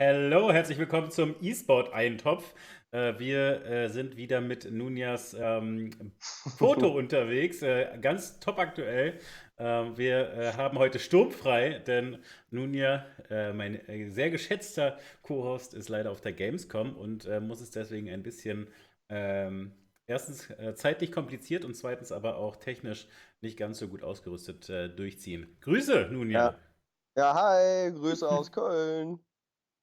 Hallo, 0.00 0.50
herzlich 0.50 0.76
willkommen 0.78 1.12
zum 1.12 1.36
E-Sport-Eintopf. 1.40 2.52
Äh, 2.90 3.16
wir 3.20 3.64
äh, 3.64 3.88
sind 3.88 4.16
wieder 4.16 4.40
mit 4.40 4.68
Nunjas 4.68 5.36
ähm, 5.38 5.90
Foto 6.58 6.88
unterwegs, 6.88 7.62
äh, 7.62 7.96
ganz 8.00 8.40
top 8.40 8.58
aktuell. 8.58 9.20
Ähm, 9.56 9.96
wir 9.96 10.32
äh, 10.32 10.52
haben 10.54 10.78
heute 10.78 10.98
sturmfrei, 10.98 11.78
denn 11.78 12.18
Nunja, 12.50 13.06
äh, 13.30 13.52
mein 13.52 13.88
äh, 13.88 14.10
sehr 14.10 14.30
geschätzter 14.30 14.98
Co-Host, 15.22 15.74
ist 15.74 15.88
leider 15.88 16.10
auf 16.10 16.20
der 16.20 16.32
Gamescom 16.32 16.96
und 16.96 17.28
muss 17.42 17.60
es 17.60 17.70
deswegen 17.70 18.10
ein 18.10 18.24
bisschen 18.24 18.66
ähm, 19.08 19.76
erstens 20.08 20.48
zeitlich 20.74 21.12
kompliziert 21.12 21.64
und 21.64 21.74
zweitens 21.74 22.10
aber 22.10 22.38
auch 22.38 22.56
technisch 22.56 23.06
nicht 23.42 23.56
ganz 23.56 23.78
so 23.78 23.86
gut 23.86 24.02
ausgerüstet 24.02 24.68
durchziehen. 24.98 25.56
Grüße, 25.60 26.08
Nunja. 26.10 26.58
Ja. 27.16 27.22
ja, 27.22 27.34
hi, 27.34 27.92
Grüße 27.92 28.28
aus 28.28 28.50
Köln. 28.50 29.20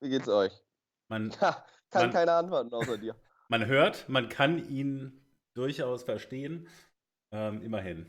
Wie 0.02 0.09
geht's 0.09 0.27
euch? 0.27 0.52
Man, 1.07 1.31
Ha, 1.41 1.65
kann 1.89 2.04
man, 2.04 2.11
keiner 2.11 2.33
antworten 2.33 2.73
außer 2.73 2.97
dir. 2.97 3.15
man 3.50 3.65
hört, 3.68 4.09
man 4.09 4.29
kann 4.29 4.68
ihn 4.69 5.25
durchaus 5.54 6.04
verstehen. 6.04 6.68
Ähm, 7.32 7.61
immerhin. 7.61 8.07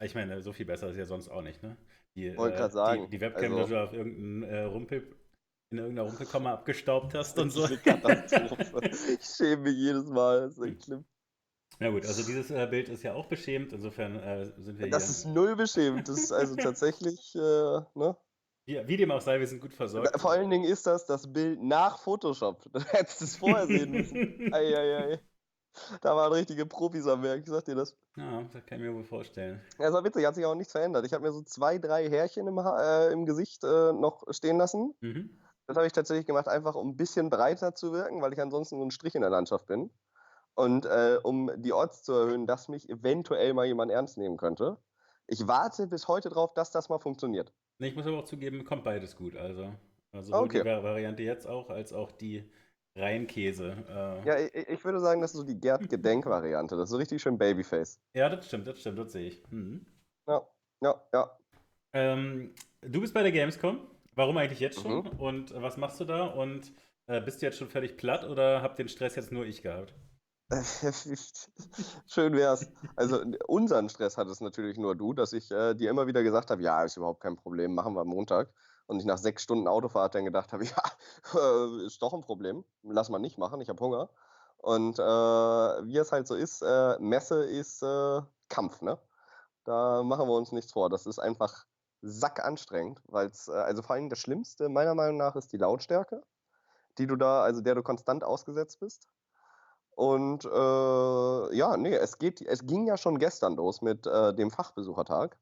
Ich 0.00 0.14
meine, 0.14 0.40
so 0.42 0.52
viel 0.52 0.66
besser 0.66 0.88
ist 0.90 0.96
ja 0.96 1.04
sonst 1.06 1.28
auch 1.28 1.42
nicht, 1.42 1.62
ne? 1.62 1.76
Die, 2.14 2.36
Wollte 2.36 2.54
äh, 2.54 2.58
gerade 2.58 2.72
sagen. 2.72 3.04
die, 3.04 3.10
die 3.10 3.20
Webcam, 3.20 3.52
Also, 3.52 3.64
die 3.64 3.70
du 3.72 3.82
auf 3.82 3.92
irgendeinen 3.92 4.42
äh, 4.44 4.62
Rumpel, 4.62 5.16
in 5.70 5.78
irgendeiner 5.78 6.08
Rumpelkammer 6.08 6.50
abgestaubt 6.50 7.14
hast 7.14 7.38
und 7.38 7.50
so. 7.52 7.64
Ich 7.68 7.80
schäme 9.24 9.62
mich 9.62 9.76
jedes 9.76 10.06
Mal. 10.06 10.42
Das 10.42 10.56
ist 10.58 10.62
echt 10.62 10.84
schlimm. 10.84 11.04
Na 11.78 11.90
gut, 11.90 12.04
also 12.04 12.24
dieses 12.24 12.50
äh, 12.50 12.66
Bild 12.70 12.88
ist 12.88 13.02
ja 13.02 13.14
auch 13.14 13.26
beschämt, 13.26 13.72
insofern 13.72 14.16
äh, 14.16 14.44
sind 14.58 14.78
wir 14.78 14.90
Das 14.90 15.04
hier. 15.04 15.10
ist 15.10 15.24
null 15.26 15.56
beschämt. 15.56 16.08
Das 16.08 16.18
ist 16.18 16.32
also 16.32 16.54
tatsächlich, 16.56 17.34
äh, 17.34 17.38
ne? 17.38 18.16
Wie, 18.70 18.86
wie 18.86 18.96
dem 18.96 19.10
auch 19.10 19.20
sei, 19.20 19.40
wir 19.40 19.46
sind 19.48 19.60
gut 19.60 19.74
versorgt. 19.74 20.20
Vor 20.20 20.30
allen 20.30 20.48
Dingen 20.48 20.64
ist 20.64 20.86
das 20.86 21.04
das 21.04 21.32
Bild 21.32 21.60
nach 21.60 21.98
Photoshop. 21.98 22.62
Du 22.72 22.80
hättest 22.80 23.22
es 23.22 23.36
vorher 23.36 23.66
sehen 23.66 23.90
müssen. 23.90 24.52
Eieiei. 24.54 25.18
Da 26.00 26.14
waren 26.14 26.32
richtige 26.32 26.66
Profis 26.66 27.06
am 27.06 27.22
Werk, 27.22 27.40
ich 27.40 27.48
sag 27.48 27.64
dir 27.64 27.74
das. 27.74 27.96
Ja, 28.16 28.42
das 28.52 28.64
kann 28.66 28.78
ich 28.78 28.84
mir 28.84 28.94
wohl 28.94 29.04
vorstellen. 29.04 29.60
Ja, 29.78 29.88
es 29.88 29.92
war 29.92 30.04
witzig, 30.04 30.24
hat 30.24 30.36
sich 30.36 30.44
auch 30.44 30.54
nichts 30.54 30.72
verändert. 30.72 31.04
Ich 31.04 31.12
habe 31.12 31.24
mir 31.24 31.32
so 31.32 31.42
zwei, 31.42 31.78
drei 31.78 32.08
Härchen 32.08 32.46
im, 32.46 32.60
ha 32.60 33.06
äh, 33.06 33.12
im 33.12 33.26
Gesicht 33.26 33.64
äh, 33.64 33.92
noch 33.92 34.24
stehen 34.30 34.58
lassen. 34.58 34.94
Mhm. 35.00 35.30
Das 35.66 35.76
habe 35.76 35.86
ich 35.86 35.92
tatsächlich 35.92 36.26
gemacht, 36.26 36.48
einfach 36.48 36.76
um 36.76 36.90
ein 36.90 36.96
bisschen 36.96 37.28
breiter 37.28 37.74
zu 37.74 37.92
wirken, 37.92 38.22
weil 38.22 38.32
ich 38.32 38.40
ansonsten 38.40 38.78
so 38.78 38.84
ein 38.84 38.90
Strich 38.92 39.16
in 39.16 39.22
der 39.22 39.30
Landschaft 39.30 39.66
bin. 39.66 39.90
Und 40.54 40.86
äh, 40.86 41.18
um 41.22 41.50
die 41.56 41.72
Odds 41.72 42.02
zu 42.02 42.12
erhöhen, 42.12 42.46
dass 42.46 42.68
mich 42.68 42.88
eventuell 42.88 43.52
mal 43.52 43.66
jemand 43.66 43.90
ernst 43.90 44.16
nehmen 44.16 44.36
könnte. 44.36 44.76
Ich 45.26 45.46
warte 45.48 45.86
bis 45.86 46.08
heute 46.08 46.28
drauf, 46.28 46.54
dass 46.54 46.70
das 46.70 46.88
mal 46.88 46.98
funktioniert. 46.98 47.52
Nee, 47.80 47.88
ich 47.88 47.96
muss 47.96 48.06
aber 48.06 48.18
auch 48.18 48.24
zugeben, 48.24 48.64
kommt 48.64 48.84
beides 48.84 49.16
gut. 49.16 49.34
Also, 49.36 49.74
also 50.12 50.28
sowohl 50.34 50.48
die 50.48 50.58
okay. 50.58 50.64
Va- 50.64 50.82
Variante 50.84 51.22
jetzt 51.24 51.46
auch, 51.46 51.70
als 51.70 51.92
auch 51.92 52.12
die 52.12 52.44
Reinkäse. 52.94 53.72
Äh, 53.88 54.26
Ja, 54.26 54.38
ich, 54.38 54.54
ich 54.54 54.84
würde 54.84 55.00
sagen, 55.00 55.20
das 55.20 55.32
ist 55.32 55.38
so 55.38 55.44
die 55.44 55.58
Gerd-Gedenk-Variante. 55.60 56.76
Das 56.76 56.84
ist 56.84 56.90
so 56.90 56.96
richtig 56.96 57.20
schön 57.22 57.38
Babyface. 57.38 58.00
ja, 58.14 58.28
das 58.28 58.46
stimmt, 58.46 58.66
das 58.66 58.80
stimmt, 58.80 58.98
das 58.98 59.12
sehe 59.12 59.28
ich. 59.28 59.42
Mhm. 59.50 59.84
Ja, 60.26 60.46
ja, 60.80 61.02
ja. 61.12 61.38
Ähm, 61.92 62.54
du 62.82 63.00
bist 63.00 63.14
bei 63.14 63.22
der 63.22 63.32
Gamescom. 63.32 63.80
Warum 64.14 64.36
eigentlich 64.36 64.60
jetzt 64.60 64.80
schon? 64.80 65.02
Mhm. 65.02 65.06
Und 65.18 65.54
was 65.54 65.76
machst 65.76 66.00
du 66.00 66.04
da? 66.04 66.26
Und 66.26 66.72
äh, 67.06 67.20
bist 67.20 67.40
du 67.42 67.46
jetzt 67.46 67.58
schon 67.58 67.68
völlig 67.68 67.96
platt 67.96 68.24
oder 68.24 68.60
habt 68.62 68.78
den 68.78 68.88
Stress 68.88 69.14
jetzt 69.16 69.32
nur 69.32 69.46
ich 69.46 69.62
gehabt? 69.62 69.94
Schön 72.06 72.32
wär's. 72.32 72.66
Also 72.96 73.22
unseren 73.46 73.88
Stress 73.88 74.16
hat 74.16 74.26
es 74.28 74.40
natürlich 74.40 74.78
nur 74.78 74.96
du, 74.96 75.12
dass 75.12 75.32
ich 75.32 75.50
äh, 75.50 75.74
dir 75.74 75.90
immer 75.90 76.06
wieder 76.08 76.22
gesagt 76.22 76.50
habe, 76.50 76.62
ja, 76.62 76.82
ist 76.82 76.96
überhaupt 76.96 77.20
kein 77.20 77.36
Problem, 77.36 77.74
machen 77.74 77.94
wir 77.94 78.00
am 78.00 78.08
Montag. 78.08 78.52
Und 78.86 78.98
ich 78.98 79.04
nach 79.04 79.18
sechs 79.18 79.44
Stunden 79.44 79.68
Autofahrt 79.68 80.14
dann 80.16 80.24
gedacht 80.24 80.52
habe, 80.52 80.64
ja, 80.64 80.82
äh, 81.34 81.86
ist 81.86 82.02
doch 82.02 82.12
ein 82.12 82.22
Problem, 82.22 82.64
lass 82.82 83.08
mal 83.10 83.20
nicht 83.20 83.38
machen, 83.38 83.60
ich 83.60 83.68
habe 83.68 83.82
Hunger. 83.82 84.10
Und 84.56 84.98
äh, 84.98 85.02
wie 85.02 85.96
es 85.96 86.10
halt 86.10 86.26
so 86.26 86.34
ist, 86.34 86.62
äh, 86.62 86.98
Messe 86.98 87.44
ist 87.44 87.82
äh, 87.82 88.20
Kampf, 88.48 88.82
ne? 88.82 88.98
Da 89.64 90.02
machen 90.02 90.28
wir 90.28 90.34
uns 90.34 90.52
nichts 90.52 90.72
vor. 90.72 90.90
Das 90.90 91.06
ist 91.06 91.18
einfach 91.20 91.64
sackanstrengend, 92.02 93.00
weil 93.06 93.28
es, 93.28 93.46
äh, 93.48 93.52
also 93.52 93.82
vor 93.82 93.94
allem 93.94 94.08
das 94.10 94.18
Schlimmste 94.18 94.68
meiner 94.68 94.94
Meinung 94.96 95.16
nach 95.16 95.36
ist 95.36 95.52
die 95.52 95.58
Lautstärke, 95.58 96.22
die 96.98 97.06
du 97.06 97.16
da, 97.16 97.42
also 97.42 97.60
der 97.60 97.76
du 97.76 97.82
konstant 97.82 98.24
ausgesetzt 98.24 98.80
bist. 98.80 99.06
Und 99.94 100.44
äh, 100.44 101.56
ja, 101.56 101.76
nee, 101.76 101.94
es 101.94 102.18
geht, 102.18 102.40
es 102.42 102.66
ging 102.66 102.86
ja 102.86 102.96
schon 102.96 103.18
gestern 103.18 103.56
los 103.56 103.82
mit 103.82 104.06
äh, 104.06 104.34
dem 104.34 104.50
Fachbesuchertag. 104.50 105.36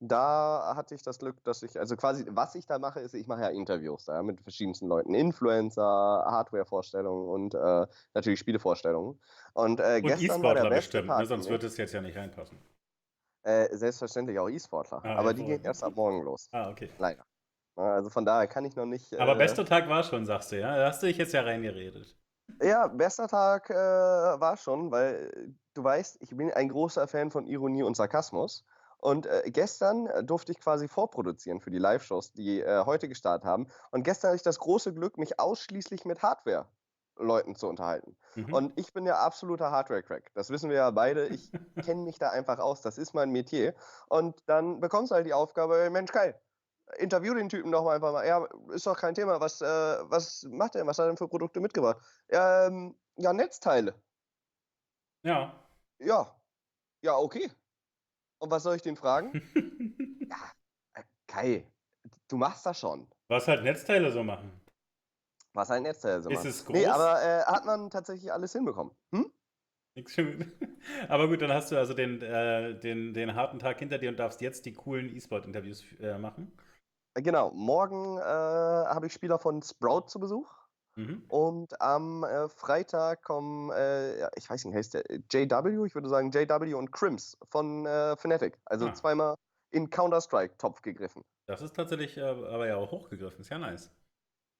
Da 0.00 0.74
hatte 0.76 0.94
ich 0.94 1.02
das 1.02 1.18
Glück, 1.18 1.42
dass 1.44 1.62
ich, 1.62 1.78
also 1.78 1.96
quasi, 1.96 2.26
was 2.28 2.54
ich 2.56 2.66
da 2.66 2.78
mache, 2.78 3.00
ist, 3.00 3.14
ich 3.14 3.26
mache 3.26 3.42
ja 3.42 3.48
Interviews 3.48 4.04
da 4.06 4.22
mit 4.22 4.40
verschiedensten 4.42 4.88
Leuten, 4.88 5.14
Influencer, 5.14 5.82
Hardware-Vorstellungen 5.82 7.28
und 7.28 7.54
äh, 7.54 7.86
natürlich 8.12 8.40
Spielevorstellungen. 8.40 9.18
Und 9.54 9.80
äh, 9.80 10.02
Und 10.02 10.08
gestern 10.08 10.42
war 10.42 10.54
der 10.54 10.64
E-Sportler 10.64 10.70
beste 10.70 10.98
bestimmt, 10.98 11.06
Tag. 11.08 11.18
ne? 11.20 11.26
sonst 11.26 11.48
mich. 11.48 11.64
es 11.64 11.76
jetzt 11.78 11.92
ja 11.94 12.00
nicht 12.02 12.16
reinpassen. 12.16 12.58
Äh, 13.42 13.74
selbstverständlich 13.76 14.38
auch 14.38 14.48
E-Sportler. 14.48 15.02
Ah, 15.04 15.16
Aber 15.18 15.32
die 15.34 15.44
gehen 15.44 15.62
hervorragend. 15.62 15.66
erst 15.66 15.84
ab 15.84 15.96
morgen 15.96 16.22
los. 16.24 16.48
Ah, 16.52 16.70
okay. 16.70 16.90
Leider. 16.98 17.24
Ja, 17.76 17.94
Also 17.94 18.10
von 18.10 18.24
daher 18.24 18.46
kann 18.46 18.64
ich 18.64 18.76
noch 18.76 18.86
nicht. 18.86 19.12
Aber 19.18 19.32
Äh, 19.32 19.38
bester 19.38 19.64
Tag 19.64 19.88
war 19.88 20.02
schon, 20.02 20.24
sagst 20.26 20.52
du, 20.52 20.60
ja? 20.60 20.76
Da 20.76 20.88
hast 20.88 21.02
du 21.02 21.06
dich 21.06 21.16
jetzt 21.18 21.32
ja 21.32 21.42
reingeredet. 21.42 22.16
Ja, 22.60 22.86
bester 22.88 23.28
Tag 23.28 23.70
äh, 23.70 23.74
war 23.74 24.56
schon, 24.56 24.90
weil 24.90 25.54
du 25.74 25.84
weißt, 25.84 26.18
ich 26.20 26.36
bin 26.36 26.52
ein 26.52 26.68
großer 26.68 27.06
Fan 27.06 27.30
von 27.30 27.46
Ironie 27.46 27.82
und 27.82 27.96
Sarkasmus. 27.96 28.64
Und 28.98 29.26
äh, 29.26 29.42
gestern 29.46 30.06
äh, 30.06 30.24
durfte 30.24 30.52
ich 30.52 30.60
quasi 30.60 30.88
vorproduzieren 30.88 31.60
für 31.60 31.70
die 31.70 31.78
Live-Shows, 31.78 32.32
die 32.32 32.60
äh, 32.60 32.84
heute 32.86 33.06
gestartet 33.06 33.44
haben. 33.44 33.68
Und 33.90 34.02
gestern 34.02 34.28
hatte 34.28 34.36
ich 34.36 34.42
das 34.42 34.58
große 34.58 34.94
Glück, 34.94 35.18
mich 35.18 35.38
ausschließlich 35.38 36.06
mit 36.06 36.22
Hardware-Leuten 36.22 37.54
zu 37.54 37.68
unterhalten. 37.68 38.16
Mhm. 38.34 38.54
Und 38.54 38.80
ich 38.80 38.94
bin 38.94 39.04
ja 39.04 39.18
absoluter 39.18 39.70
Hardware-Crack. 39.70 40.32
Das 40.34 40.48
wissen 40.48 40.70
wir 40.70 40.76
ja 40.76 40.90
beide. 40.90 41.26
Ich 41.26 41.52
kenne 41.84 42.02
mich 42.02 42.18
da 42.18 42.30
einfach 42.30 42.58
aus. 42.58 42.80
Das 42.80 42.96
ist 42.96 43.12
mein 43.12 43.30
Metier. 43.30 43.74
Und 44.08 44.42
dann 44.46 44.80
bekommst 44.80 45.10
du 45.10 45.16
halt 45.16 45.26
die 45.26 45.34
Aufgabe, 45.34 45.90
Mensch, 45.90 46.10
geil, 46.10 46.40
interview 46.98 47.34
den 47.34 47.48
Typen 47.48 47.72
doch 47.72 47.84
mal 47.84 47.94
einfach 47.96 48.12
mal. 48.12 48.26
Ja, 48.26 48.46
ist 48.72 48.86
doch 48.86 48.96
kein 48.96 49.14
Thema. 49.14 49.40
Was, 49.40 49.60
äh, 49.60 49.66
was 49.66 50.44
macht 50.50 50.74
er? 50.76 50.86
Was 50.86 50.98
hat 50.98 51.04
er 51.04 51.08
denn 51.08 51.16
für 51.16 51.28
Produkte 51.28 51.60
mitgebracht? 51.60 51.98
Ähm, 52.28 52.96
ja, 53.16 53.32
Netzteile. 53.32 53.94
Ja. 55.22 55.54
Ja. 55.98 56.34
Ja, 57.02 57.16
okay. 57.16 57.50
Und 58.38 58.50
was 58.50 58.62
soll 58.62 58.76
ich 58.76 58.82
den 58.82 58.96
fragen? 58.96 59.32
Ja, 60.26 60.50
äh, 60.94 61.02
Kai, 61.26 61.66
du 62.28 62.36
machst 62.38 62.64
das 62.64 62.78
schon. 62.80 63.06
Was 63.28 63.46
halt 63.46 63.62
Netzteile 63.62 64.10
so 64.10 64.22
machen. 64.24 64.50
Was 65.52 65.70
ein 65.70 65.82
Netzteil 65.82 66.22
so 66.22 66.30
Ist 66.30 66.36
macht. 66.38 66.46
es 66.46 66.68
Nee, 66.68 66.84
groß? 66.84 66.92
aber 66.94 67.22
äh, 67.22 67.42
hat 67.44 67.64
man 67.66 67.90
tatsächlich 67.90 68.32
alles 68.32 68.52
hinbekommen. 68.52 68.94
Hm? 69.12 69.30
Aber 71.08 71.28
gut, 71.28 71.40
dann 71.40 71.52
hast 71.52 71.70
du 71.70 71.76
also 71.76 71.94
den, 71.94 72.20
äh, 72.20 72.74
den, 72.80 73.14
den 73.14 73.34
harten 73.36 73.60
Tag 73.60 73.78
hinter 73.78 73.98
dir 73.98 74.08
und 74.08 74.18
darfst 74.18 74.40
jetzt 74.40 74.66
die 74.66 74.72
coolen 74.72 75.14
E-Sport-Interviews 75.14 75.84
äh, 76.00 76.18
machen. 76.18 76.50
Genau, 77.14 77.50
morgen 77.52 78.18
äh, 78.18 78.22
habe 78.22 79.06
ich 79.06 79.12
Spieler 79.12 79.38
von 79.38 79.62
Sprout 79.62 80.06
zu 80.08 80.18
Besuch. 80.18 80.52
Mhm. 80.96 81.24
Und 81.28 81.80
am 81.80 82.24
äh, 82.24 82.48
Freitag 82.48 83.22
kommen, 83.22 83.70
äh, 83.70 84.28
ich 84.36 84.48
weiß 84.48 84.64
nicht, 84.64 84.74
heißt 84.74 84.94
der 84.94 85.10
äh, 85.10 85.20
JW? 85.30 85.86
Ich 85.86 85.94
würde 85.94 86.08
sagen 86.08 86.30
JW 86.30 86.74
und 86.74 86.92
Crims 86.92 87.36
von 87.50 87.86
äh, 87.86 88.16
Fnatic. 88.16 88.58
Also 88.64 88.88
Ah. 88.88 88.94
zweimal 88.94 89.34
in 89.70 89.90
Counter-Strike-Topf 89.90 90.82
gegriffen. 90.82 91.22
Das 91.46 91.62
ist 91.62 91.74
tatsächlich 91.74 92.16
äh, 92.16 92.22
aber 92.22 92.66
ja 92.66 92.76
auch 92.76 92.90
hochgegriffen. 92.90 93.40
Ist 93.40 93.50
ja 93.50 93.58
nice. 93.58 93.90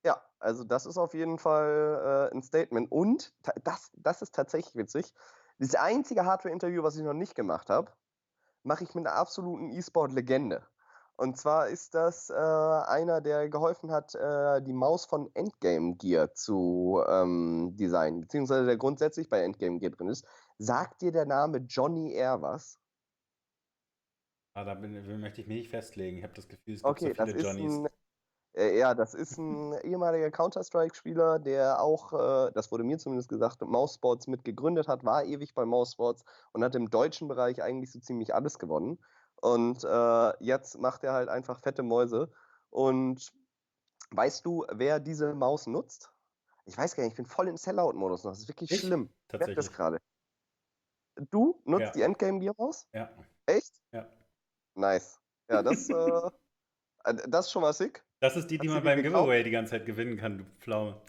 Ja, 0.04 0.20
also 0.38 0.64
das 0.64 0.86
ist 0.86 0.98
auf 0.98 1.14
jeden 1.14 1.38
Fall 1.38 2.30
ein 2.32 2.42
Statement. 2.42 2.92
Und 2.92 3.32
das, 3.64 3.90
das 3.96 4.20
ist 4.22 4.34
tatsächlich 4.34 4.76
witzig. 4.76 5.14
Das 5.58 5.74
einzige 5.74 6.26
Hardware-Interview, 6.26 6.82
was 6.82 6.96
ich 6.96 7.02
noch 7.02 7.14
nicht 7.14 7.34
gemacht 7.34 7.70
habe, 7.70 7.90
mache 8.64 8.84
ich 8.84 8.94
mit 8.94 9.06
einer 9.06 9.16
absoluten 9.16 9.70
E-Sport-Legende. 9.70 10.66
Und 11.16 11.36
zwar 11.38 11.68
ist 11.68 11.94
das 11.94 12.28
äh, 12.30 12.34
einer, 12.34 13.20
der 13.20 13.48
geholfen 13.48 13.90
hat, 13.92 14.14
äh, 14.14 14.60
die 14.62 14.72
Maus 14.72 15.06
von 15.06 15.30
Endgame 15.34 15.94
Gear 15.96 16.32
zu 16.34 17.02
ähm, 17.08 17.72
designen, 17.76 18.20
beziehungsweise 18.22 18.66
der 18.66 18.76
grundsätzlich 18.76 19.28
bei 19.30 19.40
Endgame 19.42 19.78
Gear 19.78 19.92
drin 19.92 20.08
ist. 20.08 20.26
Sagt 20.58 21.02
dir 21.02 21.12
der 21.12 21.26
Name 21.26 21.58
Johnny 21.68 22.12
Air 22.14 22.42
was? 22.42 22.80
Ah, 24.56 24.64
da 24.64 24.74
bin, 24.74 24.92
möchte 25.20 25.40
ich 25.42 25.46
mich 25.46 25.58
nicht 25.58 25.70
festlegen. 25.70 26.18
Ich 26.18 26.24
habe 26.24 26.34
das 26.34 26.48
Gefühl, 26.48 26.74
es 26.74 26.84
gibt 26.84 26.98
Okay, 26.98 27.12
so 27.14 27.14
das 27.14 27.32
viele 27.32 27.32
ist 27.32 27.58
Johnnies. 27.58 27.82
ein, 27.84 27.88
äh, 28.56 28.78
ja, 28.78 28.94
das 28.94 29.14
ist 29.14 29.38
ein 29.38 29.74
ehemaliger 29.84 30.30
Counter-Strike-Spieler, 30.30 31.38
der 31.40 31.80
auch, 31.82 32.12
äh, 32.12 32.52
das 32.52 32.72
wurde 32.72 32.84
mir 32.84 32.98
zumindest 32.98 33.28
gesagt, 33.30 33.62
Mouseboards 33.62 34.26
mit 34.28 34.44
gegründet 34.44 34.88
hat, 34.88 35.04
war 35.04 35.24
ewig 35.24 35.54
bei 35.54 35.64
Mouseboards 35.66 36.24
und 36.52 36.64
hat 36.64 36.74
im 36.76 36.90
deutschen 36.90 37.28
Bereich 37.28 37.62
eigentlich 37.62 37.92
so 37.92 38.00
ziemlich 38.00 38.34
alles 38.34 38.58
gewonnen. 38.58 39.00
Und 39.40 39.84
äh, 39.84 40.44
jetzt 40.44 40.78
macht 40.78 41.04
er 41.04 41.12
halt 41.12 41.28
einfach 41.28 41.60
fette 41.60 41.82
Mäuse. 41.82 42.30
Und 42.70 43.32
weißt 44.10 44.44
du, 44.46 44.64
wer 44.72 45.00
diese 45.00 45.34
Maus 45.34 45.66
nutzt? 45.66 46.10
Ich 46.66 46.76
weiß 46.78 46.96
gar 46.96 47.02
nicht, 47.04 47.12
ich 47.12 47.16
bin 47.16 47.26
voll 47.26 47.48
im 47.48 47.56
Sellout-Modus 47.56 48.24
noch. 48.24 48.32
Das 48.32 48.40
ist 48.40 48.48
wirklich 48.48 48.70
Ich? 48.70 48.80
schlimm. 48.80 49.10
Ich 49.32 49.38
merke 49.38 49.54
das 49.54 49.66
Tatsächlich. 49.66 49.76
gerade. 49.76 49.98
Du 51.30 51.60
nutzt 51.64 51.82
Ja. 51.86 51.90
die 51.92 52.02
Endgame-Gear-Maus? 52.02 52.86
Ja, 52.92 53.10
Echt? 53.46 53.80
ja. 53.92 54.08
Nice. 54.74 55.20
Ja, 55.48 55.62
das, 55.62 55.88
äh, 55.88 55.92
äh, 57.04 57.14
das 57.28 57.46
ist 57.46 57.52
schon 57.52 57.62
mal 57.62 57.72
sick. 57.72 58.04
Das 58.20 58.36
ist 58.36 58.50
die, 58.50 58.58
die 58.58 58.68
man 58.68 58.82
beim 58.82 59.02
gekauft? 59.02 59.24
Giveaway 59.24 59.44
die 59.44 59.50
ganze 59.50 59.72
Zeit 59.72 59.84
gewinnen 59.86 60.16
kann, 60.16 60.38
du 60.38 60.44
Pflaume. 60.60 61.00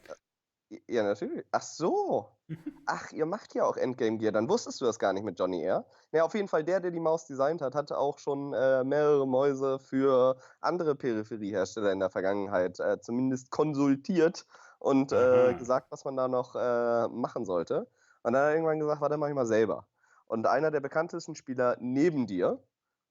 Ja, 0.88 1.04
natürlich. 1.04 1.46
Ach 1.52 1.62
so. 1.62 2.30
Ach, 2.88 3.12
ihr 3.12 3.26
macht 3.26 3.56
ja 3.56 3.64
auch 3.66 3.78
Endgame 3.78 4.18
Gear. 4.18 4.32
Dann 4.32 4.48
wusstest 4.48 4.80
du 4.80 4.86
das 4.86 5.00
gar 5.00 5.12
nicht 5.14 5.24
mit 5.24 5.40
Johnny 5.40 5.62
Air. 5.64 5.86
Ja, 6.12 6.24
auf 6.24 6.36
jeden 6.36 6.48
Fall, 6.48 6.64
der, 6.64 6.80
der 6.80 6.92
die 6.92 7.00
Maus 7.00 7.26
designt 7.26 7.62
hat, 7.62 7.74
hatte 7.74 7.98
auch 7.98 8.20
schon 8.20 8.54
äh, 8.54 8.84
mehrere 8.84 9.28
Mäuse 9.28 9.80
für 9.80 10.38
andere 10.62 10.96
Peripheriehersteller 10.96 11.92
in 11.92 12.00
der 12.00 12.12
Vergangenheit 12.12 12.80
äh, 12.80 13.00
zumindest 13.00 13.50
konsultiert 13.50 14.46
und 14.80 15.12
äh, 15.12 15.56
gesagt, 15.56 15.92
was 15.92 16.06
man 16.06 16.16
da 16.16 16.28
noch 16.28 16.56
äh, 16.56 17.08
machen 17.08 17.46
sollte. 17.46 17.88
Und 18.22 18.34
dann 18.34 18.42
hat 18.44 18.50
er 18.50 18.54
irgendwann 18.54 18.80
gesagt, 18.80 19.02
warte, 19.02 19.18
mach 19.18 19.30
ich 19.30 19.36
mal 19.36 19.48
selber. 19.48 19.88
Und 20.28 20.46
einer 20.48 20.70
der 20.72 20.80
bekanntesten 20.80 21.36
Spieler 21.36 21.78
neben 21.80 22.28
dir 22.28 22.64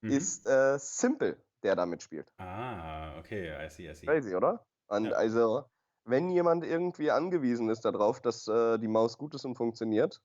Mhm. 0.02 0.10
ist 0.10 0.46
äh, 0.46 0.78
Simple, 0.78 1.36
der 1.62 1.76
da 1.76 1.86
mitspielt. 1.86 2.30
Ah, 2.38 3.18
okay, 3.18 3.50
I 3.64 3.70
see, 3.70 3.88
I 3.90 3.94
see. 3.94 4.06
Crazy, 4.06 4.34
oder? 4.36 4.66
Und 4.86 5.06
Ja. 5.06 5.12
also, 5.12 5.64
wenn 6.04 6.30
jemand 6.30 6.64
irgendwie 6.64 7.10
angewiesen 7.10 7.68
ist 7.68 7.84
darauf, 7.84 8.20
dass 8.20 8.46
äh, 8.48 8.78
die 8.78 8.88
Maus 8.88 9.18
gut 9.18 9.34
ist 9.34 9.44
und 9.44 9.56
funktioniert, 9.56 10.20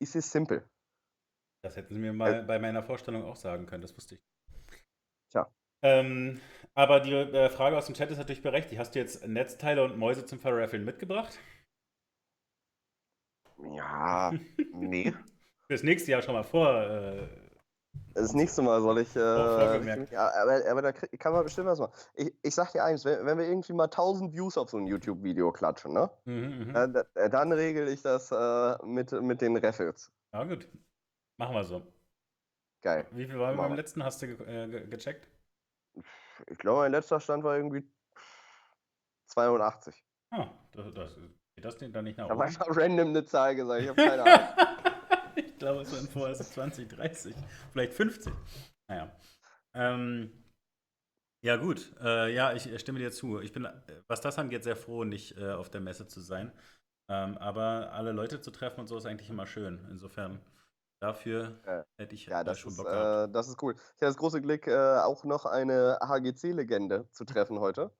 ist 0.00 0.16
es 0.16 0.30
simpel. 0.30 0.68
Das 1.62 1.76
hätten 1.76 1.94
sie 1.94 2.00
mir 2.00 2.12
mal 2.12 2.42
bei 2.44 2.58
meiner 2.58 2.82
Vorstellung 2.82 3.24
auch 3.24 3.36
sagen 3.36 3.66
können, 3.66 3.82
das 3.82 3.96
wusste 3.96 4.14
ich. 4.14 4.20
Tja. 5.30 5.50
Ähm, 5.82 6.40
aber 6.74 7.00
die 7.00 7.12
äh, 7.12 7.50
Frage 7.50 7.76
aus 7.76 7.86
dem 7.86 7.94
Chat 7.94 8.10
ist 8.10 8.18
natürlich 8.18 8.42
berechtigt. 8.42 8.78
Hast 8.78 8.94
du 8.94 9.00
jetzt 9.00 9.26
Netzteile 9.26 9.82
und 9.84 9.98
Mäuse 9.98 10.24
zum 10.24 10.38
Verraffeln 10.38 10.84
mitgebracht? 10.84 11.38
Ja, 13.74 14.32
nee. 14.72 15.12
Fürs 15.66 15.82
nächste 15.82 16.12
Jahr 16.12 16.22
schon 16.22 16.34
mal 16.34 16.44
vor. 16.44 16.72
Äh, 16.72 17.47
Das 18.14 18.34
nächste 18.34 18.62
Mal 18.62 18.80
soll 18.80 18.98
ich. 18.98 19.14
Äh, 19.14 19.20
vorgemerkt. 19.20 20.10
ja, 20.10 20.30
aber, 20.42 20.60
aber 20.68 20.82
da 20.82 20.92
kann 20.92 21.32
man 21.32 21.44
bestimmt 21.44 21.68
was 21.68 21.78
machen. 21.78 21.92
Ich, 22.14 22.32
ich 22.42 22.54
sag 22.54 22.72
dir 22.72 22.84
eins, 22.84 23.04
wenn, 23.04 23.24
wenn 23.24 23.38
wir 23.38 23.46
irgendwie 23.46 23.72
mal 23.72 23.84
1000 23.84 24.32
Views 24.32 24.58
auf 24.58 24.70
so 24.70 24.76
ein 24.76 24.86
YouTube-Video 24.86 25.52
klatschen, 25.52 25.92
ne? 25.92 26.10
mhm. 26.24 26.74
Äh, 26.74 26.88
da, 26.88 27.28
dann 27.28 27.52
regel 27.52 27.88
ich 27.88 28.02
das 28.02 28.32
äh, 28.32 28.76
mit, 28.84 29.12
mit 29.12 29.40
den 29.40 29.56
Raffles. 29.56 30.10
Ja, 30.32 30.44
gut. 30.44 30.68
Machen 31.36 31.54
wir 31.54 31.64
so. 31.64 31.82
Geil. 32.82 33.06
Wie 33.12 33.26
viel 33.26 33.38
waren 33.38 33.52
wir 33.52 33.56
Machen 33.56 33.68
beim 33.70 33.76
letzten? 33.76 34.02
Hast 34.02 34.22
du 34.22 34.26
ge 34.26 34.46
äh, 34.46 34.68
ge 34.68 34.86
gecheckt? 34.88 35.28
Ich 36.46 36.58
glaube, 36.58 36.80
mein 36.80 36.92
letzter 36.92 37.20
Stand 37.20 37.44
war 37.44 37.56
irgendwie 37.56 37.88
82. 39.26 40.04
Ah, 40.30 40.48
das, 40.72 40.92
das, 40.94 41.16
geht 41.56 41.64
das 41.64 41.76
denn 41.78 41.92
dann 41.92 42.04
nicht 42.04 42.18
nach 42.18 42.26
Ich 42.26 42.30
habe 42.30 42.40
oben? 42.40 42.48
einfach 42.48 42.76
random 42.76 43.08
eine 43.08 43.24
Zahl 43.24 43.54
gesagt. 43.54 43.82
Ich 43.82 43.88
habe 43.88 44.02
keine 44.02 44.22
Ahnung. 44.22 44.84
ich 45.58 45.60
glaube, 45.60 45.82
es 45.82 45.92
waren 45.92 46.06
vorher 46.08 46.36
so 46.36 46.44
20, 46.44 46.88
30, 46.88 47.34
vielleicht 47.72 47.92
50. 47.92 48.32
Naja. 48.88 49.10
Ähm, 49.74 50.32
ja, 51.42 51.56
gut. 51.56 51.92
Äh, 52.00 52.32
ja, 52.34 52.52
ich 52.52 52.66
äh, 52.70 52.78
stimme 52.78 52.98
dir 52.98 53.10
zu. 53.12 53.40
Ich 53.40 53.52
bin, 53.52 53.68
was 54.08 54.20
das 54.20 54.38
angeht, 54.38 54.64
sehr 54.64 54.76
froh, 54.76 55.04
nicht 55.04 55.36
äh, 55.38 55.52
auf 55.52 55.70
der 55.70 55.80
Messe 55.80 56.06
zu 56.06 56.20
sein. 56.20 56.52
Ähm, 57.08 57.38
aber 57.38 57.92
alle 57.92 58.12
Leute 58.12 58.40
zu 58.40 58.50
treffen 58.50 58.80
und 58.80 58.86
so 58.86 58.96
ist 58.98 59.06
eigentlich 59.06 59.30
immer 59.30 59.46
schön. 59.46 59.84
Insofern, 59.90 60.40
dafür 61.00 61.60
hätte 61.96 62.14
ich 62.14 62.26
Ja, 62.28 62.44
das 62.44 62.58
schon 62.58 62.76
ist, 62.76 62.76
Bock 62.76 62.90
gehabt. 62.90 63.16
äh, 63.24 63.28
das 63.30 63.48
ist 63.48 63.62
cool. 63.62 63.74
Ich 63.74 63.80
hatte 63.80 64.06
das 64.06 64.16
große 64.16 64.42
Glück, 64.42 64.66
äh, 64.66 64.98
auch 65.00 65.24
noch 65.24 65.46
eine 65.46 65.98
HGC-Legende 66.02 67.08
zu 67.12 67.24
treffen 67.24 67.58
heute. 67.60 67.90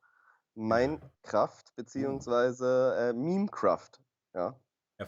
Minecraft, 0.55 1.65
beziehungsweise 1.77 2.97
äh, 2.99 3.13
Memecraft. 3.15 3.93
Ja, 4.35 4.59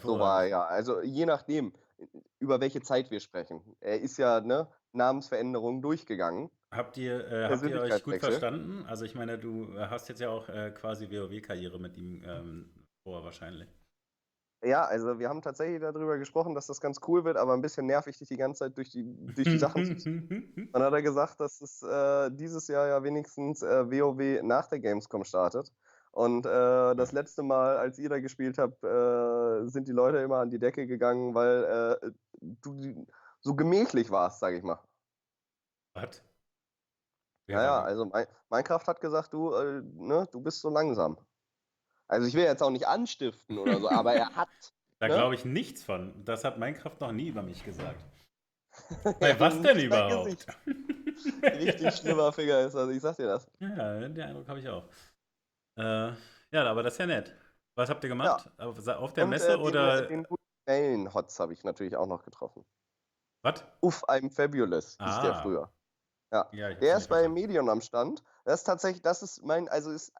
so 0.02 0.18
war 0.18 0.42
er 0.44 0.48
ja. 0.48 0.64
Also 0.64 1.02
je 1.02 1.26
nachdem, 1.26 1.72
über 2.40 2.60
welche 2.60 2.80
Zeit 2.80 3.10
wir 3.10 3.20
sprechen. 3.20 3.62
Er 3.80 4.00
ist 4.00 4.16
ja, 4.16 4.40
ne, 4.40 4.68
Namensveränderung 4.92 5.82
durchgegangen. 5.82 6.50
Habt 6.72 6.96
ihr, 6.96 7.26
äh, 7.30 7.48
habt 7.48 7.62
ihr 7.62 7.80
euch 7.80 8.02
gut 8.02 8.20
verstanden? 8.20 8.84
Also 8.86 9.04
ich 9.04 9.14
meine, 9.14 9.38
du 9.38 9.74
äh, 9.76 9.86
hast 9.88 10.08
jetzt 10.08 10.20
ja 10.20 10.30
auch 10.30 10.48
äh, 10.48 10.70
quasi 10.70 11.10
WoW-Karriere 11.10 11.78
mit 11.78 11.96
ihm 11.96 12.22
ähm, 12.24 12.70
vor 13.02 13.24
wahrscheinlich. 13.24 13.68
Ja, 14.62 14.84
also 14.84 15.18
wir 15.18 15.28
haben 15.28 15.40
tatsächlich 15.40 15.80
darüber 15.80 16.18
gesprochen, 16.18 16.54
dass 16.54 16.66
das 16.66 16.80
ganz 16.80 17.00
cool 17.08 17.24
wird, 17.24 17.38
aber 17.38 17.54
ein 17.54 17.62
bisschen 17.62 17.86
nervig, 17.86 18.18
dich 18.18 18.28
die 18.28 18.36
ganze 18.36 18.60
Zeit 18.60 18.76
durch 18.76 18.90
die, 18.90 19.04
durch 19.34 19.48
die 19.48 19.58
Sachen 19.58 19.86
zu 19.86 19.96
ziehen. 19.96 20.68
Dann 20.72 20.82
hat 20.82 20.92
er 20.92 21.02
gesagt, 21.02 21.40
dass 21.40 21.62
es 21.62 21.82
äh, 21.82 22.30
dieses 22.30 22.68
Jahr 22.68 22.86
ja 22.86 23.02
wenigstens 23.02 23.62
äh, 23.62 23.90
WoW 23.90 24.42
nach 24.42 24.66
der 24.66 24.80
Gamescom 24.80 25.24
startet. 25.24 25.72
Und 26.12 26.44
äh, 26.44 26.94
das 26.96 27.12
letzte 27.12 27.42
Mal, 27.42 27.76
als 27.78 27.98
ihr 27.98 28.08
da 28.08 28.18
gespielt 28.18 28.58
habt, 28.58 28.82
äh, 28.82 29.66
sind 29.68 29.86
die 29.86 29.92
Leute 29.92 30.18
immer 30.18 30.38
an 30.38 30.50
die 30.50 30.58
Decke 30.58 30.86
gegangen, 30.86 31.34
weil 31.34 32.00
äh, 32.02 32.10
du 32.40 33.06
so 33.40 33.54
gemächlich 33.54 34.10
warst, 34.10 34.40
sag 34.40 34.54
ich 34.54 34.62
mal. 34.62 34.80
Was? 35.94 36.22
Naja, 37.48 37.82
also 37.82 38.04
Mi- 38.04 38.28
Minecraft 38.48 38.86
hat 38.86 39.00
gesagt, 39.00 39.32
du, 39.32 39.54
äh, 39.54 39.82
ne, 39.94 40.28
du 40.30 40.40
bist 40.40 40.60
so 40.60 40.68
langsam. 40.68 41.18
Also 42.08 42.26
ich 42.26 42.34
will 42.34 42.44
jetzt 42.44 42.62
auch 42.62 42.70
nicht 42.70 42.86
anstiften 42.86 43.58
oder 43.58 43.80
so, 43.80 43.88
aber 43.88 44.14
er 44.14 44.34
hat. 44.34 44.48
Da 45.02 45.08
ne? 45.08 45.14
glaube 45.14 45.34
ich 45.34 45.46
nichts 45.46 45.82
von. 45.82 46.12
Das 46.26 46.44
hat 46.44 46.58
Minecraft 46.58 46.96
noch 47.00 47.10
nie 47.10 47.28
über 47.28 47.42
mich 47.42 47.64
gesagt. 47.64 48.04
Bei 49.18 49.40
was 49.40 49.54
denn 49.62 49.76
mein 49.76 49.86
überhaupt? 49.86 50.46
Richtig 51.42 51.94
schlimmer 51.94 52.32
Finger 52.34 52.60
ist 52.60 52.74
das, 52.74 52.90
ich 52.90 53.00
sag 53.00 53.16
dir 53.16 53.26
das. 53.28 53.50
Ja, 53.60 53.98
den 53.98 54.20
Eindruck 54.20 54.46
habe 54.46 54.60
ich 54.60 54.68
auch. 54.68 54.84
Äh, 55.80 56.12
ja, 56.52 56.64
aber 56.70 56.82
das 56.82 56.94
ist 56.94 56.98
ja 56.98 57.06
nett. 57.06 57.34
Was 57.74 57.88
habt 57.88 58.02
ihr 58.04 58.08
gemacht? 58.08 58.50
Auf, 58.58 58.86
auf 58.86 59.12
der 59.14 59.24
Und, 59.24 59.30
Messe 59.30 59.52
äh, 59.52 59.56
den, 59.56 59.62
oder 59.66 60.04
äh, 60.04 60.08
Den 60.08 60.24
guten 60.24 60.42
Mellenhotz 60.66 61.38
habe 61.40 61.52
ich 61.52 61.64
natürlich 61.64 61.96
auch 61.96 62.06
noch 62.06 62.22
getroffen. 62.22 62.64
was? 63.42 63.64
Uff, 63.80 64.04
I'm 64.08 64.30
Fabulous 64.30 64.98
hieß 65.02 65.20
der 65.20 65.32
Ah. 65.32 65.42
früher. 65.42 65.72
Ja, 66.32 66.44
hab's 66.44 66.78
Der 66.80 66.96
ist 66.96 67.08
bei. 67.08 67.28
Medion 67.28 67.68
am 67.68 67.80
Stand. 67.80 68.22
Das 68.44 68.60
ist 68.60 68.64
tatsächlich, 68.64 69.02
das 69.02 69.22
ist 69.22 69.42
mein, 69.42 69.68
also 69.68 69.90
ist 69.90 70.12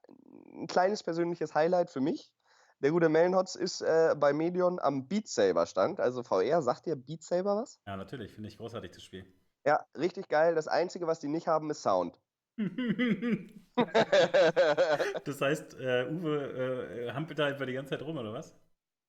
ein 0.53 0.67
kleines 0.67 1.03
persönliches 1.03 1.55
Highlight 1.55 1.91
für 1.91 2.01
mich. 2.01 2.33
Der 2.81 2.91
gute 2.91 3.09
Mellenhotz 3.09 3.55
ist 3.55 3.83
äh, 3.83 4.15
bei 4.19 4.33
Medion 4.33 4.79
am 4.81 5.07
Beat 5.07 5.29
Saber 5.29 5.67
Stand. 5.67 6.01
Also 6.01 6.23
VR, 6.23 6.63
sagt 6.63 6.87
dir 6.87 6.97
Beat 6.97 7.23
Saber 7.23 7.57
was? 7.57 7.79
Ja, 7.87 7.97
natürlich, 7.97 8.33
finde 8.33 8.49
ich 8.49 8.57
großartig 8.57 8.93
das 8.93 9.03
Spiel. 9.03 9.27
Ja, 9.67 9.85
richtig 9.97 10.29
geil. 10.29 10.55
Das 10.55 10.67
Einzige, 10.67 11.07
was 11.07 11.21
die 11.21 11.29
nicht 11.29 11.47
haben, 11.47 11.71
ist 11.71 11.83
Sound. 11.83 12.19
das 15.25 15.41
heißt, 15.41 15.75
äh, 15.81 16.07
Uwe 16.11 17.07
äh, 17.09 17.13
hampelt 17.13 17.39
da 17.39 17.47
einfach 17.47 17.67
die 17.67 17.73
ganze 17.73 17.91
Zeit 17.91 18.03
rum, 18.03 18.19
oder 18.19 18.33
was? 18.33 18.55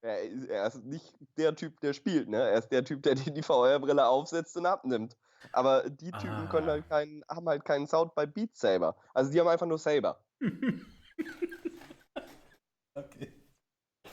er, 0.01 0.21
ist, 0.23 0.49
er 0.49 0.67
ist 0.67 0.83
nicht 0.83 1.13
der 1.37 1.55
Typ, 1.55 1.79
der 1.79 1.93
spielt, 1.93 2.27
ne? 2.29 2.37
Er 2.37 2.57
ist 2.57 2.69
der 2.69 2.83
Typ, 2.83 3.03
der 3.03 3.15
die, 3.15 3.31
die 3.31 3.43
VR-Brille 3.43 4.05
aufsetzt 4.05 4.57
und 4.57 4.65
abnimmt. 4.65 5.15
Aber 5.53 5.89
die 5.89 6.11
Typen 6.11 6.49
können 6.49 6.69
Ah. 6.69 6.71
halt 6.71 6.89
keinen, 6.89 7.23
haben 7.29 7.47
halt 7.47 7.65
keinen 7.65 7.87
Sound 7.87 8.15
bei 8.15 8.25
Beat 8.25 8.55
Saber. 8.55 8.95
Also 9.13 9.31
die 9.31 9.39
haben 9.39 9.47
einfach 9.47 9.67
nur 9.67 9.77
Saber. 9.77 10.19
okay. 12.95 13.31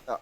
Ja. 0.06 0.20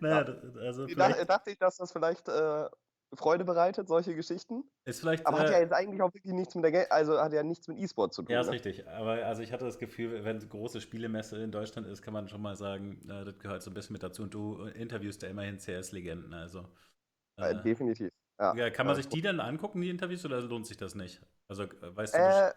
Naja, 0.00 0.34
also 0.60 0.86
vielleicht 0.86 1.28
dachte 1.28 1.50
ich, 1.50 1.58
dass 1.58 1.76
das 1.76 1.92
vielleicht 1.92 2.28
äh, 2.28 2.68
Freude 3.14 3.44
bereitet, 3.44 3.88
solche 3.88 4.14
Geschichten. 4.14 4.64
ist 4.84 5.00
vielleicht. 5.00 5.26
Aber 5.26 5.38
hat 5.38 5.50
ja 5.50 5.58
Äh, 5.58 5.60
jetzt 5.60 5.72
eigentlich 5.72 6.02
auch 6.02 6.12
wirklich 6.14 6.32
nichts 6.34 6.54
mit 6.54 6.64
der 6.64 6.72
Ga 6.72 6.82
also 6.90 7.18
hat 7.20 7.32
ja 7.32 7.42
nichts 7.42 7.68
mit 7.68 7.78
E-Sport 7.78 8.14
zu 8.14 8.22
tun. 8.22 8.32
ja, 8.34 8.40
ist 8.40 8.46
ne? 8.46 8.52
richtig. 8.52 8.86
Aber 8.88 9.12
also 9.26 9.42
ich 9.42 9.52
hatte 9.52 9.64
das 9.64 9.78
Gefühl, 9.78 10.24
wenn 10.24 10.36
eine 10.38 10.46
große 10.48 10.80
Spielemesse 10.80 11.42
in 11.42 11.52
Deutschland 11.52 11.86
ist, 11.86 12.02
kann 12.02 12.14
man 12.14 12.28
schon 12.28 12.42
mal 12.42 12.56
sagen, 12.56 13.08
äh, 13.08 13.24
das 13.24 13.38
gehört 13.38 13.62
so 13.62 13.70
ein 13.70 13.74
bisschen 13.74 13.92
mit 13.94 14.02
dazu. 14.02 14.22
Und 14.22 14.34
du 14.34 14.64
interviewst 14.66 15.22
ja 15.22 15.28
immerhin 15.28 15.58
CS-Legenden. 15.58 16.32
Also 16.34 16.68
Äh, 17.36 17.50
äh, 17.50 17.62
definitiv. 17.62 18.10
Ja. 18.38 18.54
ja, 18.54 18.70
kann 18.70 18.86
man 18.86 18.94
Äh, 18.94 18.96
sich 18.96 19.08
die 19.08 19.22
dann 19.22 19.40
angucken, 19.40 19.80
die 19.80 19.90
Interviews, 19.90 20.24
oder 20.24 20.40
lohnt 20.40 20.66
sich 20.66 20.76
das 20.76 20.94
nicht? 20.94 21.20
Also 21.48 21.64
äh, 21.64 21.96
weißt 21.96 22.18
du, 22.18 22.18
Äh, 22.18 22.52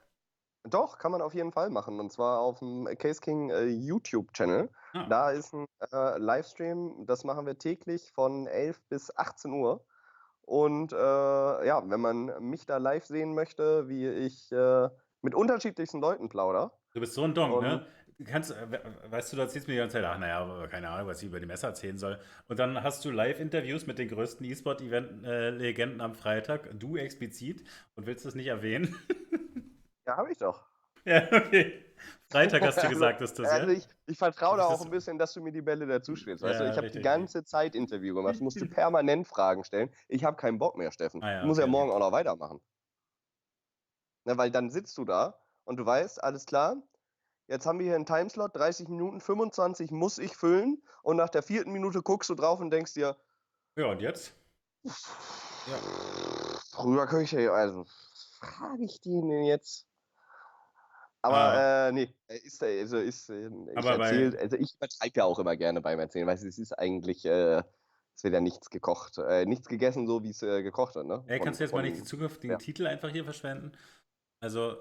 doch, 0.63 0.97
kann 0.97 1.12
man 1.12 1.21
auf 1.21 1.33
jeden 1.33 1.51
Fall 1.51 1.69
machen. 1.69 2.00
Und 2.00 2.12
zwar 2.12 2.39
auf 2.41 2.59
dem 2.59 2.85
Case 2.97 3.21
King 3.21 3.50
äh, 3.51 3.65
YouTube-Channel. 3.67 4.69
ah, 4.93 5.09
Da 5.09 5.31
ist 5.31 5.53
ein 5.53 5.65
äh, 5.91 6.17
Livestream, 6.19 7.05
das 7.05 7.24
machen 7.24 7.45
wir 7.45 7.57
täglich 7.57 8.12
von 8.13 8.47
11 8.47 8.81
bis 8.89 9.15
18 9.17 9.53
Uhr. 9.53 9.85
Und 10.45 10.93
äh, 10.93 10.95
ja, 10.95 11.81
wenn 11.89 12.01
man 12.01 12.31
mich 12.49 12.65
da 12.65 12.77
live 12.77 13.05
sehen 13.05 13.33
möchte, 13.33 13.89
wie 13.89 14.07
ich 14.07 14.51
äh, 14.51 14.89
mit 15.21 15.35
unterschiedlichsten 15.35 15.99
Leuten 16.01 16.29
plauder, 16.29 16.71
du 16.93 16.99
bist 16.99 17.13
so 17.13 17.23
ein 17.23 17.33
Donk, 17.33 17.61
ne? 17.61 17.85
Du 18.17 18.23
Kannst, 18.23 18.51
äh, 18.51 18.71
we- 18.71 18.81
weißt 19.11 19.33
du, 19.33 19.35
du 19.37 19.41
erzählst 19.41 19.67
mir 19.67 19.73
die 19.73 19.79
ganze 19.79 19.95
Zeit, 19.97 20.05
ach 20.05 20.17
naja, 20.17 20.39
aber 20.39 20.67
keine 20.69 20.89
Ahnung, 20.89 21.07
was 21.07 21.21
ich 21.21 21.27
über 21.27 21.39
die 21.39 21.45
Messe 21.45 21.67
erzählen 21.67 21.97
soll. 21.97 22.19
Und 22.47 22.59
dann 22.59 22.81
hast 22.81 23.03
du 23.03 23.11
Live-Interviews 23.11 23.87
mit 23.87 23.99
den 23.99 24.07
größten 24.07 24.45
E-Sport-Event-Legenden 24.45 25.99
am 26.01 26.15
Freitag, 26.15 26.69
du 26.79 26.95
explizit, 26.95 27.67
und 27.95 28.05
willst 28.07 28.25
es 28.25 28.35
nicht 28.35 28.47
erwähnen? 28.47 28.95
ja, 30.07 30.17
habe 30.17 30.31
ich 30.31 30.37
doch. 30.37 30.63
ja, 31.05 31.23
okay. 31.31 31.84
Freitag 32.31 32.61
hast 32.63 32.81
du 32.83 32.89
gesagt, 32.89 33.21
dass 33.21 33.33
das, 33.33 33.47
Also 33.47 33.71
ja? 33.71 33.77
ich, 33.77 33.87
ich 34.05 34.17
vertraue 34.17 34.57
da 34.57 34.65
auch 34.65 34.81
ein 34.81 34.89
bisschen, 34.89 35.17
dass 35.17 35.33
du 35.33 35.41
mir 35.41 35.51
die 35.51 35.61
Bälle 35.61 35.85
dazu 35.85 36.15
spielst. 36.15 36.43
Weißt 36.43 36.59
du, 36.59 36.65
Ja, 36.65 36.71
ich 36.71 36.77
habe 36.77 36.89
die 36.89 37.01
ganze 37.01 37.43
Zeit 37.43 37.75
Interview 37.75 38.15
gemacht. 38.15 38.35
Ich 38.35 38.41
musste 38.41 38.65
permanent 38.65 39.27
Fragen 39.27 39.63
stellen. 39.63 39.89
Ich 40.07 40.23
habe 40.23 40.37
keinen 40.37 40.57
Bock 40.57 40.77
mehr, 40.77 40.91
Steffen. 40.91 41.23
Ah 41.23 41.31
ja, 41.31 41.39
ich 41.41 41.45
muss 41.45 41.57
ja 41.57 41.63
okay, 41.63 41.71
morgen 41.71 41.89
okay. 41.89 41.97
auch 41.97 42.07
noch 42.07 42.11
weitermachen. 42.11 42.61
Na, 44.25 44.37
weil 44.37 44.51
dann 44.51 44.71
sitzt 44.71 44.97
du 44.97 45.05
da 45.05 45.39
und 45.65 45.77
du 45.77 45.85
weißt, 45.85 46.23
alles 46.23 46.45
klar, 46.45 46.77
jetzt 47.47 47.65
haben 47.65 47.79
wir 47.79 47.85
hier 47.85 47.95
einen 47.95 48.07
Timeslot, 48.07 48.55
30 48.55 48.87
Minuten, 48.87 49.21
25 49.21 49.91
muss 49.91 50.17
ich 50.17 50.35
füllen 50.35 50.81
und 51.03 51.17
nach 51.17 51.29
der 51.29 51.43
vierten 51.43 51.71
Minute 51.71 52.01
guckst 52.01 52.29
du 52.29 52.35
drauf 52.35 52.59
und 52.59 52.71
denkst 52.71 52.93
dir, 52.93 53.17
Ja, 53.75 53.85
und 53.85 54.01
jetzt? 54.01 54.33
Ja. 54.83 55.75
ich 57.21 57.31
ja, 57.31 57.51
also, 57.51 57.85
was 57.85 58.37
frage 58.39 58.83
ich 58.83 59.01
den 59.01 59.29
denn 59.29 59.43
jetzt? 59.45 59.87
Aber 61.25 61.38
Ah. 61.38 61.88
äh, 61.88 61.91
nee, 61.91 62.15
er 62.27 62.44
ist, 62.44 62.62
äh, 62.62 62.82
also 62.82 62.98
ist, 62.98 63.29
äh, 63.29 63.48
ich 63.48 63.86
erzähle, 63.86 64.39
also 64.39 64.58
ich 64.58 64.75
übertreibe 64.75 65.13
ja 65.15 65.25
auch 65.25 65.39
immer 65.39 65.55
gerne 65.55 65.82
beim 65.82 66.00
Erzählen, 66.00 66.27
weil 66.27 66.36
es 66.36 66.44
ist 66.44 66.72
eigentlich, 66.74 67.25
äh, 67.25 67.63
es 68.15 68.24
wird 68.24 68.34
ja 68.34 68.41
nichts 68.41 68.70
gekocht, 68.70 69.17
äh, 69.17 69.46
nichts 69.46 69.67
gegessen, 69.67 70.05
so 70.05 70.24
wie 70.24 70.29
es 70.29 70.44
äh, 70.44 70.62
gekocht 70.62 70.96
wird, 70.96 71.08
ne? 71.08 71.24
Ey, 71.27 71.38
Von, 71.38 71.46
kannst 71.46 71.60
du 71.60 71.63
jetzt 71.63 71.74
mal 71.74 71.82
nicht 71.82 71.96
die 71.96 72.00
von, 72.00 72.08
zukünftigen 72.08 72.51
ja. 72.51 72.58
Titel 72.58 72.86
einfach 72.86 73.10
hier 73.10 73.24
verschwenden? 73.24 73.72
Also, 74.39 74.77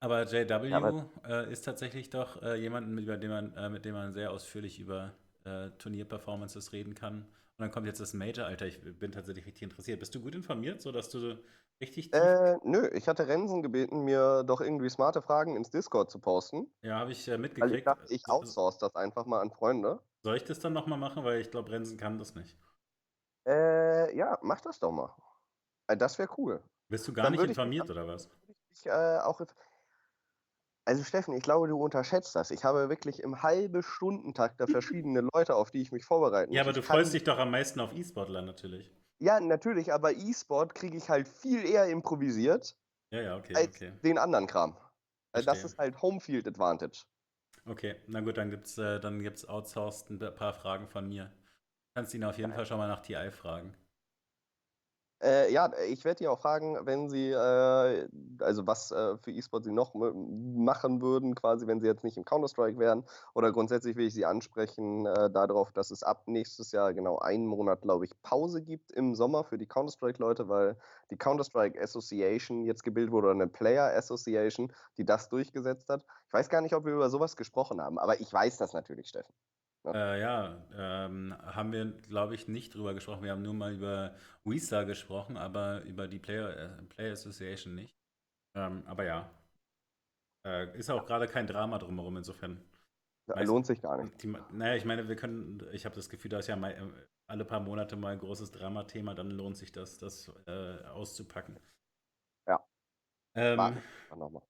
aber 0.00 0.24
Ja, 0.24 0.76
aber 0.76 0.90
JW 0.90 1.04
äh, 1.26 1.52
ist 1.52 1.62
tatsächlich 1.62 2.10
doch 2.10 2.42
äh, 2.42 2.56
jemanden, 2.56 2.98
über 2.98 3.16
den 3.16 3.30
man, 3.30 3.56
äh, 3.56 3.70
mit 3.70 3.86
dem 3.86 3.94
man 3.94 4.12
sehr 4.12 4.30
ausführlich 4.30 4.78
über 4.78 5.14
äh, 5.44 5.70
Turnierperformances 5.78 6.72
reden 6.72 6.94
kann. 6.94 7.26
Und 7.58 7.62
dann 7.64 7.70
kommt 7.70 7.86
jetzt 7.86 8.00
das 8.00 8.14
Major, 8.14 8.46
Alter. 8.46 8.66
Ich 8.66 8.80
bin 8.98 9.12
tatsächlich 9.12 9.46
richtig 9.46 9.62
interessiert. 9.62 10.00
Bist 10.00 10.14
du 10.14 10.20
gut 10.20 10.34
informiert, 10.34 10.80
sodass 10.80 11.10
du 11.10 11.38
richtig 11.80 12.12
äh, 12.14 12.56
nö, 12.64 12.88
ich 12.94 13.08
hatte 13.08 13.26
Rensen 13.28 13.62
gebeten, 13.62 14.04
mir 14.04 14.42
doch 14.44 14.60
irgendwie 14.60 14.88
smarte 14.88 15.22
Fragen 15.22 15.56
ins 15.56 15.70
Discord 15.70 16.10
zu 16.10 16.18
posten, 16.18 16.72
Ja, 16.82 16.98
habe 16.98 17.12
ich 17.12 17.26
äh, 17.28 17.32
weil 17.32 17.38
ich 17.38 17.40
mitgekriegt. 17.40 17.86
dachte, 17.86 18.06
ich 18.12 18.22
So- 18.26 18.32
outsource 18.32 18.78
das 18.78 18.94
einfach 18.96 19.26
mal 19.26 19.40
an 19.40 19.50
Freunde. 19.50 20.00
Soll 20.24 20.36
ich 20.36 20.44
das 20.44 20.60
dann 20.60 20.72
nochmal 20.72 20.98
machen? 20.98 21.24
Weil 21.24 21.40
ich 21.40 21.50
glaube, 21.50 21.70
Rensen 21.70 21.96
kann 21.98 22.18
das 22.18 22.34
nicht. 22.34 22.56
Äh, 23.46 24.16
ja, 24.16 24.38
mach 24.42 24.60
das 24.60 24.78
doch 24.78 24.92
mal. 24.92 25.14
Äh, 25.88 25.96
Das 25.96 26.18
wäre 26.18 26.28
cool. 26.38 26.62
Bist 26.88 27.08
du 27.08 27.12
gar 27.12 27.24
Dann 27.24 27.32
nicht 27.32 27.40
würde 27.40 27.52
ich 27.52 27.58
informiert 27.58 27.90
oder 27.90 28.06
was? 28.06 28.28
Ich, 28.74 28.86
äh, 28.86 29.18
auch, 29.18 29.40
also 30.84 31.04
Steffen, 31.04 31.34
ich 31.34 31.42
glaube, 31.42 31.68
du 31.68 31.76
unterschätzt 31.82 32.34
das. 32.34 32.50
Ich 32.50 32.64
habe 32.64 32.88
wirklich 32.88 33.22
im 33.22 33.42
halbe 33.42 33.82
Stundentakt 33.82 34.60
da 34.60 34.66
verschiedene 34.66 35.20
Leute, 35.32 35.54
auf 35.54 35.70
die 35.70 35.80
ich 35.82 35.92
mich 35.92 36.04
vorbereiten 36.04 36.52
Ja, 36.52 36.62
muss. 36.62 36.68
aber 36.68 36.72
du 36.80 36.86
kann- 36.86 36.96
freust 36.96 37.14
dich 37.14 37.24
doch 37.24 37.38
am 37.38 37.50
meisten 37.50 37.80
auf 37.80 37.92
E-Sportler 37.94 38.42
natürlich. 38.42 38.90
Ja, 39.20 39.38
natürlich, 39.38 39.92
aber 39.92 40.12
E-Sport 40.12 40.74
kriege 40.74 40.96
ich 40.96 41.08
halt 41.08 41.28
viel 41.28 41.64
eher 41.64 41.86
improvisiert 41.86 42.76
Ja, 43.12 43.20
ja, 43.20 43.36
okay, 43.36 43.54
als 43.54 43.68
okay. 43.76 43.92
den 44.02 44.18
anderen 44.18 44.46
Kram. 44.46 44.76
Äh, 45.32 45.42
Das 45.42 45.44
Verstehe. 45.44 45.66
ist 45.66 45.78
halt 45.78 46.02
Homefield 46.02 46.46
Advantage. 46.48 47.04
Okay, 47.64 47.94
na 48.08 48.20
gut, 48.20 48.36
dann 48.36 48.50
gibt's, 48.50 48.76
äh, 48.78 48.98
dann 48.98 49.20
gibt's 49.22 49.44
outsourced 49.48 50.10
ein 50.10 50.34
paar 50.34 50.52
Fragen 50.52 50.88
von 50.88 51.08
mir. 51.08 51.30
Kannst 51.94 52.12
ihn 52.14 52.24
auf 52.24 52.36
jeden 52.38 52.52
Fall 52.52 52.66
schon 52.66 52.78
mal 52.78 52.88
nach 52.88 53.02
TI 53.02 53.30
fragen. 53.30 53.76
Äh, 55.22 55.52
ja, 55.52 55.70
ich 55.88 56.04
werde 56.04 56.18
die 56.18 56.28
auch 56.28 56.40
fragen, 56.40 56.78
wenn 56.84 57.08
sie, 57.08 57.30
äh, 57.30 58.08
also 58.40 58.66
was 58.66 58.90
äh, 58.90 59.16
für 59.18 59.30
E-Sport 59.30 59.64
sie 59.64 59.70
noch 59.70 59.94
machen 59.94 61.00
würden, 61.00 61.36
quasi, 61.36 61.66
wenn 61.68 61.80
sie 61.80 61.86
jetzt 61.86 62.02
nicht 62.02 62.16
im 62.16 62.24
Counter-Strike 62.24 62.76
wären. 62.78 63.04
Oder 63.34 63.52
grundsätzlich 63.52 63.94
will 63.96 64.06
ich 64.08 64.14
sie 64.14 64.26
ansprechen 64.26 65.06
äh, 65.06 65.30
darauf, 65.30 65.70
dass 65.72 65.92
es 65.92 66.02
ab 66.02 66.24
nächstes 66.26 66.72
Jahr 66.72 66.92
genau 66.92 67.18
einen 67.18 67.46
Monat, 67.46 67.82
glaube 67.82 68.04
ich, 68.04 68.20
Pause 68.22 68.62
gibt 68.62 68.90
im 68.90 69.14
Sommer 69.14 69.44
für 69.44 69.58
die 69.58 69.66
Counter-Strike-Leute, 69.66 70.48
weil 70.48 70.76
die 71.10 71.16
Counter-Strike 71.16 71.80
Association 71.80 72.64
jetzt 72.64 72.82
gebildet 72.82 73.12
wurde, 73.12 73.28
oder 73.28 73.34
eine 73.34 73.48
Player 73.48 73.96
Association, 73.96 74.72
die 74.96 75.04
das 75.04 75.28
durchgesetzt 75.28 75.88
hat. 75.88 76.04
Ich 76.26 76.32
weiß 76.32 76.48
gar 76.48 76.62
nicht, 76.62 76.74
ob 76.74 76.84
wir 76.84 76.94
über 76.94 77.10
sowas 77.10 77.36
gesprochen 77.36 77.80
haben, 77.80 77.98
aber 77.98 78.20
ich 78.20 78.32
weiß 78.32 78.56
das 78.58 78.72
natürlich, 78.72 79.08
Steffen. 79.08 79.32
Äh, 79.84 80.20
ja, 80.20 80.56
ähm, 80.74 81.34
haben 81.42 81.72
wir, 81.72 81.84
glaube 82.08 82.34
ich, 82.34 82.48
nicht 82.48 82.74
drüber 82.74 82.94
gesprochen. 82.94 83.22
Wir 83.24 83.32
haben 83.32 83.42
nur 83.42 83.54
mal 83.54 83.74
über 83.74 84.14
WeStar 84.44 84.84
gesprochen, 84.84 85.36
aber 85.36 85.82
über 85.82 86.08
die 86.08 86.18
Player, 86.18 86.56
äh, 86.56 86.82
Player 86.84 87.12
Association 87.12 87.74
nicht. 87.74 87.96
Ähm, 88.56 88.84
aber 88.86 89.04
ja. 89.04 89.30
Äh, 90.44 90.76
ist 90.78 90.90
auch 90.90 91.06
gerade 91.06 91.26
kein 91.28 91.46
Drama 91.46 91.78
drumherum, 91.78 92.16
insofern. 92.16 92.60
Weiß- 93.28 93.46
Lohnt 93.46 93.66
sich 93.66 93.80
gar 93.80 94.02
nicht. 94.02 94.22
Die, 94.22 94.34
naja, 94.52 94.74
ich 94.76 94.84
meine, 94.84 95.08
wir 95.08 95.16
können, 95.16 95.62
ich 95.72 95.84
habe 95.84 95.94
das 95.94 96.08
Gefühl, 96.08 96.30
da 96.30 96.38
ist 96.38 96.48
ja 96.48 96.56
mal, 96.56 96.72
äh, 96.72 96.82
alle 97.28 97.44
paar 97.44 97.60
Monate 97.60 97.96
mal 97.96 98.12
ein 98.12 98.18
großes 98.18 98.50
Dramathema, 98.50 99.14
dann 99.14 99.30
lohnt 99.30 99.56
sich 99.56 99.72
das, 99.72 99.98
das 99.98 100.30
äh, 100.46 100.84
auszupacken. 100.86 101.56
Ja. 102.46 102.64
Ähm, 103.34 103.82
nochmal. 104.16 104.42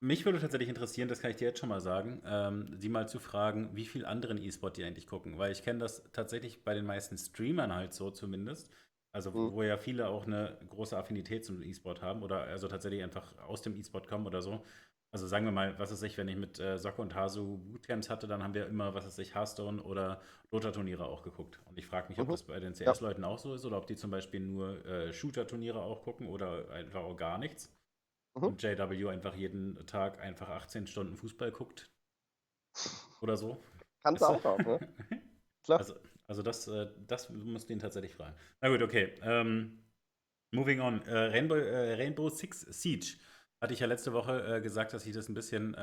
Mich 0.00 0.24
würde 0.24 0.38
tatsächlich 0.40 0.68
interessieren, 0.68 1.08
das 1.08 1.20
kann 1.20 1.30
ich 1.30 1.36
dir 1.36 1.48
jetzt 1.48 1.58
schon 1.58 1.68
mal 1.68 1.80
sagen, 1.80 2.22
ähm, 2.24 2.78
die 2.80 2.88
mal 2.88 3.08
zu 3.08 3.18
fragen, 3.18 3.74
wie 3.76 3.86
viel 3.86 4.04
anderen 4.06 4.38
E-Sport 4.38 4.76
die 4.76 4.84
eigentlich 4.84 5.06
gucken. 5.06 5.38
Weil 5.38 5.52
ich 5.52 5.62
kenne 5.62 5.80
das 5.80 6.04
tatsächlich 6.12 6.64
bei 6.64 6.74
den 6.74 6.86
meisten 6.86 7.18
Streamern 7.18 7.74
halt 7.74 7.92
so 7.94 8.10
zumindest. 8.10 8.70
Also 9.12 9.34
Mhm. 9.34 9.48
wo 9.52 9.62
ja 9.62 9.76
viele 9.78 10.08
auch 10.08 10.26
eine 10.26 10.58
große 10.68 10.96
Affinität 10.96 11.44
zum 11.44 11.62
E-Sport 11.62 12.02
haben 12.02 12.22
oder 12.22 12.42
also 12.42 12.68
tatsächlich 12.68 13.02
einfach 13.02 13.36
aus 13.38 13.62
dem 13.62 13.74
E-Sport 13.74 14.06
kommen 14.06 14.26
oder 14.26 14.42
so. 14.42 14.62
Also 15.10 15.26
sagen 15.26 15.46
wir 15.46 15.52
mal, 15.52 15.78
was 15.78 15.90
weiß 15.90 16.02
ich, 16.02 16.18
wenn 16.18 16.28
ich 16.28 16.36
mit 16.36 16.60
äh, 16.60 16.78
Socke 16.78 17.00
und 17.00 17.14
Hasu 17.14 17.56
Bootcamps 17.58 18.10
hatte, 18.10 18.26
dann 18.26 18.42
haben 18.42 18.52
wir 18.54 18.66
immer, 18.66 18.92
was 18.94 19.06
weiß 19.06 19.18
ich, 19.20 19.34
Hearthstone 19.34 19.82
oder 19.82 20.20
Dota-Turniere 20.50 21.06
auch 21.06 21.22
geguckt. 21.22 21.60
Und 21.64 21.78
ich 21.78 21.86
frage 21.86 22.10
mich, 22.10 22.20
ob 22.20 22.28
Mhm. 22.28 22.30
das 22.30 22.42
bei 22.42 22.60
den 22.60 22.74
CS-Leuten 22.74 23.24
auch 23.24 23.38
so 23.38 23.54
ist 23.54 23.64
oder 23.64 23.78
ob 23.78 23.86
die 23.86 23.96
zum 23.96 24.10
Beispiel 24.10 24.40
nur 24.40 24.84
äh, 24.84 25.12
Shooter-Turniere 25.14 25.80
auch 25.80 26.02
gucken 26.02 26.28
oder 26.28 26.70
einfach 26.70 27.00
auch 27.00 27.16
gar 27.16 27.38
nichts. 27.38 27.74
Mhm. 28.34 28.44
Und 28.44 28.62
JW 28.62 29.08
einfach 29.08 29.34
jeden 29.34 29.86
Tag 29.86 30.20
einfach 30.20 30.48
18 30.48 30.86
Stunden 30.86 31.16
Fußball 31.16 31.52
guckt. 31.52 31.90
Oder 33.20 33.36
so. 33.36 33.58
Kannst 34.02 34.22
du 34.22 34.26
Weißt 34.26 34.46
auch 34.46 34.56
du? 34.56 34.62
noch, 34.62 34.80
ne? 34.80 34.88
Klar. 35.64 35.78
Also, 35.78 35.94
also 36.26 36.42
das, 36.42 36.68
äh, 36.68 36.88
das 37.06 37.30
musst 37.30 37.68
du 37.68 37.72
ihn 37.72 37.78
tatsächlich 37.78 38.14
fragen. 38.14 38.36
Na 38.60 38.68
gut, 38.68 38.82
okay. 38.82 39.14
Ähm, 39.22 39.84
moving 40.52 40.80
on. 40.80 41.02
Äh, 41.02 41.16
Rainbow, 41.16 41.56
äh, 41.56 41.94
Rainbow 41.94 42.28
Six 42.28 42.60
Siege. 42.60 43.18
Hatte 43.60 43.72
ich 43.74 43.80
ja 43.80 43.86
letzte 43.86 44.12
Woche 44.12 44.56
äh, 44.56 44.60
gesagt, 44.60 44.92
dass 44.92 45.04
ich 45.04 45.14
das 45.14 45.28
ein 45.28 45.34
bisschen 45.34 45.74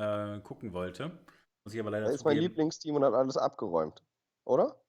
gucken 0.43 0.71
wollte. 0.71 1.11
Muss 1.65 1.73
ich 1.73 1.79
aber 1.79 1.91
leider 1.91 2.05
Er 2.05 2.13
ist 2.13 2.23
mein. 2.23 2.37
Lieblingsteam 2.37 2.95
und 2.95 3.03
hat 3.03 3.13
alles 3.13 3.37
abgeräumt. 3.37 4.01
Oder? 4.45 4.79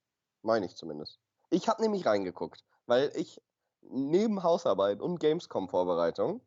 Meine 0.42 0.66
ich 0.66 0.76
zumindest. 0.76 1.18
Ich 1.50 1.68
habe 1.68 1.82
nämlich 1.82 2.06
reingeguckt, 2.06 2.64
weil 2.86 3.10
ich 3.16 3.40
neben 3.80 4.42
Hausarbeit 4.42 5.00
und 5.00 5.18
Gamescom-Vorbereitung 5.18 6.40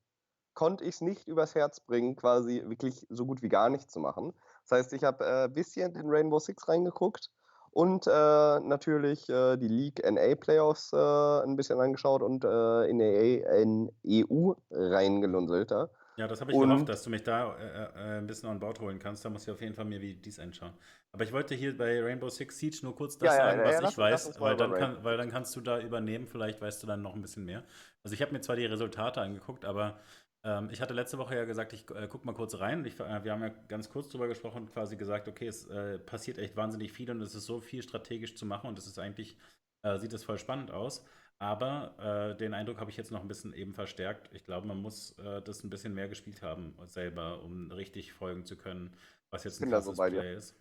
konnte 0.53 0.83
ich 0.83 0.95
es 0.95 1.01
nicht 1.01 1.27
übers 1.27 1.55
Herz 1.55 1.79
bringen, 1.79 2.15
quasi 2.15 2.63
wirklich 2.65 3.05
so 3.09 3.25
gut 3.25 3.41
wie 3.41 3.49
gar 3.49 3.69
nichts 3.69 3.91
zu 3.93 3.99
machen. 3.99 4.33
Das 4.67 4.77
heißt, 4.79 4.93
ich 4.93 5.03
habe 5.03 5.25
ein 5.25 5.45
äh, 5.49 5.53
bisschen 5.53 5.95
in 5.95 6.09
Rainbow 6.09 6.39
Six 6.39 6.67
reingeguckt 6.67 7.29
und 7.71 8.07
äh, 8.07 8.09
natürlich 8.11 9.29
äh, 9.29 9.57
die 9.57 9.67
League 9.67 10.03
NA 10.03 10.35
Playoffs 10.35 10.91
äh, 10.93 10.97
ein 11.43 11.55
bisschen 11.55 11.79
angeschaut 11.79 12.21
und 12.21 12.43
äh, 12.43 12.85
in, 12.89 13.01
AA, 13.01 13.55
in 13.61 13.91
EU 14.03 14.53
reingelunselt. 14.71 15.71
Ja, 16.17 16.27
das 16.27 16.41
habe 16.41 16.51
ich 16.51 16.57
Und- 16.57 16.67
gehofft, 16.67 16.89
dass 16.89 17.03
du 17.03 17.09
mich 17.09 17.23
da 17.23 17.55
äh, 17.57 18.17
ein 18.17 18.27
bisschen 18.27 18.49
an 18.49 18.59
Bord 18.59 18.81
holen 18.81 18.99
kannst. 18.99 19.23
Da 19.23 19.29
muss 19.29 19.43
ich 19.43 19.51
auf 19.51 19.61
jeden 19.61 19.73
Fall 19.73 19.85
mir 19.85 20.01
wie 20.01 20.15
dies 20.15 20.37
anschauen. 20.37 20.73
Aber 21.13 21.23
ich 21.23 21.31
wollte 21.31 21.55
hier 21.55 21.77
bei 21.77 22.03
Rainbow 22.03 22.27
Six 22.29 22.57
Siege 22.59 22.79
nur 22.83 22.93
kurz 22.93 23.17
das 23.17 23.37
Ja, 23.37 23.45
sagen, 23.45 23.59
ja, 23.61 23.65
was 23.81 23.91
ich 23.91 23.97
weiß, 23.97 24.39
weil 24.41 24.57
dann, 24.57 24.73
kann, 24.73 25.03
weil 25.03 25.15
dann 25.15 25.31
kannst 25.31 25.55
du 25.55 25.61
da 25.61 25.79
übernehmen. 25.79 26.27
Vielleicht 26.27 26.59
weißt 26.61 26.83
du 26.83 26.87
dann 26.87 27.01
noch 27.01 27.15
ein 27.15 27.21
bisschen 27.21 27.45
mehr. 27.45 27.63
Also 28.03 28.13
ich 28.13 28.21
habe 28.21 28.33
mir 28.33 28.41
zwar 28.41 28.57
die 28.57 28.65
Resultate 28.65 29.21
angeguckt, 29.21 29.63
aber 29.63 29.97
ähm, 30.43 30.69
ich 30.71 30.81
hatte 30.81 30.93
letzte 30.93 31.17
Woche 31.17 31.35
ja 31.35 31.45
gesagt, 31.45 31.73
ich 31.73 31.89
äh, 31.91 32.07
guck 32.09 32.25
mal 32.25 32.33
kurz 32.33 32.59
rein. 32.59 32.85
Ich, 32.85 32.99
äh, 32.99 33.23
wir 33.23 33.31
haben 33.31 33.41
ja 33.41 33.49
ganz 33.67 33.89
kurz 33.89 34.09
drüber 34.09 34.27
gesprochen 34.27 34.63
und 34.63 34.73
quasi 34.73 34.95
gesagt, 34.95 35.27
okay, 35.27 35.47
es 35.47 35.67
äh, 35.67 35.99
passiert 35.99 36.37
echt 36.37 36.55
wahnsinnig 36.55 36.91
viel 36.91 37.11
und 37.11 37.21
es 37.21 37.35
ist 37.35 37.45
so 37.45 37.59
viel 37.59 37.83
strategisch 37.83 38.35
zu 38.35 38.45
machen 38.45 38.67
und 38.67 38.79
es 38.79 38.87
ist 38.87 38.99
eigentlich, 38.99 39.37
äh, 39.83 39.97
sieht 39.97 40.13
es 40.13 40.23
voll 40.23 40.39
spannend 40.39 40.71
aus. 40.71 41.05
Aber 41.41 41.95
äh, 42.33 42.37
den 42.37 42.53
Eindruck 42.53 42.79
habe 42.79 42.91
ich 42.91 42.97
jetzt 42.97 43.11
noch 43.11 43.21
ein 43.21 43.27
bisschen 43.27 43.53
eben 43.53 43.73
verstärkt. 43.73 44.29
Ich 44.33 44.45
glaube, 44.45 44.67
man 44.67 44.81
muss 44.81 45.11
äh, 45.19 45.41
das 45.41 45.63
ein 45.63 45.69
bisschen 45.69 45.93
mehr 45.93 46.09
gespielt 46.09 46.41
haben 46.41 46.75
selber, 46.85 47.41
um 47.43 47.71
richtig 47.71 48.11
folgen 48.11 48.45
zu 48.45 48.57
können, 48.57 48.93
was 49.31 49.45
jetzt 49.45 49.61
ein 49.61 49.69
krasses. 49.69 49.97
Play 49.97 50.35
ist. 50.35 50.55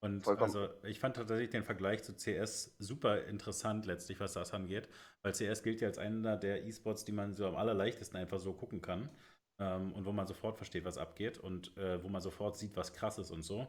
Und 0.00 0.24
Vollkommen. 0.24 0.54
also 0.54 0.68
ich 0.84 1.00
fand 1.00 1.16
tatsächlich 1.16 1.50
den 1.50 1.64
Vergleich 1.64 2.04
zu 2.04 2.14
CS 2.14 2.76
super 2.78 3.24
interessant 3.24 3.84
letztlich, 3.86 4.20
was 4.20 4.32
das 4.32 4.54
angeht, 4.54 4.88
weil 5.22 5.32
CS 5.32 5.62
gilt 5.62 5.80
ja 5.80 5.88
als 5.88 5.98
einer 5.98 6.36
der 6.36 6.64
E-Sports, 6.64 7.04
die 7.04 7.12
man 7.12 7.34
so 7.34 7.46
am 7.46 7.56
allerleichtesten 7.56 8.18
einfach 8.18 8.38
so 8.38 8.52
gucken 8.52 8.80
kann 8.80 9.10
ähm, 9.58 9.92
und 9.92 10.04
wo 10.04 10.12
man 10.12 10.26
sofort 10.26 10.56
versteht, 10.56 10.84
was 10.84 10.98
abgeht 10.98 11.38
und 11.38 11.76
äh, 11.76 12.02
wo 12.02 12.08
man 12.08 12.20
sofort 12.20 12.56
sieht, 12.56 12.76
was 12.76 12.92
krass 12.92 13.18
ist 13.18 13.32
und 13.32 13.42
so. 13.42 13.66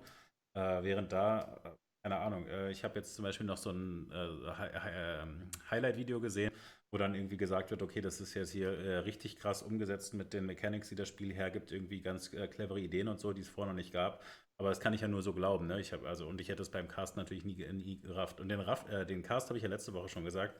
Äh, 0.54 0.84
während 0.84 1.12
da, 1.12 1.60
äh, 1.64 1.70
keine 2.04 2.18
Ahnung, 2.18 2.48
äh, 2.48 2.70
ich 2.70 2.84
habe 2.84 3.00
jetzt 3.00 3.16
zum 3.16 3.24
Beispiel 3.24 3.48
noch 3.48 3.58
so 3.58 3.72
ein 3.72 4.12
äh, 4.12 5.22
ähm, 5.24 5.50
Highlight-Video 5.72 6.20
gesehen, 6.20 6.52
wo 6.92 6.98
dann 7.00 7.16
irgendwie 7.16 7.38
gesagt 7.38 7.72
wird, 7.72 7.82
okay, 7.82 8.02
das 8.02 8.22
ist 8.22 8.36
jetzt 8.36 8.52
hier 8.52 8.72
äh, 8.72 8.98
richtig 9.00 9.38
krass 9.38 9.64
umgesetzt 9.64 10.14
mit 10.14 10.34
den 10.34 10.46
Mechanics, 10.46 10.90
die 10.90 10.96
das 10.96 11.08
Spiel 11.08 11.34
hergibt, 11.34 11.72
irgendwie 11.72 12.02
ganz 12.02 12.32
clevere 12.32 12.80
Ideen 12.80 13.08
und 13.08 13.20
so, 13.20 13.34
die 13.34 13.42
es 13.42 13.50
vorher 13.50 13.74
noch 13.74 13.78
nicht 13.78 13.94
gab. 13.94 14.24
Aber 14.60 14.70
das 14.70 14.80
kann 14.80 14.94
ich 14.94 15.02
ja 15.02 15.08
nur 15.08 15.22
so 15.24 15.34
glauben, 15.34 15.66
ne? 15.68 15.80
Ich 15.80 15.92
habe 15.94 16.08
also 16.08 16.28
und 16.28 16.40
ich 16.42 16.50
hätte 16.50 16.62
es 16.62 16.70
beim 16.70 16.88
Cast 16.88 17.18
natürlich 17.18 17.46
nie, 17.46 17.56
nie 17.74 18.00
gerafft. 18.02 18.40
Und 18.42 18.50
den 18.50 18.60
Raff, 18.60 18.88
äh, 18.90 19.06
den 19.06 19.24
Cast 19.24 19.50
habe 19.50 19.58
ich 19.58 19.64
ja 19.64 19.70
letzte 19.70 19.94
Woche 19.94 20.10
schon 20.10 20.26
gesagt. 20.26 20.60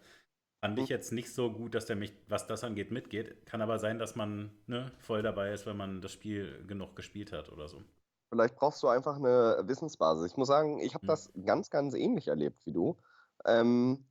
Fand 0.62 0.80
ich 0.80 0.88
Mhm. 0.88 0.90
jetzt 0.90 1.12
nicht 1.14 1.34
so 1.34 1.52
gut, 1.52 1.76
dass 1.76 1.86
der 1.86 1.96
mich, 1.98 2.14
was 2.28 2.48
das 2.48 2.64
angeht, 2.66 2.92
mitgeht. 2.92 3.46
Kann 3.46 3.62
aber 3.62 3.80
sein, 3.80 4.00
dass 4.00 4.16
man 4.16 4.52
ne, 4.68 4.92
voll 5.00 5.22
dabei 5.24 5.54
ist, 5.54 5.66
wenn 5.68 5.78
man 5.78 6.02
das 6.02 6.14
Spiel 6.14 6.66
genug 6.68 6.96
gespielt 6.96 7.32
hat 7.34 7.50
oder 7.52 7.68
so. 7.70 7.84
Vielleicht 8.30 8.56
brauchst 8.56 8.84
du 8.84 8.88
einfach 8.88 9.16
eine 9.16 9.62
Wissensbasis. 9.68 10.32
Ich 10.32 10.38
muss 10.38 10.48
sagen, 10.48 10.80
ich 10.80 10.94
habe 10.94 11.04
Hm. 11.04 11.08
das 11.08 11.32
ganz, 11.46 11.70
ganz 11.70 11.94
ähnlich 11.96 12.28
erlebt 12.28 12.66
wie 12.66 12.72
du. 12.74 12.98
Ähm, 13.46 14.06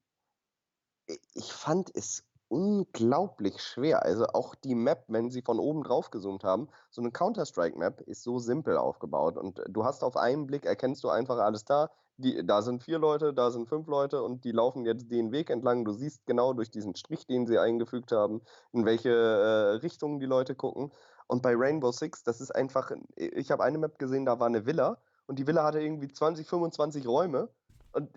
ich 1.35 1.52
fand 1.52 1.90
es 1.95 2.25
unglaublich 2.49 3.61
schwer. 3.61 4.02
Also 4.02 4.26
auch 4.28 4.55
die 4.55 4.75
Map, 4.75 5.05
wenn 5.09 5.31
sie 5.31 5.43
von 5.43 5.59
oben 5.59 5.83
drauf 5.83 6.11
gezoomt 6.11 6.45
haben, 6.45 6.69
so 6.90 7.02
eine 7.02 7.11
Counter-Strike-Map 7.11 8.00
ist 8.02 8.23
so 8.23 8.38
simpel 8.38 8.76
aufgebaut 8.76 9.37
und 9.37 9.62
du 9.69 9.85
hast 9.85 10.02
auf 10.02 10.17
einen 10.17 10.47
Blick, 10.47 10.64
erkennst 10.64 11.05
du 11.05 11.09
einfach 11.11 11.38
alles 11.38 11.64
da. 11.64 11.90
Die, 12.17 12.45
da 12.45 12.62
sind 12.62 12.83
vier 12.83 12.99
Leute, 12.99 13.33
da 13.33 13.50
sind 13.50 13.69
fünf 13.69 13.87
Leute 13.87 14.23
und 14.25 14.45
die 14.45 14.50
laufen 14.50 14.85
jetzt 14.85 15.11
den 15.12 15.31
Weg 15.31 15.50
entlang. 15.50 15.85
Du 15.85 15.93
siehst 15.93 16.26
genau 16.26 16.52
durch 16.52 16.71
diesen 16.71 16.97
Strich, 16.97 17.26
den 17.26 17.47
sie 17.47 17.59
eingefügt 17.59 18.11
haben, 18.11 18.43
in 18.73 18.85
welche 18.85 19.11
äh, 19.11 19.76
Richtung 19.76 20.19
die 20.19 20.26
Leute 20.26 20.57
gucken. 20.57 20.90
Und 21.28 21.43
bei 21.43 21.55
Rainbow 21.55 21.93
Six, 21.93 22.25
das 22.25 22.40
ist 22.40 22.50
einfach, 22.50 22.90
ich 23.14 23.50
habe 23.52 23.62
eine 23.62 23.78
Map 23.78 23.99
gesehen, 23.99 24.25
da 24.25 24.40
war 24.40 24.49
eine 24.49 24.67
Villa 24.67 24.99
und 25.26 25.38
die 25.38 25.47
Villa 25.47 25.62
hatte 25.62 25.81
irgendwie 25.81 26.09
20, 26.09 26.49
25 26.49 27.07
Räume 27.07 27.50
und 27.93 28.11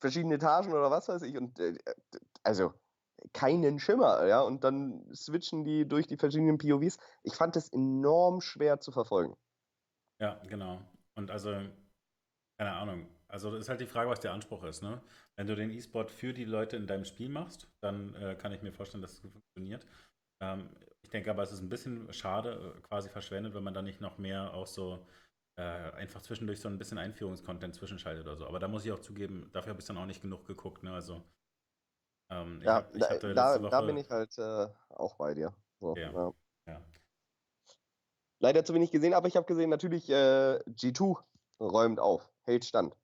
verschiedene 0.00 0.36
Etagen 0.36 0.72
oder 0.72 0.90
was 0.90 1.08
weiß 1.08 1.22
ich. 1.22 1.36
Und 1.36 1.58
äh, 1.58 1.76
also 2.44 2.72
keinen 3.32 3.78
Schimmer, 3.78 4.26
ja. 4.26 4.40
Und 4.42 4.64
dann 4.64 5.04
switchen 5.14 5.64
die 5.64 5.86
durch 5.86 6.06
die 6.06 6.16
verschiedenen 6.16 6.58
POVs. 6.58 6.98
Ich 7.22 7.34
fand 7.34 7.56
es 7.56 7.68
enorm 7.72 8.40
schwer 8.40 8.80
zu 8.80 8.92
verfolgen. 8.92 9.36
Ja, 10.20 10.40
genau. 10.46 10.80
Und 11.16 11.30
also, 11.30 11.50
keine 12.58 12.72
Ahnung. 12.72 13.08
Also 13.28 13.50
das 13.50 13.62
ist 13.62 13.68
halt 13.68 13.80
die 13.80 13.86
Frage, 13.86 14.10
was 14.10 14.20
der 14.20 14.32
Anspruch 14.32 14.62
ist, 14.64 14.82
ne? 14.82 15.02
Wenn 15.36 15.48
du 15.48 15.56
den 15.56 15.70
E-Sport 15.70 16.12
für 16.12 16.32
die 16.32 16.44
Leute 16.44 16.76
in 16.76 16.86
deinem 16.86 17.04
Spiel 17.04 17.28
machst, 17.28 17.68
dann 17.80 18.14
äh, 18.14 18.36
kann 18.36 18.52
ich 18.52 18.62
mir 18.62 18.72
vorstellen, 18.72 19.02
dass 19.02 19.14
es 19.14 19.18
funktioniert. 19.18 19.84
Ähm, 20.40 20.68
ich 21.02 21.10
denke 21.10 21.30
aber, 21.30 21.42
es 21.42 21.50
ist 21.50 21.60
ein 21.60 21.68
bisschen 21.68 22.12
schade, 22.12 22.74
äh, 22.76 22.80
quasi 22.82 23.08
verschwendet, 23.08 23.54
wenn 23.54 23.64
man 23.64 23.74
da 23.74 23.82
nicht 23.82 24.00
noch 24.00 24.18
mehr 24.18 24.54
auch 24.54 24.68
so 24.68 25.04
äh, 25.56 25.62
einfach 25.62 26.22
zwischendurch 26.22 26.60
so 26.60 26.68
ein 26.68 26.78
bisschen 26.78 26.98
Einführungskontent 26.98 27.74
zwischenschaltet 27.74 28.24
oder 28.24 28.36
so. 28.36 28.46
Aber 28.46 28.58
da 28.58 28.68
muss 28.68 28.84
ich 28.84 28.92
auch 28.92 29.00
zugeben, 29.00 29.50
dafür 29.52 29.70
habe 29.70 29.80
ich 29.80 29.86
dann 29.86 29.98
auch 29.98 30.06
nicht 30.06 30.22
genug 30.22 30.46
geguckt. 30.46 30.82
Ne? 30.82 30.92
Also, 30.92 31.22
ähm, 32.30 32.60
ja, 32.64 32.74
hab, 32.74 32.92
da, 32.92 33.18
da, 33.34 33.62
Woche... 33.62 33.70
da, 33.70 33.80
bin 33.82 33.96
ich 33.96 34.10
halt 34.10 34.36
äh, 34.38 34.66
auch 34.90 35.16
bei 35.16 35.34
dir. 35.34 35.52
So, 35.80 35.96
ja. 35.96 36.10
Ja. 36.12 36.32
ja. 36.66 36.80
Leider 38.38 38.64
zu 38.64 38.74
wenig 38.74 38.90
gesehen, 38.90 39.14
aber 39.14 39.28
ich 39.28 39.36
habe 39.36 39.46
gesehen, 39.46 39.70
natürlich 39.70 40.08
äh, 40.10 40.58
G2 40.68 41.18
räumt 41.60 42.00
auf, 42.00 42.28
hält 42.42 42.64
Stand. 42.64 42.94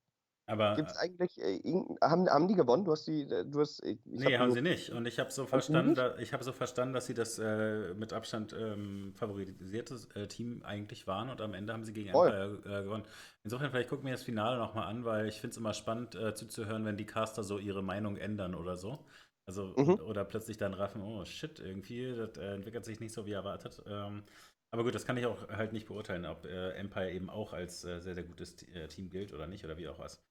Aber 0.51 0.75
Gibt 0.75 0.91
es 0.91 0.97
eigentlich, 0.97 1.41
äh, 1.41 1.61
haben, 2.01 2.27
haben 2.29 2.49
die 2.49 2.55
gewonnen? 2.55 2.83
Du 2.83 2.91
hast 2.91 3.07
die, 3.07 3.21
äh, 3.21 3.45
du 3.45 3.61
hast, 3.61 3.81
ich 3.85 3.99
nee, 4.03 4.37
haben 4.37 4.51
sie 4.51 4.61
nicht. 4.61 4.89
Und 4.89 5.05
ich 5.05 5.17
habe 5.17 5.31
so 5.31 5.45
verstanden, 5.45 5.95
da, 5.95 6.17
ich 6.17 6.33
habe 6.33 6.43
so 6.43 6.51
verstanden, 6.51 6.93
dass 6.93 7.05
sie 7.05 7.13
das 7.13 7.39
äh, 7.39 7.93
mit 7.93 8.11
Abstand 8.11 8.51
ähm, 8.51 9.13
favorisierte 9.15 9.97
äh, 10.13 10.27
Team 10.27 10.61
eigentlich 10.65 11.07
waren 11.07 11.29
und 11.29 11.39
am 11.39 11.53
Ende 11.53 11.71
haben 11.71 11.85
sie 11.85 11.93
gegen 11.93 12.09
Empire 12.09 12.59
äh, 12.65 12.83
gewonnen. 12.83 13.05
Insofern, 13.45 13.71
vielleicht 13.71 13.87
gucken 13.87 14.05
wir 14.05 14.11
das 14.11 14.23
Finale 14.23 14.57
nochmal 14.57 14.87
an, 14.87 15.05
weil 15.05 15.29
ich 15.29 15.39
finde 15.39 15.51
es 15.51 15.57
immer 15.57 15.73
spannend 15.73 16.15
äh, 16.15 16.35
zuzuhören, 16.35 16.83
wenn 16.83 16.97
die 16.97 17.05
Caster 17.05 17.43
so 17.43 17.57
ihre 17.57 17.81
Meinung 17.81 18.17
ändern 18.17 18.53
oder 18.53 18.75
so. 18.75 18.99
Also, 19.45 19.73
mhm. 19.77 20.01
oder 20.01 20.25
plötzlich 20.25 20.57
dann 20.57 20.73
raffen, 20.73 21.01
oh 21.01 21.23
shit, 21.23 21.61
irgendwie, 21.61 22.13
das 22.13 22.37
entwickelt 22.37 22.83
sich 22.83 22.99
nicht 22.99 23.13
so 23.13 23.25
wie 23.25 23.31
erwartet. 23.31 23.81
Ähm, 23.87 24.23
aber 24.71 24.83
gut, 24.83 24.95
das 24.95 25.05
kann 25.05 25.15
ich 25.15 25.25
auch 25.25 25.47
halt 25.47 25.71
nicht 25.71 25.87
beurteilen, 25.87 26.25
ob 26.25 26.45
Empire 26.45 27.11
eben 27.11 27.29
auch 27.29 27.51
als 27.51 27.81
sehr, 27.81 28.01
sehr 28.01 28.23
gutes 28.23 28.55
Team 28.55 29.09
gilt 29.09 29.33
oder 29.33 29.47
nicht 29.47 29.65
oder 29.65 29.77
wie 29.77 29.89
auch 29.89 29.99
was. 29.99 30.21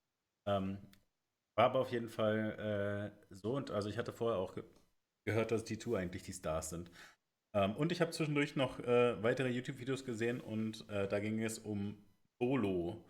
Ähm, 0.47 0.77
war 1.55 1.65
aber 1.65 1.79
auf 1.79 1.91
jeden 1.91 2.09
Fall 2.09 3.11
äh, 3.29 3.35
so 3.35 3.55
und 3.55 3.71
also 3.71 3.89
ich 3.89 3.97
hatte 3.97 4.13
vorher 4.13 4.39
auch 4.39 4.55
ge 4.55 4.63
gehört, 5.23 5.51
dass 5.51 5.63
die 5.63 5.77
Two 5.77 5.93
eigentlich 5.93 6.23
die 6.23 6.33
Stars 6.33 6.71
sind. 6.71 6.89
Ähm, 7.53 7.75
und 7.75 7.91
ich 7.91 8.01
habe 8.01 8.11
zwischendurch 8.11 8.55
noch 8.55 8.79
äh, 8.79 9.21
weitere 9.21 9.49
YouTube-Videos 9.49 10.03
gesehen 10.03 10.39
und 10.41 10.83
äh, 10.89 11.07
da 11.07 11.19
ging 11.19 11.43
es 11.43 11.59
um 11.59 11.95
Bolo, 12.39 13.05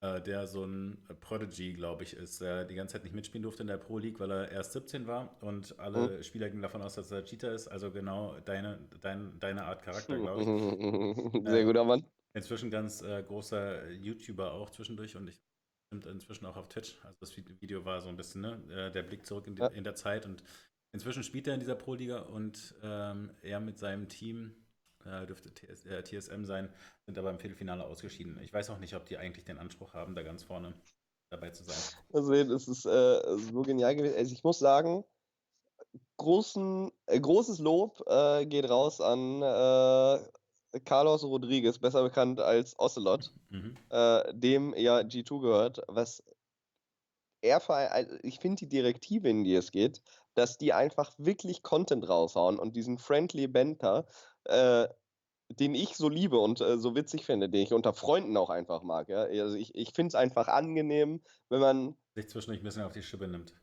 äh, 0.00 0.20
der 0.20 0.46
so 0.46 0.64
ein 0.64 0.98
Prodigy, 1.20 1.72
glaube 1.72 2.04
ich, 2.04 2.14
ist, 2.14 2.40
der 2.40 2.64
die 2.64 2.74
ganze 2.74 2.92
Zeit 2.92 3.04
nicht 3.04 3.14
mitspielen 3.14 3.42
durfte 3.42 3.62
in 3.62 3.68
der 3.68 3.78
Pro 3.78 3.98
League, 3.98 4.20
weil 4.20 4.30
er 4.30 4.52
erst 4.52 4.74
17 4.74 5.06
war 5.06 5.36
und 5.42 5.76
alle 5.78 6.18
mhm. 6.18 6.22
Spieler 6.22 6.48
gingen 6.50 6.62
davon 6.62 6.82
aus, 6.82 6.94
dass 6.94 7.10
er 7.10 7.24
Cheater 7.24 7.52
ist. 7.52 7.68
Also 7.68 7.90
genau 7.90 8.38
deine, 8.44 8.78
dein, 9.00 9.40
deine 9.40 9.64
Art 9.64 9.82
Charakter, 9.82 10.18
glaube 10.18 10.42
ich. 10.42 10.46
Sehr 11.50 11.64
guter 11.64 11.84
Mann. 11.84 12.04
Inzwischen 12.34 12.70
ganz 12.70 13.02
äh, 13.02 13.22
großer 13.22 13.90
YouTuber 13.90 14.52
auch 14.52 14.70
zwischendurch 14.70 15.16
und 15.16 15.28
ich 15.28 15.40
Stimmt 15.86 16.06
inzwischen 16.06 16.46
auch 16.46 16.56
auf 16.56 16.68
Twitch. 16.68 16.96
Also 17.04 17.16
das 17.20 17.36
Video 17.36 17.84
war 17.84 18.00
so 18.00 18.08
ein 18.08 18.16
bisschen 18.16 18.40
ne, 18.40 18.60
äh, 18.70 18.92
der 18.92 19.02
Blick 19.02 19.24
zurück 19.24 19.46
in, 19.46 19.54
die, 19.54 19.62
ja. 19.62 19.68
in 19.68 19.84
der 19.84 19.94
Zeit. 19.94 20.26
Und 20.26 20.42
inzwischen 20.92 21.22
spielt 21.22 21.46
er 21.46 21.54
in 21.54 21.60
dieser 21.60 21.76
Pro-Liga 21.76 22.20
und 22.20 22.74
ähm, 22.82 23.30
er 23.42 23.60
mit 23.60 23.78
seinem 23.78 24.08
Team, 24.08 24.54
äh, 25.04 25.26
dürfte 25.26 25.54
TS, 25.54 25.86
äh, 25.86 26.02
TSM 26.02 26.44
sein, 26.44 26.68
sind 27.06 27.16
aber 27.18 27.30
im 27.30 27.38
Viertelfinale 27.38 27.84
ausgeschieden. 27.84 28.40
Ich 28.42 28.52
weiß 28.52 28.70
auch 28.70 28.78
nicht, 28.78 28.96
ob 28.96 29.06
die 29.06 29.16
eigentlich 29.16 29.44
den 29.44 29.58
Anspruch 29.58 29.94
haben, 29.94 30.16
da 30.16 30.22
ganz 30.22 30.42
vorne 30.42 30.74
dabei 31.30 31.50
zu 31.50 31.62
sein. 31.62 31.76
Also 32.12 32.32
es 32.32 32.66
ist 32.66 32.84
äh, 32.84 33.38
so 33.38 33.62
genial 33.62 33.94
gewesen. 33.94 34.16
Also 34.16 34.32
ich 34.32 34.42
muss 34.42 34.58
sagen, 34.58 35.04
großen, 36.16 36.90
äh, 37.06 37.20
großes 37.20 37.60
Lob 37.60 38.02
äh, 38.08 38.44
geht 38.46 38.68
raus 38.68 39.00
an 39.00 39.40
Carlos 40.84 41.24
Rodriguez, 41.24 41.78
besser 41.78 42.02
bekannt 42.02 42.40
als 42.40 42.78
Ocelot, 42.78 43.32
mhm. 43.50 43.76
äh, 43.90 44.34
dem 44.34 44.74
ja 44.76 44.98
G2 44.98 45.40
gehört, 45.40 45.82
was 45.88 46.22
er 47.42 47.70
also 47.70 48.16
ich 48.22 48.40
finde 48.40 48.60
die 48.60 48.68
Direktive, 48.68 49.28
in 49.28 49.44
die 49.44 49.54
es 49.54 49.70
geht, 49.70 50.02
dass 50.34 50.58
die 50.58 50.72
einfach 50.72 51.12
wirklich 51.18 51.62
Content 51.62 52.08
raushauen 52.08 52.58
und 52.58 52.76
diesen 52.76 52.98
Friendly 52.98 53.46
Banter, 53.46 54.06
äh, 54.44 54.88
den 55.48 55.74
ich 55.74 55.96
so 55.96 56.08
liebe 56.08 56.38
und 56.38 56.60
äh, 56.60 56.76
so 56.76 56.94
witzig 56.96 57.24
finde, 57.24 57.48
den 57.48 57.62
ich 57.62 57.72
unter 57.72 57.92
Freunden 57.92 58.36
auch 58.36 58.50
einfach 58.50 58.82
mag. 58.82 59.08
Ja? 59.08 59.22
Also 59.22 59.56
ich, 59.56 59.74
ich 59.74 59.92
finde 59.94 60.08
es 60.08 60.14
einfach 60.14 60.48
angenehm, 60.48 61.22
wenn 61.48 61.60
man 61.60 61.96
sich 62.14 62.28
zwischendurch 62.28 62.60
ein 62.60 62.64
bisschen 62.64 62.82
auf 62.82 62.92
die 62.92 63.02
Schippe 63.02 63.28
nimmt. 63.28 63.54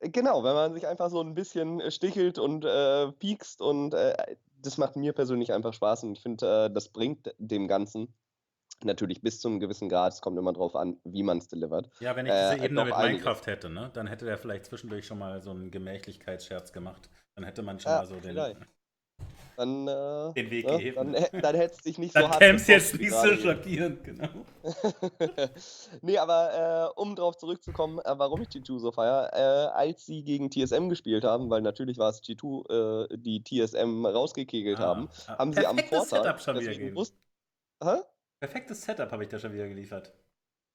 Genau, 0.00 0.42
wenn 0.44 0.54
man 0.54 0.72
sich 0.72 0.86
einfach 0.86 1.10
so 1.10 1.20
ein 1.20 1.34
bisschen 1.34 1.90
stichelt 1.90 2.38
und 2.38 2.64
äh, 2.64 3.12
piekst 3.12 3.60
und 3.60 3.92
äh, 3.92 4.36
das 4.62 4.78
macht 4.78 4.96
mir 4.96 5.12
persönlich 5.12 5.52
einfach 5.52 5.72
Spaß 5.72 6.04
und 6.04 6.12
ich 6.12 6.22
finde, 6.22 6.66
äh, 6.66 6.72
das 6.72 6.88
bringt 6.88 7.34
dem 7.38 7.68
Ganzen 7.68 8.14
natürlich 8.84 9.20
bis 9.20 9.40
zu 9.40 9.48
einem 9.48 9.60
gewissen 9.60 9.88
Grad, 9.88 10.12
es 10.12 10.20
kommt 10.20 10.38
immer 10.38 10.52
drauf 10.52 10.74
an, 10.74 10.98
wie 11.04 11.22
man 11.22 11.38
es 11.38 11.48
delivert. 11.48 11.90
Ja, 12.00 12.16
wenn 12.16 12.26
ich 12.26 12.32
diese 12.32 12.62
äh, 12.62 12.64
Ebene 12.64 12.84
mit 12.84 12.96
Minecraft 12.96 13.42
hätte, 13.44 13.68
ne, 13.68 13.90
dann 13.92 14.06
hätte 14.06 14.24
der 14.24 14.38
vielleicht 14.38 14.66
zwischendurch 14.66 15.06
schon 15.06 15.18
mal 15.18 15.40
so 15.42 15.50
einen 15.50 15.70
Gemächlichkeitsscherz 15.70 16.72
gemacht. 16.72 17.10
Dann 17.34 17.44
hätte 17.44 17.62
man 17.62 17.78
schon 17.78 17.92
ja, 17.92 17.98
mal 17.98 18.06
so 18.06 18.14
den, 18.14 18.22
vielleicht 18.22 18.56
dann, 19.60 19.86
äh, 19.88 20.32
den 20.32 20.50
Weg 20.50 20.66
ne. 20.66 20.92
Dann, 20.92 21.42
dann 21.42 21.54
hättest 21.54 21.84
du 21.84 21.90
dich 21.90 21.98
nicht 21.98 22.16
dann 22.16 22.24
so 22.24 22.28
hart. 22.30 22.42
Dann 22.42 22.58
jetzt 22.58 22.98
nicht 22.98 23.12
so 23.12 23.36
schockierend, 23.36 24.02
genau. 24.02 24.28
nee, 26.02 26.16
aber 26.16 26.92
äh, 26.96 27.00
um 27.00 27.14
drauf 27.14 27.36
zurückzukommen, 27.36 27.98
äh, 27.98 28.18
warum 28.18 28.40
ich 28.42 28.48
G2 28.48 28.78
so 28.78 28.90
feier, 28.90 29.30
äh, 29.32 29.70
als 29.76 30.06
sie 30.06 30.24
gegen 30.24 30.50
TSM 30.50 30.88
gespielt 30.88 31.24
haben, 31.24 31.50
weil 31.50 31.60
natürlich 31.60 31.98
war 31.98 32.10
es 32.10 32.22
G2, 32.22 33.12
äh, 33.12 33.18
die 33.18 33.42
TSM 33.44 34.06
rausgekegelt 34.06 34.78
ah, 34.78 34.82
haben, 34.82 35.08
ah, 35.26 35.38
haben 35.38 35.52
sie 35.52 35.66
am 35.66 35.78
Vortag. 35.78 36.22
Setup 36.22 36.40
schon 36.40 36.60
wieder 36.60 36.72
gegeben. 36.72 37.06
Hä? 37.82 37.96
Perfektes 38.40 38.82
Setup 38.82 39.12
habe 39.12 39.24
ich 39.24 39.28
da 39.28 39.38
schon 39.38 39.52
wieder 39.52 39.68
geliefert. 39.68 40.14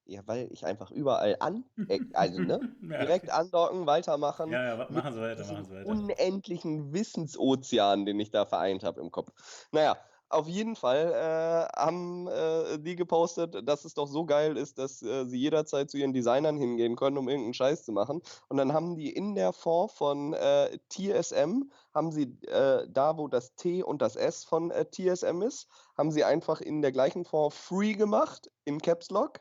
Ja, 0.08 0.22
weil 0.26 0.48
ich 0.52 0.66
einfach 0.66 0.92
überall 0.92 1.36
an, 1.40 1.66
äh, 1.88 2.00
also, 2.14 2.40
ne? 2.40 2.60
direkt 2.82 3.32
andocken, 3.32 3.88
weitermachen. 3.88 4.52
Ja, 4.52 4.64
ja, 4.64 4.88
machen 4.90 5.14
Sie 5.14 5.22
weiter, 5.22 5.46
machen 5.46 5.66
Sie 5.66 5.74
weiter. 5.74 5.88
Unendlichen 5.88 6.94
Wissensozean, 6.94 8.06
den 8.06 8.20
ich 8.20 8.30
da 8.30 8.46
vereint 8.46 8.84
habe 8.84 9.02
im 9.02 9.12
Kopf. 9.12 9.32
Naja, 9.72 9.98
auf 10.30 10.48
jeden 10.48 10.76
Fall 10.76 11.12
äh, 11.14 11.80
haben 11.80 12.28
äh, 12.28 12.80
die 12.80 12.96
gepostet, 12.96 13.68
dass 13.68 13.86
es 13.86 13.94
doch 13.94 14.08
so 14.08 14.26
geil 14.26 14.58
ist, 14.58 14.78
dass 14.80 15.02
äh, 15.02 15.26
sie 15.26 15.38
jederzeit 15.38 15.90
zu 15.90 15.98
ihren 15.98 16.14
Designern 16.14 16.58
hingehen 16.58 16.96
können, 16.96 17.18
um 17.18 17.30
irgendeinen 17.30 17.54
Scheiß 17.54 17.86
zu 17.86 17.92
machen. 17.92 18.22
Und 18.50 18.58
dann 18.58 18.74
haben 18.74 18.96
die 18.96 19.12
in 19.12 19.36
der 19.36 19.54
Fonds 19.54 19.94
von 19.94 20.34
äh, 20.34 20.78
TSM, 20.90 21.70
haben 21.94 22.12
sie 22.12 22.38
äh, 22.48 22.88
da, 22.90 23.18
wo 23.18 23.28
das 23.28 23.56
T 23.56 23.84
und 23.84 24.02
das 24.02 24.16
S 24.16 24.44
von 24.44 24.72
TSM 24.72 25.42
ist, 25.42 25.68
haben 25.98 26.12
sie 26.12 26.24
einfach 26.24 26.60
in 26.60 26.82
der 26.82 26.92
gleichen 26.92 27.24
Fonds 27.24 27.56
Free 27.56 27.94
gemacht, 27.94 28.52
in 28.66 28.80
Caps 28.80 29.12
Lock 29.12 29.40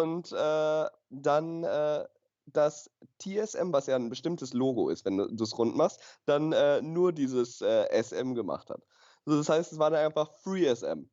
und 0.00 0.32
äh, 0.32 0.86
dann 1.10 1.64
äh, 1.64 2.04
das 2.46 2.90
TSM, 3.18 3.72
was 3.72 3.86
ja 3.86 3.96
ein 3.96 4.10
bestimmtes 4.10 4.52
Logo 4.52 4.90
ist, 4.90 5.04
wenn 5.04 5.16
du 5.16 5.44
es 5.44 5.56
rund 5.58 5.76
machst, 5.76 6.00
dann 6.26 6.52
äh, 6.52 6.82
nur 6.82 7.12
dieses 7.12 7.60
äh, 7.60 8.02
SM 8.02 8.34
gemacht 8.34 8.70
hat. 8.70 8.82
Also 9.24 9.38
das 9.38 9.48
heißt, 9.48 9.72
es 9.72 9.78
war 9.78 9.90
dann 9.90 10.04
einfach 10.04 10.30
Free 10.42 10.66
SM. 10.66 11.08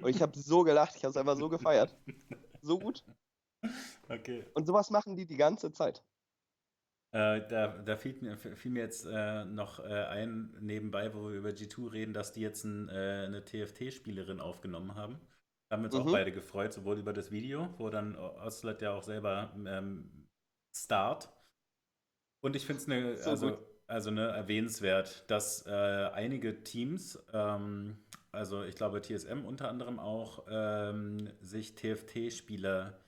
Und 0.00 0.08
ich 0.08 0.22
habe 0.22 0.32
so 0.38 0.62
gelacht, 0.62 0.94
ich 0.96 1.02
habe 1.02 1.10
es 1.10 1.16
einfach 1.16 1.36
so 1.36 1.48
gefeiert. 1.48 1.96
So 2.62 2.78
gut. 2.78 3.04
Okay. 4.08 4.44
Und 4.54 4.66
sowas 4.66 4.90
machen 4.90 5.16
die 5.16 5.26
die 5.26 5.36
ganze 5.36 5.72
Zeit. 5.72 6.04
Äh, 7.12 7.46
da 7.48 7.68
da 7.68 7.96
fiel, 7.96 8.16
mir, 8.20 8.36
fiel 8.36 8.70
mir 8.70 8.82
jetzt 8.82 9.06
äh, 9.06 9.44
noch 9.44 9.78
äh, 9.80 10.04
ein, 10.04 10.56
nebenbei, 10.60 11.14
wo 11.14 11.30
wir 11.30 11.38
über 11.38 11.50
G2 11.50 11.92
reden, 11.92 12.12
dass 12.12 12.32
die 12.32 12.40
jetzt 12.40 12.64
ein, 12.64 12.88
äh, 12.88 13.24
eine 13.26 13.44
TFT-Spielerin 13.44 14.40
aufgenommen 14.40 14.94
haben. 14.94 15.20
Da 15.68 15.76
haben 15.76 15.82
wir 15.82 15.86
uns 15.86 15.94
mhm. 15.94 16.08
auch 16.08 16.12
beide 16.12 16.32
gefreut, 16.32 16.72
sowohl 16.72 16.98
über 16.98 17.12
das 17.12 17.30
Video, 17.30 17.68
wo 17.78 17.90
dann 17.90 18.16
Oslet 18.16 18.82
ja 18.82 18.92
auch 18.92 19.02
selber 19.02 19.52
ähm, 19.66 20.28
start. 20.74 21.28
Und 22.40 22.54
ich 22.54 22.66
finde 22.66 22.82
es 22.82 22.88
eine, 22.88 23.16
so 23.16 23.30
also, 23.30 23.58
also 23.86 24.10
ne, 24.10 24.28
erwähnenswert, 24.28 25.28
dass 25.28 25.66
äh, 25.66 25.70
einige 25.70 26.62
Teams, 26.62 27.18
ähm, 27.32 27.98
also 28.30 28.62
ich 28.62 28.76
glaube 28.76 29.02
TSM 29.02 29.44
unter 29.44 29.68
anderem 29.68 29.98
auch, 29.98 30.46
ähm, 30.48 31.30
sich 31.40 31.74
TFT-Spieler 31.74 33.00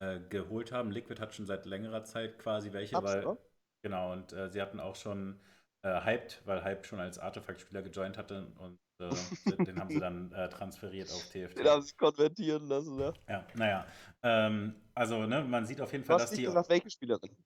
äh, 0.00 0.20
geholt 0.28 0.72
haben. 0.72 0.90
Liquid 0.90 1.20
hat 1.20 1.34
schon 1.34 1.46
seit 1.46 1.64
längerer 1.64 2.04
Zeit 2.04 2.38
quasi 2.38 2.72
welche, 2.72 2.96
Absolut. 2.96 3.24
weil. 3.24 3.38
Genau, 3.84 4.12
und 4.12 4.32
äh, 4.32 4.48
sie 4.50 4.60
hatten 4.60 4.80
auch 4.80 4.96
schon 4.96 5.40
äh, 5.82 6.02
Hyped, 6.02 6.42
weil 6.44 6.62
Hyped 6.62 6.86
schon 6.86 7.00
als 7.00 7.18
Artefakt-Spieler 7.18 7.82
gejoint 7.82 8.18
hatte 8.18 8.46
und 8.58 8.78
den 9.10 9.78
haben 9.78 9.90
sie 9.90 10.00
dann 10.00 10.32
äh, 10.32 10.48
transferiert 10.48 11.10
auf 11.10 11.24
TFT. 11.28 11.58
Den 11.58 11.66
haben 11.66 11.82
sie 11.82 11.94
konvertieren 11.94 12.68
lassen, 12.68 12.96
ne? 12.96 13.12
Ja, 13.28 13.46
naja. 13.54 13.86
Ähm, 14.22 14.74
also, 14.94 15.26
ne, 15.26 15.42
man 15.42 15.66
sieht 15.66 15.80
auf 15.80 15.92
jeden 15.92 16.04
Fall, 16.04 16.16
Was 16.16 16.30
dass 16.30 16.38
die. 16.38 16.46
Was 16.46 16.68
welche 16.68 16.90
Spielerin? 16.90 17.36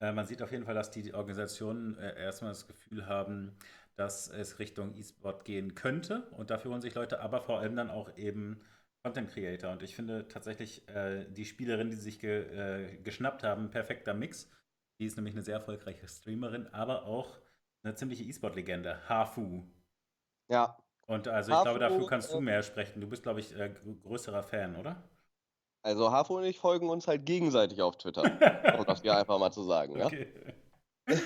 Äh, 0.00 0.12
man 0.12 0.26
sieht 0.26 0.42
auf 0.42 0.50
jeden 0.50 0.64
Fall, 0.64 0.74
dass 0.74 0.90
die 0.90 1.12
Organisationen 1.14 1.98
äh, 1.98 2.22
erstmal 2.22 2.52
das 2.52 2.66
Gefühl 2.66 3.06
haben, 3.06 3.56
dass 3.96 4.28
es 4.28 4.58
Richtung 4.58 4.96
E-Sport 4.96 5.44
gehen 5.44 5.74
könnte. 5.74 6.22
Und 6.32 6.50
dafür 6.50 6.70
holen 6.70 6.80
sich 6.80 6.94
Leute, 6.94 7.20
aber 7.20 7.40
vor 7.40 7.60
allem 7.60 7.76
dann 7.76 7.90
auch 7.90 8.16
eben 8.16 8.62
Content 9.02 9.30
Creator. 9.30 9.70
Und 9.72 9.82
ich 9.82 9.94
finde 9.94 10.26
tatsächlich 10.28 10.88
äh, 10.88 11.26
die 11.30 11.44
Spielerin, 11.44 11.90
die 11.90 11.96
sich 11.96 12.18
ge, 12.18 12.42
äh, 12.42 12.96
geschnappt 13.02 13.42
haben, 13.42 13.70
perfekter 13.70 14.14
Mix. 14.14 14.50
Die 14.98 15.06
ist 15.06 15.16
nämlich 15.16 15.34
eine 15.34 15.42
sehr 15.42 15.56
erfolgreiche 15.56 16.08
Streamerin, 16.08 16.66
aber 16.68 17.04
auch 17.04 17.38
eine 17.82 17.94
ziemliche 17.94 18.24
E-Sport-Legende, 18.24 19.08
Hafu. 19.08 19.64
Ja. 20.50 20.76
Und 21.06 21.26
also 21.26 21.52
ich 21.52 21.62
glaube, 21.62 21.78
dafür 21.78 22.06
kannst 22.06 22.32
du 22.32 22.38
äh, 22.38 22.40
mehr 22.40 22.62
sprechen. 22.62 23.00
Du 23.00 23.08
bist, 23.08 23.22
glaube 23.22 23.40
ich, 23.40 23.58
äh, 23.58 23.74
größerer 24.04 24.42
Fan, 24.42 24.76
oder? 24.76 25.02
Also 25.82 26.12
Hafu 26.12 26.36
und 26.36 26.44
ich 26.44 26.58
folgen 26.58 26.90
uns 26.90 27.08
halt 27.08 27.24
gegenseitig 27.24 27.80
auf 27.80 27.96
Twitter. 27.96 28.22
um 28.78 28.84
das 28.84 29.00
hier 29.02 29.16
einfach 29.16 29.38
mal 29.38 29.50
zu 29.50 29.62
sagen, 29.62 30.00
okay. 30.00 30.28
ja. 31.08 31.16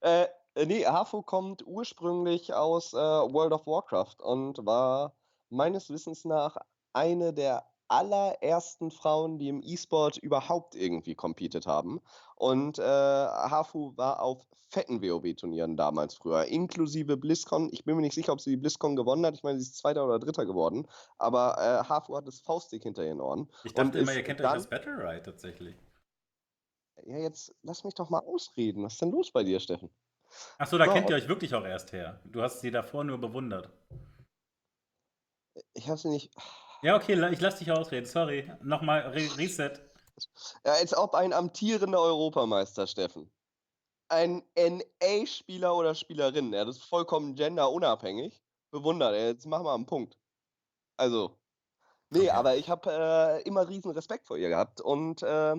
äh, 0.00 0.28
nee, 0.66 0.86
Hafu 0.86 1.22
kommt 1.22 1.66
ursprünglich 1.66 2.54
aus 2.54 2.92
äh, 2.92 2.96
World 2.96 3.52
of 3.52 3.66
Warcraft 3.66 4.22
und 4.22 4.64
war 4.64 5.14
meines 5.50 5.90
Wissens 5.90 6.24
nach 6.24 6.56
eine 6.92 7.32
der 7.32 7.64
allerersten 7.92 8.90
Frauen, 8.90 9.38
die 9.38 9.48
im 9.48 9.62
E-Sport 9.62 10.16
überhaupt 10.16 10.74
irgendwie 10.74 11.14
competed 11.14 11.66
haben. 11.66 12.00
Und 12.36 12.78
äh, 12.78 12.82
Hafu 12.82 13.96
war 13.96 14.22
auf 14.22 14.46
fetten 14.70 15.02
WoW-Turnieren 15.02 15.76
damals 15.76 16.14
früher, 16.14 16.46
inklusive 16.46 17.18
BlizzCon. 17.18 17.68
Ich 17.72 17.84
bin 17.84 17.94
mir 17.94 18.02
nicht 18.02 18.14
sicher, 18.14 18.32
ob 18.32 18.40
sie 18.40 18.50
die 18.50 18.56
BlizzCon 18.56 18.96
gewonnen 18.96 19.26
hat. 19.26 19.34
Ich 19.34 19.42
meine, 19.42 19.60
sie 19.60 19.66
ist 19.66 19.76
Zweiter 19.76 20.06
oder 20.06 20.18
Dritter 20.18 20.46
geworden. 20.46 20.88
Aber 21.18 21.56
äh, 21.58 21.86
Hafu 21.88 22.16
hat 22.16 22.26
das 22.26 22.40
Faustdick 22.40 22.82
hinter 22.82 23.04
ihren 23.04 23.20
Ohren. 23.20 23.50
Ich 23.64 23.74
dachte 23.74 23.98
immer, 23.98 24.14
ihr 24.14 24.22
kennt 24.22 24.40
euch 24.40 24.52
das 24.52 24.70
Battle 24.70 24.96
Ride 24.96 25.22
tatsächlich. 25.22 25.76
Ja, 27.04 27.18
jetzt 27.18 27.54
lass 27.62 27.84
mich 27.84 27.94
doch 27.94 28.08
mal 28.08 28.20
ausreden. 28.20 28.82
Was 28.84 28.94
ist 28.94 29.02
denn 29.02 29.10
los 29.10 29.30
bei 29.30 29.42
dir, 29.42 29.60
Steffen? 29.60 29.90
Achso, 30.56 30.78
da 30.78 30.86
so, 30.86 30.92
kennt 30.92 31.10
ihr 31.10 31.16
euch 31.16 31.28
wirklich 31.28 31.54
auch 31.54 31.64
erst 31.64 31.92
her. 31.92 32.20
Du 32.24 32.40
hast 32.40 32.60
sie 32.60 32.70
davor 32.70 33.04
nur 33.04 33.18
bewundert. 33.18 33.70
Ich 35.74 35.88
habe 35.88 35.98
sie 35.98 36.08
nicht. 36.08 36.34
Ja, 36.82 36.96
okay, 36.96 37.12
ich 37.32 37.40
lass 37.40 37.58
dich 37.58 37.70
ausreden. 37.70 38.06
Sorry. 38.06 38.50
Nochmal 38.60 39.00
Re 39.00 39.28
Reset. 39.38 39.72
Ja, 40.64 40.74
als 40.74 40.94
ob 40.94 41.14
ein 41.14 41.32
amtierender 41.32 41.98
Europameister, 41.98 42.86
Steffen. 42.86 43.32
Ein 44.08 44.42
NA-Spieler 44.54 45.74
oder 45.74 45.94
Spielerin, 45.94 46.52
ja, 46.52 46.66
das 46.66 46.76
ist 46.76 46.84
vollkommen 46.84 47.34
genderunabhängig. 47.34 48.40
Bewundert, 48.70 49.14
jetzt 49.14 49.46
machen 49.46 49.64
wir 49.64 49.74
einen 49.74 49.86
Punkt. 49.86 50.18
Also, 50.98 51.38
nee, 52.10 52.20
okay. 52.20 52.30
aber 52.30 52.56
ich 52.56 52.68
habe 52.68 52.90
äh, 52.92 53.42
immer 53.48 53.68
riesen 53.68 53.90
Respekt 53.90 54.26
vor 54.26 54.36
ihr 54.36 54.50
gehabt 54.50 54.82
und 54.82 55.22
äh, 55.22 55.56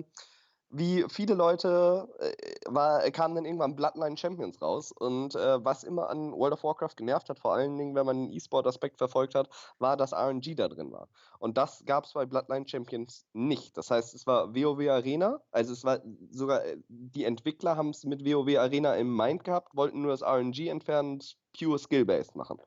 wie 0.76 1.04
viele 1.08 1.34
Leute 1.34 2.08
äh, 2.18 2.32
war, 2.66 3.08
kamen 3.12 3.36
dann 3.36 3.44
irgendwann 3.44 3.76
Bloodline 3.76 4.16
Champions 4.16 4.60
raus. 4.60 4.92
Und 4.92 5.36
äh, 5.36 5.64
was 5.64 5.84
immer 5.84 6.10
an 6.10 6.32
World 6.32 6.54
of 6.54 6.64
Warcraft 6.64 6.96
genervt 6.96 7.28
hat, 7.28 7.38
vor 7.38 7.54
allen 7.54 7.78
Dingen, 7.78 7.94
wenn 7.94 8.06
man 8.06 8.24
den 8.24 8.32
E-Sport-Aspekt 8.32 8.98
verfolgt 8.98 9.34
hat, 9.34 9.48
war, 9.78 9.96
dass 9.96 10.12
RNG 10.12 10.56
da 10.56 10.68
drin 10.68 10.90
war. 10.92 11.08
Und 11.38 11.56
das 11.56 11.84
gab 11.86 12.04
es 12.04 12.12
bei 12.12 12.26
Bloodline 12.26 12.66
Champions 12.66 13.24
nicht. 13.32 13.76
Das 13.78 13.90
heißt, 13.90 14.14
es 14.14 14.26
war 14.26 14.54
WoW 14.54 14.88
Arena, 14.90 15.40
also 15.52 15.72
es 15.72 15.84
war 15.84 16.00
sogar, 16.30 16.64
äh, 16.64 16.76
die 16.88 17.24
Entwickler 17.24 17.76
haben 17.76 17.90
es 17.90 18.04
mit 18.04 18.24
WoW 18.24 18.58
Arena 18.58 18.94
im 18.94 19.16
Mind 19.16 19.44
gehabt, 19.44 19.76
wollten 19.76 20.02
nur 20.02 20.10
das 20.10 20.22
RNG 20.22 20.68
entfernen, 20.68 21.20
pure 21.58 21.78
Skill-Based 21.78 22.36
machen. 22.36 22.58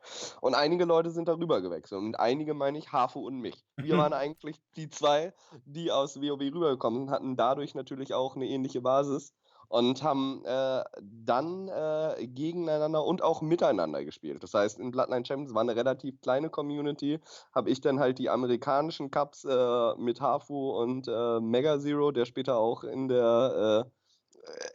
Und 0.42 0.56
einige 0.56 0.86
Leute 0.86 1.12
sind 1.12 1.28
darüber 1.28 1.62
gewechselt. 1.62 2.02
Und 2.02 2.20
einige 2.20 2.54
meine 2.54 2.78
ich 2.78 2.92
Hafu 2.92 3.26
und 3.26 3.40
mich. 3.40 3.64
Wir 3.76 3.98
waren 3.98 4.14
eigentlich 4.14 4.58
die 4.76 4.90
zwei, 4.90 5.34
die 5.66 5.92
aus 5.92 6.22
WoW 6.22 6.40
rübergekommen 6.40 7.02
sind, 7.02 7.12
hatten 7.12 7.36
dadurch 7.38 7.76
natürlich 7.76 8.14
auch 8.14 8.36
eine 8.36 8.48
ähnliche 8.48 8.82
Basis 8.82 9.34
und 9.70 10.02
haben 10.02 10.44
äh, 10.46 10.84
dann 11.02 11.68
äh, 11.68 12.28
gegeneinander 12.28 13.04
und 13.04 13.22
auch 13.22 13.42
miteinander 13.42 14.04
gespielt. 14.06 14.42
Das 14.42 14.54
heißt, 14.54 14.80
in 14.80 14.92
Bloodline 14.92 15.26
Champions 15.26 15.54
war 15.54 15.62
eine 15.62 15.76
relativ 15.76 16.22
kleine 16.22 16.50
Community, 16.50 17.20
habe 17.54 17.70
ich 17.70 17.82
dann 17.82 18.00
halt 18.00 18.18
die 18.18 18.30
amerikanischen 18.30 19.12
Cups 19.12 19.44
äh, 19.44 19.96
mit 19.98 20.22
Hafu 20.22 20.72
und 20.72 21.08
äh, 21.08 21.40
Mega 21.42 21.80
Zero, 21.80 22.12
der 22.12 22.26
später 22.26 22.58
auch 22.58 22.84
in 22.84 23.10
der 23.10 23.86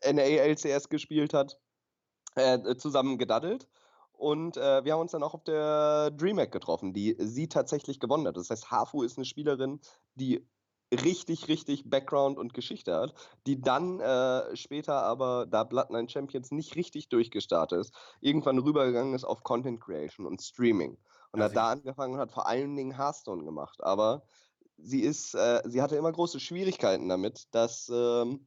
äh, 0.05 0.13
NALCS 0.13 0.89
gespielt 0.89 1.33
hat, 1.33 1.59
äh, 2.35 2.77
zusammen 2.77 3.19
gedaddelt. 3.19 3.69
Und 4.13 4.57
äh, 4.57 4.85
wir 4.85 4.93
haben 4.93 5.01
uns 5.01 5.13
dann 5.13 5.23
auch 5.23 5.35
auf 5.35 5.45
der 5.45 6.11
DreamHack 6.13 6.53
getroffen, 6.53 6.93
die 6.93 7.17
sie 7.19 7.49
tatsächlich 7.49 7.99
gewonnen 7.99 8.27
hat. 8.27 8.37
Das 8.37 8.51
heißt, 8.51 8.71
Hafu 8.71 9.03
ist 9.03 9.19
eine 9.19 9.25
Spielerin, 9.25 9.81
die 10.15 10.47
richtig, 10.93 11.49
richtig 11.49 11.89
Background 11.89 12.39
und 12.39 12.55
Geschichte 12.55 12.95
hat, 12.95 13.15
die 13.47 13.61
dann 13.61 14.01
äh, 14.01 14.55
später 14.57 15.03
aber, 15.03 15.47
da 15.47 15.65
Bloodline 15.65 16.09
Champions 16.09 16.51
nicht 16.51 16.77
richtig 16.77 17.09
durchgestartet 17.09 17.81
ist, 17.81 17.95
irgendwann 18.21 18.59
rübergegangen 18.59 19.15
ist 19.15 19.25
auf 19.25 19.43
Content 19.43 19.81
Creation 19.81 20.27
und 20.27 20.43
Streaming. 20.43 20.99
Und 21.33 21.41
ja, 21.41 21.47
hat 21.47 21.57
da 21.57 21.71
angefangen 21.71 22.15
und 22.15 22.21
hat 22.21 22.33
vor 22.33 22.47
allen 22.47 22.77
Dingen 22.77 22.97
Hearthstone 22.97 23.45
gemacht. 23.45 23.83
Aber 23.83 24.23
sie 24.77 25.01
ist, 25.01 25.35
äh, 25.35 25.63
sie 25.65 25.81
hatte 25.81 25.97
immer 25.97 26.13
große 26.13 26.41
Schwierigkeiten 26.41 27.09
damit, 27.09 27.47
dass 27.53 27.91
ähm, 27.93 28.47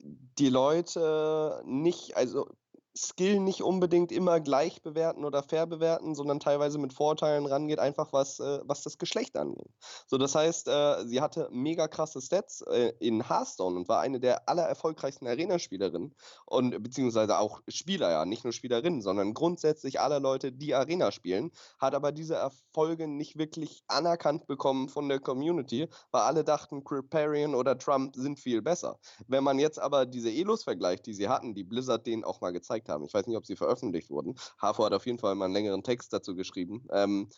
die 0.00 0.48
Leute 0.48 1.62
nicht, 1.64 2.16
also 2.16 2.48
Skill 2.96 3.40
nicht 3.40 3.62
unbedingt 3.62 4.12
immer 4.12 4.40
gleich 4.40 4.82
bewerten 4.82 5.24
oder 5.24 5.42
fair 5.42 5.66
bewerten, 5.66 6.14
sondern 6.14 6.40
teilweise 6.40 6.78
mit 6.78 6.92
Vorteilen 6.92 7.46
rangeht, 7.46 7.78
einfach 7.78 8.12
was, 8.12 8.38
äh, 8.38 8.60
was 8.64 8.82
das 8.82 8.98
Geschlecht 8.98 9.36
angeht. 9.36 9.70
So, 10.06 10.18
das 10.18 10.34
heißt, 10.34 10.68
äh, 10.68 11.06
sie 11.06 11.20
hatte 11.20 11.48
mega 11.50 11.88
krasse 11.88 12.20
Stats 12.20 12.62
äh, 12.62 12.92
in 13.00 13.28
Hearthstone 13.28 13.76
und 13.76 13.88
war 13.88 14.00
eine 14.00 14.20
der 14.20 14.48
aller 14.48 14.64
erfolgreichsten 14.64 15.26
Arena-Spielerinnen 15.26 16.14
und 16.46 16.82
beziehungsweise 16.82 17.38
auch 17.38 17.60
Spieler, 17.68 18.10
ja, 18.10 18.24
nicht 18.26 18.44
nur 18.44 18.52
Spielerinnen, 18.52 19.00
sondern 19.00 19.32
grundsätzlich 19.32 20.00
alle 20.00 20.18
Leute, 20.18 20.52
die 20.52 20.74
Arena 20.74 21.12
spielen, 21.12 21.50
hat 21.78 21.94
aber 21.94 22.12
diese 22.12 22.34
Erfolge 22.34 23.08
nicht 23.08 23.38
wirklich 23.38 23.82
anerkannt 23.86 24.46
bekommen 24.46 24.88
von 24.88 25.08
der 25.08 25.20
Community, 25.20 25.88
weil 26.10 26.22
alle 26.22 26.44
dachten, 26.44 26.84
Kriparian 26.84 27.54
oder 27.54 27.78
Trump 27.78 28.16
sind 28.16 28.38
viel 28.38 28.60
besser. 28.60 28.98
Wenn 29.26 29.44
man 29.44 29.58
jetzt 29.58 29.78
aber 29.80 30.04
diese 30.06 30.30
Elos 30.30 30.64
vergleicht, 30.64 31.06
die 31.06 31.14
sie 31.14 31.28
hatten, 31.28 31.54
die 31.54 31.64
Blizzard 31.64 32.06
denen 32.06 32.24
auch 32.24 32.40
mal 32.40 32.52
gezeigt 32.52 32.81
gezeigt 32.82 32.88
haben. 32.88 33.04
Ich 33.04 33.14
weiß 33.14 33.26
nicht, 33.26 33.36
ob 33.36 33.46
sie 33.46 33.56
veröffentlicht 33.56 34.10
wurden. 34.10 34.34
HAFO 34.60 34.84
hat 34.84 34.92
auf 34.92 35.06
jeden 35.06 35.18
Fall 35.18 35.34
mal 35.34 35.46
einen 35.46 35.54
längeren 35.54 35.82
Text 35.82 36.12
dazu 36.12 36.34
geschrieben. 36.34 36.86
Ähm, 36.90 37.28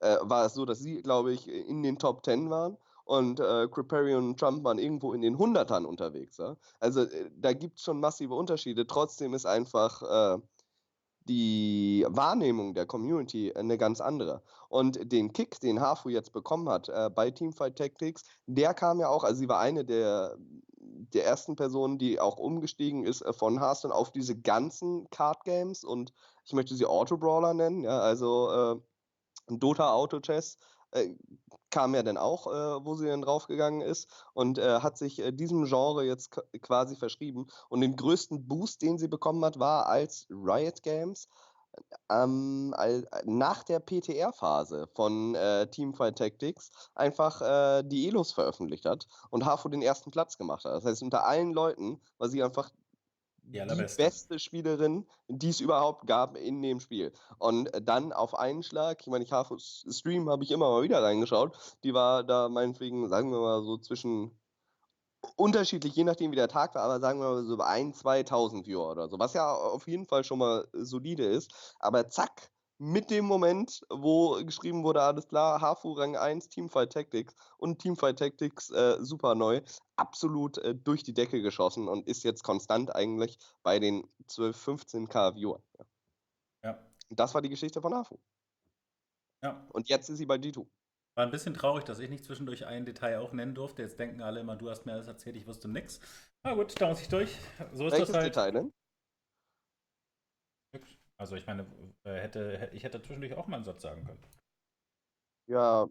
äh, 0.00 0.16
war 0.22 0.46
es 0.46 0.54
so, 0.54 0.64
dass 0.64 0.78
sie, 0.78 1.02
glaube 1.02 1.32
ich, 1.32 1.48
in 1.48 1.82
den 1.82 1.98
Top 1.98 2.24
10 2.24 2.50
waren 2.50 2.76
und 3.04 3.40
äh, 3.40 3.68
Kriparian 3.68 4.28
und 4.28 4.40
Trump 4.40 4.64
waren 4.64 4.78
irgendwo 4.78 5.12
in 5.12 5.22
den 5.22 5.36
Hundertern 5.36 5.84
unterwegs. 5.84 6.38
Ja? 6.38 6.56
Also 6.78 7.02
äh, 7.02 7.30
da 7.36 7.52
gibt 7.52 7.78
es 7.78 7.84
schon 7.84 8.00
massive 8.00 8.34
Unterschiede. 8.34 8.86
Trotzdem 8.86 9.34
ist 9.34 9.46
einfach 9.46 10.02
äh, 10.02 10.38
die 11.28 12.06
Wahrnehmung 12.08 12.72
der 12.74 12.86
Community 12.86 13.52
eine 13.52 13.76
ganz 13.76 14.00
andere. 14.00 14.42
Und 14.68 15.12
den 15.12 15.32
Kick, 15.32 15.60
den 15.60 15.80
Hafu 15.80 16.08
jetzt 16.08 16.32
bekommen 16.32 16.68
hat 16.68 16.88
äh, 16.88 17.10
bei 17.14 17.30
Teamfight 17.30 17.76
Tactics, 17.76 18.22
der 18.46 18.72
kam 18.74 19.00
ja 19.00 19.08
auch, 19.08 19.24
also 19.24 19.38
sie 19.38 19.48
war 19.48 19.60
eine 19.60 19.84
der 19.84 20.36
der 21.14 21.26
ersten 21.26 21.56
Person, 21.56 21.98
die 21.98 22.20
auch 22.20 22.36
umgestiegen 22.36 23.04
ist 23.04 23.22
äh, 23.22 23.32
von 23.32 23.58
Hearthstone 23.60 23.94
auf 23.94 24.10
diese 24.12 24.36
ganzen 24.38 25.08
Card 25.10 25.44
Games 25.44 25.84
und 25.84 26.12
ich 26.44 26.52
möchte 26.52 26.74
sie 26.74 26.86
Auto 26.86 27.16
Brawler 27.16 27.54
nennen, 27.54 27.82
ja, 27.82 27.98
also 28.00 28.50
äh, 28.50 29.56
Dota 29.58 29.92
Auto 29.92 30.20
Chess 30.20 30.58
äh, 30.92 31.10
kam 31.70 31.94
ja 31.94 32.02
dann 32.02 32.16
auch, 32.16 32.46
äh, 32.46 32.84
wo 32.84 32.94
sie 32.96 33.06
dann 33.06 33.22
draufgegangen 33.22 33.80
ist 33.80 34.08
und 34.34 34.58
äh, 34.58 34.80
hat 34.80 34.98
sich 34.98 35.20
äh, 35.20 35.32
diesem 35.32 35.64
Genre 35.64 36.04
jetzt 36.04 36.40
quasi 36.62 36.96
verschrieben. 36.96 37.46
Und 37.68 37.80
den 37.80 37.96
größten 37.96 38.46
Boost, 38.48 38.82
den 38.82 38.98
sie 38.98 39.08
bekommen 39.08 39.44
hat, 39.44 39.58
war 39.58 39.86
als 39.86 40.26
Riot 40.30 40.82
Games 40.82 41.28
ähm, 42.10 42.74
nach 43.24 43.62
der 43.62 43.80
PTR-Phase 43.80 44.88
von 44.94 45.34
äh, 45.34 45.66
Teamfight 45.68 46.18
Tactics 46.18 46.70
einfach 46.94 47.40
äh, 47.40 47.82
die 47.84 48.08
Elos 48.08 48.32
veröffentlicht 48.32 48.84
hat 48.84 49.06
und 49.30 49.44
HAFO 49.44 49.68
den 49.68 49.82
ersten 49.82 50.10
Platz 50.10 50.36
gemacht 50.36 50.64
hat. 50.64 50.72
Das 50.72 50.84
heißt, 50.84 51.02
unter 51.02 51.24
allen 51.24 51.52
Leuten 51.52 52.00
war 52.18 52.28
sie 52.28 52.42
einfach 52.42 52.70
die, 53.42 53.58
die 53.58 53.96
beste 53.96 54.38
Spielerin, 54.38 55.06
die 55.28 55.48
es 55.48 55.60
überhaupt 55.60 56.06
gab 56.06 56.36
in 56.36 56.62
dem 56.62 56.80
Spiel. 56.80 57.12
Und 57.38 57.70
dann 57.82 58.12
auf 58.12 58.38
einen 58.38 58.62
Schlag, 58.62 59.00
ich 59.00 59.06
meine, 59.08 59.24
ich 59.24 59.32
habe 59.32 59.56
Stream 59.58 60.28
habe 60.28 60.44
ich 60.44 60.50
immer 60.50 60.70
mal 60.70 60.82
wieder 60.82 61.02
reingeschaut, 61.02 61.56
die 61.84 61.94
war 61.94 62.22
da 62.22 62.48
meinetwegen, 62.48 63.08
sagen 63.08 63.30
wir 63.30 63.40
mal 63.40 63.62
so 63.62 63.78
zwischen 63.78 64.30
unterschiedlich, 65.36 65.94
je 65.94 66.04
nachdem 66.04 66.32
wie 66.32 66.36
der 66.36 66.48
Tag 66.48 66.74
war, 66.74 66.82
aber 66.82 67.00
sagen 67.00 67.20
wir 67.20 67.30
mal 67.30 67.44
so 67.44 67.58
ein, 67.60 67.94
2000 67.94 68.66
Viewer 68.66 68.90
oder 68.90 69.08
so, 69.08 69.18
was 69.18 69.34
ja 69.34 69.52
auf 69.52 69.86
jeden 69.86 70.06
Fall 70.06 70.24
schon 70.24 70.38
mal 70.38 70.66
solide 70.72 71.24
ist. 71.24 71.74
Aber 71.78 72.08
zack, 72.08 72.50
mit 72.78 73.10
dem 73.10 73.26
Moment, 73.26 73.82
wo 73.90 74.42
geschrieben 74.42 74.84
wurde, 74.84 75.02
alles 75.02 75.28
klar, 75.28 75.60
Hafu 75.60 75.92
Rang 75.92 76.16
1, 76.16 76.48
Teamfight 76.48 76.90
Tactics 76.90 77.34
und 77.58 77.78
Teamfight 77.78 78.18
Tactics 78.18 78.70
äh, 78.70 78.96
super 79.00 79.34
neu, 79.34 79.60
absolut 79.96 80.56
äh, 80.58 80.74
durch 80.74 81.02
die 81.02 81.12
Decke 81.12 81.42
geschossen 81.42 81.88
und 81.88 82.06
ist 82.06 82.22
jetzt 82.22 82.42
konstant 82.42 82.94
eigentlich 82.94 83.38
bei 83.62 83.78
den 83.78 84.08
12, 84.28 84.68
15k 84.68 85.34
Viewer. 85.34 85.62
Ja. 85.78 85.84
ja. 86.64 86.78
Das 87.10 87.34
war 87.34 87.42
die 87.42 87.50
Geschichte 87.50 87.82
von 87.82 87.94
Hafu. 87.94 88.18
Ja. 89.42 89.66
Und 89.72 89.90
jetzt 89.90 90.08
ist 90.08 90.16
sie 90.16 90.26
bei 90.26 90.36
G2. 90.36 90.66
War 91.20 91.26
ein 91.26 91.30
bisschen 91.30 91.52
traurig, 91.52 91.84
dass 91.84 91.98
ich 91.98 92.08
nicht 92.08 92.24
zwischendurch 92.24 92.64
ein 92.64 92.86
Detail 92.86 93.18
auch 93.18 93.34
nennen 93.34 93.54
durfte. 93.54 93.82
Jetzt 93.82 93.98
denken 93.98 94.22
alle 94.22 94.40
immer, 94.40 94.56
du 94.56 94.70
hast 94.70 94.86
mir 94.86 94.94
alles 94.94 95.06
erzählt, 95.06 95.36
ich 95.36 95.46
wusste 95.46 95.68
nichts. 95.68 96.00
Na 96.42 96.54
gut, 96.54 96.80
da 96.80 96.88
muss 96.88 97.02
ich 97.02 97.08
durch. 97.10 97.36
So 97.74 97.88
ist 97.88 97.92
Welches 97.92 98.08
das 98.08 98.16
halt. 98.16 98.34
Detail 98.34 98.52
denn? 98.52 98.72
Also 101.18 101.36
ich 101.36 101.46
meine, 101.46 101.66
äh, 102.04 102.14
hätte, 102.14 102.70
ich 102.72 102.84
hätte 102.84 103.02
zwischendurch 103.02 103.34
auch 103.34 103.46
mal 103.48 103.56
einen 103.56 103.66
Satz 103.66 103.82
sagen 103.82 104.02
können. 104.06 104.22
Ja, 105.46 105.86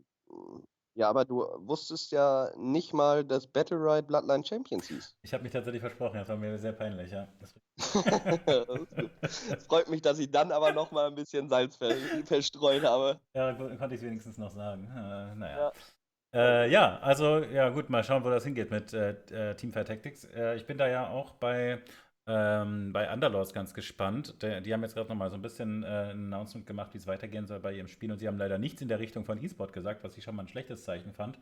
ja, 0.96 1.10
aber 1.10 1.26
du 1.26 1.46
wusstest 1.60 2.12
ja 2.12 2.52
nicht 2.58 2.94
mal, 2.94 3.24
dass 3.24 3.48
Battle 3.48 3.78
Ride 3.78 4.04
Bloodline 4.04 4.44
Champions 4.44 4.88
hieß. 4.88 5.16
Ich 5.22 5.34
habe 5.34 5.44
mich 5.44 5.52
tatsächlich 5.52 5.82
versprochen, 5.82 6.18
das 6.18 6.28
war 6.28 6.38
mir 6.38 6.58
sehr 6.58 6.74
peinlich, 6.74 7.12
ja. 7.12 7.28
Freut 9.68 9.90
mich, 9.90 10.02
dass 10.02 10.20
ich 10.20 10.30
dann 10.30 10.52
aber 10.52 10.74
noch 10.74 10.92
mal 10.92 11.08
ein 11.08 11.16
bisschen 11.16 11.48
Salz 11.48 11.78
ver 11.78 11.96
verstreut 12.26 12.84
habe. 12.84 13.20
ja, 13.34 13.54
konnte 13.54 13.96
ich 13.96 14.02
wenigstens 14.02 14.38
noch 14.38 14.52
sagen. 14.52 14.86
Äh, 14.86 15.36
naja. 15.36 15.58
Ja. 15.58 15.72
Äh, 16.32 16.70
ja, 16.70 17.00
also, 17.00 17.40
ja, 17.40 17.70
gut, 17.70 17.90
mal 17.90 18.04
schauen, 18.04 18.24
wo 18.24 18.30
das 18.30 18.44
hingeht 18.44 18.70
mit 18.70 18.94
äh, 18.94 19.12
äh, 19.32 19.56
Teamfight 19.56 19.88
Tactics. 19.88 20.26
Äh, 20.26 20.56
ich 20.58 20.66
bin 20.66 20.78
da 20.78 20.88
ja 20.88 21.10
auch 21.10 21.32
bei, 21.32 21.82
ähm, 22.30 22.94
bei 22.94 23.12
Underlords 23.12 23.54
ganz 23.54 23.74
gespannt. 23.74 24.36
Die 24.44 24.74
haben 24.74 24.84
jetzt 24.84 24.94
gerade 24.94 25.10
nochmal 25.10 25.32
so 25.32 25.36
ein 25.36 25.42
bisschen 25.42 25.84
äh, 25.84 26.12
ein 26.12 26.32
Announcement 26.32 26.68
gemacht, 26.68 26.94
wie 26.94 27.00
es 27.00 27.08
weitergehen 27.08 27.48
soll 27.48 27.60
bei 27.60 27.74
ihrem 27.74 27.88
Spiel. 27.88 28.12
Und 28.12 28.20
sie 28.20 28.28
haben 28.28 28.38
leider 28.38 28.60
nichts 28.60 28.82
in 28.82 28.88
der 28.88 29.00
Richtung 29.00 29.26
von 29.26 29.44
E-Sport 29.44 29.74
gesagt, 29.74 30.04
was 30.04 30.16
ich 30.16 30.24
schon 30.24 30.36
mal 30.36 30.44
ein 30.44 30.48
schlechtes 30.48 30.84
Zeichen 30.84 31.12
fand. 31.12 31.40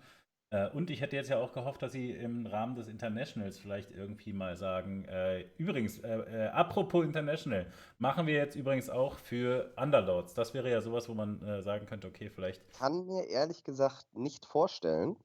Äh, 0.49 0.69
und 0.69 0.89
ich 0.89 1.01
hätte 1.01 1.17
jetzt 1.17 1.29
ja 1.29 1.39
auch 1.39 1.51
gehofft, 1.51 1.81
dass 1.81 1.91
sie 1.91 2.11
im 2.11 2.45
Rahmen 2.45 2.75
des 2.75 2.87
Internationals 2.87 3.59
vielleicht 3.59 3.91
irgendwie 3.91 4.31
mal 4.31 4.55
sagen, 4.55 5.03
äh, 5.05 5.41
übrigens, 5.57 5.99
äh, 5.99 6.19
äh, 6.19 6.47
apropos 6.47 7.03
International, 7.03 7.65
machen 7.97 8.25
wir 8.25 8.35
jetzt 8.35 8.55
übrigens 8.55 8.89
auch 8.89 9.17
für 9.19 9.73
Underlords. 9.75 10.35
Das 10.35 10.53
wäre 10.53 10.71
ja 10.71 10.79
sowas, 10.79 11.09
wo 11.09 11.13
man 11.13 11.41
äh, 11.41 11.61
sagen 11.61 11.85
könnte, 11.85 12.07
okay, 12.07 12.29
vielleicht. 12.29 12.61
kann 12.77 13.05
mir 13.07 13.27
ehrlich 13.27 13.65
gesagt 13.65 14.05
nicht 14.15 14.45
vorstellen, 14.45 15.17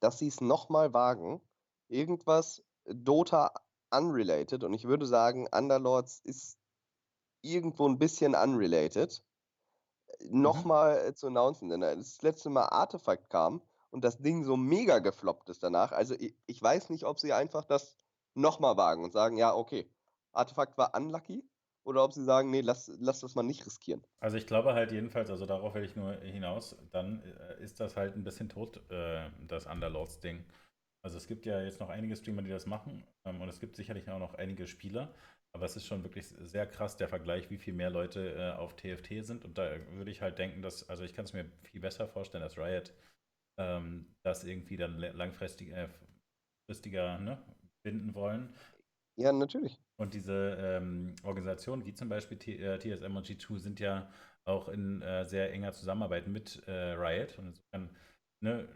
dass 0.00 0.18
sie 0.18 0.28
es 0.28 0.40
noch 0.40 0.68
mal 0.70 0.92
wagen. 0.92 1.40
Irgendwas 1.88 2.64
Dota 2.86 3.52
unrelated 3.96 4.64
und 4.64 4.74
ich 4.74 4.84
würde 4.84 5.06
sagen, 5.06 5.48
Underlords 5.52 6.20
ist 6.20 6.58
irgendwo 7.42 7.88
ein 7.88 7.98
bisschen 7.98 8.34
unrelated. 8.34 9.24
Noch 10.30 10.64
Mhm. 10.64 10.64
mal 10.64 10.98
äh, 10.98 11.14
zu 11.14 11.28
announcen, 11.28 11.68
denn 11.68 11.82
als 11.84 12.14
das 12.16 12.22
letzte 12.22 12.50
Mal 12.50 12.66
Artefakt 12.68 13.30
kam 13.30 13.62
und 13.90 14.04
das 14.04 14.18
Ding 14.18 14.44
so 14.44 14.56
mega 14.56 14.98
gefloppt 14.98 15.48
ist 15.50 15.62
danach. 15.62 15.92
Also 15.92 16.14
ich, 16.14 16.36
ich 16.46 16.60
weiß 16.62 16.90
nicht, 16.90 17.04
ob 17.04 17.18
sie 17.20 17.32
einfach 17.32 17.64
das 17.64 17.96
noch 18.34 18.58
mal 18.60 18.76
wagen 18.76 19.04
und 19.04 19.12
sagen, 19.12 19.36
ja, 19.36 19.54
okay, 19.54 19.90
Artefakt 20.32 20.78
war 20.78 20.94
unlucky 20.96 21.48
oder 21.84 22.02
ob 22.04 22.12
sie 22.12 22.24
sagen, 22.24 22.50
nee, 22.50 22.60
lass, 22.60 22.90
lass 22.98 23.20
das 23.20 23.34
mal 23.34 23.42
nicht 23.44 23.66
riskieren. 23.66 24.04
Also 24.20 24.38
ich 24.38 24.46
glaube 24.46 24.72
halt 24.74 24.90
jedenfalls, 24.90 25.30
also 25.30 25.44
darauf 25.44 25.74
will 25.74 25.84
ich 25.84 25.96
nur 25.96 26.14
hinaus, 26.14 26.76
dann 26.92 27.22
äh, 27.22 27.62
ist 27.62 27.78
das 27.80 27.96
halt 27.96 28.16
ein 28.16 28.24
bisschen 28.24 28.48
tot, 28.48 28.80
äh, 28.90 29.30
das 29.46 29.66
Underlords-Ding. 29.66 30.46
Also 31.04 31.18
es 31.18 31.26
gibt 31.26 31.44
ja 31.46 31.62
jetzt 31.62 31.80
noch 31.80 31.90
einige 31.90 32.16
Streamer, 32.16 32.42
die 32.42 32.50
das 32.50 32.66
machen 32.66 33.04
ähm, 33.26 33.40
und 33.40 33.48
es 33.48 33.60
gibt 33.60 33.76
sicherlich 33.76 34.08
auch 34.10 34.18
noch 34.18 34.34
einige 34.34 34.66
Spieler, 34.66 35.14
aber 35.54 35.66
es 35.66 35.76
ist 35.76 35.86
schon 35.86 36.02
wirklich 36.02 36.26
sehr 36.26 36.66
krass 36.66 36.96
der 36.96 37.08
Vergleich, 37.08 37.50
wie 37.50 37.58
viel 37.58 37.74
mehr 37.74 37.90
Leute 37.90 38.34
äh, 38.34 38.52
auf 38.52 38.74
TFT 38.74 39.24
sind 39.24 39.44
und 39.44 39.58
da 39.58 39.76
würde 39.92 40.10
ich 40.10 40.22
halt 40.22 40.38
denken, 40.38 40.62
dass, 40.62 40.88
also 40.88 41.04
ich 41.04 41.14
kann 41.14 41.26
es 41.26 41.32
mir 41.32 41.44
viel 41.62 41.80
besser 41.80 42.08
vorstellen, 42.08 42.42
dass 42.42 42.56
Riot 42.58 42.94
ähm, 43.58 44.06
das 44.24 44.44
irgendwie 44.44 44.76
dann 44.76 44.98
langfristig, 44.98 45.72
äh, 45.72 45.88
fristiger 46.68 47.18
ne, 47.18 47.38
binden 47.84 48.14
wollen. 48.14 48.54
Ja, 49.16 49.32
natürlich. 49.32 49.78
Und 49.96 50.14
diese 50.14 50.56
ähm, 50.58 51.14
Organisationen 51.22 51.84
wie 51.84 51.94
zum 51.94 52.08
Beispiel 52.08 52.38
T 52.38 52.56
äh, 52.56 52.78
TSM 52.78 53.16
und 53.16 53.26
G2 53.26 53.58
sind 53.58 53.78
ja 53.78 54.10
auch 54.44 54.68
in 54.68 55.02
äh, 55.02 55.24
sehr 55.24 55.52
enger 55.52 55.72
Zusammenarbeit 55.72 56.26
mit 56.26 56.66
äh, 56.66 56.92
Riot. 56.92 57.38
Und 57.38 57.46
insofern 57.46 57.96
ne, 58.42 58.68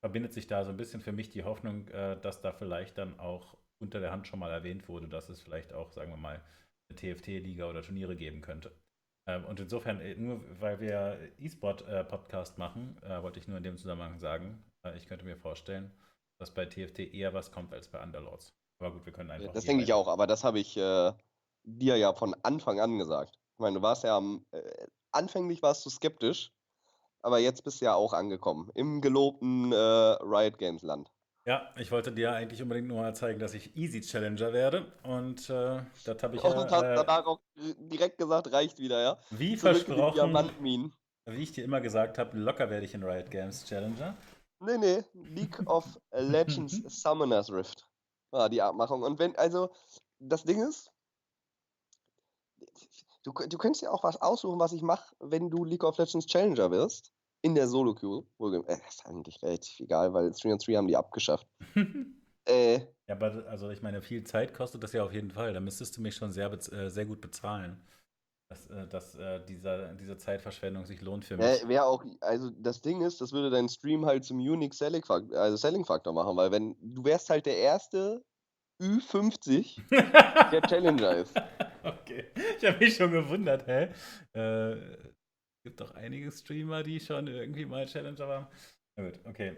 verbindet 0.00 0.32
sich 0.32 0.46
da 0.46 0.64
so 0.64 0.70
ein 0.70 0.76
bisschen 0.76 1.00
für 1.00 1.12
mich 1.12 1.30
die 1.30 1.44
Hoffnung, 1.44 1.88
äh, 1.88 2.18
dass 2.20 2.40
da 2.40 2.52
vielleicht 2.52 2.98
dann 2.98 3.18
auch 3.18 3.56
unter 3.80 4.00
der 4.00 4.10
Hand 4.10 4.26
schon 4.26 4.38
mal 4.38 4.50
erwähnt 4.50 4.88
wurde, 4.88 5.08
dass 5.08 5.28
es 5.28 5.40
vielleicht 5.40 5.72
auch, 5.72 5.90
sagen 5.90 6.10
wir 6.10 6.16
mal, 6.16 6.42
eine 6.88 6.96
TFT-Liga 6.96 7.68
oder 7.68 7.82
Turniere 7.82 8.16
geben 8.16 8.40
könnte. 8.40 8.72
Ähm, 9.28 9.44
und 9.44 9.60
insofern, 9.60 10.00
äh, 10.00 10.14
nur 10.14 10.40
weil 10.60 10.80
wir 10.80 11.18
E-Sport-Podcast 11.38 12.58
machen, 12.58 12.96
äh, 13.02 13.22
wollte 13.22 13.38
ich 13.38 13.46
nur 13.46 13.58
in 13.58 13.62
dem 13.62 13.76
Zusammenhang 13.76 14.18
sagen, 14.18 14.64
ich 14.96 15.06
könnte 15.06 15.24
mir 15.24 15.36
vorstellen, 15.36 15.92
dass 16.40 16.54
bei 16.54 16.64
TFT 16.64 17.00
eher 17.00 17.34
was 17.34 17.50
kommt 17.50 17.74
als 17.74 17.88
bei 17.88 18.02
Underlords. 18.02 18.54
Aber 18.80 18.92
gut, 18.92 19.04
wir 19.04 19.12
können 19.12 19.30
einfach. 19.30 19.48
Ja, 19.48 19.52
das 19.52 19.64
denke 19.64 19.82
ich 19.82 19.92
auch, 19.92 20.06
aber 20.06 20.26
das 20.26 20.44
habe 20.44 20.60
ich 20.60 20.76
äh, 20.76 21.12
dir 21.64 21.96
ja 21.96 22.12
von 22.14 22.34
Anfang 22.42 22.80
an 22.80 22.96
gesagt. 22.96 23.34
Ich 23.34 23.60
meine, 23.60 23.76
du 23.76 23.82
warst 23.82 24.04
ja 24.04 24.16
am, 24.16 24.46
äh, 24.52 24.86
anfänglich 25.12 25.62
warst 25.62 25.84
du 25.84 25.90
skeptisch, 25.90 26.52
aber 27.22 27.38
jetzt 27.38 27.64
bist 27.64 27.80
du 27.80 27.86
ja 27.86 27.94
auch 27.94 28.12
angekommen 28.12 28.70
im 28.74 29.00
gelobten 29.00 29.72
äh, 29.72 29.76
Riot 29.76 30.58
Games 30.58 30.82
Land. 30.82 31.10
Ja, 31.48 31.66
ich 31.78 31.90
wollte 31.90 32.12
dir 32.12 32.32
eigentlich 32.32 32.60
unbedingt 32.62 32.88
nur 32.88 33.00
mal 33.00 33.14
zeigen, 33.14 33.38
dass 33.38 33.54
ich 33.54 33.74
Easy 33.74 34.02
Challenger 34.02 34.52
werde. 34.52 34.92
Und 35.02 35.48
äh, 35.48 35.80
das 36.04 36.22
habe 36.22 36.36
ich 36.36 36.44
Und 36.44 36.70
hast 36.70 36.82
ja, 36.82 36.92
äh, 36.92 36.96
danach 36.96 37.24
auch 37.24 37.40
direkt 37.56 38.18
gesagt, 38.18 38.52
reicht 38.52 38.78
wieder, 38.78 39.00
ja? 39.00 39.18
wie 39.30 39.56
Zurück 39.56 39.78
versprochen, 39.78 40.92
wie 41.24 41.42
ich 41.42 41.52
dir 41.52 41.64
immer 41.64 41.80
gesagt 41.80 42.18
habe, 42.18 42.36
locker 42.36 42.68
werde 42.68 42.84
ich 42.84 42.94
in 42.94 43.02
Riot 43.02 43.30
Games 43.30 43.64
Challenger. 43.64 44.14
Nee, 44.60 44.76
nee, 44.76 45.04
League 45.14 45.66
of 45.66 45.98
Legends 46.12 46.82
Summoners 47.02 47.50
Rift 47.50 47.88
war 48.30 48.48
die 48.48 48.60
Abmachung. 48.60 49.02
Und 49.02 49.18
wenn, 49.18 49.36
also, 49.36 49.70
das 50.18 50.44
Ding 50.44 50.60
ist, 50.60 50.90
du, 53.28 53.46
du 53.46 53.58
könntest 53.58 53.82
ja 53.82 53.90
auch 53.90 54.02
was 54.02 54.20
aussuchen, 54.20 54.58
was 54.58 54.72
ich 54.72 54.82
mache, 54.82 55.14
wenn 55.20 55.50
du 55.50 55.64
League 55.64 55.84
of 55.84 55.98
Legends 55.98 56.26
Challenger 56.26 56.70
wirst. 56.70 57.12
In 57.40 57.54
der 57.54 57.68
Solo-Queue. 57.68 58.24
Äh, 58.66 58.78
ist 58.88 59.06
eigentlich 59.06 59.40
relativ 59.42 59.78
egal, 59.78 60.12
weil 60.12 60.32
3 60.32 60.52
on 60.52 60.58
3 60.58 60.74
haben 60.74 60.88
die 60.88 60.96
abgeschafft. 60.96 61.46
Äh, 62.50 62.78
ja, 63.06 63.14
aber 63.14 63.44
also 63.46 63.68
ich 63.68 63.82
meine, 63.82 64.00
viel 64.00 64.24
Zeit 64.24 64.54
kostet 64.54 64.82
das 64.82 64.94
ja 64.94 65.04
auf 65.04 65.12
jeden 65.12 65.30
Fall. 65.30 65.52
Da 65.52 65.60
müsstest 65.60 65.94
du 65.94 66.00
mich 66.00 66.14
schon 66.16 66.32
sehr, 66.32 66.50
äh, 66.50 66.88
sehr 66.88 67.04
gut 67.04 67.20
bezahlen, 67.20 67.78
dass, 68.48 68.70
äh, 68.70 68.86
dass 68.86 69.16
äh, 69.16 69.44
dieser, 69.44 69.92
diese 69.92 70.16
Zeitverschwendung 70.16 70.86
sich 70.86 71.02
lohnt 71.02 71.26
für 71.26 71.36
mich. 71.36 71.44
Wäre 71.44 71.68
wär 71.68 71.84
auch, 71.84 72.02
also 72.22 72.48
das 72.48 72.80
Ding 72.80 73.02
ist, 73.02 73.20
das 73.20 73.32
würde 73.32 73.50
deinen 73.50 73.68
Stream 73.68 74.06
halt 74.06 74.24
zum 74.24 74.38
Unique 74.38 74.72
Selling 74.72 75.04
Faktor, 75.04 75.38
also 75.38 75.58
Selling 75.58 75.84
Faktor 75.84 76.14
machen, 76.14 76.38
weil 76.38 76.50
wenn 76.50 76.74
du 76.80 77.04
wärst 77.04 77.28
halt 77.28 77.44
der 77.44 77.58
erste 77.58 78.24
Ü50, 78.80 79.82
der 80.50 80.62
Challenger 80.68 81.16
ist. 81.16 81.34
okay. 81.84 82.24
Ich 82.58 82.64
habe 82.66 82.78
mich 82.78 82.96
schon 82.96 83.10
gewundert, 83.12 83.66
hä? 83.66 83.88
Äh, 84.34 84.72
es 84.72 85.62
gibt 85.64 85.80
doch 85.80 85.92
einige 85.94 86.30
Streamer, 86.30 86.82
die 86.82 87.00
schon 87.00 87.26
irgendwie 87.26 87.66
mal 87.66 87.86
Challenger 87.86 88.28
waren. 88.28 88.46
Na 88.96 89.04
gut, 89.04 89.20
okay. 89.24 89.56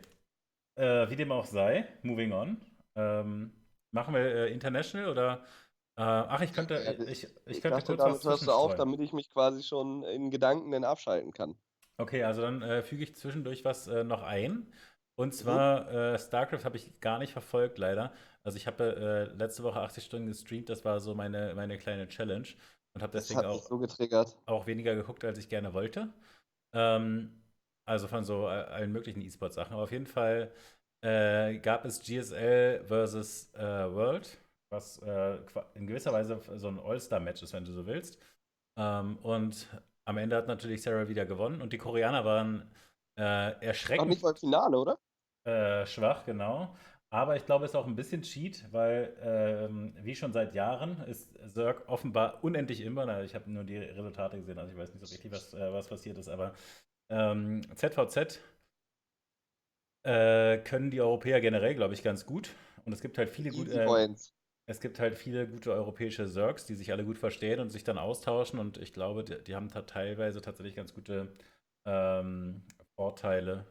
Äh, 0.77 1.11
wie 1.11 1.17
dem 1.17 1.33
auch 1.33 1.45
sei, 1.47 1.87
moving 2.03 2.33
on. 2.33 2.57
Ähm, 2.97 3.53
machen 3.93 4.15
wir 4.15 4.23
äh, 4.23 4.53
International 4.53 5.11
oder? 5.11 5.45
Äh, 5.97 6.03
ach, 6.03 6.41
ich 6.41 6.53
könnte, 6.53 6.75
Ja, 6.75 6.93
ich, 7.07 7.25
ich 7.25 7.29
Ich 7.47 7.61
könnte 7.61 7.79
dachte, 7.79 7.87
kurz 7.87 7.99
damit 7.99 8.17
was 8.17 8.25
hörst 8.25 8.47
du 8.47 8.53
auf, 8.53 8.75
damit 8.77 9.01
ich 9.01 9.13
mich 9.13 9.31
quasi 9.31 9.63
schon 9.63 10.05
in 10.05 10.31
Gedanken 10.31 10.71
dann 10.71 10.85
abschalten 10.85 11.33
kann. 11.33 11.57
Okay, 11.99 12.23
also 12.25 12.41
dann 12.41 12.63
äh, 12.63 12.83
füge 12.83 13.03
ich 13.03 13.15
zwischendurch 13.15 13.65
was 13.65 13.87
äh, 13.87 14.05
noch 14.05 14.23
ein. 14.23 14.73
Und 15.17 15.35
zwar, 15.35 15.91
äh, 15.93 16.19
StarCraft 16.19 16.65
habe 16.65 16.77
ich 16.77 17.01
gar 17.01 17.19
nicht 17.19 17.33
verfolgt, 17.33 17.79
leider. 17.79 18.13
Also 18.43 18.57
ich 18.57 18.67
habe 18.67 19.29
äh, 19.33 19.37
letzte 19.37 19.63
Woche 19.63 19.81
80 19.81 20.05
Stunden 20.05 20.29
gestreamt, 20.29 20.69
das 20.69 20.85
war 20.85 21.01
so 21.01 21.15
meine, 21.15 21.55
meine 21.55 21.77
kleine 21.79 22.09
Challenge. 22.09 22.49
Und 22.95 23.03
habe 23.03 23.13
deswegen 23.13 23.45
auch, 23.45 23.63
so 23.63 23.87
auch 24.47 24.67
weniger 24.67 24.95
geguckt, 24.95 25.25
als 25.25 25.39
ich 25.39 25.49
gerne 25.49 25.75
wollte. 25.75 26.13
Ähm, 26.75 27.43
also 27.87 28.09
von 28.09 28.25
so 28.25 28.47
äh, 28.47 28.51
allen 28.51 28.93
möglichen 28.93 29.21
E-Sport-Sachen. 29.21 29.75
Aber 29.75 29.83
auf 29.83 29.93
jeden 29.93 30.07
Fall 30.07 30.53
äh, 31.03 31.59
gab 31.59 31.85
es 31.85 32.01
GSL 32.03 32.85
versus 32.85 33.53
äh, 33.55 33.61
World, 33.61 34.39
was 34.71 34.99
äh, 34.99 35.39
in 35.75 35.87
gewisser 35.87 36.13
Weise 36.13 36.41
so 36.57 36.69
ein 36.69 36.79
All-Star-Match 36.79 37.43
ist, 37.43 37.53
wenn 37.53 37.65
du 37.65 37.73
so 37.73 37.87
willst. 37.87 38.19
Ähm, 38.79 39.19
und 39.19 39.67
am 40.05 40.19
Ende 40.19 40.37
hat 40.37 40.47
natürlich 40.47 40.83
Sarah 40.83 41.09
wieder 41.09 41.27
gewonnen 41.27 41.63
und 41.63 41.73
die 41.73 41.79
Koreaner 41.79 42.25
waren 42.25 42.71
äh, 43.17 43.53
Auch 43.97 44.05
erschreckend 44.05 44.09
nicht 44.09 44.21
mal 44.23 44.35
Finale, 44.35 44.77
oder? 44.77 44.99
äh, 45.45 45.87
schwach, 45.87 46.25
genau. 46.27 46.75
Aber 47.11 47.35
ich 47.37 47.45
glaube, 47.45 47.65
es 47.65 47.73
ist 47.73 47.77
auch 47.77 47.87
ein 47.87 47.97
bisschen 47.97 48.23
Cheat, 48.23 48.67
weil, 48.73 49.17
ähm, 49.23 49.95
wie 50.03 50.15
schon 50.15 50.33
seit 50.33 50.55
Jahren, 50.55 51.01
ist 51.07 51.37
Zerg 51.53 51.89
offenbar 51.89 52.45
unendlich 52.45 52.83
immer. 52.83 53.23
Ich 53.25 53.35
habe 53.35 53.51
nur 53.51 53.65
die 53.65 53.79
Resultate 53.79 54.39
gesehen, 54.39 54.59
also 54.59 54.73
ich 54.73 54.79
weiß 54.79 54.95
nicht 54.95 55.01
so 55.05 55.11
richtig, 55.13 55.33
was, 55.33 55.53
äh, 55.55 55.73
was 55.73 55.89
passiert 55.89 56.19
ist, 56.19 56.29
aber 56.29 56.55
ähm, 57.11 57.63
ZVZ 57.77 58.41
äh, 60.05 60.59
können 60.59 60.91
die 60.91 61.01
Europäer 61.01 61.41
generell, 61.41 61.75
glaube 61.75 61.95
ich, 61.95 62.03
ganz 62.03 62.27
gut. 62.27 62.51
Und 62.85 62.93
es 62.93 63.01
gibt 63.01 63.19
halt 63.19 63.31
viele 63.31 63.53
gut, 63.53 63.69
Easy 63.69 63.79
äh, 63.79 64.09
es 64.67 64.81
gibt 64.81 65.01
halt 65.01 65.19
viele 65.19 65.49
gute 65.49 65.73
europäische 65.73 66.29
Zergs, 66.31 66.67
die 66.67 66.75
sich 66.77 66.93
alle 66.93 67.05
gut 67.05 67.19
verstehen 67.19 67.61
und 67.61 67.71
sich 67.71 67.85
dann 67.85 67.99
austauschen. 67.99 68.59
Und 68.59 68.79
ich 68.79 68.93
glaube, 68.93 69.25
die, 69.25 69.43
die 69.45 69.55
haben 69.57 69.69
teilweise 69.71 70.41
tatsächlich 70.43 70.77
ganz 70.77 70.95
gute 70.95 71.33
ähm, 71.87 72.63
Vorteile 73.01 73.65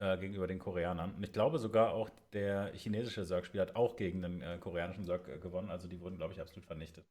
äh, 0.00 0.16
gegenüber 0.16 0.46
den 0.46 0.58
Koreanern. 0.58 1.14
Und 1.16 1.22
ich 1.22 1.32
glaube 1.34 1.58
sogar 1.58 1.92
auch 1.92 2.08
der 2.32 2.72
chinesische 2.72 3.26
Zerg-Spieler 3.26 3.66
hat 3.66 3.76
auch 3.76 3.94
gegen 3.94 4.22
den 4.22 4.40
äh, 4.40 4.56
koreanischen 4.58 5.04
Zerg 5.04 5.28
äh, 5.28 5.36
gewonnen. 5.36 5.68
Also 5.68 5.86
die 5.86 6.00
wurden, 6.00 6.16
glaube 6.16 6.32
ich, 6.32 6.40
absolut 6.40 6.64
vernichtet. 6.64 7.04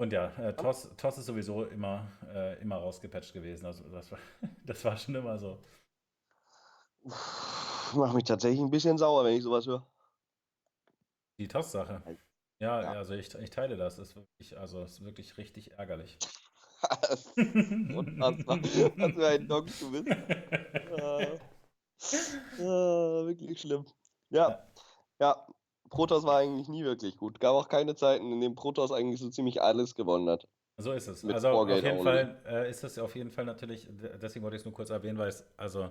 Und 0.00 0.12
ja, 0.12 0.36
äh, 0.36 0.52
TOS, 0.56 0.96
TOS 0.96 1.18
ist 1.18 1.26
sowieso 1.26 1.64
immer, 1.66 2.10
äh, 2.34 2.60
immer 2.60 2.74
rausgepatcht 2.74 3.34
gewesen. 3.34 3.66
Also 3.66 3.88
das 3.88 4.10
war, 4.10 4.18
das 4.66 4.84
war 4.84 4.96
schon 4.96 5.14
immer 5.14 5.38
so. 5.38 5.62
Macht 7.94 8.14
mich 8.14 8.24
tatsächlich 8.24 8.60
ein 8.60 8.70
bisschen 8.70 8.98
sauer, 8.98 9.24
wenn 9.24 9.36
ich 9.36 9.44
sowas 9.44 9.64
höre. 9.68 9.86
Die 11.38 11.46
TOS-Sache. 11.46 12.02
Ja, 12.58 12.82
Ja. 12.82 12.92
also 12.94 13.14
ich, 13.14 13.32
ich 13.32 13.50
teile 13.50 13.76
das. 13.76 14.00
Ist 14.00 14.16
wirklich, 14.16 14.58
also 14.58 14.82
ist 14.82 15.04
wirklich 15.04 15.38
richtig 15.38 15.74
ärgerlich. 15.78 16.18
Unfassbar. 17.36 18.60
Was 18.62 19.12
für 19.12 19.26
ein 19.26 19.48
Dog 19.48 19.66
du 19.80 19.90
bist. 19.92 20.08
Äh, 20.08 21.38
äh, 22.58 23.26
wirklich 23.26 23.60
schlimm. 23.60 23.84
Ja, 24.30 24.66
ja. 25.20 25.46
Protoss 25.88 26.24
war 26.24 26.38
eigentlich 26.38 26.68
nie 26.68 26.84
wirklich 26.84 27.16
gut. 27.16 27.40
Gab 27.40 27.54
auch 27.54 27.68
keine 27.68 27.94
Zeiten, 27.94 28.32
in 28.32 28.40
denen 28.40 28.54
Protoss 28.54 28.92
eigentlich 28.92 29.20
so 29.20 29.30
ziemlich 29.30 29.62
alles 29.62 29.94
gewonnen 29.94 30.28
hat. 30.28 30.48
So 30.78 30.92
ist 30.92 31.06
es. 31.06 31.22
Mit 31.22 31.34
also 31.34 31.48
auf 31.48 31.68
jeden. 31.68 32.02
Fall 32.02 32.42
äh, 32.46 32.68
ist 32.68 32.84
das 32.84 32.98
auf 32.98 33.14
jeden 33.16 33.30
Fall 33.30 33.44
natürlich, 33.44 33.88
deswegen 34.20 34.42
wollte 34.42 34.56
ich 34.56 34.60
es 34.60 34.66
nur 34.66 34.74
kurz 34.74 34.90
erwähnen, 34.90 35.16
weil 35.16 35.28
es, 35.28 35.46
also 35.56 35.90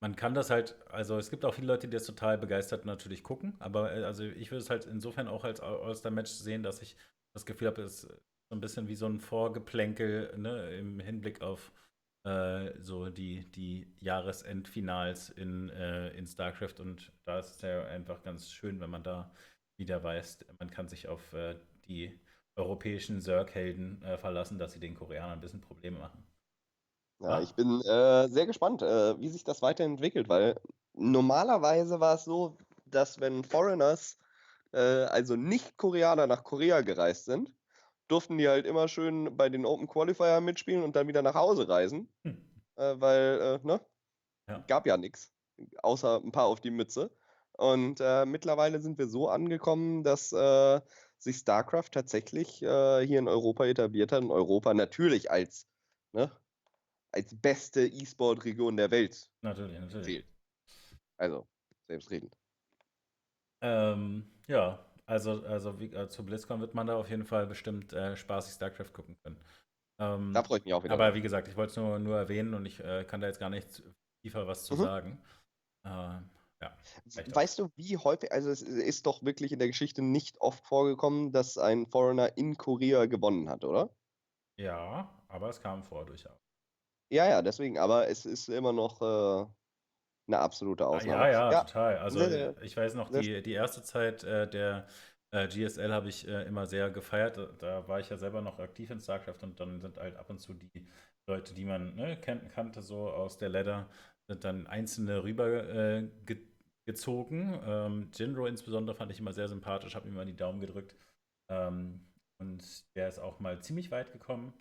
man 0.00 0.16
kann 0.16 0.34
das 0.34 0.50
halt, 0.50 0.76
also 0.88 1.18
es 1.18 1.30
gibt 1.30 1.44
auch 1.44 1.54
viele 1.54 1.66
Leute, 1.66 1.88
die 1.88 1.94
das 1.94 2.06
total 2.06 2.38
begeistert 2.38 2.86
natürlich 2.86 3.22
gucken, 3.22 3.54
aber 3.58 3.94
äh, 3.94 4.04
also 4.04 4.24
ich 4.24 4.50
würde 4.50 4.62
es 4.62 4.70
halt 4.70 4.86
insofern 4.86 5.28
auch 5.28 5.44
als 5.44 5.60
All-Star-Match 5.60 6.30
sehen, 6.30 6.62
dass 6.62 6.80
ich 6.80 6.96
das 7.34 7.44
Gefühl 7.44 7.68
habe, 7.68 7.82
es 7.82 8.08
so 8.54 8.56
ein 8.56 8.60
bisschen 8.60 8.88
wie 8.88 8.94
so 8.94 9.06
ein 9.06 9.18
Vorgeplänkel 9.18 10.32
ne, 10.38 10.70
im 10.76 11.00
Hinblick 11.00 11.42
auf 11.42 11.72
äh, 12.24 12.70
so 12.80 13.10
die, 13.10 13.50
die 13.50 13.92
Jahresendfinals 13.98 15.30
in, 15.30 15.70
äh, 15.70 16.10
in 16.10 16.26
StarCraft 16.26 16.78
und 16.78 17.12
da 17.24 17.40
ist 17.40 17.56
es 17.56 17.62
ja 17.62 17.84
einfach 17.86 18.22
ganz 18.22 18.50
schön, 18.50 18.80
wenn 18.80 18.90
man 18.90 19.02
da 19.02 19.32
wieder 19.76 20.02
weiß, 20.04 20.38
man 20.60 20.70
kann 20.70 20.88
sich 20.88 21.08
auf 21.08 21.32
äh, 21.32 21.56
die 21.88 22.16
europäischen 22.54 23.20
Zerg-Helden 23.20 24.02
äh, 24.02 24.18
verlassen, 24.18 24.60
dass 24.60 24.72
sie 24.72 24.80
den 24.80 24.94
Koreanern 24.94 25.32
ein 25.32 25.40
bisschen 25.40 25.60
Probleme 25.60 25.98
machen. 25.98 26.24
Ja, 27.20 27.40
ich 27.40 27.52
bin 27.54 27.80
äh, 27.80 28.28
sehr 28.28 28.46
gespannt, 28.46 28.82
äh, 28.82 29.18
wie 29.18 29.28
sich 29.28 29.42
das 29.42 29.62
weiterentwickelt, 29.62 30.28
weil 30.28 30.60
normalerweise 30.92 31.98
war 31.98 32.14
es 32.14 32.24
so, 32.24 32.56
dass 32.86 33.18
wenn 33.20 33.42
Foreigners, 33.42 34.16
äh, 34.72 34.78
also 34.78 35.34
Nicht-Koreaner 35.34 36.28
nach 36.28 36.44
Korea 36.44 36.82
gereist 36.82 37.24
sind, 37.24 37.50
durften 38.08 38.38
die 38.38 38.48
halt 38.48 38.66
immer 38.66 38.88
schön 38.88 39.36
bei 39.36 39.48
den 39.48 39.66
Open 39.66 39.86
Qualifier 39.86 40.40
mitspielen 40.40 40.82
und 40.82 40.96
dann 40.96 41.08
wieder 41.08 41.22
nach 41.22 41.34
Hause 41.34 41.68
reisen, 41.68 42.08
Hm. 42.24 42.38
äh, 42.76 42.94
weil, 43.00 43.40
äh, 43.62 43.66
ne, 43.66 43.80
Ja. 44.48 44.58
gab 44.68 44.86
ja 44.86 44.96
nichts, 44.96 45.32
außer 45.82 46.20
ein 46.22 46.32
paar 46.32 46.46
auf 46.46 46.60
die 46.60 46.70
Mütze. 46.70 47.10
Und 47.52 48.00
äh, 48.00 48.26
mittlerweile 48.26 48.80
sind 48.80 48.98
wir 48.98 49.06
so 49.06 49.28
angekommen, 49.28 50.02
dass 50.02 50.32
äh, 50.32 50.80
sich 51.18 51.36
StarCraft 51.36 51.90
tatsächlich 51.92 52.62
äh, 52.62 53.06
hier 53.06 53.20
in 53.20 53.28
Europa 53.28 53.64
etabliert 53.64 54.12
hat. 54.12 54.22
Und 54.22 54.30
Europa 54.32 54.74
natürlich 54.74 55.30
als, 55.30 55.66
ne, 56.12 56.30
als 57.12 57.40
beste 57.40 57.86
E-Sport-Region 57.86 58.76
der 58.76 58.90
Welt 58.90 59.30
Natürlich, 59.40 59.78
natürlich. 59.78 60.04
zählt. 60.04 60.26
Also, 61.16 61.46
selbstredend. 61.86 62.36
Ähm, 63.60 64.24
ja, 64.46 64.84
also, 65.06 65.42
also 65.44 65.78
wie, 65.80 65.92
äh, 65.94 66.08
zu 66.08 66.24
BlizzCon 66.24 66.60
wird 66.60 66.74
man 66.74 66.86
da 66.86 66.96
auf 66.96 67.10
jeden 67.10 67.24
Fall 67.24 67.46
bestimmt 67.46 67.92
äh, 67.92 68.16
spaßig 68.16 68.54
StarCraft 68.54 68.92
gucken 68.92 69.16
können. 69.24 69.40
Ähm, 70.00 70.34
Da 70.34 70.42
freue 70.42 70.58
ich 70.58 70.64
mich 70.66 70.74
auch 70.74 70.84
wieder. 70.84 70.98
aber 70.98 71.14
drauf. 71.14 71.14
wie 71.14 71.22
gesagt, 71.22 71.48
ich 71.48 71.56
wollte 71.56 71.70
es 71.72 71.76
nur, 71.76 71.98
nur 71.98 72.16
erwähnen 72.18 72.54
und 72.54 72.66
ich 72.66 72.80
äh, 72.80 73.04
kann 73.04 73.20
da 73.20 73.28
jetzt 73.28 73.40
gar 73.40 73.50
nicht 73.50 73.82
tiefer 74.24 74.46
was 74.46 74.64
zu 74.66 74.74
Mhm. 74.74 74.76
sagen. 74.76 75.22
Äh, 75.84 75.90
ja, 75.90 76.78
vielleicht 77.14 77.34
auch. 77.34 77.44
Weißt 77.44 77.58
du, 77.58 77.70
wie 77.76 77.96
häufig, 77.96 78.32
also 78.32 78.50
es 78.50 78.60
ist 78.62 79.06
doch 79.06 79.22
wirklich 79.22 79.52
in 79.52 79.58
der 79.58 79.68
Geschichte 79.68 80.02
nicht 80.02 80.40
oft 80.40 80.64
vorgekommen, 80.66 81.32
dass 81.32 81.56
ein 81.58 81.86
Foreigner 81.86 82.36
in 82.36 82.56
Korea 82.56 83.06
gewonnen 83.06 83.48
hat, 83.48 83.64
oder? 83.64 83.90
ja, 84.56 85.10
aber 85.28 85.48
es 85.50 85.60
kam 85.60 85.82
vor 85.84 86.04
durchaus. 86.06 86.40
Ja, 87.10 87.26
ja, 87.28 87.42
deswegen, 87.42 87.78
aber 87.78 88.08
es 88.08 88.24
ist 88.24 88.48
immer 88.48 88.72
noch 88.72 89.00
äh, 89.02 89.46
eine 90.26 90.38
absolute 90.38 90.86
Ah, 90.88 90.88
Ausnahme. 90.88 91.28
Ja, 91.28 91.28
ja, 91.28 91.52
total. 91.52 91.98
Also 91.98 92.24
sehr, 92.24 92.54
ich 92.62 92.76
weiß 92.76 92.94
noch, 92.94 93.10
die, 93.10 93.42
die 93.42 93.52
erste 93.52 93.82
Zeit 93.82 94.22
äh, 94.24 94.48
der 94.48 94.86
äh, 95.32 95.48
GSL 95.48 95.92
habe 95.92 96.08
ich 96.08 96.26
äh, 96.28 96.42
immer 96.44 96.66
sehr 96.66 96.90
gefeiert. 96.90 97.38
Da, 97.58 97.88
war 97.88 98.00
ich 98.00 98.08
ja 98.10 98.16
selber 98.16 98.40
noch 98.40 98.58
aktiv 98.58 98.90
in 98.90 99.00
StarCraft 99.00 99.42
und 99.42 99.58
dann 99.60 99.80
sind 99.80 99.96
halt 99.98 100.16
ab 100.16 100.30
und 100.30 100.40
zu 100.40 100.54
die 100.54 100.86
Leute, 101.26 101.54
die 101.54 101.64
man 101.64 101.94
ne, 101.96 102.16
kan 102.20 102.48
kannte, 102.50 102.82
so 102.82 103.10
aus 103.10 103.38
der 103.38 103.48
Ladder, 103.48 103.88
sind 104.28 104.44
dann 104.44 104.66
einzelne 104.66 105.22
rüber 105.24 105.48
äh, 105.74 106.08
ge 106.24 106.38
gezogen. 106.86 107.58
Ähm, 107.66 108.10
Jinro 108.14 108.44
insbesondere 108.46 108.94
fand 108.94 109.10
ich 109.10 109.18
immer 109.18 109.32
sehr 109.32 109.48
sympathisch, 109.48 109.94
habe 109.94 110.06
ihm 110.06 110.14
mal 110.14 110.26
die 110.26 110.36
Daumen 110.36 110.60
gedrückt. 110.60 110.94
Ähm, 111.48 112.06
und 112.38 112.84
der 112.94 113.08
ist 113.08 113.18
auch 113.18 113.40
mal 113.40 113.60
ziemlich 113.62 113.90
weit 113.90 114.12
gekommen. 114.12 114.52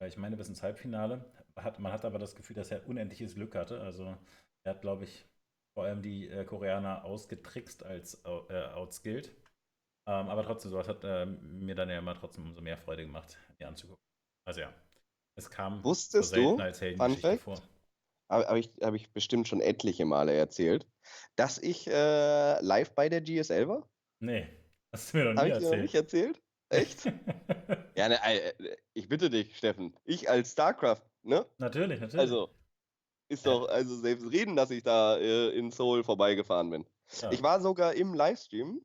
Äh, 0.00 0.08
Ich 0.08 0.18
meine, 0.18 0.36
bis 0.36 0.48
ins 0.48 0.62
Halbfinale. 0.62 1.24
Hat, 1.56 1.78
man 1.78 1.92
hat 1.92 2.04
aber 2.04 2.18
das 2.18 2.34
Gefühl, 2.36 2.56
dass 2.56 2.70
er 2.70 2.86
unendliches 2.86 3.34
Glück 3.34 3.54
hatte. 3.54 3.80
Also 3.80 4.16
er 4.64 4.74
hat, 4.74 4.82
glaube 4.82 5.04
ich, 5.04 5.26
vor 5.74 5.84
allem 5.84 6.02
die 6.02 6.28
äh, 6.28 6.44
Koreaner 6.44 7.04
ausgetrickst 7.04 7.84
als 7.84 8.22
äh, 8.24 8.28
outskilled. 8.74 9.28
Ähm, 10.06 10.28
aber 10.28 10.44
trotzdem, 10.44 10.70
sowas 10.72 10.88
hat 10.88 11.04
äh, 11.04 11.26
mir 11.26 11.74
dann 11.74 11.90
ja 11.90 11.98
immer 11.98 12.14
trotzdem 12.14 12.44
umso 12.46 12.62
mehr 12.62 12.78
Freude 12.78 13.04
gemacht, 13.06 13.38
die 13.60 13.64
anzugucken. 13.64 14.02
Also 14.46 14.60
ja, 14.62 14.74
es 15.36 15.50
kam 15.50 15.84
Wusstest 15.84 16.14
so 16.14 16.26
selten 16.26 16.60
du, 16.60 16.62
als 16.62 16.80
Heldengeschichte 16.80 17.36
vor. 17.38 17.62
habe 18.28 18.46
hab 18.48 18.56
ich, 18.56 18.72
hab 18.82 18.94
ich 18.94 19.12
bestimmt 19.12 19.48
schon 19.48 19.60
etliche 19.60 20.04
Male 20.04 20.32
erzählt, 20.34 20.86
dass 21.36 21.58
ich 21.58 21.86
äh, 21.88 22.60
live 22.62 22.92
bei 22.94 23.08
der 23.08 23.20
GSL 23.20 23.68
war? 23.68 23.88
Nee, 24.20 24.48
hast 24.92 25.12
du 25.12 25.18
mir 25.18 25.24
noch 25.24 25.34
Habe 25.36 25.48
nie 25.48 25.50
ich 25.50 25.56
dir 25.58 25.70
noch 25.70 25.76
nicht 25.76 25.94
erzählt. 25.94 25.94
erzählt? 25.94 26.42
Echt? 26.68 27.10
Ja, 27.96 28.08
ne, 28.08 28.18
äh, 28.24 28.54
ich 28.94 29.08
bitte 29.08 29.30
dich, 29.30 29.56
Steffen. 29.58 29.96
Ich 30.04 30.30
als 30.30 30.52
StarCraft, 30.52 31.02
ne? 31.22 31.46
natürlich, 31.58 32.00
natürlich. 32.00 32.20
Also, 32.22 32.54
ist 33.32 33.46
doch 33.46 33.68
also 33.68 33.96
selbst 33.96 34.30
reden, 34.30 34.56
dass 34.56 34.70
ich 34.70 34.82
da 34.82 35.16
äh, 35.18 35.48
in 35.50 35.70
Seoul 35.70 36.04
vorbeigefahren 36.04 36.70
bin. 36.70 36.86
ja. 37.20 37.30
Ich 37.32 37.42
war 37.42 37.60
sogar 37.60 37.94
im 37.94 38.14
Livestream, 38.14 38.80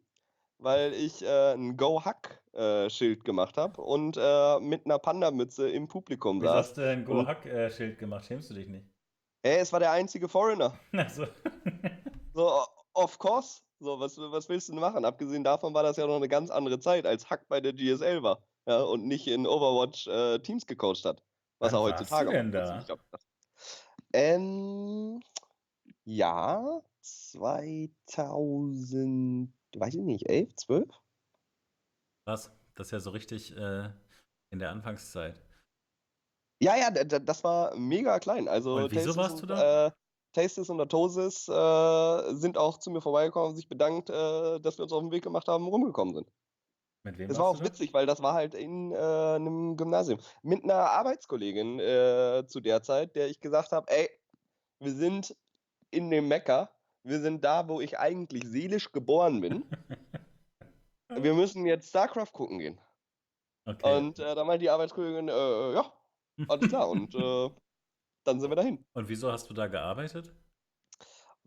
weil 0.60 0.94
ich 0.94 1.22
äh, 1.24 1.54
ein 1.54 1.78
Go-Hack-Schild 1.78 3.24
gemacht 3.24 3.58
habe 3.58 3.82
und 3.82 4.18
äh, 4.20 4.60
mit 4.60 4.86
einer 4.86 5.00
Panda-Mütze 5.00 5.70
im 5.70 5.88
Publikum 5.88 6.42
Wieso 6.42 6.52
saß. 6.52 6.68
hast 6.70 6.78
du 6.78 6.90
ein 6.90 7.06
Go-Hack-Schild 7.06 8.00
gemacht? 8.00 8.26
Schämst 8.26 8.50
du 8.50 8.54
dich 8.54 8.68
nicht? 8.68 8.86
Ey, 9.44 9.60
es 9.60 9.72
war 9.72 9.80
der 9.80 9.92
einzige 9.92 10.28
Foreigner. 10.28 10.78
Also, 10.94 11.28
So, 12.34 12.64
of 12.94 13.18
course. 13.20 13.62
So, 13.80 14.00
was, 14.00 14.18
was 14.18 14.50
willst 14.50 14.70
du 14.70 14.74
denn 14.74 14.82
machen? 14.82 15.06
Abgesehen 15.06 15.44
davon 15.44 15.74
war 15.74 15.84
das 15.84 15.98
ja 15.98 16.08
noch 16.08 16.16
eine 16.16 16.28
ganz 16.28 16.50
andere 16.50 16.80
Zeit, 16.80 17.06
als 17.06 17.30
Hack 17.30 17.48
bei 17.48 17.62
der 17.62 17.74
GSL 17.74 18.24
war. 18.24 18.42
Ja, 18.68 18.82
und 18.82 19.06
nicht 19.06 19.28
in 19.28 19.46
Overwatch 19.46 20.08
äh, 20.08 20.40
Teams 20.40 20.66
gecoacht 20.66 21.06
hat. 21.06 21.22
Was 21.60 21.74
Wann 21.74 21.80
er 21.80 21.84
heutzutage 21.84 22.32
macht, 22.32 22.54
was 22.54 22.88
da? 22.88 22.96
das- 23.12 23.27
Ähm, 24.14 25.20
ja, 26.06 26.82
2000, 27.02 29.52
weiß 29.76 29.96
ich 29.96 30.04
nicht, 30.04 30.30
11, 30.30 30.56
12? 30.56 30.88
was? 32.28 32.52
Das 32.76 32.88
ist 32.88 32.92
ja 32.92 33.00
so 33.00 33.10
richtig 33.10 33.58
äh, 33.58 33.90
in 34.52 34.60
der 34.60 34.70
Anfangszeit. 34.70 35.42
Ja, 36.60 36.76
ja, 36.76 36.92
das 36.92 37.44
war 37.44 37.76
mega 37.76 38.20
klein. 38.20 38.48
Also 38.48 38.76
Und 38.76 38.92
wieso 38.92 39.14
Tastes 39.14 39.18
warst 39.18 39.34
und, 39.36 39.42
du 39.42 39.46
da? 39.48 39.88
Äh, 39.88 39.92
Tastes 40.34 40.70
und 40.70 40.80
Atosis 40.80 41.48
äh, 41.48 42.36
sind 42.36 42.58
auch 42.58 42.78
zu 42.78 42.92
mir 42.92 43.02
vorbeigekommen 43.02 43.50
und 43.50 43.56
sich 43.56 43.68
bedankt, 43.68 44.10
äh, 44.10 44.60
dass 44.60 44.78
wir 44.78 44.84
uns 44.84 44.94
auf 44.94 45.02
den 45.02 45.12
Weg 45.12 45.24
gemacht 45.24 45.48
haben 45.48 45.66
und 45.66 45.72
rumgekommen 45.72 46.14
sind. 46.14 46.32
Mit 47.08 47.18
wem 47.20 47.30
Das 47.30 47.40
war 47.40 47.46
auch 47.46 47.64
witzig, 47.64 47.94
weil 47.94 48.06
das 48.06 48.22
war 48.22 48.34
halt 48.34 48.54
in 48.54 48.92
äh, 48.92 48.98
einem 48.98 49.78
Gymnasium. 49.78 50.20
Mit 50.44 50.66
einer 50.66 50.92
Arbeitskollegin 50.92 51.80
äh, 51.80 52.44
zu 52.48 52.60
der 52.60 52.82
Zeit, 52.82 53.16
der 53.16 53.30
ich 53.30 53.40
gesagt 53.40 53.72
habe, 53.72 53.90
ey, 53.90 54.10
wir 54.80 54.92
sind 54.92 55.34
in 55.90 56.10
dem 56.10 56.28
Mekka, 56.28 56.70
wir 57.04 57.22
sind 57.22 57.46
da, 57.46 57.70
wo 57.70 57.80
ich 57.80 57.98
eigentlich 57.98 58.44
seelisch 58.46 58.92
geboren 58.92 59.40
bin. 59.42 59.64
Wir 61.10 61.34
müssen 61.34 61.66
jetzt 61.66 61.88
StarCraft 61.88 62.34
gucken 62.34 62.60
gehen. 62.60 62.82
Okay. 63.64 63.98
Und 63.98 64.20
äh, 64.20 64.36
da 64.36 64.44
meinte 64.44 64.64
die 64.64 64.70
Arbeitskollegin, 64.70 65.30
äh, 65.30 65.74
ja, 65.74 65.94
alles 66.50 66.68
klar. 66.68 66.90
Und 66.90 67.16
äh, 67.16 67.50
dann 68.26 68.42
sind 68.42 68.52
wir 68.52 68.58
dahin. 68.58 68.86
Und 68.92 69.08
wieso 69.08 69.32
hast 69.32 69.50
du 69.50 69.54
da 69.54 69.68
gearbeitet? 69.68 70.36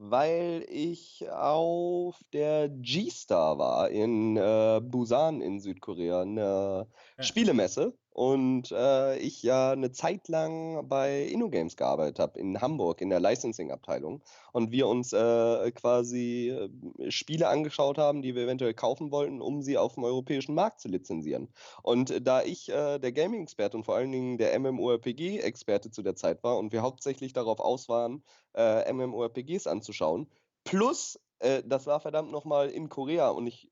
Weil 0.02 0.64
ich 0.70 1.28
auf 1.30 2.22
der 2.32 2.70
G-Star 2.70 3.58
war 3.58 3.90
in 3.90 4.34
äh, 4.36 4.80
Busan 4.82 5.42
in 5.42 5.60
Südkorea, 5.60 6.22
eine 6.22 6.88
Ja. 7.18 7.24
Spielemesse. 7.24 7.99
Und 8.12 8.72
äh, 8.72 9.18
ich 9.18 9.42
ja 9.42 9.70
eine 9.70 9.92
Zeit 9.92 10.28
lang 10.28 10.88
bei 10.88 11.22
InnoGames 11.22 11.76
gearbeitet 11.76 12.18
habe, 12.18 12.40
in 12.40 12.60
Hamburg, 12.60 13.00
in 13.00 13.10
der 13.10 13.20
Licensing-Abteilung. 13.20 14.20
Und 14.52 14.72
wir 14.72 14.88
uns 14.88 15.12
äh, 15.12 15.70
quasi 15.70 16.48
äh, 16.50 17.10
Spiele 17.10 17.48
angeschaut 17.48 17.98
haben, 17.98 18.20
die 18.20 18.34
wir 18.34 18.42
eventuell 18.42 18.74
kaufen 18.74 19.12
wollten, 19.12 19.40
um 19.40 19.62
sie 19.62 19.78
auf 19.78 19.94
dem 19.94 20.04
europäischen 20.04 20.54
Markt 20.54 20.80
zu 20.80 20.88
lizenzieren. 20.88 21.48
Und 21.82 22.26
da 22.26 22.42
ich 22.42 22.68
äh, 22.68 22.98
der 22.98 23.12
Gaming-Experte 23.12 23.76
und 23.76 23.84
vor 23.84 23.94
allen 23.94 24.12
Dingen 24.12 24.38
der 24.38 24.58
MMORPG-Experte 24.58 25.90
zu 25.90 26.02
der 26.02 26.16
Zeit 26.16 26.42
war 26.42 26.58
und 26.58 26.72
wir 26.72 26.82
hauptsächlich 26.82 27.32
darauf 27.32 27.60
aus 27.60 27.88
waren, 27.88 28.22
äh, 28.54 28.92
MMORPGs 28.92 29.66
anzuschauen, 29.66 30.26
plus 30.64 31.20
äh, 31.38 31.62
das 31.64 31.86
war 31.86 32.00
verdammt 32.00 32.30
nochmal 32.30 32.70
in 32.70 32.88
Korea 32.88 33.30
und 33.30 33.46
ich 33.46 33.70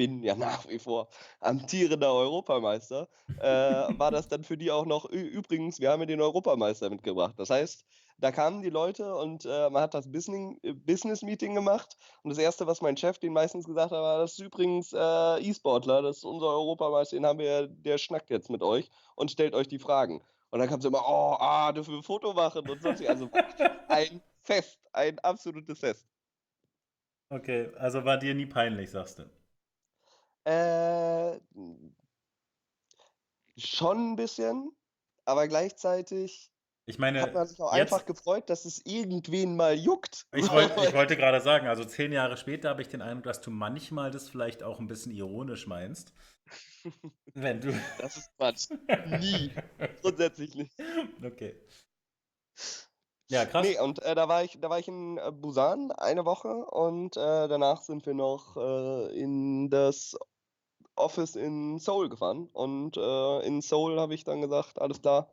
bin 0.00 0.22
ja 0.22 0.34
nach 0.48 0.68
wie 0.68 0.78
vor 0.78 1.08
amtierender 1.40 2.12
Europameister, 2.12 3.08
äh, 3.36 3.46
war 3.46 4.10
das 4.10 4.28
dann 4.28 4.44
für 4.44 4.56
die 4.56 4.70
auch 4.70 4.86
noch, 4.86 5.04
"Ü- 5.10 5.28
übrigens, 5.38 5.80
wir 5.80 5.90
haben 5.90 6.00
ja 6.00 6.06
den 6.06 6.20
Europameister 6.20 6.90
mitgebracht. 6.90 7.34
Das 7.38 7.50
heißt, 7.50 7.84
Da 8.18 8.30
kamen 8.32 8.60
die 8.62 8.68
Leute 8.70 9.14
und 9.16 9.46
äh, 9.46 9.70
man 9.70 9.82
hat 9.82 9.94
das 9.94 10.06
äh, 10.06 10.72
Business-Meeting 10.74 11.54
gemacht. 11.54 11.96
Und 12.22 12.30
das 12.30 12.38
Erste, 12.38 12.66
was 12.66 12.82
mein 12.82 12.96
Chef 12.96 13.18
den 13.18 13.32
meistens 13.32 13.64
gesagt 13.66 13.92
hat, 13.92 13.98
war, 14.00 14.18
das 14.18 14.32
ist 14.32 14.40
übrigens 14.40 14.92
äh, 14.92 15.38
E-Sportler, 15.40 16.02
das 16.02 16.18
ist 16.18 16.24
unser 16.24 16.46
Europameister, 16.48 17.16
den 17.16 17.24
haben 17.26 17.38
wir, 17.38 17.66
der 17.68 17.96
schnackt 17.98 18.30
jetzt 18.30 18.50
mit 18.50 18.62
euch 18.62 18.90
und 19.16 19.30
stellt 19.30 19.54
euch 19.54 19.68
die 19.68 19.78
Fragen. 19.78 20.22
Und 20.50 20.58
dann 20.58 20.68
kam 20.68 20.80
es 20.80 20.84
immer, 20.84 21.02
oh, 21.06 21.36
ah, 21.38 21.72
dürfen 21.72 21.92
wir 21.92 21.98
ein 22.00 22.02
Foto 22.02 22.34
machen 22.34 22.68
und 22.68 22.82
sonst. 22.82 23.02
Also 23.06 23.30
ein 23.88 24.22
Fest, 24.42 24.80
ein 24.92 25.18
absolutes 25.20 25.78
Fest. 25.78 26.06
Okay, 27.28 27.70
also 27.76 28.04
war 28.04 28.18
dir 28.18 28.34
nie 28.36 28.46
peinlich, 28.46 28.90
sagst 28.90 29.18
du? 29.18 29.24
Äh, 30.44 31.38
schon 33.56 34.12
ein 34.12 34.16
bisschen, 34.16 34.72
aber 35.24 35.48
gleichzeitig 35.48 36.50
ich 36.90 36.98
meine, 36.98 37.22
hat 37.22 37.34
man 37.34 37.46
sich 37.46 37.60
auch 37.60 37.72
jetzt, 37.72 37.92
einfach 37.92 38.04
gefreut, 38.04 38.50
dass 38.50 38.64
es 38.64 38.84
irgendwen 38.84 39.54
mal 39.54 39.76
juckt. 39.76 40.26
Ich, 40.32 40.50
wollt, 40.50 40.72
ich 40.76 40.92
wollte 40.94 41.16
gerade 41.16 41.40
sagen, 41.40 41.68
also 41.68 41.84
zehn 41.84 42.10
Jahre 42.10 42.36
später 42.36 42.68
habe 42.70 42.82
ich 42.82 42.88
den 42.88 43.00
Eindruck, 43.00 43.24
dass 43.24 43.40
du 43.40 43.52
manchmal 43.52 44.10
das 44.10 44.28
vielleicht 44.28 44.64
auch 44.64 44.80
ein 44.80 44.88
bisschen 44.88 45.12
ironisch 45.12 45.68
meinst. 45.68 46.12
Wenn 47.34 47.60
du. 47.60 47.68
Das 47.98 48.16
ist 48.16 48.36
Quatsch. 48.36 48.70
Nie. 49.20 49.52
Grundsätzlich 50.02 50.56
nicht. 50.56 50.72
Okay. 51.24 51.54
Ja, 53.30 53.44
krass. 53.44 53.64
Nee, 53.64 53.78
und 53.78 54.02
äh, 54.02 54.16
da, 54.16 54.26
war 54.26 54.42
ich, 54.42 54.58
da 54.60 54.68
war 54.68 54.80
ich 54.80 54.88
in 54.88 55.16
äh, 55.16 55.30
Busan 55.30 55.92
eine 55.92 56.24
Woche 56.24 56.48
und 56.48 57.16
äh, 57.16 57.46
danach 57.46 57.82
sind 57.82 58.04
wir 58.04 58.14
noch 58.14 58.56
äh, 58.56 59.16
in 59.16 59.70
das 59.70 60.16
Office 61.00 61.36
in 61.36 61.78
Seoul 61.78 62.08
gefahren. 62.08 62.48
Und 62.52 62.96
äh, 62.96 63.46
in 63.46 63.60
Seoul 63.60 63.98
habe 63.98 64.14
ich 64.14 64.24
dann 64.24 64.40
gesagt, 64.40 64.80
alles 64.80 65.00
klar, 65.00 65.32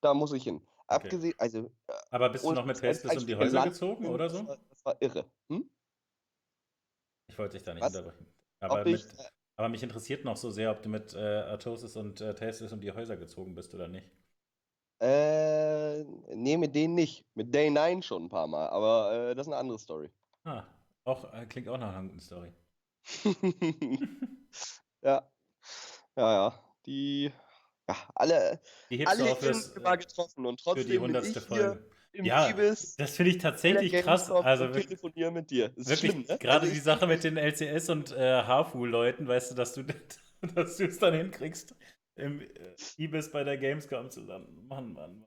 da 0.00 0.14
muss 0.14 0.32
ich 0.32 0.44
hin. 0.44 0.56
Okay. 0.88 1.06
Abgesehen, 1.06 1.34
also. 1.38 1.58
Äh, 1.88 1.92
Aber 2.10 2.28
bist 2.28 2.44
du 2.44 2.52
noch 2.52 2.64
mit 2.64 2.80
Hestes 2.80 3.16
um 3.16 3.26
die 3.26 3.34
Häuser 3.34 3.64
gezogen 3.64 4.06
oder 4.06 4.30
so? 4.30 4.38
Das 4.38 4.48
war, 4.48 4.58
das 4.70 4.84
war 4.84 4.96
irre. 5.00 5.24
Hm? 5.48 5.70
Ich 7.28 7.38
wollte 7.38 7.56
dich 7.56 7.64
da 7.64 7.74
nicht 7.74 7.82
Was? 7.82 7.96
unterbrechen. 7.96 8.26
Aber, 8.60 8.84
mit, 8.84 9.00
ich, 9.00 9.04
aber, 9.56 9.68
mich 9.68 9.82
interessiert 9.82 10.24
noch 10.24 10.36
so 10.36 10.50
sehr, 10.50 10.70
ob 10.70 10.82
du 10.82 10.88
mit 10.88 11.14
äh, 11.14 11.18
Artosis 11.18 11.96
und 11.96 12.20
äh, 12.20 12.34
Tastes 12.34 12.72
um 12.72 12.80
die 12.80 12.92
Häuser 12.92 13.16
gezogen 13.16 13.54
bist 13.54 13.74
oder 13.74 13.88
nicht. 13.88 14.08
Äh, 15.00 16.04
nee, 16.34 16.56
mit 16.56 16.74
denen 16.74 16.94
nicht. 16.94 17.26
Mit 17.34 17.54
Day 17.54 17.68
9 17.68 18.02
schon 18.02 18.24
ein 18.24 18.28
paar 18.28 18.46
Mal, 18.46 18.68
aber 18.68 19.12
äh, 19.12 19.34
das 19.34 19.46
ist 19.46 19.52
eine 19.52 19.60
andere 19.60 19.78
Story. 19.78 20.10
Ah, 20.44 20.64
auch, 21.04 21.32
äh, 21.34 21.46
klingt 21.46 21.68
auch 21.68 21.76
nach 21.78 21.94
einer 21.94 22.08
guten 22.08 22.20
Story. 22.20 22.52
ja. 25.02 25.30
Ja, 26.16 26.32
ja. 26.32 26.64
Die, 26.86 27.32
ja, 27.88 27.96
alle, 28.14 28.60
die 28.90 29.06
alle 29.06 29.36
sind 29.40 29.76
immer 29.76 29.96
getroffen 29.96 30.46
und 30.46 30.60
trotzdem 30.60 30.88
die 30.88 30.98
bin 30.98 31.14
ich 31.14 31.46
hier 31.48 31.84
im 32.12 32.24
ja, 32.24 32.48
Ibis. 32.48 32.96
Das 32.96 33.16
finde 33.16 33.32
ich 33.32 33.38
tatsächlich 33.38 33.92
krass. 33.92 34.30
Also 34.30 34.68
telefoniere 34.68 35.30
mit 35.30 35.50
dir. 35.50 35.68
Das 35.70 35.88
wirklich, 35.88 36.12
schlimm, 36.12 36.24
ne? 36.28 36.38
Gerade 36.38 36.62
also 36.62 36.72
die 36.72 36.80
Sache 36.80 37.06
mit 37.06 37.24
den 37.24 37.36
LCS 37.36 37.90
und 37.90 38.12
äh, 38.12 38.42
Hafu-Leuten, 38.42 39.28
weißt 39.28 39.50
du, 39.50 39.54
dass 39.54 39.74
du 39.74 39.82
dass 40.54 40.76
du 40.76 40.84
es 40.84 40.98
dann 40.98 41.14
hinkriegst, 41.14 41.74
im 42.16 42.40
äh, 42.40 42.48
Ibis 42.96 43.30
bei 43.30 43.44
der 43.44 43.58
Gamescom 43.58 44.10
zusammen. 44.10 44.66
Mann, 44.66 44.92
Mann. 44.92 45.26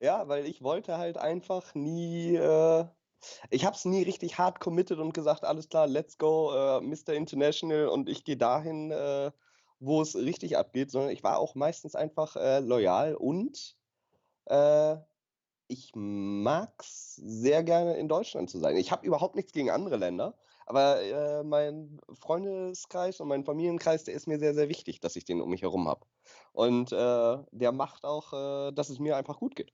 Ja, 0.00 0.28
weil 0.28 0.46
ich 0.46 0.62
wollte 0.62 0.98
halt 0.98 1.16
einfach 1.16 1.74
nie. 1.74 2.36
Äh, 2.36 2.86
ich 3.50 3.64
habe 3.64 3.76
es 3.76 3.84
nie 3.84 4.02
richtig 4.02 4.38
hart 4.38 4.60
committed 4.60 4.98
und 4.98 5.12
gesagt, 5.14 5.44
alles 5.44 5.68
klar, 5.68 5.86
let's 5.86 6.18
go, 6.18 6.52
äh, 6.54 6.80
Mr. 6.80 7.14
International 7.14 7.88
und 7.88 8.08
ich 8.08 8.24
gehe 8.24 8.36
dahin, 8.36 8.90
äh, 8.90 9.30
wo 9.78 10.02
es 10.02 10.14
richtig 10.14 10.56
abgeht, 10.56 10.90
sondern 10.90 11.10
ich 11.10 11.22
war 11.22 11.38
auch 11.38 11.54
meistens 11.54 11.94
einfach 11.94 12.36
äh, 12.36 12.60
loyal 12.60 13.14
und 13.14 13.76
äh, 14.46 14.96
ich 15.68 15.92
mag 15.94 16.72
es 16.78 17.16
sehr 17.16 17.64
gerne 17.64 17.96
in 17.96 18.08
Deutschland 18.08 18.48
zu 18.48 18.58
sein. 18.58 18.76
Ich 18.76 18.92
habe 18.92 19.06
überhaupt 19.06 19.34
nichts 19.34 19.52
gegen 19.52 19.70
andere 19.70 19.96
Länder, 19.96 20.38
aber 20.66 21.02
äh, 21.02 21.42
mein 21.42 21.98
Freundeskreis 22.14 23.20
und 23.20 23.28
mein 23.28 23.44
Familienkreis, 23.44 24.04
der 24.04 24.14
ist 24.14 24.28
mir 24.28 24.38
sehr, 24.38 24.54
sehr 24.54 24.68
wichtig, 24.68 25.00
dass 25.00 25.16
ich 25.16 25.24
den 25.24 25.40
um 25.40 25.50
mich 25.50 25.62
herum 25.62 25.88
habe. 25.88 26.06
Und 26.52 26.92
äh, 26.92 27.38
der 27.50 27.72
macht 27.72 28.04
auch, 28.04 28.72
dass 28.72 28.88
es 28.88 28.98
mir 28.98 29.16
einfach 29.16 29.38
gut 29.38 29.56
geht. 29.56 29.72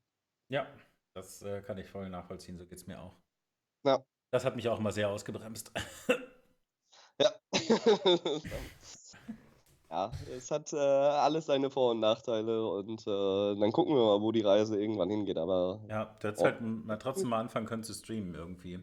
Ja, 0.48 0.66
das 1.14 1.42
äh, 1.42 1.60
kann 1.60 1.76
ich 1.78 1.88
voll 1.88 2.08
nachvollziehen, 2.08 2.56
so 2.58 2.64
geht 2.64 2.78
es 2.78 2.86
mir 2.86 3.00
auch. 3.00 3.21
Ja. 3.84 4.04
Das 4.30 4.44
hat 4.44 4.56
mich 4.56 4.68
auch 4.68 4.78
immer 4.78 4.92
sehr 4.92 5.08
ausgebremst. 5.10 5.72
ja. 7.20 7.32
ja, 9.90 10.12
es 10.34 10.50
hat 10.50 10.72
äh, 10.72 10.76
alles 10.76 11.46
seine 11.46 11.68
Vor- 11.70 11.90
und 11.92 12.00
Nachteile 12.00 12.66
und 12.66 13.02
äh, 13.02 13.60
dann 13.60 13.72
gucken 13.72 13.94
wir 13.94 14.02
mal, 14.02 14.22
wo 14.22 14.32
die 14.32 14.40
Reise 14.40 14.80
irgendwann 14.80 15.10
hingeht. 15.10 15.36
Aber 15.36 15.80
ja, 15.88 16.16
du 16.18 16.28
hättest 16.28 16.42
oh. 16.42 16.46
halt 16.46 16.60
mal 16.60 16.96
trotzdem 16.96 17.28
mal 17.28 17.40
anfangen 17.40 17.66
können 17.66 17.82
zu 17.82 17.92
streamen 17.92 18.34
irgendwie. 18.34 18.80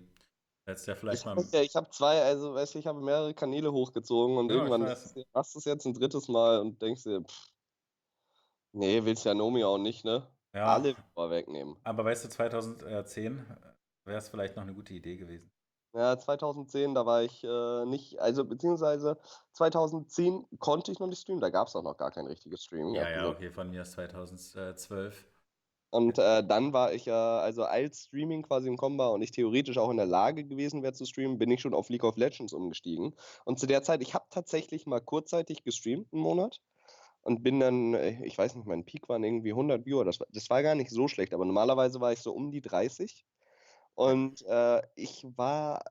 Hättest 0.69 0.87
ja 0.87 0.95
vielleicht 0.95 1.21
ich 1.21 1.25
mal. 1.25 1.43
Ja, 1.51 1.61
ich 1.61 1.75
habe 1.75 1.89
zwei, 1.89 2.21
also 2.21 2.53
weißt 2.53 2.75
du, 2.75 2.79
ich 2.79 2.85
habe 2.85 3.01
mehrere 3.01 3.33
Kanäle 3.33 3.71
hochgezogen 3.71 4.37
und 4.37 4.49
ja, 4.49 4.57
irgendwann 4.57 4.83
machst 5.33 5.55
du 5.55 5.59
es 5.59 5.65
jetzt 5.65 5.85
ein 5.85 5.95
drittes 5.95 6.27
Mal 6.27 6.59
und 6.59 6.79
denkst 6.79 7.03
dir, 7.03 7.21
pff, 7.21 7.51
nee, 8.73 9.03
willst 9.03 9.25
ja 9.25 9.33
Nomi 9.33 9.63
auch 9.63 9.79
nicht, 9.79 10.05
ne? 10.05 10.27
Ja. 10.53 10.75
Alle 10.75 10.95
wegnehmen. 11.15 11.75
Aber 11.83 12.05
weißt 12.05 12.25
du, 12.25 12.29
2010 12.29 13.45
wäre 14.09 14.19
es 14.19 14.27
vielleicht 14.29 14.57
noch 14.57 14.63
eine 14.63 14.73
gute 14.73 14.93
Idee 14.93 15.15
gewesen. 15.15 15.49
Ja, 15.93 16.17
2010, 16.19 16.93
da 16.93 17.05
war 17.05 17.23
ich 17.23 17.43
äh, 17.43 17.85
nicht, 17.85 18.19
also 18.19 18.45
beziehungsweise 18.45 19.17
2010 19.53 20.45
konnte 20.59 20.91
ich 20.91 20.99
noch 20.99 21.07
nicht 21.07 21.21
streamen, 21.21 21.41
da 21.41 21.49
gab 21.49 21.67
es 21.67 21.75
auch 21.75 21.81
noch 21.81 21.97
gar 21.97 22.11
kein 22.11 22.27
richtiges 22.27 22.63
Streaming. 22.63 22.93
Ja, 22.93 23.09
ja, 23.09 23.27
okay, 23.27 23.49
von 23.49 23.69
mir 23.69 23.81
ist 23.81 23.93
2012. 23.93 25.25
Und 25.91 26.19
äh, 26.19 26.45
dann 26.45 26.71
war 26.73 26.93
ich 26.93 27.05
ja, 27.05 27.39
also 27.39 27.63
als 27.63 28.03
Streaming 28.03 28.43
quasi 28.43 28.67
im 28.67 28.77
Kommen 28.77 28.99
war 28.99 29.11
und 29.11 29.23
ich 29.23 29.31
theoretisch 29.31 29.79
auch 29.79 29.89
in 29.89 29.97
der 29.97 30.05
Lage 30.05 30.45
gewesen 30.45 30.83
wäre 30.83 30.93
zu 30.93 31.05
streamen, 31.05 31.39
bin 31.39 31.49
ich 31.49 31.61
schon 31.61 31.73
auf 31.73 31.89
League 31.89 32.03
of 32.03 32.17
Legends 32.17 32.53
umgestiegen. 32.53 33.15
Und 33.43 33.59
zu 33.59 33.65
der 33.65 33.81
Zeit, 33.81 34.03
ich 34.03 34.13
habe 34.13 34.25
tatsächlich 34.29 34.85
mal 34.85 34.99
kurzzeitig 35.01 35.63
gestreamt, 35.63 36.13
einen 36.13 36.21
Monat. 36.21 36.61
Und 37.21 37.43
bin 37.43 37.59
dann, 37.59 37.95
äh, 37.95 38.23
ich 38.25 38.37
weiß 38.37 38.55
nicht, 38.55 38.67
mein 38.67 38.85
Peak 38.85 39.09
waren 39.09 39.23
irgendwie 39.23 39.51
100 39.51 39.85
Viewer. 39.85 40.05
Das 40.05 40.19
war, 40.19 40.27
das 40.31 40.49
war 40.49 40.63
gar 40.63 40.75
nicht 40.75 40.91
so 40.91 41.07
schlecht, 41.07 41.33
aber 41.33 41.45
normalerweise 41.45 41.99
war 41.99 42.13
ich 42.13 42.19
so 42.19 42.33
um 42.33 42.51
die 42.51 42.61
30. 42.61 43.25
Und 43.99 44.45
äh, 44.45 44.81
ich 44.95 45.25
war 45.35 45.83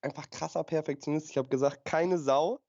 einfach 0.00 0.30
krasser 0.30 0.64
Perfektionist. 0.64 1.28
Ich 1.28 1.36
habe 1.36 1.50
gesagt, 1.50 1.84
keine 1.84 2.16
Sau 2.16 2.62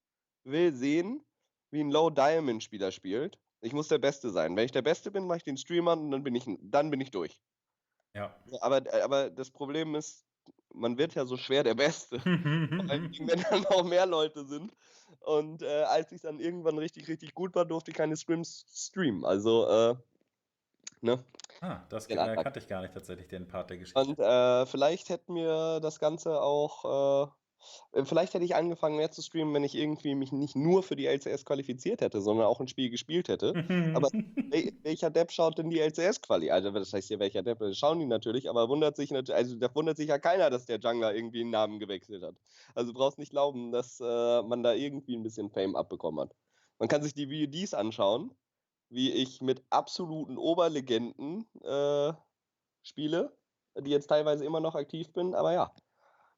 will 0.44 0.74
sehen, 0.74 1.24
wie 1.72 1.80
ein 1.80 1.90
Low-Diamond-Spieler 1.90 2.92
spielt. 2.92 3.40
Ich 3.62 3.72
muss 3.72 3.88
der 3.88 3.98
Beste 3.98 4.30
sein. 4.30 4.58
Wenn 4.58 4.66
ich 4.66 4.74
der 4.74 4.82
Beste 4.82 5.10
bin, 5.10 5.26
mache 5.26 5.38
ich 5.38 5.46
den 5.46 5.56
Streamer 5.56 5.94
und 5.94 6.12
dann 6.12 6.22
bin 6.22 6.36
ich, 6.36 6.44
dann 6.60 6.90
bin 6.90 7.00
ich 7.00 7.12
durch. 7.12 7.40
Ja. 8.14 8.36
Aber, 8.60 8.82
aber 9.06 9.30
das 9.30 9.52
Problem 9.52 9.96
ist, 9.96 10.26
man 10.74 10.98
wird 10.98 11.16
ja 11.16 11.26
so 11.26 11.38
schwer 11.38 11.64
der 11.64 11.76
Beste. 11.76 12.20
Vor 12.20 12.90
allem, 12.90 13.10
wenn 13.20 13.42
dann 13.50 13.66
auch 13.68 13.86
mehr 13.86 14.06
Leute 14.06 14.44
sind. 14.44 14.76
Und 15.22 15.62
äh, 15.62 15.84
als 15.84 16.12
ich 16.12 16.20
dann 16.20 16.42
irgendwann 16.42 16.78
richtig, 16.78 17.08
richtig 17.08 17.34
gut 17.34 17.56
war, 17.56 17.64
durfte 17.64 17.92
ich 17.92 17.96
keine 17.96 18.18
Streams 18.18 18.66
streamen. 18.70 19.24
Also, 19.24 19.66
äh, 19.66 19.96
ne? 21.04 21.24
Ah, 21.62 21.82
das 21.90 22.08
genau. 22.08 22.34
kannte 22.36 22.60
ich 22.60 22.68
gar 22.68 22.82
nicht 22.82 22.94
tatsächlich, 22.94 23.28
den 23.28 23.48
Part 23.48 23.70
der 23.70 23.78
Geschichte. 23.78 24.00
Und 24.00 24.20
äh, 24.20 24.66
vielleicht 24.66 25.10
hätten 25.10 25.36
wir 25.36 25.80
das 25.82 26.00
Ganze 26.00 26.42
auch 26.42 27.28
äh, 27.28 27.32
äh, 27.92 28.06
vielleicht 28.06 28.34
hätte 28.34 28.46
ich 28.46 28.56
angefangen 28.56 28.98
mehr 28.98 29.12
zu 29.12 29.22
streamen, 29.22 29.54
wenn 29.54 29.64
ich 29.64 29.76
irgendwie 29.76 30.16
mich 30.16 30.32
nicht 30.32 30.56
nur 30.56 30.84
für 30.84 30.96
die 30.96 31.08
LCS 31.08 31.46
qualifiziert 31.46 32.02
hätte, 32.02 32.22
sondern 32.22 32.48
auch 32.48 32.60
ein 32.60 32.68
Spiel 32.68 32.90
gespielt 32.90 33.28
hätte. 33.28 33.54
aber 33.96 34.10
welcher 34.84 35.10
Depp 35.10 35.32
schaut 35.32 35.58
denn 35.58 35.70
die 35.70 35.80
LCS-Quali? 35.80 36.52
Also, 36.52 36.72
das 36.72 36.94
heißt 36.94 37.10
ja, 37.10 37.20
welcher 37.20 37.44
Depp? 37.44 37.60
Das 37.60 37.78
schauen 37.78 38.00
die 38.00 38.06
natürlich, 38.06 38.50
aber 38.50 38.70
wundert 38.70 38.96
sich 38.96 39.12
natürlich, 39.12 39.36
also 39.36 39.56
da 39.56 39.74
wundert 39.74 39.98
sich 39.98 40.10
ja 40.10 40.20
keiner, 40.20 40.50
dass 40.50 40.66
der 40.66 40.80
Jungler 40.80 41.16
irgendwie 41.16 41.42
einen 41.42 41.52
Namen 41.52 41.80
gewechselt 41.80 42.24
hat. 42.24 42.36
Also 42.76 42.92
du 42.92 42.98
brauchst 42.98 43.20
nicht 43.20 43.32
glauben, 43.32 43.72
dass 43.72 44.00
äh, 44.00 44.42
man 44.44 44.64
da 44.64 44.74
irgendwie 44.74 45.16
ein 45.16 45.24
bisschen 45.24 45.50
Fame 45.50 45.76
abbekommen 45.76 46.22
hat. 46.22 46.36
Man 46.80 46.90
kann 46.90 47.04
sich 47.04 47.14
die 47.14 47.28
VODs 47.28 47.74
anschauen, 47.74 48.32
wie 48.94 49.12
ich 49.12 49.42
mit 49.42 49.64
absoluten 49.70 50.38
Oberlegenden 50.38 51.46
äh, 51.64 52.14
spiele, 52.84 53.36
die 53.78 53.90
jetzt 53.90 54.08
teilweise 54.08 54.46
immer 54.46 54.60
noch 54.60 54.76
aktiv 54.76 55.12
bin, 55.14 55.34
aber 55.34 55.54
ja. 55.54 55.74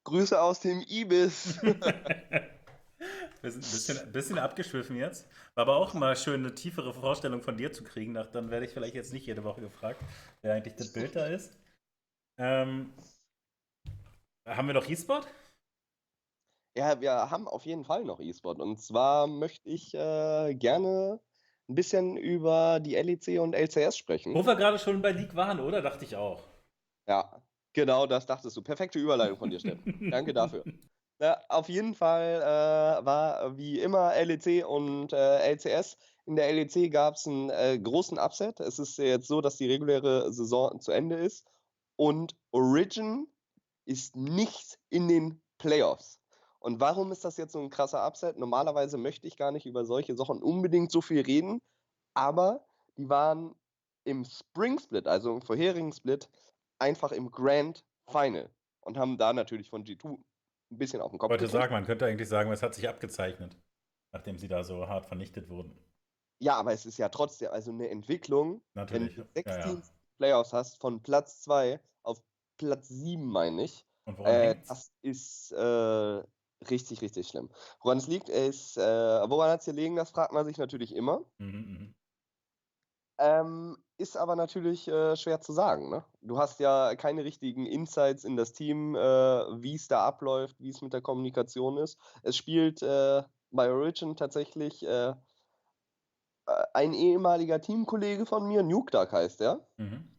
Grüße 0.06 0.40
aus 0.40 0.60
dem 0.60 0.82
Ibis. 0.88 1.60
Wir 3.42 3.52
sind 3.52 3.64
ein 3.64 3.72
bisschen, 3.72 4.00
ein 4.00 4.12
bisschen 4.12 4.40
abgeschwiffen 4.40 4.96
jetzt. 4.96 5.28
War 5.56 5.64
aber 5.64 5.76
auch 5.76 5.94
mal 5.94 6.16
schön, 6.16 6.46
eine 6.46 6.56
tiefere 6.56 6.94
Vorstellung 6.94 7.42
von 7.42 7.58
dir 7.58 7.72
zu 7.72 7.84
kriegen. 7.84 8.14
Dann 8.14 8.50
werde 8.50 8.66
ich 8.66 8.72
vielleicht 8.72 8.96
jetzt 8.96 9.14
nicht 9.14 9.28
jede 9.28 9.44
Woche 9.44 9.62
gefragt, 9.62 10.02
wer 10.42 10.54
eigentlich 10.54 10.76
das 10.76 10.94
Bild 10.94 11.16
da 11.16 11.26
ist. 11.28 11.58
Ähm, 12.38 12.94
haben 14.46 14.68
wir 14.68 14.74
noch 14.74 14.88
E-Sport? 14.88 15.28
Ja, 16.78 17.00
wir 17.00 17.30
haben 17.30 17.48
auf 17.48 17.66
jeden 17.66 17.86
Fall 17.86 18.04
noch 18.04 18.20
E-Sport. 18.20 18.60
Und 18.60 18.80
zwar 18.80 19.28
möchte 19.28 19.70
ich 19.70 19.94
äh, 19.94 20.54
gerne 20.56 21.20
ein 21.68 21.76
bisschen 21.76 22.18
über 22.18 22.80
die 22.80 22.96
LEC 22.96 23.40
und 23.40 23.54
LCS 23.56 23.98
sprechen. 23.98 24.34
Wo 24.34 24.46
wir 24.46 24.56
gerade 24.56 24.80
schon 24.80 25.02
bei 25.02 25.12
League 25.12 25.36
waren, 25.36 25.60
oder? 25.60 25.82
Dachte 25.82 26.06
ich 26.06 26.16
auch. 26.16 26.44
Ja, 27.08 27.42
Genau, 27.76 28.08
das 28.08 28.26
dachtest 28.26 28.56
du. 28.56 28.62
Perfekte 28.62 29.00
Überleitung 29.00 29.38
von 29.38 29.50
dir, 29.50 29.60
Steffen. 29.60 30.08
Danke 30.10 30.34
dafür. 30.34 30.64
Ja, 31.20 31.42
auf 31.50 31.68
jeden 31.68 31.94
Fall 31.94 32.42
äh, 32.42 33.06
war 33.06 33.58
wie 33.58 33.80
immer 33.82 34.14
LEC 34.16 34.66
und 34.66 35.12
äh, 35.12 35.52
LCS. 35.54 35.98
In 36.26 36.38
der 36.38 36.52
LEC 36.54 36.90
gab 36.90 37.16
es 37.16 37.28
einen 37.28 37.50
äh, 37.50 37.78
großen 37.78 38.18
Upset. 38.18 38.62
Es 38.62 38.80
ist 38.80 38.98
jetzt 38.98 39.28
so, 39.28 39.42
dass 39.42 39.58
die 39.58 39.70
reguläre 39.70 40.32
Saison 40.32 40.80
zu 40.80 40.94
Ende 40.94 41.18
ist 41.18 41.46
und 41.98 42.36
Origin 42.52 43.28
ist 43.86 44.16
nicht 44.16 44.80
in 44.90 45.10
den 45.10 45.42
Playoffs. 45.58 46.22
Und 46.66 46.80
warum 46.80 47.12
ist 47.12 47.24
das 47.24 47.38
jetzt 47.38 47.52
so 47.54 47.60
ein 47.60 47.70
krasser 47.70 48.04
Upset? 48.08 48.40
Normalerweise 48.40 48.98
möchte 48.98 49.28
ich 49.28 49.38
gar 49.38 49.52
nicht 49.52 49.68
über 49.68 49.86
solche 49.86 50.16
Sachen 50.16 50.42
unbedingt 50.42 50.92
so 50.92 51.00
viel 51.00 51.22
reden, 51.22 51.62
aber 52.16 52.66
die 52.98 53.08
waren 53.08 53.54
im 54.04 54.26
Spring 54.26 54.80
Split, 54.80 55.06
also 55.06 55.36
im 55.36 55.44
vorherigen 55.44 55.94
Split, 55.94 56.28
einfach 56.80 57.12
im 57.12 57.30
Grand 57.30 57.86
Final 58.10 58.50
und 58.82 58.98
haben 58.98 59.20
da 59.20 59.32
natürlich 59.32 59.70
von 59.70 59.84
G2 59.84 60.18
ein 60.72 60.78
bisschen 60.80 61.02
auf 61.02 61.12
den 61.12 61.20
Kopf 61.20 61.30
Ich 61.30 61.40
wollte 61.40 61.52
sagen, 61.54 61.72
man 61.72 61.86
könnte 61.86 62.08
eigentlich 62.08 62.28
sagen, 62.28 62.52
es 62.52 62.64
hat 62.64 62.74
sich 62.74 62.90
abgezeichnet, 62.90 63.56
nachdem 64.12 64.40
sie 64.40 64.48
da 64.48 64.64
so 64.64 64.88
hart 64.88 65.06
vernichtet 65.06 65.50
wurden. 65.50 65.78
Ja, 66.40 66.56
aber 66.56 66.74
es 66.74 66.88
ist 66.88 66.98
ja 66.98 67.10
trotzdem 67.10 67.52
also 67.52 67.70
eine 67.70 67.90
Entwicklung, 67.90 68.64
Natürlich. 68.74 69.16
wenn 69.18 69.24
du 69.24 69.30
sechs 69.36 69.52
Ja, 69.52 69.60
ja. 69.60 69.70
Teams 69.70 69.94
Playoffs 70.18 70.52
hast, 70.52 70.82
von 70.82 71.04
Platz 71.04 71.42
2 71.44 71.80
auf 72.02 72.24
Platz 72.58 72.88
7, 72.90 73.24
meine 73.24 73.64
ich. 73.66 73.86
Und 74.06 74.18
woran 74.18 74.34
Äh, 74.34 74.56
hängt's? 74.56 74.70
das 74.70 74.92
ist 75.04 75.52
äh, 75.52 76.24
richtig, 76.70 77.02
richtig 77.02 77.28
schlimm. 77.28 77.50
Woran 77.82 77.98
es 77.98 78.08
liegt, 78.08 78.30
ist, 78.30 78.78
äh, 78.78 78.82
woran 79.30 79.52
hat 79.52 79.60
es 79.62 79.66
gelegen, 79.66 79.96
das 79.96 80.12
fragt 80.12 80.34
man 80.34 80.46
sich 80.46 80.58
natürlich 80.58 80.96
immer. 80.96 81.22
Mhm, 81.38 81.48
mhm. 81.48 81.96
Ähm, 83.18 83.78
ist 83.98 84.18
aber 84.18 84.36
natürlich 84.36 84.88
äh, 84.90 85.16
schwer 85.16 85.40
zu 85.40 85.54
sagen. 85.54 85.90
Ne? 85.90 86.04
Du 86.22 86.38
hast 86.38 86.60
ja 86.60 86.96
keine 86.96 87.24
richtigen 87.24 87.66
Insights 87.66 88.26
in 88.26 88.36
das 88.36 88.52
Team, 88.52 88.96
äh, 88.96 89.00
wie 89.00 89.76
es 89.76 89.88
da 89.88 90.06
abläuft, 90.06 90.60
wie 90.60 90.70
es 90.70 90.82
mit 90.82 90.92
der 90.92 91.02
Kommunikation 91.02 91.78
ist. 91.78 91.98
Es 92.24 92.36
spielt 92.36 92.82
äh, 92.82 93.24
bei 93.52 93.72
Origin 93.72 94.18
tatsächlich 94.18 94.86
äh, 94.86 95.10
äh, 95.10 95.14
ein 96.74 96.94
ehemaliger 96.94 97.62
Teamkollege 97.62 98.26
von 98.26 98.48
mir, 98.48 98.64
Nuke 98.64 98.92
Duck 98.92 99.14
heißt 99.14 99.42
er, 99.42 99.66
Mhm. 99.78 100.15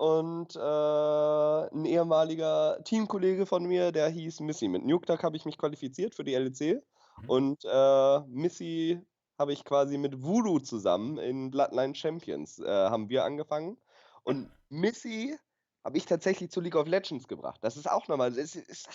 Und 0.00 0.56
äh, 0.56 1.74
ein 1.74 1.84
ehemaliger 1.84 2.82
Teamkollege 2.84 3.44
von 3.44 3.64
mir, 3.64 3.92
der 3.92 4.08
hieß 4.08 4.40
Missy. 4.40 4.66
Mit 4.66 4.86
Nuke 4.86 5.04
Duck 5.04 5.22
habe 5.22 5.36
ich 5.36 5.44
mich 5.44 5.58
qualifiziert 5.58 6.14
für 6.14 6.24
die 6.24 6.34
LEC 6.34 6.82
Mhm. 7.18 7.28
und 7.28 7.64
äh, 7.66 8.20
Missy 8.28 8.98
habe 9.38 9.52
ich 9.52 9.62
quasi 9.62 9.98
mit 9.98 10.22
Voodoo 10.22 10.58
zusammen 10.58 11.18
in 11.18 11.50
Bloodline 11.50 11.94
Champions 11.94 12.58
äh, 12.60 12.66
haben 12.66 13.10
wir 13.10 13.24
angefangen. 13.24 13.76
Und 14.22 14.50
Missy 14.70 15.36
habe 15.84 15.98
ich 15.98 16.06
tatsächlich 16.06 16.50
zu 16.50 16.62
League 16.62 16.76
of 16.76 16.86
Legends 16.86 17.28
gebracht. 17.28 17.58
Das 17.62 17.76
ist 17.76 17.90
auch 17.90 18.08
nochmal. 18.08 18.38
Es 18.38 18.56
ist, 18.56 18.88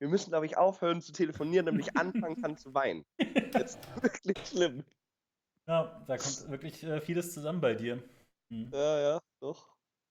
wir 0.00 0.08
müssen, 0.08 0.30
glaube 0.30 0.46
ich, 0.46 0.56
aufhören 0.56 1.00
zu 1.00 1.12
telefonieren, 1.12 1.66
damit 1.66 1.86
ich 1.86 1.96
anfangen 1.96 2.42
kann 2.42 2.56
zu 2.56 2.74
weinen. 2.74 3.04
Das 3.52 3.76
ist 3.76 4.02
wirklich 4.02 4.48
schlimm. 4.48 4.84
Ja, 5.68 6.02
da 6.08 6.16
kommt 6.16 6.50
wirklich 6.50 6.82
äh, 6.82 7.00
vieles 7.00 7.34
zusammen 7.34 7.60
bei 7.60 7.74
dir. 7.74 8.02
Mhm. 8.48 8.68
Ja, 8.72 9.00
ja, 9.00 9.20
doch. 9.40 9.68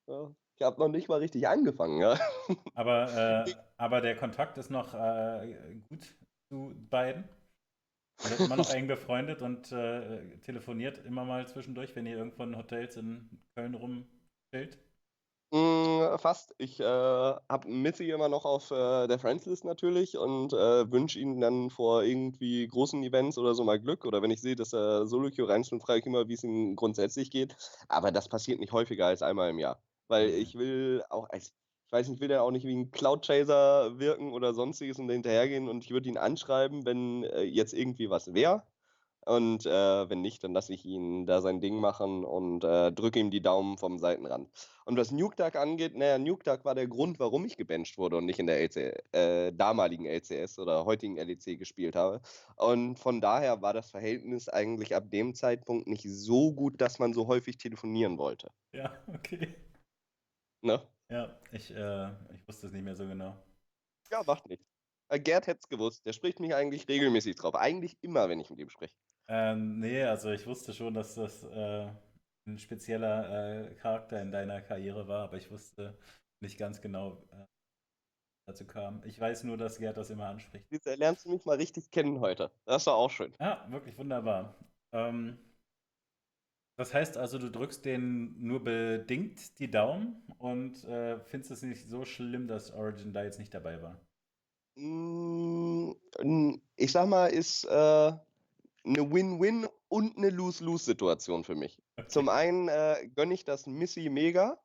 Ja. 0.08 0.32
Ich 0.62 0.66
habe 0.66 0.80
noch 0.80 0.90
nicht 0.90 1.10
mal 1.10 1.18
richtig 1.18 1.48
angefangen, 1.48 2.00
ja. 2.00 2.20
Aber, 2.76 3.46
äh, 3.48 3.54
aber 3.78 4.00
der 4.00 4.16
Kontakt 4.16 4.60
ist 4.60 4.70
noch 4.70 4.94
äh, 4.94 5.82
gut 5.90 6.16
zu 6.50 6.72
beiden. 6.90 7.28
Ihr 8.24 8.30
seid 8.30 8.40
immer 8.42 8.58
noch 8.58 8.70
eng 8.72 8.86
befreundet 8.86 9.42
und 9.42 9.72
äh, 9.72 10.38
telefoniert 10.42 11.04
immer 11.04 11.26
mal 11.26 11.48
zwischendurch, 11.48 11.96
wenn 11.96 12.06
ihr 12.06 12.16
irgendwo 12.16 12.44
in 12.44 12.56
Hotels 12.56 12.96
in 12.98 13.42
Köln 13.56 13.74
rumchillt. 13.74 14.78
Mm, 15.54 16.18
fast. 16.18 16.56
Ich 16.60 16.80
äh, 16.80 16.84
habe 16.86 17.68
Missy 17.68 18.10
immer 18.12 18.30
noch 18.30 18.46
auf 18.46 18.72
äh, 18.72 19.08
der 19.08 19.20
Friendslist 19.20 19.66
natürlich 19.66 20.18
und 20.18 20.54
äh, 20.54 20.90
wünsche 20.92 21.20
ihm 21.20 21.42
dann 21.42 21.70
vor 21.70 22.04
irgendwie 22.04 22.68
großen 22.68 23.04
Events 23.04 23.38
oder 23.38 23.54
so 23.54 23.64
mal 23.64 23.80
Glück. 23.80 24.06
Oder 24.06 24.22
wenn 24.22 24.32
ich 24.32 24.42
sehe, 24.42 24.56
dass 24.56 24.74
er 24.74 25.08
Solo-Queue 25.08 25.50
reinschnurrt, 25.50 25.84
frage 25.84 26.00
ich 26.00 26.06
immer, 26.06 26.28
wie 26.30 26.36
es 26.36 26.44
ihm 26.44 26.76
grundsätzlich 26.76 27.32
geht. 27.32 27.58
Aber 27.90 28.12
das 28.12 28.30
passiert 28.30 28.60
nicht 28.60 28.72
häufiger 28.72 29.08
als 29.08 29.24
einmal 29.24 29.50
im 29.50 29.60
Jahr. 29.60 29.82
Weil 30.12 30.30
Mhm. 30.30 30.36
ich 30.42 30.56
will 30.58 31.04
auch, 31.10 31.30
ich 31.34 31.54
weiß 31.92 32.08
nicht, 32.10 32.18
ich 32.18 32.22
will 32.22 32.32
ja 32.32 32.42
auch 32.42 32.52
nicht 32.52 32.66
wie 32.68 32.76
ein 32.76 32.92
Cloud-Chaser 32.92 33.98
wirken 34.00 34.34
oder 34.34 34.54
sonstiges 34.54 35.00
und 35.00 35.10
hinterhergehen 35.10 35.70
und 35.70 35.86
ich 35.86 35.92
würde 35.92 36.10
ihn 36.10 36.18
anschreiben, 36.18 36.86
wenn 36.86 37.24
äh, 37.24 37.44
jetzt 37.44 37.74
irgendwie 37.74 38.10
was 38.10 38.34
wäre. 38.34 38.64
Und 39.26 39.66
äh, 39.68 40.10
wenn 40.10 40.22
nicht, 40.22 40.44
dann 40.44 40.54
lasse 40.54 40.74
ich 40.74 40.84
ihn 40.86 41.28
da 41.28 41.42
sein 41.42 41.62
Ding 41.62 41.76
machen 41.80 42.26
und 42.26 42.64
äh, 42.64 42.92
drücke 42.92 43.20
ihm 43.20 43.30
die 43.32 43.42
Daumen 43.42 43.78
vom 43.78 44.00
Seitenrand. 44.00 44.50
Und 44.86 44.98
was 44.98 45.12
Nuke 45.12 45.36
Duck 45.36 45.56
angeht, 45.56 45.96
naja, 45.96 46.18
Nuke 46.18 46.44
Duck 46.44 46.66
war 46.66 46.76
der 46.76 46.88
Grund, 46.88 47.20
warum 47.20 47.46
ich 47.46 47.56
gebencht 47.56 47.98
wurde 48.00 48.18
und 48.18 48.26
nicht 48.26 48.40
in 48.40 48.48
der 48.48 48.60
LC, 48.60 48.96
äh, 49.14 49.54
damaligen 49.54 50.06
LCS 50.08 50.60
oder 50.60 50.86
heutigen 50.86 51.18
LEC 51.18 51.58
gespielt 51.60 51.96
habe. 51.96 52.22
Und 52.58 52.98
von 52.98 53.22
daher 53.22 53.62
war 53.62 53.74
das 53.74 53.92
Verhältnis 53.92 54.50
eigentlich 54.50 54.96
ab 54.96 55.12
dem 55.12 55.36
Zeitpunkt 55.36 55.88
nicht 55.88 56.06
so 56.10 56.52
gut, 56.54 56.82
dass 56.82 57.00
man 57.00 57.14
so 57.14 57.28
häufig 57.28 57.58
telefonieren 57.58 58.18
wollte. 58.18 58.50
Ja, 58.74 58.92
okay. 59.08 59.56
Ne? 60.62 60.82
Ja, 61.10 61.38
ich, 61.52 61.72
äh, 61.76 62.10
ich 62.34 62.48
wusste 62.48 62.68
es 62.68 62.74
nicht 62.74 62.84
mehr 62.84 62.96
so 62.96 63.06
genau. 63.08 63.36
Ja, 64.12 64.24
macht 64.24 64.48
nichts. 64.48 64.66
Äh, 65.10 65.20
Gerd 65.20 65.48
hätte 65.48 65.60
es 65.62 65.68
gewusst. 65.68 66.06
Der 66.06 66.14
spricht 66.14 66.40
mich 66.40 66.56
eigentlich 66.56 66.88
regelmäßig 66.88 67.36
drauf. 67.36 67.56
Eigentlich 67.56 67.98
immer, 68.02 68.30
wenn 68.30 68.40
ich 68.40 68.50
mit 68.50 68.60
ihm 68.60 68.70
spreche. 68.70 68.96
Ähm, 69.28 69.80
nee, 69.80 70.04
also 70.04 70.32
ich 70.32 70.46
wusste 70.46 70.74
schon, 70.74 70.94
dass 70.94 71.16
das 71.16 71.44
äh, 71.44 71.90
ein 72.48 72.58
spezieller 72.58 73.70
äh, 73.70 73.76
Charakter 73.76 74.22
in 74.22 74.32
deiner 74.32 74.62
Karriere 74.62 75.08
war, 75.08 75.24
aber 75.24 75.38
ich 75.38 75.50
wusste 75.52 75.98
nicht 76.42 76.58
ganz 76.58 76.82
genau, 76.82 77.24
äh, 77.32 77.46
dazu 78.48 78.66
kam. 78.66 79.02
Ich 79.06 79.20
weiß 79.20 79.44
nur, 79.44 79.58
dass 79.58 79.78
Gerd 79.78 79.98
das 79.98 80.10
immer 80.10 80.28
anspricht. 80.28 80.66
Jetzt 80.72 80.86
lernst 80.86 81.26
du 81.26 81.30
mich 81.30 81.46
mal 81.46 81.58
richtig 81.58 81.92
kennen 81.92 82.20
heute. 82.20 82.52
Das 82.66 82.86
war 82.88 82.96
auch 82.96 83.10
schön. 83.10 83.34
Ja, 83.40 83.66
wirklich 83.70 83.98
wunderbar. 83.98 84.56
Ähm, 84.94 85.38
das 86.82 86.96
heißt 86.96 87.16
also, 87.16 87.38
du 87.38 87.52
drückst 87.52 87.86
denen 87.86 88.36
nur 88.40 88.64
bedingt 88.64 89.60
die 89.60 89.70
Daumen 89.70 90.24
und 90.40 90.84
äh, 90.86 91.20
findest 91.20 91.52
es 91.52 91.62
nicht 91.62 91.88
so 91.88 92.06
schlimm, 92.06 92.48
dass 92.48 92.74
Origin 92.74 93.14
da 93.14 93.24
jetzt 93.24 93.38
nicht 93.38 93.54
dabei 93.54 93.84
war. 93.84 94.02
Mm, 94.76 95.92
Ich 96.78 96.92
sag 96.92 97.08
mal, 97.08 97.28
ist 97.28 97.66
äh, 97.66 97.70
eine 97.70 98.20
Win-Win 98.84 99.68
und 99.90 100.18
eine 100.18 100.32
Lose-Lose-Situation 100.32 101.44
für 101.44 101.54
mich. 101.54 101.80
Zum 102.08 102.30
einen 102.30 102.68
äh, 102.68 103.08
gönne 103.16 103.36
ich 103.36 103.46
das 103.46 103.68
Missy 103.68 104.10
mega. 104.10 104.60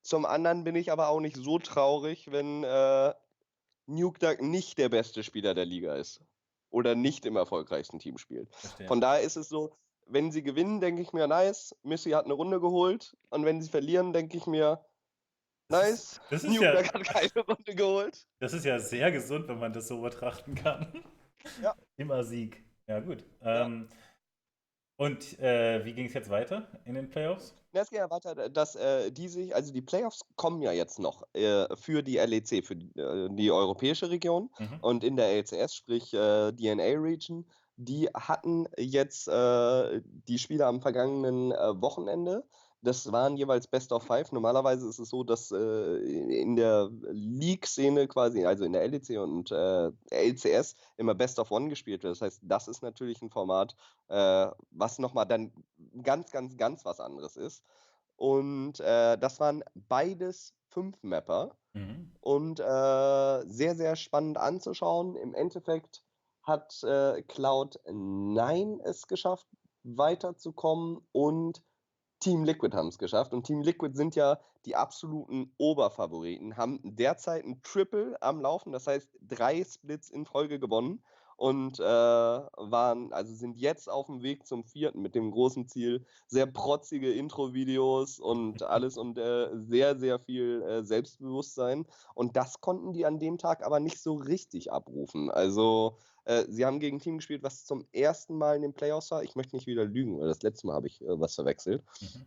Zum 0.00 0.24
anderen 0.24 0.64
bin 0.64 0.76
ich 0.76 0.90
aber 0.90 1.08
auch 1.08 1.20
nicht 1.20 1.36
so 1.36 1.58
traurig, 1.58 2.32
wenn 2.32 2.64
äh, 2.64 3.12
Nuke 3.84 4.18
Duck 4.18 4.40
nicht 4.40 4.78
der 4.78 4.88
beste 4.88 5.22
Spieler 5.22 5.52
der 5.52 5.66
Liga 5.66 5.94
ist. 5.94 6.22
Oder 6.70 6.94
nicht 6.94 7.26
im 7.26 7.36
erfolgreichsten 7.36 7.98
Team 7.98 8.16
spielt. 8.16 8.48
Verstehe. 8.54 8.86
Von 8.86 9.02
daher 9.02 9.20
ist 9.20 9.36
es 9.36 9.50
so, 9.50 9.76
wenn 10.06 10.30
sie 10.32 10.42
gewinnen, 10.42 10.80
denke 10.80 11.02
ich 11.02 11.12
mir, 11.12 11.26
nice, 11.26 11.74
Missy 11.82 12.10
hat 12.10 12.24
eine 12.24 12.34
Runde 12.34 12.60
geholt. 12.60 13.16
Und 13.30 13.44
wenn 13.44 13.60
sie 13.62 13.68
verlieren, 13.70 14.12
denke 14.12 14.36
ich 14.36 14.46
mir, 14.46 14.84
nice, 15.68 16.20
das 16.30 16.44
ist 16.44 16.50
Nuke 16.50 16.64
ja- 16.64 16.82
hat 16.92 17.04
keine 17.04 17.44
Runde 17.46 17.74
geholt. 17.74 18.26
Das 18.40 18.52
ist 18.52 18.64
ja 18.64 18.78
sehr 18.78 19.10
gesund, 19.12 19.48
wenn 19.48 19.58
man 19.58 19.72
das 19.72 19.88
so 19.88 20.00
betrachten 20.00 20.54
kann. 20.54 20.86
Ja. 21.62 21.74
Immer 21.96 22.22
Sieg. 22.24 22.62
Ja, 22.86 23.00
gut. 23.00 23.24
Ja. 23.40 23.64
Ähm, 23.64 23.88
und 24.96 25.38
äh, 25.40 25.84
wie 25.84 25.94
ging 25.94 26.06
es 26.06 26.14
jetzt 26.14 26.30
weiter 26.30 26.68
in 26.84 26.94
den 26.94 27.08
Playoffs? 27.08 27.54
Es 27.72 27.88
geht 27.88 28.00
ja 28.00 28.10
weiter, 28.10 28.50
dass 28.50 28.76
äh, 28.76 29.10
die 29.10 29.28
sich, 29.28 29.54
also 29.54 29.72
die 29.72 29.80
Playoffs 29.80 30.20
kommen 30.36 30.60
ja 30.60 30.72
jetzt 30.72 30.98
noch 30.98 31.22
äh, 31.32 31.66
für 31.74 32.02
die 32.02 32.18
LEC, 32.18 32.64
für 32.64 32.76
die, 32.76 32.90
äh, 33.00 33.28
die 33.32 33.50
europäische 33.50 34.10
Region 34.10 34.50
Mhm. 34.58 34.78
und 34.82 35.02
in 35.04 35.16
der 35.16 35.28
LCS, 35.32 35.74
sprich 35.74 36.12
äh, 36.12 36.52
DNA 36.52 37.00
Region, 37.00 37.46
die 37.76 38.08
hatten 38.08 38.66
jetzt 38.78 39.28
äh, 39.28 40.02
die 40.04 40.38
Spiele 40.38 40.66
am 40.66 40.80
vergangenen 40.80 41.52
äh, 41.52 41.80
Wochenende. 41.80 42.44
Das 42.84 43.12
waren 43.12 43.36
jeweils 43.36 43.68
Best 43.68 43.92
of 43.92 44.02
Five. 44.02 44.32
Normalerweise 44.32 44.88
ist 44.88 44.98
es 44.98 45.08
so, 45.08 45.22
dass 45.22 45.52
äh, 45.52 45.96
in 45.96 46.56
der 46.56 46.90
League-Szene 47.10 48.08
quasi, 48.08 48.44
also 48.44 48.64
in 48.64 48.72
der 48.72 48.86
LEC 48.88 49.20
und 49.20 49.52
äh, 49.52 49.92
LCS, 50.10 50.74
immer 50.96 51.14
Best 51.14 51.38
of 51.38 51.52
One 51.52 51.68
gespielt 51.68 52.02
wird. 52.02 52.12
Das 52.14 52.22
heißt, 52.22 52.40
das 52.42 52.66
ist 52.66 52.82
natürlich 52.82 53.22
ein 53.22 53.30
Format, 53.30 53.76
äh, 54.08 54.48
was 54.70 54.98
nochmal 54.98 55.26
dann 55.26 55.52
ganz, 56.02 56.32
ganz, 56.32 56.56
ganz 56.56 56.84
was 56.84 56.98
anderes 56.98 57.36
ist. 57.36 57.62
Und 58.16 58.80
äh, 58.80 59.16
das 59.16 59.38
waren 59.38 59.62
beides 59.74 60.54
Fünf-Mapper 60.68 61.56
Mhm. 61.74 62.12
und 62.20 62.60
äh, 62.60 63.46
sehr, 63.46 63.74
sehr 63.74 63.96
spannend 63.96 64.36
anzuschauen. 64.36 65.16
Im 65.16 65.34
Endeffekt 65.34 66.02
hat 66.42 66.82
äh, 66.82 67.22
Cloud9 67.28 68.80
es 68.82 69.06
geschafft, 69.06 69.46
weiterzukommen 69.84 71.00
und 71.12 71.62
Team 72.20 72.44
Liquid 72.44 72.76
haben 72.76 72.88
es 72.88 72.98
geschafft. 72.98 73.32
Und 73.32 73.44
Team 73.46 73.62
Liquid 73.62 73.96
sind 73.96 74.14
ja 74.14 74.38
die 74.64 74.76
absoluten 74.76 75.52
Oberfavoriten, 75.58 76.56
haben 76.56 76.80
derzeit 76.84 77.44
ein 77.44 77.60
Triple 77.62 78.16
am 78.20 78.40
Laufen, 78.40 78.72
das 78.72 78.86
heißt 78.86 79.08
drei 79.20 79.64
Splits 79.64 80.08
in 80.08 80.24
Folge 80.24 80.60
gewonnen 80.60 81.02
und 81.36 81.80
äh, 81.80 81.82
waren, 81.82 83.12
also 83.12 83.34
sind 83.34 83.56
jetzt 83.56 83.90
auf 83.90 84.06
dem 84.06 84.22
Weg 84.22 84.46
zum 84.46 84.62
vierten 84.62 85.02
mit 85.02 85.16
dem 85.16 85.32
großen 85.32 85.66
Ziel, 85.66 86.06
sehr 86.28 86.46
protzige 86.46 87.12
Intro-Videos 87.12 88.20
und 88.20 88.62
alles 88.62 88.96
und 88.96 89.18
äh, 89.18 89.48
sehr, 89.54 89.98
sehr 89.98 90.20
viel 90.20 90.62
äh, 90.62 90.84
Selbstbewusstsein. 90.84 91.86
Und 92.14 92.36
das 92.36 92.60
konnten 92.60 92.92
die 92.92 93.04
an 93.04 93.18
dem 93.18 93.38
Tag 93.38 93.66
aber 93.66 93.80
nicht 93.80 94.00
so 94.00 94.14
richtig 94.14 94.72
abrufen. 94.72 95.32
Also 95.32 95.96
äh, 96.24 96.44
sie 96.48 96.64
haben 96.64 96.80
gegen 96.80 96.96
ein 96.96 97.00
Team 97.00 97.16
gespielt, 97.16 97.42
was 97.42 97.64
zum 97.64 97.86
ersten 97.92 98.36
Mal 98.36 98.56
in 98.56 98.62
den 98.62 98.74
Playoffs 98.74 99.10
war. 99.10 99.22
Ich 99.22 99.34
möchte 99.34 99.56
nicht 99.56 99.66
wieder 99.66 99.84
lügen, 99.84 100.20
weil 100.20 100.28
das 100.28 100.42
letzte 100.42 100.66
Mal 100.66 100.74
habe 100.74 100.86
ich 100.86 101.00
äh, 101.02 101.20
was 101.20 101.34
verwechselt. 101.34 101.82
Mhm. 102.00 102.26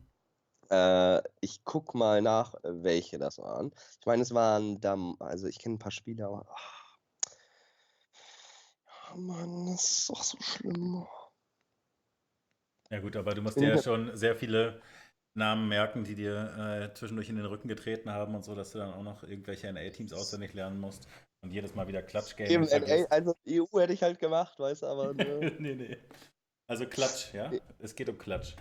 Äh, 0.70 1.22
ich 1.42 1.64
guck 1.64 1.94
mal 1.94 2.22
nach, 2.22 2.56
welche 2.64 3.18
das 3.20 3.38
waren. 3.38 3.72
Ich 4.00 4.06
meine, 4.06 4.24
es 4.24 4.34
waren 4.34 4.82
Dam 4.82 5.16
also 5.20 5.48
ich 5.48 5.60
kenne 5.60 5.76
ein 5.76 5.80
paar 5.80 5.92
Spieler, 5.92 6.28
aber 6.28 6.46
ach. 6.50 6.98
Ja, 8.86 9.16
Mann, 9.16 9.68
das 9.68 9.92
ist 9.92 10.10
doch 10.10 10.24
so 10.24 10.38
schlimm. 10.42 11.06
Ja 12.90 13.00
gut, 13.00 13.16
aber 13.16 13.34
du 13.34 13.42
musst 13.42 13.60
dir 13.60 13.70
ja 13.70 13.82
schon 13.82 14.16
sehr 14.16 14.36
viele 14.36 14.82
Namen 15.36 15.68
merken, 15.68 16.04
die 16.04 16.16
dir 16.16 16.90
äh, 16.92 16.94
zwischendurch 16.94 17.30
in 17.30 17.36
den 17.36 17.46
Rücken 17.46 17.68
getreten 17.68 18.12
haben 18.12 18.36
und 18.36 18.46
so, 18.46 18.56
dass 18.56 18.72
du 18.72 18.78
dann 18.78 18.94
auch 18.94 19.04
noch 19.04 19.24
irgendwelche 19.24 19.72
NA-Teams 19.72 20.14
auswendig 20.14 20.54
lernen 20.54 20.80
musst 20.80 21.08
und 21.46 21.52
jedes 21.52 21.76
Mal 21.76 21.88
wieder 21.88 22.02
Klatsch-Games. 22.02 22.72
Also 23.10 23.36
EU 23.48 23.66
hätte 23.80 23.94
ich 23.94 24.04
halt 24.04 24.20
gemacht, 24.20 24.60
weißt 24.60 24.84
du, 24.84 24.88
aber. 24.88 25.14
Ne. 25.14 25.56
nee, 25.60 25.76
nee. 25.76 25.98
Also 26.68 26.88
Klatsch, 26.88 27.34
ja? 27.34 27.52
Es 27.80 27.96
geht 27.96 28.10
um 28.10 28.18
Klatsch. 28.18 28.56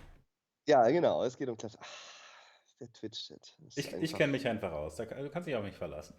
Ja, 0.67 0.87
genau, 0.89 1.23
es 1.23 1.37
geht 1.37 1.49
um 1.49 1.57
Klatsch. 1.57 1.75
Ach, 1.79 2.69
der 2.79 2.91
Twitch-Chat. 2.91 3.57
Ich, 3.75 3.93
ich 3.93 4.13
kenne 4.13 4.31
mich 4.31 4.47
einfach 4.47 4.71
aus. 4.71 4.95
Du 4.95 5.05
kannst 5.07 5.47
dich 5.47 5.55
auf 5.55 5.63
mich 5.63 5.75
verlassen. 5.75 6.15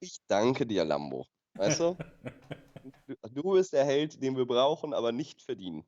Ich 0.00 0.18
danke 0.26 0.66
dir, 0.66 0.84
Lambo. 0.84 1.26
Weißt 1.54 1.80
du? 1.80 1.96
du 3.34 3.52
bist 3.52 3.72
der 3.72 3.84
Held, 3.84 4.22
den 4.22 4.36
wir 4.36 4.46
brauchen, 4.46 4.94
aber 4.94 5.12
nicht 5.12 5.42
verdienen. 5.42 5.84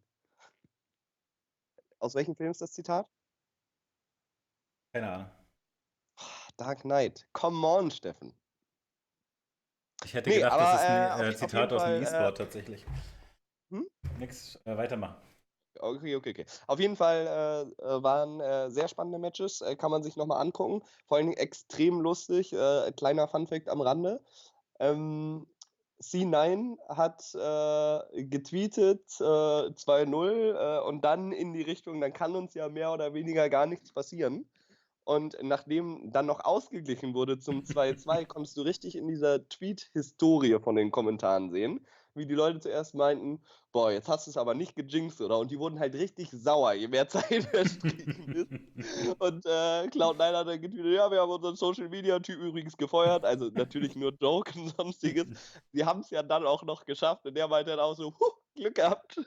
Aus 1.98 2.14
welchem 2.14 2.34
Film 2.34 2.50
ist 2.50 2.60
das 2.60 2.72
Zitat? 2.72 3.06
Keine 4.92 5.10
Ahnung. 5.10 5.30
Dark 6.56 6.80
Knight. 6.82 7.26
Come 7.32 7.66
on, 7.66 7.90
Steffen. 7.90 8.34
Ich 10.04 10.14
hätte 10.14 10.30
nee, 10.30 10.36
gedacht, 10.36 10.52
aber, 10.52 10.62
das 10.62 10.74
ist 10.74 10.88
ein 10.88 11.24
äh, 11.24 11.36
Zitat 11.36 11.72
aus 11.72 11.84
dem 11.84 12.02
E-Sport 12.02 12.40
äh, 12.40 12.42
tatsächlich. 12.42 12.86
Hm? 13.70 13.86
Nix, 14.18 14.58
äh, 14.64 14.76
weitermachen. 14.76 15.16
Okay, 15.78 16.16
okay, 16.16 16.30
okay. 16.30 16.46
Auf 16.66 16.80
jeden 16.80 16.96
Fall 16.96 17.26
äh, 17.26 17.82
äh 17.82 18.02
waren 18.02 18.40
äh, 18.40 18.70
sehr 18.70 18.88
spannende 18.88 19.18
Matches, 19.18 19.60
äh, 19.60 19.76
kann 19.76 19.90
man 19.90 20.02
sich 20.02 20.16
nochmal 20.16 20.40
angucken. 20.40 20.82
Vor 21.06 21.16
allen 21.16 21.26
Dingen 21.28 21.38
extrem 21.38 22.00
lustig. 22.00 22.52
Äh, 22.52 22.92
kleiner 22.92 23.28
Funfact 23.28 23.68
am 23.68 23.80
Rande. 23.80 24.20
Ähm, 24.78 25.46
C9 26.02 26.78
hat 26.88 27.34
äh, 27.34 28.24
getweetet 28.24 29.06
2-0 29.10 30.78
und 30.80 31.04
dann 31.04 31.30
in 31.30 31.52
die 31.52 31.60
Richtung, 31.60 32.00
dann 32.00 32.14
kann 32.14 32.34
uns 32.34 32.54
ja 32.54 32.70
mehr 32.70 32.90
oder 32.90 33.12
weniger 33.12 33.50
gar 33.50 33.66
nichts 33.66 33.92
passieren. 33.92 34.46
Und 35.04 35.36
nachdem 35.42 36.12
dann 36.12 36.26
noch 36.26 36.44
ausgeglichen 36.44 37.14
wurde 37.14 37.38
zum 37.38 37.62
2-2, 37.64 38.26
konntest 38.26 38.56
du 38.56 38.62
richtig 38.62 38.96
in 38.96 39.08
dieser 39.08 39.48
Tweet-Historie 39.48 40.58
von 40.60 40.76
den 40.76 40.90
Kommentaren 40.90 41.50
sehen, 41.50 41.84
wie 42.14 42.26
die 42.26 42.34
Leute 42.34 42.60
zuerst 42.60 42.94
meinten, 42.94 43.42
boah, 43.72 43.90
jetzt 43.92 44.08
hast 44.08 44.26
du 44.26 44.30
es 44.30 44.36
aber 44.36 44.54
nicht 44.54 44.74
gejinxt, 44.76 45.20
oder? 45.20 45.38
Und 45.38 45.50
die 45.50 45.58
wurden 45.58 45.78
halt 45.78 45.94
richtig 45.94 46.30
sauer, 46.30 46.72
je 46.72 46.88
mehr 46.88 47.08
Zeit 47.08 47.44
verstrichen 47.44 48.32
ist. 48.32 48.50
Und 49.20 49.46
äh, 49.46 49.86
Cloud9 49.88 50.36
hat 50.36 50.48
dann 50.48 50.60
getweetet, 50.60 50.94
ja, 50.94 51.10
wir 51.10 51.20
haben 51.20 51.30
unseren 51.30 51.56
Social-Media-Typ 51.56 52.38
übrigens 52.40 52.76
gefeuert. 52.76 53.24
Also 53.24 53.46
natürlich 53.50 53.94
nur 53.96 54.12
Joke 54.20 54.58
und 54.58 54.68
sonstiges. 54.76 55.26
Sie 55.72 55.84
haben 55.84 56.00
es 56.00 56.10
ja 56.10 56.22
dann 56.22 56.46
auch 56.46 56.62
noch 56.62 56.84
geschafft. 56.84 57.26
Und 57.26 57.34
der 57.36 57.48
meinte 57.48 57.70
dann 57.70 57.80
auch 57.80 57.94
so, 57.94 58.12
huh, 58.18 58.32
Glück 58.54 58.74
gehabt, 58.74 59.20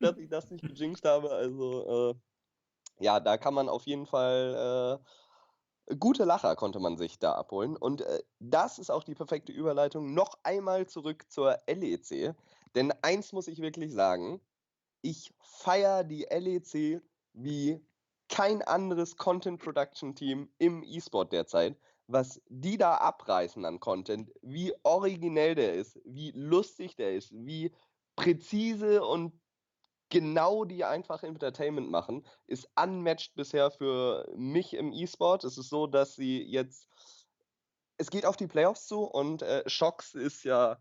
dass 0.00 0.16
ich 0.18 0.28
das 0.28 0.50
nicht 0.50 0.66
gejinxt 0.66 1.04
habe. 1.04 1.30
Also, 1.30 2.10
äh, 2.10 2.14
ja, 3.00 3.20
da 3.20 3.36
kann 3.36 3.54
man 3.54 3.68
auf 3.68 3.84
jeden 3.84 4.06
Fall 4.06 5.00
äh, 5.88 5.96
gute 5.96 6.24
Lacher 6.24 6.56
konnte 6.56 6.80
man 6.80 6.96
sich 6.96 7.18
da 7.18 7.32
abholen. 7.32 7.76
Und 7.76 8.02
äh, 8.02 8.22
das 8.38 8.78
ist 8.78 8.90
auch 8.90 9.04
die 9.04 9.14
perfekte 9.14 9.52
Überleitung 9.52 10.14
noch 10.14 10.38
einmal 10.42 10.86
zurück 10.86 11.24
zur 11.28 11.58
LEC. 11.66 12.34
Denn 12.74 12.92
eins 13.02 13.32
muss 13.32 13.48
ich 13.48 13.60
wirklich 13.60 13.92
sagen, 13.92 14.40
ich 15.02 15.32
feiere 15.40 16.04
die 16.04 16.26
LEC 16.28 17.02
wie 17.32 17.84
kein 18.28 18.62
anderes 18.62 19.16
Content 19.16 19.62
Production 19.62 20.14
Team 20.14 20.50
im 20.58 20.82
E-Sport 20.82 21.32
derzeit. 21.32 21.76
Was 22.06 22.40
die 22.48 22.78
da 22.78 22.96
abreißen 22.96 23.64
an 23.64 23.80
Content, 23.80 24.32
wie 24.40 24.72
originell 24.82 25.54
der 25.54 25.74
ist, 25.74 26.00
wie 26.04 26.32
lustig 26.32 26.96
der 26.96 27.14
ist, 27.14 27.30
wie 27.32 27.70
präzise 28.16 29.04
und 29.04 29.38
genau 30.08 30.64
die 30.64 30.84
einfach 30.84 31.22
Entertainment 31.22 31.90
machen, 31.90 32.26
ist 32.46 32.68
unmatched 32.76 33.34
bisher 33.34 33.70
für 33.70 34.30
mich 34.36 34.74
im 34.74 34.92
E-Sport. 34.92 35.44
Es 35.44 35.58
ist 35.58 35.68
so, 35.68 35.86
dass 35.86 36.14
sie 36.14 36.42
jetzt, 36.42 36.88
es 37.96 38.10
geht 38.10 38.26
auf 38.26 38.36
die 38.36 38.46
Playoffs 38.46 38.86
zu 38.86 39.02
und 39.04 39.42
äh, 39.42 39.62
Shox 39.68 40.14
ist 40.14 40.44
ja 40.44 40.78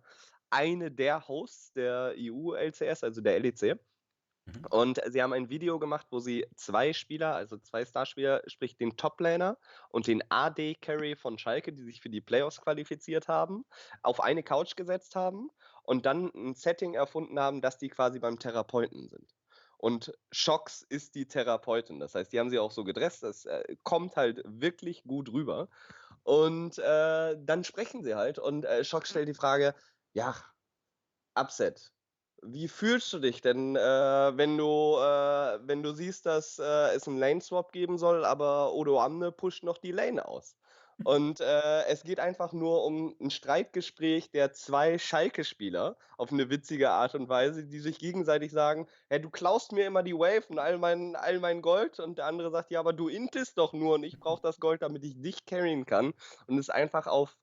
eine 0.49 0.91
der 0.91 1.27
Hosts 1.27 1.73
der 1.73 2.13
EU-LCS, 2.17 3.03
also 3.03 3.21
der 3.21 3.39
LEC. 3.39 3.79
Mhm. 4.47 4.65
Und 4.69 5.01
sie 5.07 5.21
haben 5.21 5.33
ein 5.33 5.49
Video 5.49 5.77
gemacht, 5.77 6.07
wo 6.09 6.19
sie 6.19 6.45
zwei 6.55 6.93
Spieler, 6.93 7.35
also 7.35 7.57
zwei 7.57 7.85
Starspieler, 7.85 8.41
sprich 8.47 8.77
den 8.77 8.95
Toplaner 8.95 9.57
und 9.89 10.07
den 10.07 10.23
AD-Carry 10.29 11.15
von 11.15 11.37
Schalke, 11.37 11.73
die 11.73 11.83
sich 11.83 12.01
für 12.01 12.09
die 12.09 12.21
Playoffs 12.21 12.61
qualifiziert 12.61 13.27
haben, 13.27 13.65
auf 14.03 14.21
eine 14.21 14.43
Couch 14.43 14.75
gesetzt 14.75 15.15
haben 15.15 15.49
und 15.87 16.05
dann 16.05 16.31
ein 16.35 16.53
Setting 16.53 16.95
erfunden 16.95 17.39
haben, 17.39 17.61
dass 17.61 17.77
die 17.77 17.87
quasi 17.87 18.19
beim 18.19 18.37
Therapeuten 18.39 19.07
sind. 19.07 19.33
Und 19.77 20.11
Shox 20.33 20.81
ist 20.81 21.15
die 21.15 21.27
Therapeutin. 21.27 21.99
Das 21.99 22.13
heißt, 22.13 22.33
die 22.33 22.39
haben 22.39 22.49
sie 22.49 22.59
auch 22.59 22.71
so 22.71 22.83
gedresst. 22.83 23.23
Das 23.23 23.45
äh, 23.45 23.77
kommt 23.83 24.17
halt 24.17 24.41
wirklich 24.45 25.03
gut 25.05 25.31
rüber. 25.31 25.69
Und 26.23 26.77
äh, 26.79 27.37
dann 27.39 27.63
sprechen 27.63 28.03
sie 28.03 28.15
halt. 28.15 28.37
Und 28.37 28.65
äh, 28.65 28.83
Shox 28.83 29.09
stellt 29.09 29.29
die 29.29 29.33
Frage: 29.33 29.75
Ja, 30.13 30.35
Upset. 31.35 31.93
Wie 32.43 32.67
fühlst 32.67 33.13
du 33.13 33.19
dich 33.19 33.41
denn, 33.41 33.75
äh, 33.77 33.79
wenn 33.79 34.57
du, 34.57 34.97
äh, 34.97 35.59
wenn 35.67 35.83
du 35.83 35.93
siehst, 35.93 36.25
dass 36.25 36.59
äh, 36.59 36.95
es 36.95 37.07
einen 37.07 37.17
Lane-Swap 37.17 37.71
geben 37.71 37.97
soll, 37.97 38.25
aber 38.25 38.73
Odo 38.73 38.99
Amne 39.01 39.31
pusht 39.31 39.63
noch 39.63 39.77
die 39.77 39.91
Lane 39.91 40.27
aus? 40.27 40.57
Und 41.03 41.41
äh, 41.41 41.85
es 41.85 42.03
geht 42.03 42.19
einfach 42.19 42.53
nur 42.53 42.83
um 42.83 43.15
ein 43.21 43.29
Streitgespräch 43.29 44.31
der 44.31 44.51
zwei 44.53 44.97
Schalke-Spieler 44.97 45.95
auf 46.17 46.31
eine 46.31 46.49
witzige 46.49 46.89
Art 46.89 47.13
und 47.13 47.29
Weise, 47.29 47.65
die 47.65 47.79
sich 47.79 47.99
gegenseitig 47.99 48.51
sagen: 48.51 48.87
hey, 49.09 49.21
du 49.21 49.29
klaust 49.29 49.71
mir 49.71 49.85
immer 49.85 50.03
die 50.03 50.15
Wave 50.15 50.45
und 50.49 50.59
all 50.59 50.77
mein, 50.77 51.15
all 51.15 51.39
mein 51.39 51.61
Gold. 51.61 51.99
Und 51.99 52.17
der 52.17 52.25
andere 52.25 52.49
sagt: 52.51 52.71
Ja, 52.71 52.79
aber 52.79 52.93
du 52.93 53.09
intest 53.09 53.57
doch 53.57 53.73
nur 53.73 53.95
und 53.95 54.03
ich 54.03 54.19
brauche 54.19 54.41
das 54.41 54.59
Gold, 54.59 54.81
damit 54.81 55.03
ich 55.03 55.21
dich 55.21 55.45
carryen 55.45 55.85
kann. 55.85 56.13
Und 56.47 56.57
es 56.57 56.67
ist 56.67 56.73
einfach 56.73 57.07
auf 57.07 57.37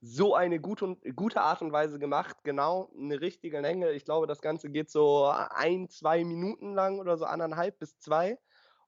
so 0.00 0.34
eine 0.34 0.60
gute, 0.60 0.96
gute 1.14 1.40
Art 1.40 1.62
und 1.62 1.72
Weise 1.72 1.98
gemacht. 1.98 2.36
Genau, 2.44 2.90
eine 2.98 3.20
richtige 3.20 3.60
Länge. 3.60 3.92
Ich 3.92 4.04
glaube, 4.04 4.26
das 4.26 4.40
Ganze 4.40 4.70
geht 4.70 4.90
so 4.90 5.26
ein, 5.26 5.88
zwei 5.88 6.24
Minuten 6.24 6.74
lang 6.74 6.98
oder 7.00 7.16
so 7.16 7.24
anderthalb 7.24 7.78
bis 7.78 7.98
zwei. 7.98 8.38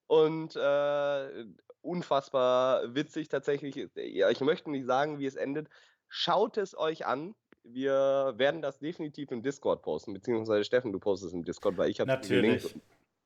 Und 0.06 0.56
äh, 0.56 1.44
unfassbar 1.86 2.94
witzig 2.94 3.28
tatsächlich. 3.28 3.88
Ja, 3.94 4.30
ich 4.30 4.40
möchte 4.40 4.70
nicht 4.70 4.86
sagen, 4.86 5.18
wie 5.18 5.26
es 5.26 5.36
endet. 5.36 5.68
Schaut 6.08 6.56
es 6.56 6.76
euch 6.76 7.06
an. 7.06 7.34
Wir 7.62 8.34
werden 8.36 8.62
das 8.62 8.78
definitiv 8.78 9.30
im 9.32 9.42
Discord 9.42 9.82
posten, 9.82 10.12
beziehungsweise 10.12 10.64
Steffen, 10.64 10.92
du 10.92 11.00
postest 11.00 11.34
im 11.34 11.44
Discord, 11.44 11.76
weil 11.78 11.90
ich 11.90 11.98
habe 12.00 12.08
Natürlich. 12.08 12.76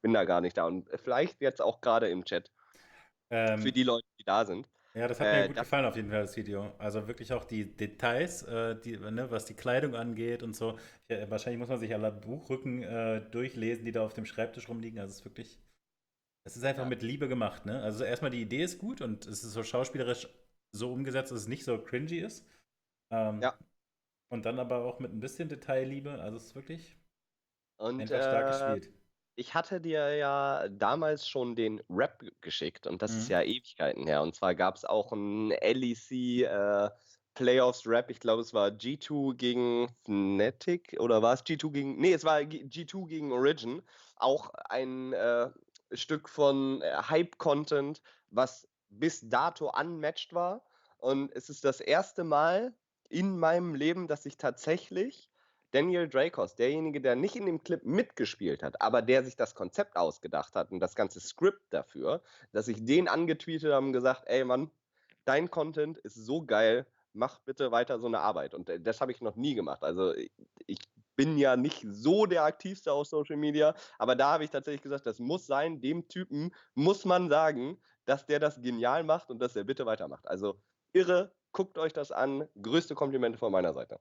bin 0.01 0.15
da 0.15 0.25
gar 0.25 0.41
nicht 0.41 0.57
da. 0.57 0.67
Und 0.67 0.89
vielleicht 1.03 1.41
jetzt 1.41 1.61
auch 1.61 1.81
gerade 1.81 2.09
im 2.09 2.25
Chat. 2.25 2.51
Ähm, 3.31 3.61
für 3.61 3.71
die 3.71 3.83
Leute, 3.83 4.07
die 4.19 4.25
da 4.25 4.45
sind. 4.45 4.67
Ja, 4.95 5.07
das 5.07 5.21
hat 5.21 5.29
mir 5.29 5.45
äh, 5.45 5.47
gut 5.47 5.57
gefallen 5.57 5.85
auf 5.85 5.95
jeden 5.95 6.11
Fall, 6.11 6.23
das 6.23 6.37
Video. 6.37 6.73
Also 6.79 7.07
wirklich 7.07 7.33
auch 7.33 7.45
die 7.45 7.77
Details, 7.77 8.43
äh, 8.43 8.75
die, 8.81 8.97
ne, 8.97 9.31
was 9.31 9.45
die 9.45 9.55
Kleidung 9.55 9.95
angeht 9.95 10.43
und 10.43 10.57
so. 10.57 10.79
Ja, 11.09 11.31
wahrscheinlich 11.31 11.61
muss 11.61 11.69
man 11.69 11.79
sich 11.79 11.95
alle 11.95 12.11
Buchrücken 12.11 12.83
äh, 12.83 13.21
durchlesen, 13.31 13.85
die 13.85 13.93
da 13.93 14.05
auf 14.05 14.15
dem 14.15 14.27
Schreibtisch 14.27 14.69
rumliegen. 14.69 14.99
Also 14.99 15.13
es 15.13 15.19
ist 15.19 15.25
wirklich 15.25 15.61
es 16.45 16.57
ist 16.57 16.65
einfach 16.65 16.85
ja. 16.85 16.89
mit 16.89 17.03
Liebe 17.03 17.29
gemacht, 17.29 17.67
ne? 17.67 17.83
Also 17.83 18.05
erstmal 18.05 18.31
die 18.31 18.41
Idee 18.41 18.63
ist 18.63 18.79
gut 18.79 19.01
und 19.01 19.27
es 19.27 19.45
ist 19.45 19.53
so 19.53 19.63
schauspielerisch 19.63 20.29
so 20.73 20.93
umgesetzt, 20.93 21.33
dass 21.33 21.41
es 21.41 21.49
nicht 21.49 21.65
so 21.65 21.79
cringy 21.79 22.19
ist. 22.19 22.47
Ähm, 23.11 23.41
ja. 23.43 23.59
Und 24.29 24.47
dann 24.47 24.59
aber 24.59 24.85
auch 24.85 25.01
mit 25.01 25.13
ein 25.13 25.21
bisschen 25.21 25.49
Detailliebe. 25.49 26.21
Also 26.21 26.37
es 26.37 26.47
ist 26.47 26.55
wirklich 26.55 26.97
und, 27.79 28.01
einfach 28.01 28.17
stark 28.17 28.47
äh, 28.47 28.75
gespielt. 28.75 28.95
Ich 29.37 29.55
hatte 29.55 29.81
dir 29.81 30.15
ja 30.17 30.69
damals 30.69 31.27
schon 31.27 31.57
den 31.57 31.83
Rap 31.89 32.23
geschickt 32.41 32.87
und 32.87 33.03
das 33.03 33.13
mhm. 33.13 33.19
ist 33.19 33.29
ja 33.29 33.43
Ewigkeiten 33.43 34.07
her. 34.07 34.23
Und 34.23 34.35
zwar 34.35 34.55
gab 34.55 34.77
es 34.77 34.85
auch 34.85 35.13
ein 35.13 35.51
LEC 35.51 36.11
äh, 36.43 36.91
Playoffs 37.35 37.87
Rap. 37.87 38.11
Ich 38.11 38.21
glaube, 38.21 38.43
es 38.43 38.55
war 38.55 38.69
G2 38.69 39.35
gegen 39.35 39.89
Fnatic 40.05 40.97
oder 41.01 41.23
war 41.23 41.35
es 41.35 41.45
G2 41.45 41.73
gegen. 41.73 42.01
Nee, 42.01 42.13
es 42.13 42.25
war 42.25 42.39
G2 42.39 43.09
gegen 43.09 43.33
Origin. 43.33 43.83
Auch 44.17 44.51
ein 44.69 45.13
äh, 45.13 45.49
Stück 45.93 46.29
von 46.29 46.83
äh, 46.83 46.93
Hype-Content, 47.09 48.03
was 48.31 48.69
bis 48.89 49.29
dato 49.29 49.71
unmatched 49.71 50.33
war. 50.33 50.63
Und 50.99 51.33
es 51.35 51.49
ist 51.49 51.65
das 51.65 51.81
erste 51.81 52.25
Mal 52.25 52.75
in 53.09 53.39
meinem 53.39 53.75
Leben, 53.75 54.07
dass 54.07 54.27
ich 54.27 54.37
tatsächlich 54.37 55.31
Daniel 55.73 56.09
Dracos, 56.09 56.57
derjenige, 56.57 57.01
der 57.01 57.15
nicht 57.15 57.37
in 57.37 57.47
dem 57.47 57.63
Clip 57.63 57.85
mitgespielt 57.85 58.63
hat, 58.63 58.81
aber 58.81 59.03
der 59.03 59.25
sich 59.25 59.37
das 59.37 59.55
Konzept 59.55 59.97
ausgedacht 59.97 60.57
hat 60.57 60.73
und 60.73 60.81
das 60.81 60.97
ganze 60.97 61.21
Skript 61.21 61.63
dafür, 61.71 62.23
dass 62.53 62.67
ich 62.69 62.85
den 62.85 63.07
angetweetet 63.09 63.73
habe 63.73 63.87
und 63.87 63.93
gesagt, 63.93 64.25
ey 64.27 64.45
Mann, 64.45 64.71
dein 65.25 65.51
Content 65.51 65.99
ist 65.99 66.17
so 66.17 66.45
geil, 66.45 66.87
mach 67.13 67.39
bitte 67.41 67.71
weiter 67.71 67.99
so 68.01 68.07
eine 68.07 68.21
Arbeit. 68.21 68.55
Und 68.55 68.69
äh, 68.69 68.81
das 68.81 69.01
habe 69.01 69.13
ich 69.13 69.21
noch 69.21 69.37
nie 69.37 69.55
gemacht. 69.55 69.85
Also 69.85 70.13
ich 70.67 70.79
bin 71.21 71.37
ja 71.37 71.55
nicht 71.55 71.85
so 71.87 72.25
der 72.25 72.45
aktivste 72.45 72.95
auf 72.95 73.07
Social 73.07 73.37
Media, 73.37 73.75
aber 73.99 74.17
da 74.17 74.33
habe 74.33 74.45
ich 74.45 74.49
tatsächlich 74.49 74.81
gesagt, 74.81 75.05
das 75.05 75.19
muss 75.19 75.47
sein, 75.47 75.83
dem 75.83 76.09
Typen 76.09 76.55
muss 76.75 77.05
man 77.05 77.29
sagen, 77.29 77.77
dass 78.07 78.25
der 78.25 78.39
das 78.39 78.63
genial 78.63 79.05
macht 79.05 79.31
und 79.31 79.39
dass 79.39 79.55
er 79.55 79.65
bitte 79.65 79.85
weitermacht. 79.85 80.27
Also 80.27 80.63
irre, 80.95 81.35
guckt 81.53 81.77
euch 81.77 81.93
das 81.93 82.11
an. 82.11 82.49
Größte 82.63 82.95
Komplimente 82.95 83.39
von 83.39 83.53
meiner 83.53 83.75
Seite. 83.75 84.01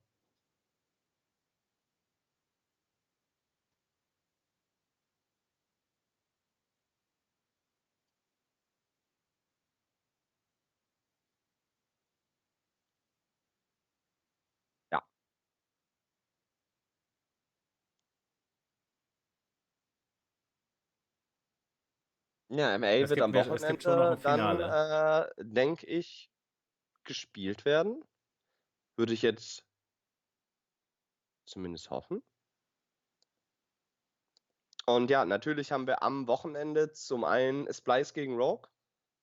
Ja, 22.51 22.73
MA 22.79 22.87
Es 23.01 23.09
wird 23.09 23.21
am 23.21 23.33
mehr 23.33 23.45
es 23.45 23.67
noch 23.69 23.79
Wochenende 23.79 24.17
dann, 24.23 24.59
äh, 24.59 25.27
denke 25.37 25.85
ich, 25.85 26.31
gespielt 27.05 27.65
werden. 27.65 28.03
Würde 28.97 29.13
ich 29.13 29.23
jetzt 29.23 29.63
zumindest 31.47 31.89
hoffen. 31.89 32.21
Und 34.87 35.09
ja, 35.09 35.25
natürlich 35.25 35.71
haben 35.71 35.87
wir 35.87 36.03
am 36.03 36.27
Wochenende 36.27 36.91
zum 36.91 37.23
einen 37.23 37.71
Splice 37.73 38.13
gegen 38.13 38.37
Rogue 38.37 38.69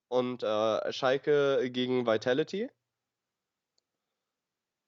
und, 0.09 0.43
äh, 0.43 0.93
Schalke 0.93 1.69
gegen 1.71 2.07
Vitality. 2.07 2.69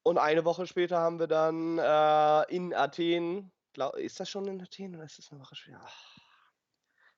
Und 0.05 0.17
eine 0.17 0.45
Woche 0.45 0.65
später 0.65 0.97
haben 0.99 1.19
wir 1.19 1.27
dann, 1.27 1.77
äh, 1.77 2.55
in 2.55 2.73
Athen 2.73 3.51
glau 3.73 3.91
ist 3.91 4.19
das 4.19 4.29
schon 4.29 4.47
in 4.47 4.61
Athen 4.61 4.95
oder 4.95 5.03
ist 5.05 5.17
das 5.19 5.31
'ne 5.31 5.39
Woche 5.39 5.55
später? 5.55 5.85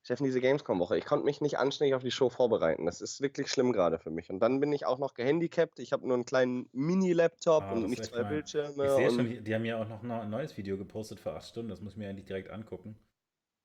Steffen, 0.06 0.24
diese 0.24 0.42
Gamescom-Woche, 0.42 0.98
ich 0.98 1.06
konnte 1.06 1.26
mich 1.26 1.42
nicht 1.42 1.60
anständig 1.60 1.94
auf 1.94 2.02
die 2.02 2.10
Show 2.10 2.30
vorbereiten. 2.32 2.88
Das 2.88 3.02
ist 3.02 3.22
wirklich 3.22 3.50
schlimm 3.50 3.72
gerade 3.72 4.00
für 4.00 4.10
mich. 4.10 4.32
Und 4.32 4.40
dann 4.40 4.60
bin 4.60 4.74
ich 4.74 4.86
auch 4.88 4.98
noch 4.98 5.14
gehandicapt. 5.14 5.78
Ich 5.78 5.94
habe 5.94 6.08
nur 6.08 6.16
einen 6.16 6.26
kleinen 6.26 6.68
Mini-Laptop 6.72 7.70
Ah, 7.70 7.72
und 7.72 7.88
nicht 7.88 8.04
echt 8.04 8.06
2 8.06 8.24
gemein. 8.24 8.44
Ich 8.80 8.94
Bildschirme 8.94 8.94
sehe 8.94 9.10
schon, 9.10 9.28
die 9.28 9.44
die 9.44 9.54
haben 9.54 9.66
ja 9.66 9.78
auch 9.82 9.88
noch 9.88 10.02
'ne 10.04 10.22
'n 10.22 10.30
neues 10.30 10.58
Video 10.58 10.78
gepostet 10.78 11.20
vor 11.20 11.34
8 11.36 11.48
Stunden. 11.50 11.70
Das 11.70 11.82
muss 11.82 11.94
ich 11.94 11.98
mir 11.98 12.10
eigentlich 12.10 12.26
direkt 12.26 12.50
angucken, 12.50 12.98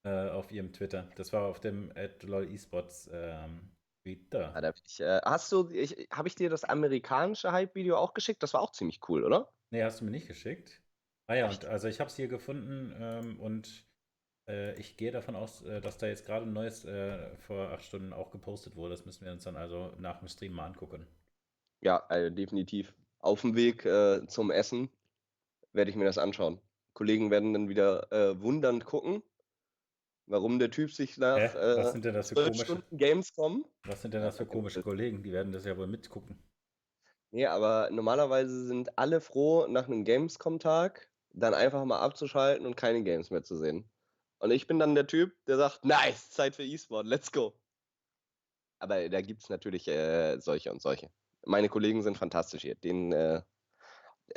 äh, 0.04 0.30
auf 0.30 0.52
ihrem 0.52 0.72
Twitter. 0.72 1.10
Das 1.16 1.32
war 1.32 1.48
auf 1.48 1.60
dem 1.60 1.92
@LOL-esports, 2.24 3.10
ähm, 3.12 3.72
Twitter. 4.04 4.56
Ah, 4.56 4.60
da 4.60 4.70
bin 4.72 4.82
ich, 4.86 5.00
äh 5.00 5.20
hast 5.24 5.50
du 5.52 5.68
habe 6.10 6.28
ich 6.28 6.34
dir 6.34 6.48
das 6.50 6.64
amerikanische 6.64 7.52
Hype-Video 7.52 7.96
auch 7.96 8.14
geschickt? 8.14 8.42
Das 8.42 8.54
war 8.54 8.60
auch 8.62 8.70
ziemlich 8.72 9.00
cool, 9.08 9.24
oder? 9.24 9.50
Ne, 9.72 9.82
hast 9.84 10.00
du 10.00 10.04
mir 10.04 10.10
nicht 10.12 10.28
geschickt. 10.28 10.80
Ah 11.26 11.34
ja, 11.34 11.50
und 11.50 11.64
also 11.64 11.88
ich 11.88 11.98
habe 11.98 12.08
es 12.08 12.14
hier 12.16 12.28
gefunden, 12.28 12.94
ähm, 12.96 13.40
und, 13.40 13.85
ich 14.78 14.96
gehe 14.96 15.10
davon 15.12 15.34
aus, 15.36 15.62
äh, 15.62 15.80
dass 15.80 15.98
da 15.98 16.06
jetzt 16.06 16.24
gerade 16.26 16.44
'n 16.46 16.52
neues, 16.52 16.84
äh, 16.84 17.36
vor 17.38 17.70
8 17.72 17.84
Stunden 17.84 18.12
auch 18.12 18.30
gepostet 18.30 18.76
wurde. 18.76 18.90
Das 18.90 19.04
müssen 19.06 19.24
wir 19.24 19.32
uns 19.32 19.44
dann 19.44 19.56
also 19.56 19.92
nach 19.98 20.18
dem 20.20 20.28
Stream 20.28 20.52
mal 20.52 20.66
angucken. 20.66 21.06
Ja, 21.82 21.98
also 22.08 22.34
definitiv. 22.34 22.94
Auf'm 23.20 23.54
Weg, 23.54 23.84
äh, 23.84 24.26
zum 24.26 24.50
Essen 24.50 24.90
werde 25.72 25.90
ich 25.90 25.96
mir 25.96 26.04
das 26.06 26.18
anschauen. 26.18 26.60
Kollegen 26.94 27.30
werden 27.30 27.52
dann 27.54 27.68
wieder, 27.68 28.12
äh, 28.12 28.40
wundernd 28.42 28.84
gucken, 28.86 29.22
warum 30.26 30.58
der 30.58 30.70
Typ 30.70 30.92
sich 30.92 31.18
nach, 31.18 31.54
Hä? 31.54 31.74
Was 31.74 31.90
äh, 31.90 31.92
sind 31.92 32.04
denn 32.04 32.14
das 32.14 32.28
für 32.28 32.36
12 32.36 32.54
komische 32.54 32.78
Stunden 32.78 32.96
Gamescom 32.96 33.66
was 33.84 34.02
sind 34.02 34.14
denn 34.14 34.22
das 34.22 34.36
für 34.38 34.46
komische 34.46 34.82
Kollegen? 34.82 35.22
Die 35.22 35.32
werden 35.32 35.52
das 35.52 35.64
ja 35.64 35.76
wohl 35.78 35.86
mitgucken. 35.86 36.38
Ne, 37.32 37.46
aber 37.46 37.90
normalerweise 37.90 38.66
sind 38.66 38.98
alle 38.98 39.20
froh, 39.20 39.66
nach 39.68 39.88
'nem 39.88 40.04
Gamescom-Tag 40.04 41.08
dann 41.34 41.54
einfach 41.54 41.84
mal 41.84 41.98
abzuschalten 42.00 42.66
und 42.66 42.76
keine 42.76 43.02
Games 43.02 43.30
mehr 43.30 43.42
zu 43.42 43.56
sehen. 43.56 43.90
Und 44.40 44.50
ich 44.50 44.66
bin 44.66 44.78
dann 44.78 44.94
der 44.94 45.06
Typ, 45.06 45.34
der 45.46 45.56
sagt: 45.56 45.84
„Nice, 45.84 46.30
Zeit 46.30 46.54
für 46.54 46.62
E-Sport, 46.64 47.06
let's 47.06 47.32
go.“ 47.32 47.58
Aber 48.82 49.08
da 49.08 49.20
gibt's 49.22 49.48
natürlich, 49.48 49.88
äh, 49.88 50.38
solche 50.40 50.70
und 50.72 50.82
solche. 50.82 51.10
Meine 51.44 51.68
Kollegen 51.68 52.02
sind 52.02 52.18
fantastisch 52.18 52.62
hier. 52.62 52.74
Denen, 52.74 53.12
äh 53.12 53.42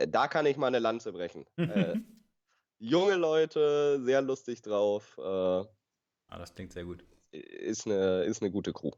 da 0.09 0.27
kann 0.29 0.45
ich 0.47 0.57
mal 0.57 0.71
'ne 0.71 0.79
Lanze 0.79 1.13
brechen. 1.13 1.45
Äh, 1.65 1.97
junge 2.79 3.15
Leute, 3.15 4.01
sehr 4.03 4.21
lustig 4.23 4.61
drauf, 4.63 5.17
äh 5.19 5.65
Ah, 6.31 6.37
das 6.37 6.53
klingt 6.53 6.73
sehr 6.73 6.85
gut. 6.85 7.03
ist 7.33 7.85
'ne 7.85 8.23
ist 8.23 8.41
'ne 8.41 8.51
gute 8.51 8.73
Crew. 8.73 8.91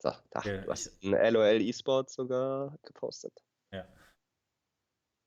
So, 0.00 0.10
ach, 0.34 0.44
Ja, 0.44 0.62
du 0.62 0.70
hast 0.70 0.96
ich 1.00 1.02
'n 1.02 1.10
LOL 1.32 1.60
Esports 1.60 2.14
sogar 2.14 2.78
gepostet. 2.84 3.42
Ja. 3.72 3.88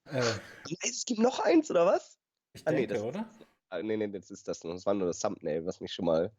Äh, 0.07 0.39
Es 0.83 1.05
gibt 1.05 1.19
noch 1.19 1.39
eins 1.39 1.69
oder 1.69 1.85
was? 1.85 2.15
Ich 2.53 2.65
Ah, 2.65 2.71
ne, 2.71 2.77
denke, 2.87 2.93
das 2.93 3.01
oder? 3.03 3.29
ah, 3.69 3.81
ne, 3.81 3.97
ne, 3.97 4.09
das 4.09 4.31
ist 4.31 4.47
das 4.47 4.59
das 4.59 4.85
war 4.85 4.93
nur 4.93 5.07
das 5.07 5.19
Thumbnail, 5.19 5.65
was 5.65 5.79
mich 5.79 5.93
schon 5.93 6.05
mal, 6.05 6.31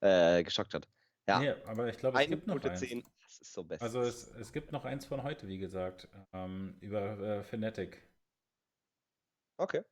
äh, 0.00 0.42
geschockt 0.42 0.74
hat. 0.74 0.88
Ja. 1.28 1.40
Ne, 1.40 1.56
aber 1.66 1.88
ich 1.88 1.98
glaube, 1.98 2.16
es 2.16 2.24
Eine 2.24 2.36
gibt 2.36 2.46
noch 2.46 2.62
eins. 2.64 2.80
10, 2.80 3.04
das 3.22 3.38
ist 3.38 3.52
so 3.52 3.64
best. 3.64 3.82
Also 3.82 4.00
es 4.00 4.28
es 4.40 4.52
gibt 4.52 4.72
noch 4.72 4.84
eins 4.84 5.04
von 5.04 5.22
heute, 5.22 5.46
wie 5.48 5.58
gesagt, 5.58 6.08
ähm, 6.32 6.76
über, 6.80 7.18
äh, 7.18 7.42
Fnatic. 7.42 8.02
Okay. 9.58 9.82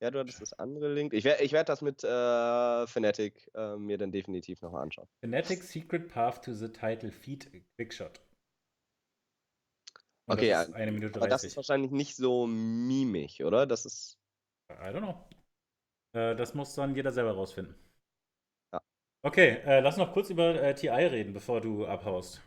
Ja, 0.00 0.10
du 0.10 0.18
hattest 0.18 0.42
das 0.42 0.52
andere 0.54 0.92
Link. 0.92 1.12
Ich 1.14 1.22
werde 1.24 1.44
ich 1.44 1.52
werde 1.52 1.66
das 1.66 1.80
mit, 1.80 2.02
äh, 2.02 2.86
Fnatic, 2.86 3.48
äh, 3.54 3.76
mir 3.76 3.98
dann 3.98 4.10
definitiv 4.10 4.60
noch 4.60 4.72
mal 4.72 4.82
anschauen. 4.82 5.08
Fnatic 5.24 5.62
Secret 5.62 6.08
Path 6.08 6.44
to 6.44 6.52
the 6.54 6.68
Title 6.68 7.10
Feat 7.12 7.48
Quickshot. 7.76 8.20
Und 10.26 10.34
Okay, 10.38 10.48
ja, 10.48 10.60
das 10.60 10.68
ist 10.68 10.74
1 10.74 10.92
Minute 10.92 11.18
aber 11.18 11.28
das 11.28 11.44
ist 11.44 11.54
30. 11.54 11.56
wahrscheinlich 11.56 11.90
nicht 11.92 12.16
so 12.16 12.46
mimig, 12.46 13.42
oder? 13.44 13.66
Das 13.66 13.84
ist 13.86 14.18
I 14.82 14.92
don't 14.92 15.02
know. 15.02 15.24
Äh, 16.14 16.36
das 16.36 16.54
muss 16.54 16.74
dann 16.74 16.94
jeder 16.96 17.12
selber 17.12 17.32
rausfinden. 17.32 17.76
Ja. 18.72 18.82
Okay, 19.24 19.58
äh, 19.64 19.80
lass 19.80 19.96
noch 19.96 20.12
kurz 20.12 20.30
über, 20.30 20.60
äh, 20.62 20.74
TI 20.74 20.88
reden, 21.06 21.32
bevor 21.32 21.60
du 21.60 21.86
abhaust. 21.86 22.40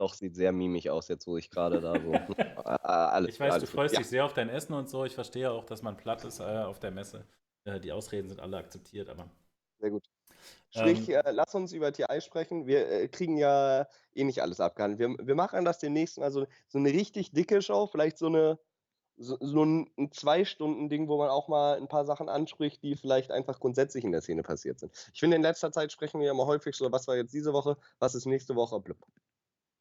Doch, 0.00 0.14
sieht 0.14 0.34
sehr 0.34 0.50
mimig 0.52 0.88
aus 0.88 1.08
jetzt, 1.08 1.26
wo 1.26 1.36
ich 1.36 1.50
grade 1.50 1.80
da 1.82 2.00
so 2.00 2.24
alles 2.64 3.28
Ich 3.28 3.38
weiß, 3.40 3.58
du 3.58 3.66
alles 3.66 3.70
gut. 3.70 3.82
freust 3.82 3.96
Ja. 3.96 3.98
dich 3.98 4.08
sehr 4.08 4.24
auf 4.24 4.32
dein 4.34 4.48
Essen 4.48 4.72
und 4.74 4.88
so. 4.88 5.04
Ich 5.04 5.14
verstehe 5.14 5.50
auch, 5.50 5.64
dass 5.64 5.82
man 5.82 5.96
platt 5.96 6.24
ist, 6.24 6.40
äh, 6.40 6.44
auf 6.44 6.78
der 6.80 6.90
Messe. 6.90 7.26
Äh, 7.64 7.80
die 7.80 7.92
Ausreden 7.92 8.28
sind 8.28 8.40
alle 8.40 8.56
akzeptiert, 8.58 9.08
aber 9.10 9.30
Sehr 9.80 9.90
gut. 9.90 10.04
Sprich, 10.70 11.08
Ähm 11.08 11.10
äh, 11.10 11.22
lass 11.32 11.54
uns 11.54 11.72
über 11.72 11.92
TI 11.92 12.20
sprechen. 12.20 12.66
Wir, 12.66 12.88
äh, 12.90 13.08
kriegen 13.08 13.36
ja 13.38 13.86
eh 14.14 14.24
nicht 14.24 14.42
alles 14.42 14.60
abgehandelt. 14.60 15.00
Wir 15.20 15.26
wir 15.28 15.34
machen 15.36 15.64
das 15.64 15.78
demnächst 15.80 16.18
mal 16.18 16.30
so 16.32 16.46
so 16.68 16.78
'ne 16.78 16.90
richtig 16.90 17.32
dicke 17.32 17.62
Show, 17.62 17.86
vielleicht 17.88 18.18
so 18.18 18.28
'ne 18.28 18.58
so 19.20 19.36
so 19.40 19.62
'n 19.64 19.90
'n 19.98 20.12
2-Stunden-Ding, 20.12 21.08
wo 21.08 21.18
man 21.18 21.30
auch 21.30 21.48
mal 21.48 21.78
'n 21.78 21.88
paar 21.88 22.06
Sachen 22.06 22.28
anspricht, 22.28 22.82
die 22.82 22.96
vielleicht 22.96 23.30
einfach 23.30 23.60
grundsätzlich 23.60 24.04
in 24.04 24.12
der 24.12 24.22
Szene 24.22 24.42
passiert 24.42 24.80
sind. 24.80 24.92
Ich 25.14 25.20
finde, 25.20 25.36
in 25.36 25.42
letzter 25.42 25.72
Zeit 25.72 25.92
sprechen 25.92 26.20
wir 26.20 26.26
ja 26.26 26.32
immer 26.32 26.46
häufig 26.46 26.76
so: 26.76 26.90
„Was 26.92 27.08
war 27.08 27.16
jetzt 27.16 27.34
diese 27.34 27.52
Woche? 27.52 27.76
Was 28.00 28.14
ist 28.16 28.26
nächste 28.26 28.56
Woche?“ 28.56 28.80
Blub. 28.80 28.98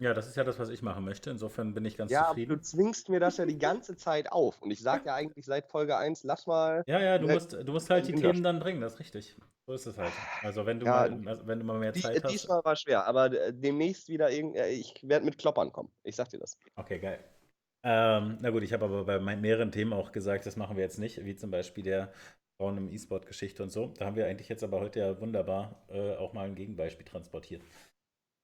Ja, 0.01 0.13
das 0.13 0.27
ist 0.27 0.35
ja 0.37 0.43
das, 0.45 0.59
was 0.59 0.69
ich 0.69 0.81
machen 0.81 1.03
möchte. 1.05 1.29
Insofern 1.29 1.73
bin 1.73 1.83
ich 1.85 1.97
ganz 1.97 2.11
Ja, 2.11 2.25
aber 2.29 2.39
du 2.47 2.57
zufrieden. 2.57 2.61
zwingst 2.61 3.09
mir 3.09 3.19
das 3.19 3.37
ja 3.37 3.45
die 3.45 3.57
ganze 3.59 3.95
Zeit 3.95 4.31
auf. 4.31 4.61
Und 4.61 4.71
ich 4.71 4.81
sage 4.81 5.03
ja 5.07 5.15
eigentlich 5.15 5.45
seit 5.45 5.67
Folge 5.67 5.97
1: 5.97 6.23
„Lass 6.23 6.47
mal, 6.47 6.85
Ja, 6.87 6.99
ja, 7.01 7.17
du 7.19 7.27
musst 7.27 7.53
du 7.53 7.71
musst 7.71 7.89
halt 7.89 8.07
die 8.07 8.15
Themen 8.15 8.41
dann 8.43 8.59
bringen, 8.59 8.81
das 8.81 8.93
ist 8.95 8.99
richtig. 8.99 9.37
So 9.67 9.73
ist 9.73 9.85
es 9.85 9.97
halt. 9.97 10.23
Also, 10.41 10.65
wenn 10.65 10.79
du 10.79 10.85
Ja, 10.85 10.87
mal 10.87 11.21
also, 11.27 11.45
wenn 11.47 11.59
du 11.59 11.65
mal 11.65 11.77
mehr 11.79 11.93
die 11.95 12.03
Zeit 12.03 12.23
hast 12.23 12.47
diesmal 12.47 12.61
war 12.65 12.75
schwer, 12.75 13.05
aber, 13.07 13.31
äh, 13.33 13.53
demnächst 13.53 14.09
wieder 14.09 14.31
irgend 14.31 14.55
äh, 14.57 14.69
ich 14.71 14.95
werde 15.07 15.25
mit 15.25 15.37
Kloppern 15.37 15.71
kommen. 15.73 15.91
Ich 16.03 16.15
sage 16.15 16.31
dir 16.31 16.39
das. 16.39 16.57
Okay, 16.77 16.99
geil. 16.99 17.38
Ähm, 17.83 18.37
na 18.41 18.49
gut, 18.49 18.63
ich 18.63 18.73
habe 18.73 18.85
aber 18.85 19.05
bei 19.05 19.19
mehreren 19.37 19.71
Themen 19.71 19.93
auch 19.93 20.11
gesagt, 20.11 20.45
das 20.45 20.57
machen 20.57 20.75
wir 20.75 20.83
jetzt 20.83 20.99
nicht, 20.99 21.23
wie 21.23 21.35
zum 21.35 21.49
Beispiel 21.49 21.83
der 21.83 22.11
Frauen 22.57 22.77
im 22.77 22.89
E-Sport-Geschichte 22.89 23.63
und 23.63 23.69
so. 23.69 23.87
Da 23.87 24.05
haben 24.05 24.17
wir 24.17 24.25
eigentlich 24.27 24.49
jetzt 24.49 24.63
aber 24.63 24.81
heute 24.81 24.99
ja 24.99 25.19
wunderbar, 25.21 25.85
äh, 25.89 26.15
auch 26.17 26.33
mal 26.33 26.47
'n 26.49 26.55
Gegenbeispiel 26.55 27.05
transportiert. 27.05 27.63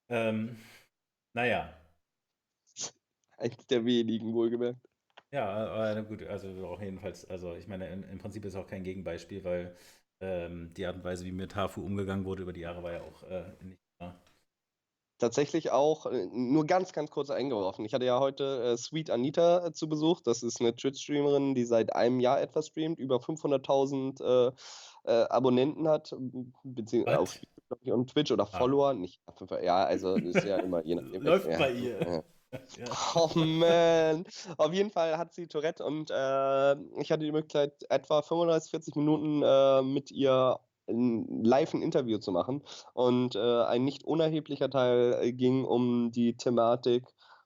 Ähm, 0.09 0.57
na 1.33 1.45
ja. 1.45 1.75
Eins 3.37 3.65
der 3.67 3.85
wenigen, 3.85 4.33
wohlgemerkt. 4.33 4.87
Ja, 5.33 5.91
äh, 5.97 6.03
gut, 6.03 6.23
also 6.23 6.67
auch 6.67 6.81
jedenfalls 6.81 7.25
also, 7.25 7.55
ich 7.55 7.67
meine, 7.67 7.89
im 7.89 8.03
im 8.03 8.17
Prinzip 8.19 8.45
ist 8.45 8.53
es 8.53 8.59
auch 8.59 8.67
kein 8.67 8.83
Gegenbeispiel, 8.83 9.43
weil, 9.43 9.75
ähm, 10.21 10.73
die 10.73 10.85
Art 10.85 10.95
und 10.97 11.03
Weise, 11.03 11.25
wie 11.25 11.31
mit 11.31 11.55
Hafu 11.55 11.81
umgegangen 11.83 12.25
wurde 12.25 12.43
über 12.43 12.53
die 12.53 12.61
Jahre, 12.61 12.83
war 12.83 12.93
ja 12.93 13.01
auch, 13.01 13.23
äh, 13.23 13.55
nicht 13.63 13.81
Tatsächlich 15.21 15.71
auch, 15.71 16.07
äh, 16.07 16.27
nur 16.29 16.65
ganz, 16.65 16.91
ganz 16.91 17.09
kurz 17.09 17.29
eingeworfen. 17.29 17.85
Ich 17.85 17.93
hatte 17.93 18.03
ja 18.05 18.19
heute, 18.19 18.73
äh, 18.73 18.77
Sweet 18.77 19.09
Anita, 19.09 19.65
äh, 19.67 19.71
zu 19.71 19.87
Besuch. 19.87 20.19
Das 20.19 20.43
ist 20.43 20.59
'ne 20.59 20.75
Twitch-Streamerin, 20.75 21.55
die 21.55 21.63
seit 21.63 21.95
einem 21.95 22.19
Jahr 22.19 22.41
etwa 22.41 22.61
streamt, 22.61 22.99
über 22.99 23.21
500.000, 23.21 24.19
äh, 24.19 24.47
äh, 25.05 25.23
Abonnenten 25.29 25.87
hat, 25.87 26.13
b 26.19 26.43
bezieh 26.65 27.05
auf 27.07 27.39
und 27.85 28.09
Twitch 28.11 28.31
oder 28.31 28.43
Ah. 28.51 28.57
Follower, 28.57 28.93
nicht 28.93 29.21
ja, 29.63 29.85
also 29.85 30.15
ist 30.15 30.43
ja 30.43 30.57
immer 30.57 30.83
je 30.83 30.95
nachdem, 30.95 31.23
Läuft 31.23 31.47
ja, 31.47 31.57
bei 31.59 31.71
ihr. 31.71 31.99
ja. 32.05 32.23
Ja. 32.77 32.85
Oh 33.15 33.29
man. 33.35 34.25
Auf 34.57 34.71
jeden 34.73 34.89
Fall 34.89 35.17
hat 35.17 35.33
sie 35.33 35.47
Tourette 35.47 35.83
und, 35.83 36.09
äh, 36.09 36.75
ich 37.01 37.11
hatte 37.11 37.25
die 37.25 37.31
Möglichkeit, 37.33 37.83
etwa 37.89 38.21
35, 38.21 38.69
40 38.71 38.95
Minuten, 38.95 39.41
äh, 39.43 39.81
mit 39.81 40.09
ihr 40.11 40.59
live 40.87 41.73
'n 41.73 41.81
Interview 41.81 42.17
zu 42.19 42.31
machen. 42.31 42.63
Und, 42.93 43.35
äh, 43.35 43.63
ein 43.65 43.83
nicht 43.83 44.03
unerheblicher 44.03 44.69
Teil, 44.69 45.17
äh, 45.21 45.33
ging 45.33 45.65
um 45.65 46.11
die 46.11 46.37
Thematik 46.37 47.05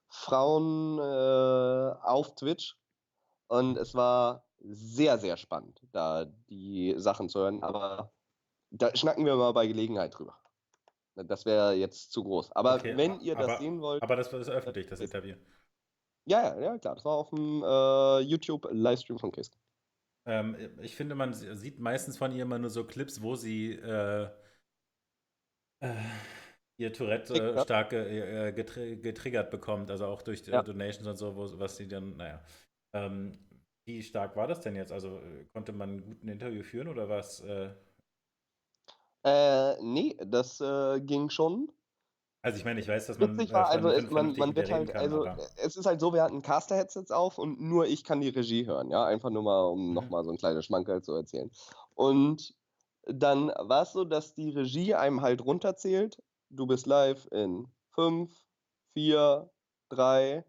Frauen, 0.10 1.00
äh, 1.00 1.94
auf 2.04 2.36
Twitch. 2.36 2.76
Und 3.48 3.78
es 3.78 3.96
war 3.96 4.44
sehr, 4.60 5.18
sehr 5.18 5.38
spannend, 5.38 5.82
da 5.92 6.26
die 6.50 6.94
Sachen 6.98 7.30
zu 7.30 7.40
hören. 7.40 7.64
Aber 7.64 8.12
da 8.72 8.96
schnacken 8.96 9.26
wir 9.26 9.36
mal 9.36 9.54
bei 9.54 9.68
Gelegenheit 9.68 10.18
drüber. 10.18 10.36
Das 11.16 11.46
wäre 11.46 11.74
jetzt 11.74 12.12
zu 12.12 12.24
groß. 12.24 12.52
Aber 12.54 12.76
okay, 12.76 12.96
wenn 12.96 13.20
ihr 13.20 13.38
aber, 13.38 13.48
das 13.48 13.60
sehen 13.60 13.82
wollt. 13.82 14.02
Aber 14.02 14.16
das 14.16 14.32
ist 14.32 14.50
öffentlich, 14.50 14.88
das 14.88 15.00
Interview. 15.00 15.36
Ja, 16.26 16.60
ja, 16.60 16.78
klar. 16.78 16.96
Das 16.96 17.06
war 17.06 17.14
auf 17.14 17.30
dem 17.30 17.64
äh, 17.64 18.20
YouTube-Livestream 18.20 19.18
von 19.20 19.32
Kiss. 19.32 19.52
Ähm, 20.30 20.55
ich 20.84 20.95
finde, 20.95 21.15
man 21.15 21.34
sieht 21.34 21.80
meistens 21.80 22.19
von 22.19 22.32
ihr 22.32 22.43
immer 22.43 22.59
nur 22.59 22.69
so 22.69 22.84
Clips, 22.84 23.23
wo 23.23 23.36
sie 23.36 23.71
äh, 23.71 24.30
äh, 25.80 25.95
ihr 26.77 26.93
Tourette 26.93 27.34
äh, 27.34 27.61
stark 27.61 27.93
äh, 27.93 28.53
getri 28.53 28.97
getriggert 28.97 29.49
bekommt, 29.49 29.89
also 29.89 30.05
auch 30.05 30.21
durch 30.21 30.45
ja. 30.45 30.61
Donations 30.61 31.07
und 31.07 31.17
so, 31.17 31.36
wo, 31.36 31.59
was 31.59 31.77
sie 31.77 31.88
dann, 31.88 32.15
naja. 32.15 32.43
Ähm, 32.93 33.39
wie 33.88 34.03
stark 34.03 34.36
war 34.36 34.47
das 34.47 34.59
denn 34.61 34.75
jetzt? 34.75 34.91
Also 34.91 35.17
äh, 35.17 35.45
konnte 35.51 35.71
man 35.71 35.89
einen 35.89 36.03
guten 36.03 36.27
Interview 36.27 36.61
führen 36.61 36.89
oder 36.89 37.09
was? 37.09 37.39
Äh? 37.41 37.71
äh, 39.23 39.82
nee, 39.82 40.15
das 40.23 40.61
äh, 40.61 41.01
ging 41.01 41.32
schon. 41.32 41.71
Also 42.42 42.58
ich 42.58 42.64
meine, 42.64 42.80
ich 42.80 42.88
weiß, 42.88 43.08
dass 43.08 43.20
man. 43.20 43.38
Witzig 43.38 43.54
war, 43.54 43.68
also 43.68 43.90
es, 43.90 44.10
man, 44.10 44.34
man 44.38 44.56
wird 44.56 44.72
halt, 44.72 44.92
kann, 44.92 45.02
also 45.02 45.26
aber. 45.26 45.38
es 45.58 45.76
ist 45.76 45.86
halt 45.86 46.00
so, 46.00 46.14
wir 46.14 46.24
hatten 46.24 46.42
Caster-Headsets 46.42 47.12
auf 47.12 47.38
und 47.38 47.60
nur 47.60 47.86
ich 47.86 48.04
kann 48.04 48.22
die 48.22 48.30
Regie 48.30 48.66
hören, 48.66 48.90
ja. 48.90 49.06
Einfach 49.06 49.30
nur 49.30 49.44
mal, 49.44 49.64
um 49.64 49.90
mhm. 49.90 49.94
nochmal 49.94 50.24
so 50.24 50.32
ein 50.32 50.38
kleines 50.38 50.66
Schmankerl 50.66 51.02
zu 51.02 51.14
erzählen. 51.14 51.52
Und 51.96 52.56
dann 53.06 53.48
war 53.58 53.84
es 53.84 53.92
so, 53.92 54.06
dass 54.06 54.36
die 54.36 54.52
Regie 54.52 54.96
einem 54.96 55.22
halt 55.22 55.44
runterzählt, 55.44 56.22
du 56.50 56.66
bist 56.66 56.86
live 56.86 57.28
in 57.32 57.68
5, 57.92 58.32
4, 58.94 59.50
3 59.90 60.46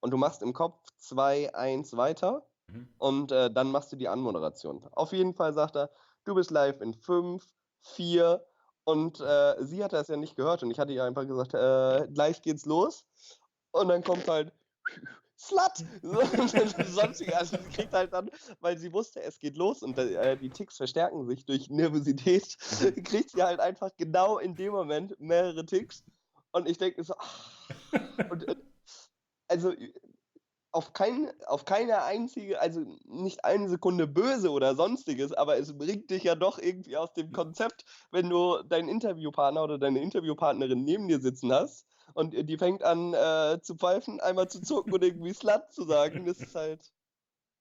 und 0.00 0.10
du 0.10 0.16
machst 0.16 0.42
im 0.42 0.54
Kopf 0.54 0.80
2, 0.98 1.54
1 1.54 1.96
weiter 1.96 2.46
mhm. 2.68 2.88
und 2.98 3.32
äh, 3.32 3.50
dann 3.50 3.70
machst 3.70 3.92
du 3.92 3.96
die 3.96 4.08
Anmoderation. 4.08 4.86
Auf 4.92 5.12
jeden 5.12 5.34
Fall 5.34 5.52
sagt 5.52 5.76
er, 5.76 5.90
du 6.24 6.34
bist 6.34 6.50
live 6.50 6.80
in 6.80 6.94
5, 6.94 7.46
4 7.82 8.42
und 8.84 9.20
äh, 9.20 9.56
sie 9.64 9.82
hatte 9.82 9.96
das 9.96 10.08
ja 10.08 10.16
nicht 10.16 10.36
gehört 10.36 10.62
und 10.62 10.70
ich 10.70 10.78
hatte 10.78 10.92
ihr 10.92 11.04
einfach 11.04 11.26
gesagt, 11.26 11.54
äh, 11.54 12.08
gleich 12.12 12.42
geht's 12.42 12.66
los 12.66 13.04
und 13.72 13.88
dann 13.88 14.02
kommt 14.02 14.28
halt 14.28 14.52
Slut! 15.36 15.84
Sonstige, 16.86 17.36
also 17.36 17.56
sie 17.56 17.68
kriegt 17.70 17.92
halt 17.92 18.12
dann, 18.12 18.30
weil 18.60 18.78
sie 18.78 18.92
wusste, 18.92 19.20
es 19.22 19.38
geht 19.38 19.56
los 19.56 19.82
und 19.82 19.98
äh, 19.98 20.36
die 20.36 20.48
Ticks 20.48 20.76
verstärken 20.76 21.26
sich 21.26 21.44
durch 21.44 21.68
Nervosität, 21.70 22.56
kriegt 23.04 23.30
sie 23.30 23.42
halt 23.42 23.60
einfach 23.60 23.90
genau 23.96 24.38
in 24.38 24.54
dem 24.54 24.72
Moment 24.72 25.18
mehrere 25.18 25.66
Ticks. 25.66 26.04
Und 26.52 26.68
ich 26.68 26.78
denke 26.78 27.02
so, 27.02 27.14
ach, 27.18 27.68
und, 28.30 28.48
äh, 28.48 28.54
also 29.48 29.72
auf, 30.74 30.92
kein, 30.92 31.30
auf 31.46 31.64
keine 31.64 32.02
einzige, 32.02 32.60
also 32.60 32.80
nicht 33.04 33.44
eine 33.44 33.68
Sekunde 33.68 34.06
böse 34.06 34.50
oder 34.50 34.74
sonstiges, 34.74 35.32
aber 35.32 35.56
es 35.56 35.76
bringt 35.78 36.10
dich 36.10 36.24
ja 36.24 36.34
doch 36.34 36.58
irgendwie 36.58 36.96
aus 36.96 37.12
dem 37.12 37.32
Konzept, 37.32 37.84
wenn 38.10 38.28
du 38.28 38.62
deinen 38.64 38.88
Interviewpartner 38.88 39.62
oder 39.62 39.78
deine 39.78 40.00
Interviewpartnerin 40.00 40.82
neben 40.84 41.06
dir 41.06 41.20
sitzen 41.20 41.52
hast 41.52 41.86
und 42.14 42.32
die 42.34 42.58
fängt 42.58 42.82
an 42.82 43.14
äh, 43.14 43.60
zu 43.62 43.76
pfeifen, 43.76 44.20
einmal 44.20 44.48
zu 44.48 44.60
zucken 44.60 44.92
und 44.92 45.04
irgendwie 45.04 45.32
Slut 45.32 45.70
zu 45.70 45.84
sagen. 45.84 46.24
Das 46.26 46.40
ist 46.40 46.54
halt. 46.54 46.92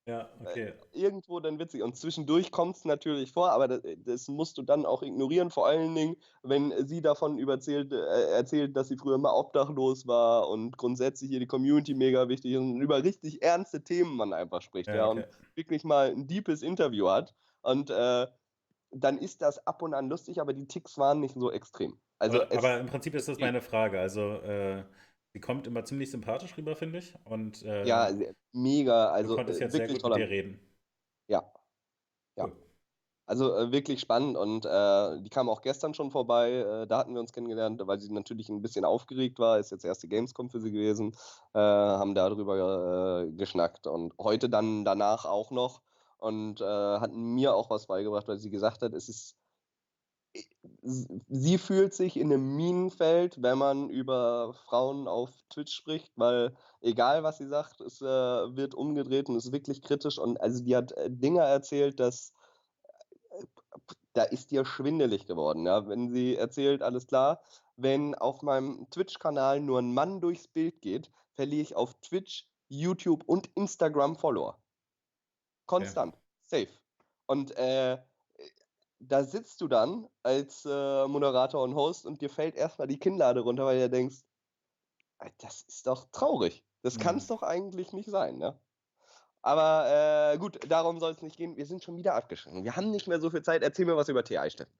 Ja, 0.06 0.30
okay. 0.42 0.74
Äh, 0.92 1.00
irgendwo 1.00 1.40
dann 1.40 1.60
witzig. 1.60 1.82
Und 1.82 1.96
zwischendurch 1.96 2.52
kommt 2.52 2.76
es 2.76 2.84
natürlich 2.84 3.32
vor, 3.32 3.52
aber 3.52 3.70
das, 3.70 3.82
das, 4.04 4.28
musst 4.28 4.58
du 4.58 4.62
dann 4.62 4.86
auch 4.86 5.02
ignorieren, 5.02 5.50
vor 5.50 5.66
allen 5.66 5.96
Dingen, 5.96 6.18
wenn 6.42 6.74
sie 6.86 7.02
davon 7.02 7.38
überzählt, 7.38 7.94
äh, 7.94 8.32
erzählt, 8.32 8.76
dass 8.76 8.90
sie 8.90 8.98
früher 8.98 9.18
mal 9.18 9.34
obdachlos 9.34 10.06
war 10.06 10.50
und 10.50 10.78
grundsätzlich 10.78 11.30
hier 11.30 11.40
die 11.40 11.48
Community 11.48 11.94
mega 11.94 12.28
wichtig 12.28 12.52
ist 12.52 12.60
und 12.60 12.82
über 12.82 13.02
richtig 13.02 13.42
ernste 13.42 13.82
Themen 13.82 14.18
man 14.18 14.34
einfach 14.34 14.62
spricht, 14.62 14.88
ja, 14.88 14.96
ja 14.96 15.08
okay. 15.08 15.20
und 15.20 15.28
wirklich 15.56 15.86
mal 15.86 16.10
ein 16.10 16.28
deepes 16.28 16.64
Interview 16.64 17.08
hat. 17.10 17.34
Und 17.62 17.90
äh, 17.90 18.28
dann 18.92 19.18
ist 19.18 19.42
das 19.42 19.66
ab 19.66 19.82
und 19.82 19.94
an 19.94 20.10
lustig, 20.10 20.42
aber 20.42 20.52
die 20.54 20.68
Ticks 20.68 20.98
waren 20.98 21.22
nicht 21.22 21.36
so 21.36 21.50
extrem. 21.50 21.98
Also 22.20 22.42
aber, 22.44 22.58
aber 22.58 22.80
im 22.80 22.88
Prinzip 22.88 23.16
ist 23.16 23.30
das 23.30 23.40
meine 23.40 23.62
Frage. 23.62 24.00
Also, 24.00 24.22
äh, 24.22 24.84
sie 25.34 25.40
kommt 25.40 25.68
immer 25.68 25.84
ziemlich 25.84 26.12
sympathisch 26.12 26.58
rüber, 26.58 26.76
finde 26.76 27.00
ich. 27.00 27.14
Und, 27.26 27.64
äh, 27.64 27.86
ja, 27.86 28.10
mega. 28.52 29.10
Also, 29.10 29.32
du 29.32 29.36
konntest 29.36 29.60
jetzt 29.60 29.74
sehr 29.74 29.88
gut 29.88 30.04
mit 30.04 30.16
dir 30.16 30.30
reden. 30.30 30.60
Ja. 31.28 31.52
Ja. 32.36 32.46
Cool. 32.46 32.54
Also 33.26 33.56
äh, 33.56 33.72
wirklich 33.72 34.02
spannend 34.02 34.36
und 34.36 34.66
äh, 34.66 35.22
die 35.22 35.30
kam 35.30 35.48
auch 35.48 35.62
gestern 35.62 35.94
schon 35.94 36.12
vorbei. 36.12 36.52
Äh, 36.52 36.88
da 36.88 36.98
hatten 36.98 37.14
wir 37.14 37.22
uns 37.22 37.32
kennengelernt, 37.32 37.82
weil 37.86 38.00
sie 38.00 38.12
natürlich 38.12 38.50
ein 38.50 38.62
bisschen 38.62 38.84
aufgeregt 38.84 39.40
war. 39.40 39.60
Ist 39.60 39.72
jetzt 39.72 39.86
erste 39.86 40.10
Gamescom 40.10 40.50
für 40.50 40.60
sie 40.60 40.72
gewesen. 40.72 41.14
Äh, 41.54 41.60
haben 41.60 42.16
darüber 42.16 43.24
äh, 43.24 43.32
geschnackt 43.32 43.88
und 43.88 44.14
heute 44.20 44.50
dann 44.50 44.84
danach 44.84 45.24
auch 45.24 45.52
noch 45.52 45.82
und 46.18 46.60
äh, 46.60 46.66
hat 46.66 47.14
mir 47.14 47.56
auch 47.56 47.70
was 47.70 47.88
beigebracht, 47.88 48.28
weil 48.28 48.40
sie 48.40 48.50
gesagt 48.50 48.82
hat, 48.82 48.94
es 48.94 49.08
ist 49.08 49.38
sie 50.84 51.58
fühlt 51.58 51.94
sich 51.94 52.18
in 52.18 52.32
einem 52.32 52.56
Minenfeld, 52.56 53.42
wenn 53.42 53.58
man 53.58 53.90
über 53.90 54.54
Frauen 54.54 55.08
auf 55.08 55.30
Twitch 55.50 55.74
spricht, 55.74 56.12
weil 56.16 56.56
egal 56.82 57.24
was 57.24 57.38
sie 57.38 57.48
sagt, 57.48 57.82
es 57.82 58.02
äh, 58.02 58.06
wird 58.06 58.76
umgedreht 58.76 59.30
und 59.30 59.38
ist 59.38 59.52
wirklich 59.52 59.82
kritisch. 59.82 60.20
Und 60.20 60.40
also 60.42 60.64
die 60.64 60.76
hat 60.76 60.92
äh, 60.94 61.10
Dinge 61.10 61.42
erzählt, 61.42 62.00
dass 62.00 62.34
äh, 63.32 63.46
da 64.14 64.24
ist 64.24 64.52
dir 64.52 64.66
schwindelig 64.66 65.26
geworden. 65.26 65.66
Ja? 65.66 65.88
Wenn 65.88 66.12
sie 66.12 66.36
erzählt, 66.36 66.82
alles 66.82 67.08
klar, 67.08 67.42
wenn 67.78 68.16
auf 68.16 68.42
meinem 68.42 68.88
Twitch-Kanal 68.92 69.60
nur 69.62 69.80
ein 69.80 69.94
Mann 69.94 70.22
durchs 70.22 70.48
Bild 70.48 70.82
geht, 70.82 71.10
verliere 71.34 71.62
ich 71.62 71.76
auf 71.76 71.94
Twitch, 72.02 72.48
YouTube 72.68 73.24
und 73.26 73.50
Instagram 73.56 74.16
Follower. 74.16 74.58
Konstant. 75.66 76.16
Okay. 76.16 76.66
Safe. 76.66 76.80
Und 77.26 77.56
äh, 77.58 77.98
da 79.08 79.24
sitzt 79.24 79.62
du 79.62 79.68
dann 79.68 80.08
als 80.24 80.66
äh, 80.66 81.08
Moderator 81.08 81.64
und 81.64 81.76
Host 81.76 82.06
und 82.06 82.22
dir 82.22 82.30
fällt 82.30 82.56
erstmal 82.56 82.88
die 82.88 83.00
Kinnlade 83.00 83.42
runter, 83.42 83.66
weil 83.66 83.80
du 83.80 83.90
denkst, 83.90 84.18
das 85.40 85.62
ist 85.64 85.88
doch 85.88 86.08
traurig. 86.12 86.64
Das 86.82 86.98
mhm. 86.98 87.02
kann 87.02 87.18
es 87.18 87.28
doch 87.28 87.44
eigentlich 87.44 87.94
nicht 87.94 88.10
sein, 88.10 88.38
ne? 88.38 88.60
Aber 89.42 90.32
äh, 90.34 90.38
gut, 90.38 90.60
darum 90.70 91.00
soll 91.00 91.12
es 91.12 91.22
nicht 91.22 91.36
gehen. 91.36 91.58
Wir 91.58 91.66
sind 91.66 91.84
schon 91.84 91.98
wieder 91.98 92.16
abgeschnitten. 92.16 92.64
Wir 92.64 92.78
haben 92.78 92.92
nicht 92.92 93.08
mehr 93.08 93.20
so 93.20 93.30
viel 93.30 93.42
Zeit. 93.42 93.62
Erzähl 93.62 93.86
mir 93.86 93.98
was 93.98 94.08
über 94.08 94.24
TI, 94.24 94.50
Steffen. 94.50 94.74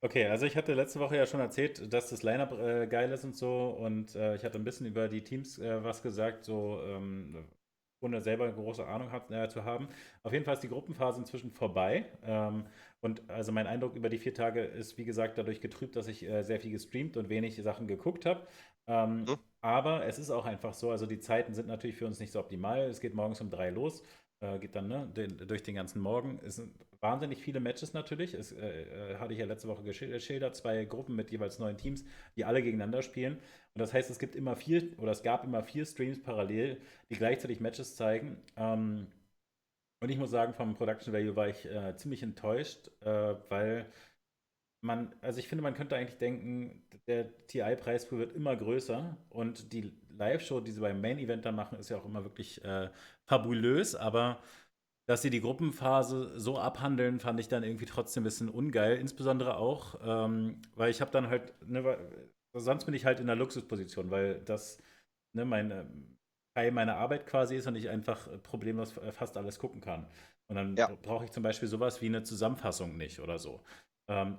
Okay, 0.00 0.26
also 0.26 0.46
ich 0.46 0.56
hatte 0.56 0.72
letzte 0.72 1.00
Woche 1.00 1.16
ja 1.16 1.26
schon 1.26 1.40
erzählt, 1.40 1.92
dass 1.92 2.10
das 2.10 2.22
Lineup 2.22 2.52
äh, 2.52 2.86
geil 2.86 3.10
ist 3.12 3.24
und 3.24 3.36
so. 3.36 3.76
Und 3.78 4.14
äh, 4.14 4.34
ich 4.36 4.44
hatte 4.44 4.58
ein 4.58 4.64
bisschen 4.64 4.86
über 4.86 5.08
die 5.08 5.22
Teams 5.22 5.58
äh, 5.58 5.84
was 5.84 6.02
gesagt, 6.02 6.44
so 6.44 6.80
ähm, 6.82 7.44
ohne 8.00 8.20
selber 8.20 8.44
eine 8.44 8.54
große 8.54 8.86
Ahnung 8.86 9.10
hat, 9.12 9.30
äh, 9.30 9.48
zu 9.48 9.64
haben. 9.64 9.88
Auf 10.22 10.32
jeden 10.32 10.44
Fall 10.44 10.54
ist 10.54 10.62
die 10.62 10.68
Gruppenphase 10.68 11.20
inzwischen 11.20 11.50
vorbei. 11.50 12.06
Ähm, 12.24 12.66
und 13.00 13.28
also 13.30 13.52
mein 13.52 13.66
Eindruck 13.66 13.94
über 13.94 14.08
die 14.08 14.18
vier 14.18 14.34
Tage 14.34 14.62
ist, 14.62 14.98
wie 14.98 15.04
gesagt, 15.04 15.38
dadurch 15.38 15.60
getrübt, 15.60 15.96
dass 15.96 16.08
ich 16.08 16.24
äh, 16.24 16.42
sehr 16.42 16.60
viel 16.60 16.72
gestreamt 16.72 17.16
und 17.16 17.28
wenig 17.28 17.56
Sachen 17.62 17.86
geguckt 17.86 18.26
habe. 18.26 18.46
Ähm, 18.86 19.22
mhm. 19.22 19.36
Aber 19.60 20.06
es 20.06 20.18
ist 20.18 20.30
auch 20.30 20.44
einfach 20.46 20.74
so, 20.74 20.90
also 20.90 21.06
die 21.06 21.18
Zeiten 21.18 21.54
sind 21.54 21.66
natürlich 21.66 21.96
für 21.96 22.06
uns 22.06 22.20
nicht 22.20 22.32
so 22.32 22.40
optimal. 22.40 22.82
Es 22.82 23.00
geht 23.00 23.14
morgens 23.14 23.40
um 23.40 23.50
drei 23.50 23.70
los, 23.70 24.02
äh, 24.40 24.58
geht 24.58 24.76
dann 24.76 24.88
ne, 24.88 25.08
den, 25.16 25.38
durch 25.38 25.62
den 25.62 25.74
ganzen 25.74 26.00
Morgen. 26.00 26.38
Es 26.44 26.56
sind 26.56 26.72
wahnsinnig 27.00 27.42
viele 27.42 27.60
Matches 27.60 27.92
natürlich. 27.92 28.34
Es 28.34 28.52
äh, 28.52 29.12
äh 29.12 29.16
hatte 29.16 29.32
ich 29.32 29.38
ja 29.38 29.46
letzte 29.46 29.68
Woche 29.68 29.82
geschildert, 29.82 30.56
zwei 30.56 30.84
Gruppen 30.84 31.16
mit 31.16 31.30
jeweils 31.30 31.58
neun 31.58 31.76
Teams, 31.76 32.04
die 32.36 32.44
alle 32.44 32.62
gegeneinander 32.62 33.02
spielen. 33.02 33.34
Und 33.74 33.80
das 33.80 33.92
heißt, 33.92 34.10
es 34.10 34.18
gibt 34.18 34.34
immer 34.34 34.56
vier 34.56 34.98
oder 34.98 35.12
es 35.12 35.22
gab 35.22 35.44
immer 35.44 35.62
vier 35.62 35.84
Streams 35.84 36.22
parallel, 36.22 36.80
die 37.10 37.16
gleichzeitig 37.16 37.60
Matches 37.60 37.96
zeigen. 37.96 38.42
Ähm, 38.56 39.08
und 40.00 40.10
ich 40.10 40.18
muss 40.18 40.30
sagen, 40.30 40.54
vom 40.54 40.74
Production 40.74 41.12
Value 41.12 41.36
war 41.36 41.48
ich 41.48 41.64
äh, 41.66 41.96
ziemlich 41.96 42.22
enttäuscht, 42.22 42.90
äh, 43.00 43.34
weil 43.48 43.86
man, 44.82 45.14
also 45.20 45.38
ich 45.38 45.48
finde, 45.48 45.62
man 45.62 45.74
könnte 45.74 45.96
eigentlich 45.96 46.18
denken, 46.18 46.82
der 47.06 47.46
TI-Preispool 47.46 48.18
wird 48.18 48.34
immer 48.34 48.56
größer 48.56 49.16
und 49.30 49.72
die 49.72 49.92
Live-Show, 50.10 50.60
die 50.60 50.70
sie 50.70 50.80
beim 50.80 51.00
Main-Event 51.00 51.44
dann 51.44 51.54
machen, 51.54 51.78
ist 51.78 51.88
ja 51.88 51.98
auch 51.98 52.04
immer 52.04 52.24
wirklich 52.24 52.64
äh, 52.64 52.88
fabulös, 53.24 53.94
aber 53.94 54.40
dass 55.06 55.22
sie 55.22 55.30
die 55.30 55.40
Gruppenphase 55.40 56.38
so 56.38 56.58
abhandeln, 56.58 57.20
fand 57.20 57.40
ich 57.40 57.48
dann 57.48 57.62
irgendwie 57.62 57.86
trotzdem 57.86 58.22
ein 58.22 58.24
bisschen 58.24 58.48
ungeil. 58.48 58.96
Insbesondere 58.96 59.56
auch, 59.56 59.98
ähm, 60.04 60.60
weil 60.74 60.90
ich 60.90 61.00
habe 61.00 61.10
dann 61.10 61.28
halt, 61.28 61.54
ne, 61.68 61.96
sonst 62.52 62.84
bin 62.84 62.94
ich 62.94 63.04
halt 63.04 63.20
in 63.20 63.26
der 63.26 63.36
Luxusposition, 63.36 64.10
weil 64.10 64.40
das, 64.44 64.82
ne, 65.32 65.44
meine, 65.44 65.88
Teil 66.56 66.72
meiner 66.72 66.96
Arbeit 66.96 67.26
quasi 67.26 67.56
ist 67.56 67.66
und 67.66 67.76
ich 67.76 67.90
einfach 67.90 68.28
problemlos 68.42 68.94
fast 69.12 69.36
alles 69.36 69.58
gucken 69.58 69.82
kann. 69.82 70.06
Und 70.48 70.56
dann 70.56 70.74
ja. 70.74 70.90
brauche 71.02 71.26
ich 71.26 71.30
zum 71.30 71.42
Beispiel 71.42 71.68
sowas 71.68 72.00
wie 72.00 72.06
eine 72.06 72.22
Zusammenfassung 72.22 72.96
nicht 72.96 73.20
oder 73.20 73.38
so. 73.38 73.60
Ähm, 74.08 74.38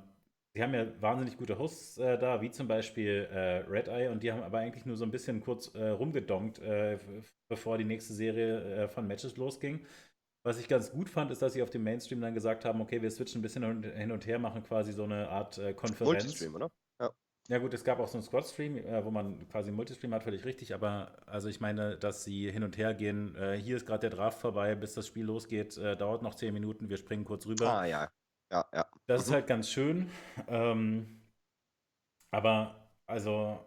Sie 0.58 0.64
haben 0.64 0.74
ja 0.74 0.88
wahnsinnig 1.00 1.38
gute 1.38 1.60
Hosts 1.60 2.00
äh, 2.00 2.18
da, 2.18 2.42
wie 2.42 2.50
zum 2.50 2.68
Beispiel 2.68 3.28
äh, 3.32 3.58
Red 3.70 3.90
Eye, 3.90 4.10
und 4.10 4.24
die 4.24 4.32
haben 4.32 4.42
aber 4.42 4.58
eigentlich 4.58 4.88
nur 4.88 4.96
so 4.96 5.06
ein 5.06 5.12
bisschen 5.12 5.40
kurz 5.40 5.68
äh, 5.76 5.90
rumgedonkt, 5.90 6.58
äh, 6.58 6.98
bevor 7.48 7.78
die 7.78 7.84
nächste 7.84 8.14
Serie 8.14 8.86
äh, 8.86 8.88
von 8.88 9.06
Matches 9.06 9.38
losging. 9.38 9.86
Was 10.48 10.58
ich 10.60 10.70
ganz 10.70 10.90
gut 10.92 11.10
fand, 11.10 11.30
ist, 11.30 11.42
dass 11.42 11.52
sie 11.52 11.62
auf 11.62 11.72
dem 11.72 11.84
Mainstream 11.84 12.22
dann 12.22 12.34
gesagt 12.34 12.64
haben, 12.64 12.80
okay, 12.80 13.02
wir 13.02 13.12
switchen 13.12 13.40
ein 13.40 13.42
bisschen 13.42 13.84
hin 13.84 14.14
und 14.14 14.26
her, 14.26 14.40
machen 14.40 14.64
quasi 14.64 14.94
so 14.94 15.04
eine 15.04 15.28
Art 15.28 15.58
äh, 15.58 15.74
Konferenz. 15.74 16.24
Multistream, 16.24 16.56
oder? 16.56 16.72
Ja. 17.02 17.12
Ja 17.50 17.58
gut, 17.58 17.74
es 17.74 17.84
gab 17.84 18.00
auch 18.00 18.08
so 18.08 18.14
einen 18.14 18.24
Squad-Stream, 18.24 18.78
äh, 18.78 19.04
wo 19.04 19.12
man 19.12 19.46
quasi 19.50 19.68
einen 19.68 19.76
Multistream 19.76 20.14
hat, 20.14 20.24
völlig 20.24 20.46
richtig, 20.46 20.74
aber 20.74 21.12
also 21.26 21.50
ich 21.50 21.60
meine, 21.60 21.98
dass 21.98 22.24
sie 22.24 22.50
hin 22.50 22.64
und 22.64 22.78
her 22.78 22.94
gehen, 22.94 23.36
äh, 23.36 23.58
hier 23.58 23.76
ist 23.76 23.86
gerade 23.86 24.10
der 24.10 24.18
Draft 24.18 24.40
vorbei, 24.40 24.74
bis 24.76 24.94
das 24.94 25.06
Spiel 25.06 25.26
losgeht, 25.26 25.76
äh, 25.76 25.98
dauert 25.98 26.22
noch 26.22 26.34
zehn 26.34 26.54
Minuten, 26.54 26.88
wir 26.88 26.96
springen 26.96 27.26
kurz 27.26 27.46
rüber. 27.46 27.70
Ah 27.70 27.86
ja, 27.86 28.10
ja, 28.50 28.66
ja. 28.74 28.86
Das 29.06 29.24
mhm. 29.24 29.28
ist 29.28 29.32
halt 29.34 29.48
ganz 29.48 29.70
schön, 29.70 30.10
ähm, 30.48 31.24
aber 32.32 32.90
also 33.06 33.60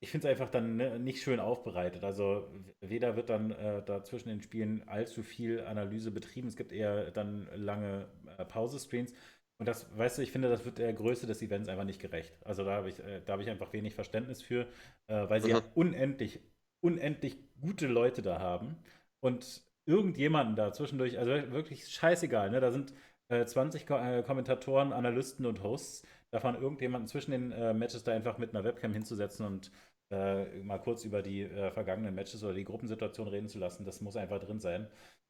ich 0.00 0.10
finde 0.10 0.26
es 0.26 0.30
einfach 0.30 0.50
dann 0.50 0.76
ne, 0.76 0.98
nicht 0.98 1.22
schön 1.22 1.40
aufbereitet. 1.40 2.04
Also 2.04 2.48
weder 2.80 3.16
wird 3.16 3.30
dann 3.30 3.50
äh, 3.50 3.82
da 3.84 4.02
zwischen 4.04 4.28
den 4.28 4.42
Spielen 4.42 4.86
allzu 4.88 5.22
viel 5.22 5.60
Analyse 5.62 6.10
betrieben, 6.10 6.48
es 6.48 6.56
gibt 6.56 6.72
eher 6.72 7.10
dann 7.10 7.48
lange 7.54 8.08
äh, 8.38 8.44
Pause-Screens. 8.44 9.12
Und 9.58 9.66
das, 9.66 9.86
weißt 9.96 10.18
du, 10.18 10.22
ich 10.22 10.32
finde, 10.32 10.50
das 10.50 10.64
wird 10.66 10.78
der 10.78 10.92
Größe 10.92 11.26
des 11.26 11.40
Events 11.40 11.68
einfach 11.68 11.84
nicht 11.84 12.00
gerecht. 12.00 12.34
Also 12.44 12.62
da 12.64 12.72
habe 12.72 12.90
ich, 12.90 12.98
äh, 12.98 13.22
hab 13.26 13.40
ich 13.40 13.48
einfach 13.48 13.72
wenig 13.72 13.94
Verständnis 13.94 14.42
für, 14.42 14.66
äh, 15.06 15.28
weil 15.28 15.40
sie 15.40 15.48
mhm. 15.48 15.54
ja 15.54 15.62
unendlich, 15.74 16.40
unendlich 16.80 17.38
gute 17.60 17.86
Leute 17.86 18.20
da 18.20 18.38
haben. 18.38 18.76
Und 19.20 19.64
irgendjemanden 19.86 20.56
da 20.56 20.72
zwischendurch, 20.72 21.18
also 21.18 21.30
wirklich 21.52 21.88
scheißegal, 21.88 22.50
ne? 22.50 22.60
Da 22.60 22.70
sind 22.70 22.92
äh, 23.28 23.46
20 23.46 23.86
Ko 23.86 23.96
äh, 23.96 24.22
Kommentatoren, 24.22 24.92
Analysten 24.92 25.46
und 25.46 25.62
Hosts. 25.62 26.06
Davon 26.32 26.54
irgendjemanden 26.56 27.08
zwischen 27.08 27.30
den 27.30 27.52
äh, 27.52 27.72
Matches 27.72 28.02
da 28.02 28.12
einfach 28.12 28.36
mit 28.36 28.50
einer 28.50 28.64
Webcam 28.64 28.92
hinzusetzen 28.92 29.46
und 29.46 29.70
äh, 30.10 30.44
mal 30.62 30.78
kurz 30.78 31.04
über 31.04 31.22
die 31.22 31.46
vergangenen 31.72 32.14
Matches 32.14 32.42
oder 32.44 32.54
die 32.54 32.64
Gruppensituation 32.64 33.28
reden 33.28 33.48
zu 33.48 33.58
lassen, 33.58 33.84
das 33.84 34.00
muss 34.00 34.16
einfach 34.16 34.38
drin 34.40 34.60
sein. 34.60 34.88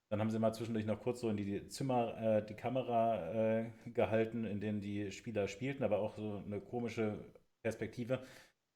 Dann 0.09 0.20
haben 0.20 0.31
sie 0.31 0.39
mal 0.39 0.53
zwischendurch 0.53 0.87
noch 0.87 1.01
kurz 1.01 1.20
so 1.20 1.29
in 1.29 1.37
die 1.37 1.66
Zimmer 1.66 2.16
äh, 2.20 2.47
die 2.47 2.55
Kamera 2.55 3.33
äh, 3.33 3.70
gehalten, 3.87 4.45
in 4.45 4.61
denen 4.61 4.81
die 4.81 5.11
Spieler 5.11 5.49
spielten, 5.49 5.83
aber 5.83 5.99
auch 5.99 6.16
so 6.16 6.43
eine 6.47 6.61
komische 6.61 7.24
Perspektive, 7.62 8.22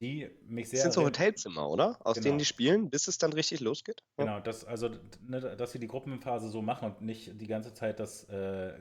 die 0.00 0.28
mich 0.42 0.68
sehr. 0.68 0.78
Das 0.78 0.82
sind 0.82 0.92
so 0.92 1.04
Hotelzimmer, 1.04 1.70
oder? 1.70 1.98
Aus 2.04 2.16
genau. 2.16 2.24
denen 2.24 2.38
die 2.38 2.44
spielen, 2.44 2.90
bis 2.90 3.06
es 3.06 3.18
dann 3.18 3.32
richtig 3.32 3.60
losgeht? 3.60 4.02
Genau, 4.16 4.40
das, 4.40 4.64
also, 4.64 4.90
ne, 5.22 5.40
dass 5.56 5.70
sie 5.70 5.78
die 5.78 5.86
Gruppenphase 5.86 6.48
so 6.48 6.62
machen 6.62 6.90
und 6.90 7.02
nicht 7.02 7.40
die 7.40 7.46
ganze 7.46 7.74
Zeit 7.74 8.00
das 8.00 8.24
äh, 8.24 8.72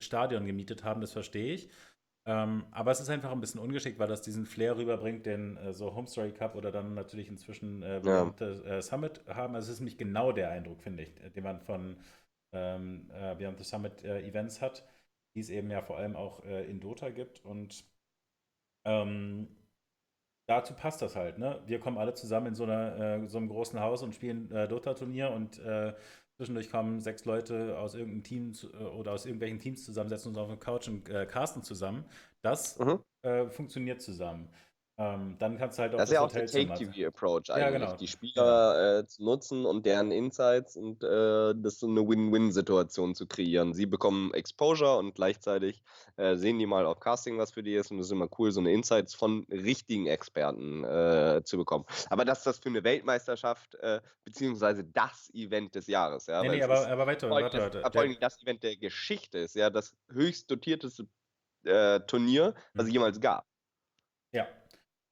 Stadion 0.00 0.46
gemietet 0.46 0.84
haben, 0.84 1.02
das 1.02 1.12
verstehe 1.12 1.52
ich. 1.52 1.68
Ähm, 2.26 2.64
aber 2.70 2.90
es 2.90 3.00
ist 3.00 3.10
einfach 3.10 3.30
ein 3.32 3.40
bisschen 3.40 3.60
ungeschickt, 3.60 3.98
weil 3.98 4.08
das 4.08 4.22
diesen 4.22 4.46
Flair 4.46 4.76
rüberbringt, 4.78 5.26
den 5.26 5.58
äh, 5.58 5.72
so 5.74 5.94
Home 5.94 6.06
Story 6.06 6.32
Cup 6.32 6.54
oder 6.54 6.72
dann 6.72 6.94
natürlich 6.94 7.28
inzwischen 7.28 7.82
äh, 7.82 8.00
ja. 8.00 8.26
äh, 8.40 8.80
Summit 8.80 9.22
haben. 9.28 9.54
Also 9.54 9.66
es 9.66 9.74
ist 9.74 9.80
nämlich 9.80 9.98
genau 9.98 10.32
der 10.32 10.50
Eindruck, 10.50 10.80
finde 10.82 11.02
ich, 11.02 11.12
den 11.32 11.44
man 11.44 11.60
von 11.60 11.96
ähm, 12.52 13.10
äh, 13.12 13.34
Beyond 13.34 13.58
the 13.58 13.64
Summit 13.64 14.04
äh, 14.04 14.26
Events 14.26 14.62
hat, 14.62 14.84
die 15.34 15.40
es 15.40 15.50
eben 15.50 15.70
ja 15.70 15.82
vor 15.82 15.98
allem 15.98 16.16
auch 16.16 16.42
äh, 16.44 16.64
in 16.64 16.80
Dota 16.80 17.10
gibt. 17.10 17.44
Und 17.44 17.84
ähm, 18.86 19.48
dazu 20.46 20.72
passt 20.72 21.02
das 21.02 21.16
halt. 21.16 21.36
Ne? 21.36 21.60
Wir 21.66 21.78
kommen 21.78 21.98
alle 21.98 22.14
zusammen 22.14 22.46
in 22.46 22.54
so, 22.54 22.64
einer, 22.64 22.98
äh, 22.98 23.26
so 23.26 23.36
einem 23.36 23.48
großen 23.48 23.80
Haus 23.80 24.02
und 24.02 24.14
spielen 24.14 24.48
Dota-Turnier 24.48 25.30
und 25.30 25.60
Zwischendurch 26.36 26.70
kommen 26.70 27.00
sechs 27.00 27.24
Leute 27.24 27.78
aus 27.78 27.94
irgendeinem 27.94 28.24
Team 28.24 28.52
äh, 28.72 28.84
oder 28.84 29.12
aus 29.12 29.24
irgendwelchen 29.24 29.60
Teams 29.60 29.84
zusammensetzen 29.84 30.30
uns 30.30 30.38
auf 30.38 30.48
der 30.48 30.56
Couch 30.56 30.88
und 30.88 31.08
äh, 31.08 31.26
casten 31.26 31.62
zusammen. 31.62 32.04
Das 32.42 32.78
mhm. 32.78 33.00
äh, 33.22 33.46
funktioniert 33.48 34.02
zusammen. 34.02 34.48
Ähm, 34.96 35.34
dann 35.40 35.58
kannst 35.58 35.76
du 35.76 35.82
halt 35.82 35.92
auch 35.94 35.98
das, 35.98 36.10
das 36.10 36.10
ist 36.10 36.14
ja 36.14 36.20
auch 36.20 36.30
der 36.30 36.46
Take-TV-Approach 36.46 37.50
eigentlich, 37.50 37.64
ja, 37.64 37.70
genau. 37.70 37.96
die 37.96 38.06
Spieler 38.06 38.98
äh, 39.00 39.06
zu 39.06 39.24
nutzen 39.24 39.66
und 39.66 39.84
deren 39.86 40.12
Insights 40.12 40.76
und 40.76 41.02
äh, 41.02 41.52
das 41.56 41.80
so 41.80 41.88
eine 41.88 42.08
Win-Win-Situation 42.08 43.16
zu 43.16 43.26
kreieren. 43.26 43.74
Sie 43.74 43.86
bekommen 43.86 44.32
Exposure 44.34 44.98
und 44.98 45.16
gleichzeitig 45.16 45.82
äh, 46.16 46.36
sehen 46.36 46.60
die 46.60 46.66
mal, 46.66 46.86
ob 46.86 47.00
Casting 47.00 47.38
was 47.38 47.50
für 47.50 47.64
die 47.64 47.74
ist 47.74 47.90
und 47.90 47.98
es 47.98 48.06
ist 48.06 48.12
immer 48.12 48.28
cool, 48.38 48.52
so 48.52 48.60
eine 48.60 48.72
Insights 48.72 49.14
von 49.14 49.44
richtigen 49.50 50.06
Experten 50.06 50.84
äh, 50.84 51.42
zu 51.42 51.56
bekommen. 51.56 51.86
Aber 52.10 52.24
dass 52.24 52.44
das 52.44 52.60
für 52.60 52.68
eine 52.68 52.84
Weltmeisterschaft 52.84 53.74
äh, 53.80 54.00
beziehungsweise 54.24 54.84
das 54.84 55.28
Event 55.34 55.74
des 55.74 55.88
Jahres, 55.88 56.26
ja, 56.26 56.40
nee, 56.42 56.50
nee, 56.50 56.62
aber, 56.62 56.86
aber 56.86 57.06
weiter, 57.08 57.28
weiter, 57.30 57.60
weiter. 57.60 57.90
Vor 57.90 58.00
allem 58.00 58.16
das 58.20 58.40
Event 58.40 58.62
der 58.62 58.76
Geschichte 58.76 59.38
ist, 59.38 59.56
ja, 59.56 59.70
das 59.70 59.96
höchst 60.12 60.48
dotierteste 60.48 61.08
äh, 61.64 61.98
Turnier, 62.00 62.54
was 62.74 62.84
es 62.84 62.90
mhm. 62.90 62.94
jemals 62.94 63.20
gab. 63.20 63.44
Ja, 64.30 64.48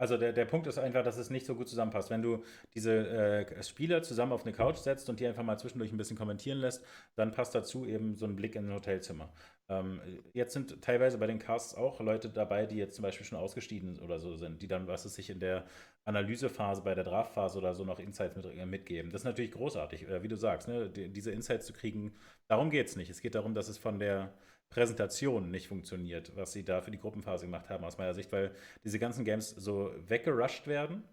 also 0.03 0.16
der, 0.16 0.32
der 0.32 0.46
Punkt 0.46 0.66
ist 0.66 0.78
einfach, 0.78 1.05
dass 1.05 1.16
es 1.16 1.30
nicht 1.30 1.46
so 1.46 1.55
gut 1.55 1.68
zusammenpasst. 1.68 2.11
Wenn 2.11 2.22
du 2.22 2.42
diese 2.74 2.90
äh, 2.92 3.62
Spieler 3.62 4.03
zusammen 4.03 4.32
auf 4.32 4.42
eine 4.42 4.53
Couch 4.53 4.78
setzt 4.78 5.09
und 5.09 5.20
die 5.20 5.26
einfach 5.28 5.44
mal 5.44 5.57
zwischendurch 5.59 5.92
ein 5.92 5.96
bisschen 5.96 6.18
kommentieren 6.18 6.59
lässt, 6.59 6.84
dann 7.14 7.30
passt 7.30 7.55
dazu 7.55 7.86
eben 7.86 8.16
so 8.16 8.26
ein 8.26 8.34
Blick 8.34 8.57
in 8.57 8.66
ein 8.68 8.74
Hotelzimmer. 8.74 9.32
Ähm, 9.68 10.00
jetzt 10.32 10.55
sind 10.55 10.82
teilweise 10.82 11.18
bei 11.18 11.28
den 11.28 11.38
Casts 11.38 11.76
auch 11.76 12.00
Leute 12.00 12.30
dabei, 12.30 12.66
die 12.66 12.78
jetzt 12.78 12.96
zum 12.96 13.05
Beispiel 13.05 13.24
schon 13.24 13.38
ausgestiegen 13.38 14.00
oder 14.00 14.18
so 14.18 14.34
sind, 14.34 14.61
die 14.61 14.66
dann, 14.66 14.88
was 14.88 15.05
es 15.05 15.14
sich 15.14 15.30
in 15.30 15.38
der 15.38 15.66
Analysephase, 16.05 16.82
bei 16.82 16.96
der 16.96 17.05
Draftphase 17.05 17.59
oder 17.59 17.72
so 17.76 17.84
noch 17.84 18.00
Insights 18.00 18.34
mit, 18.34 18.44
äh, 18.44 18.66
mitgeben. 18.66 19.12
Das 19.12 19.20
ist 19.20 19.26
natürlich 19.26 19.53
großartig, 19.53 20.09
äh, 20.09 20.20
wie 20.24 20.28
du 20.28 20.34
sagst, 20.34 20.66
ne? 20.66 20.90
die, 20.90 21.11
diese 21.11 21.30
Insights 21.30 21.66
zu 21.66 21.72
kriegen. 21.72 22.12
Darum 22.48 22.70
geht 22.70 22.88
es 22.88 22.96
nicht. 22.96 23.09
Es 23.09 23.20
geht 23.20 23.36
darum, 23.36 23.55
dass 23.55 23.68
es 23.68 23.78
von 23.78 24.00
der 24.00 24.32
Präsentation 24.73 25.51
nicht 25.51 25.68
funktioniert, 25.68 26.35
was 26.37 26.53
sie 26.53 26.64
da 26.64 26.81
für 26.81 26.91
die 26.91 26.99
Gruppenphase 26.99 27.45
gemacht 27.45 27.68
haben, 27.68 27.85
aus 27.85 27.99
meiner 27.99 28.14
Sicht, 28.14 28.33
weil 28.33 28.55
diese 28.85 28.99
ganzen 28.99 29.25
Games 29.25 29.51
so 29.51 29.93
weggerusht 30.09 30.66
werden, 30.66 31.05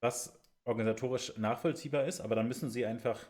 was 0.00 0.38
organisatorisch 0.64 1.36
nachvollziehbar 1.38 2.04
ist, 2.04 2.20
aber 2.20 2.34
dann 2.34 2.46
müssen 2.46 2.70
sie 2.70 2.84
einfach 2.84 3.26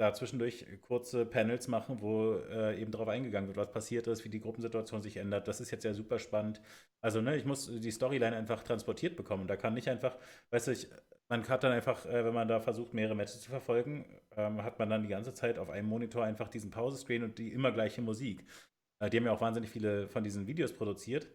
da 0.00 0.14
zwischendurch 0.14 0.64
kurze 0.80 1.26
Panels 1.26 1.68
machen, 1.68 2.00
wo 2.00 2.36
äh, 2.36 2.80
eben 2.80 2.90
darauf 2.90 3.08
eingegangen 3.08 3.48
wird, 3.48 3.58
was 3.58 3.70
passiert 3.70 4.06
ist, 4.06 4.24
wie 4.24 4.30
die 4.30 4.40
Gruppensituation 4.40 5.02
sich 5.02 5.18
ändert. 5.18 5.46
Das 5.46 5.60
ist 5.60 5.70
jetzt 5.70 5.84
ja 5.84 5.92
super 5.92 6.18
spannend. 6.18 6.62
Also, 7.02 7.20
ne, 7.20 7.36
ich 7.36 7.44
muss 7.44 7.70
die 7.70 7.90
Storyline 7.90 8.34
einfach 8.34 8.62
transportiert 8.62 9.14
bekommen. 9.14 9.46
Da 9.46 9.56
kann 9.56 9.74
nicht 9.74 9.88
einfach, 9.88 10.16
weißt 10.52 10.68
du, 10.68 10.70
ich, 10.72 10.88
man 11.28 11.46
hat 11.46 11.64
dann 11.64 11.72
einfach, 11.72 12.06
äh, 12.06 12.24
wenn 12.24 12.32
man 12.32 12.48
da 12.48 12.60
versucht, 12.60 12.94
mehrere 12.94 13.14
Matches 13.14 13.42
zu 13.42 13.50
verfolgen, 13.50 14.06
ähm, 14.38 14.62
hat 14.62 14.78
man 14.78 14.88
dann 14.88 15.02
die 15.02 15.08
ganze 15.08 15.34
Zeit 15.34 15.58
auf 15.58 15.68
einem 15.68 15.88
Monitor 15.88 16.24
einfach 16.24 16.48
diesen 16.48 16.70
Pause-Screen 16.70 17.22
und 17.22 17.36
die 17.36 17.52
immer 17.52 17.70
gleiche 17.70 18.00
Musik. 18.00 18.46
Äh, 19.00 19.10
die 19.10 19.18
haben 19.18 19.26
ja 19.26 19.32
auch 19.32 19.42
wahnsinnig 19.42 19.68
viele 19.68 20.08
von 20.08 20.24
diesen 20.24 20.46
Videos 20.46 20.72
produziert. 20.72 21.28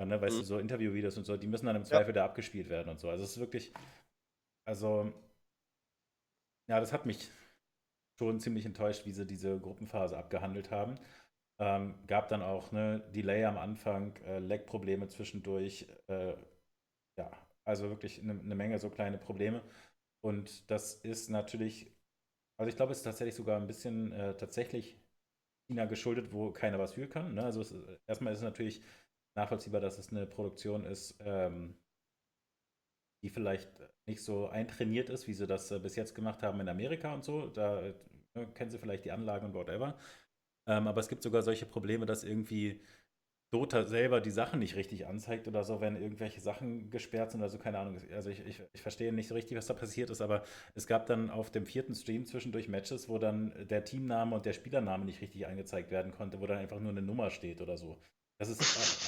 Ja, 0.00 0.06
ne, 0.06 0.20
weißt 0.20 0.38
mhm. 0.38 0.40
du, 0.40 0.44
so 0.44 0.58
Interviewvideos 0.58 1.18
und 1.18 1.24
so, 1.24 1.36
die 1.36 1.46
müssen 1.46 1.66
dann 1.66 1.76
im 1.76 1.84
Zweifel 1.84 2.08
ja. 2.08 2.22
da 2.22 2.24
abgespielt 2.24 2.68
werden 2.68 2.88
und 2.88 2.98
so. 2.98 3.08
Also 3.08 3.22
es 3.22 3.30
ist 3.30 3.38
wirklich, 3.38 3.72
also, 4.64 5.12
ja, 6.68 6.80
das 6.80 6.92
hat 6.92 7.06
mich 7.06 7.30
schon 8.18 8.40
ziemlich 8.40 8.66
enttäuscht, 8.66 9.06
wie 9.06 9.12
sie 9.12 9.26
diese 9.26 9.58
Gruppenphase 9.58 10.16
abgehandelt 10.16 10.70
haben. 10.70 10.98
Ähm, 11.58 11.94
gab 12.06 12.28
dann 12.28 12.42
auch 12.42 12.72
ne, 12.72 13.02
Delay 13.14 13.44
am 13.44 13.58
Anfang, 13.58 14.16
äh, 14.24 14.38
Lag-Probleme 14.38 15.08
zwischendurch, 15.08 15.86
äh, 16.08 16.34
ja, 17.18 17.30
also 17.64 17.88
wirklich 17.90 18.20
eine, 18.20 18.32
eine 18.40 18.54
Menge 18.54 18.78
so 18.78 18.90
kleine 18.90 19.18
Probleme. 19.18 19.62
Und 20.22 20.70
das 20.70 20.94
ist 20.94 21.30
natürlich, 21.30 21.92
also 22.58 22.68
ich 22.68 22.76
glaube, 22.76 22.92
es 22.92 22.98
ist 22.98 23.04
tatsächlich 23.04 23.34
sogar 23.34 23.60
ein 23.60 23.66
bisschen 23.66 24.12
äh, 24.12 24.36
tatsächlich 24.36 24.98
China 25.68 25.86
geschuldet, 25.86 26.32
wo 26.32 26.52
keiner 26.52 26.78
was 26.78 26.94
für 26.94 27.08
kann. 27.08 27.34
Ne? 27.34 27.44
Also 27.44 27.60
es, 27.60 27.74
erstmal 28.06 28.32
ist 28.32 28.40
es 28.40 28.44
natürlich 28.44 28.82
nachvollziehbar, 29.34 29.80
dass 29.80 29.98
es 29.98 30.10
eine 30.10 30.26
Produktion 30.26 30.84
ist, 30.84 31.16
ähm, 31.20 31.74
die 33.22 33.28
vielleicht 33.28 33.70
nicht 34.06 34.22
so 34.22 34.48
eintrainiert 34.48 35.10
ist, 35.10 35.28
wie 35.28 35.34
sie 35.34 35.46
das 35.46 35.70
äh, 35.70 35.78
bis 35.78 35.96
jetzt 35.96 36.14
gemacht 36.14 36.42
haben 36.42 36.60
in 36.60 36.68
Amerika 36.68 37.14
und 37.14 37.24
so. 37.24 37.46
Da 37.46 37.82
äh, 37.82 37.94
kennen 38.54 38.70
sie 38.70 38.78
vielleicht 38.78 39.04
die 39.04 39.12
Anlagen 39.12 39.46
und 39.46 39.54
whatever. 39.54 39.96
Ähm, 40.66 40.86
aber 40.86 41.00
es 41.00 41.08
gibt 41.08 41.22
sogar 41.22 41.42
solche 41.42 41.66
Probleme, 41.66 42.06
dass 42.06 42.24
irgendwie 42.24 42.80
Dota 43.52 43.84
selber 43.84 44.22
die 44.22 44.30
Sachen 44.30 44.60
nicht 44.60 44.76
richtig 44.76 45.06
anzeigt 45.06 45.46
oder 45.46 45.62
so, 45.62 45.80
wenn 45.82 45.96
irgendwelche 45.96 46.40
Sachen 46.40 46.88
gesperrt 46.88 47.32
sind 47.32 47.40
oder 47.40 47.50
so, 47.50 47.58
keine 47.58 47.78
Ahnung. 47.78 47.98
Also 48.12 48.30
ich, 48.30 48.44
ich, 48.46 48.62
ich 48.72 48.80
verstehe 48.80 49.12
nicht 49.12 49.28
so 49.28 49.34
richtig, 49.34 49.58
was 49.58 49.66
da 49.66 49.74
passiert 49.74 50.08
ist, 50.08 50.22
aber 50.22 50.42
es 50.74 50.86
gab 50.86 51.06
dann 51.06 51.28
auf 51.28 51.50
dem 51.50 51.66
vierten 51.66 51.94
Stream 51.94 52.24
zwischendurch 52.24 52.68
Matches, 52.68 53.10
wo 53.10 53.18
dann 53.18 53.52
der 53.68 53.84
Teamname 53.84 54.34
und 54.34 54.46
der 54.46 54.54
Spielername 54.54 55.04
nicht 55.04 55.20
richtig 55.20 55.46
angezeigt 55.46 55.90
werden 55.90 56.12
konnte, 56.12 56.40
wo 56.40 56.46
dann 56.46 56.58
einfach 56.58 56.80
nur 56.80 56.92
eine 56.92 57.02
Nummer 57.02 57.30
steht 57.30 57.60
oder 57.60 57.76
so. 57.76 57.98
Das 58.38 58.48
ist, 58.48 58.60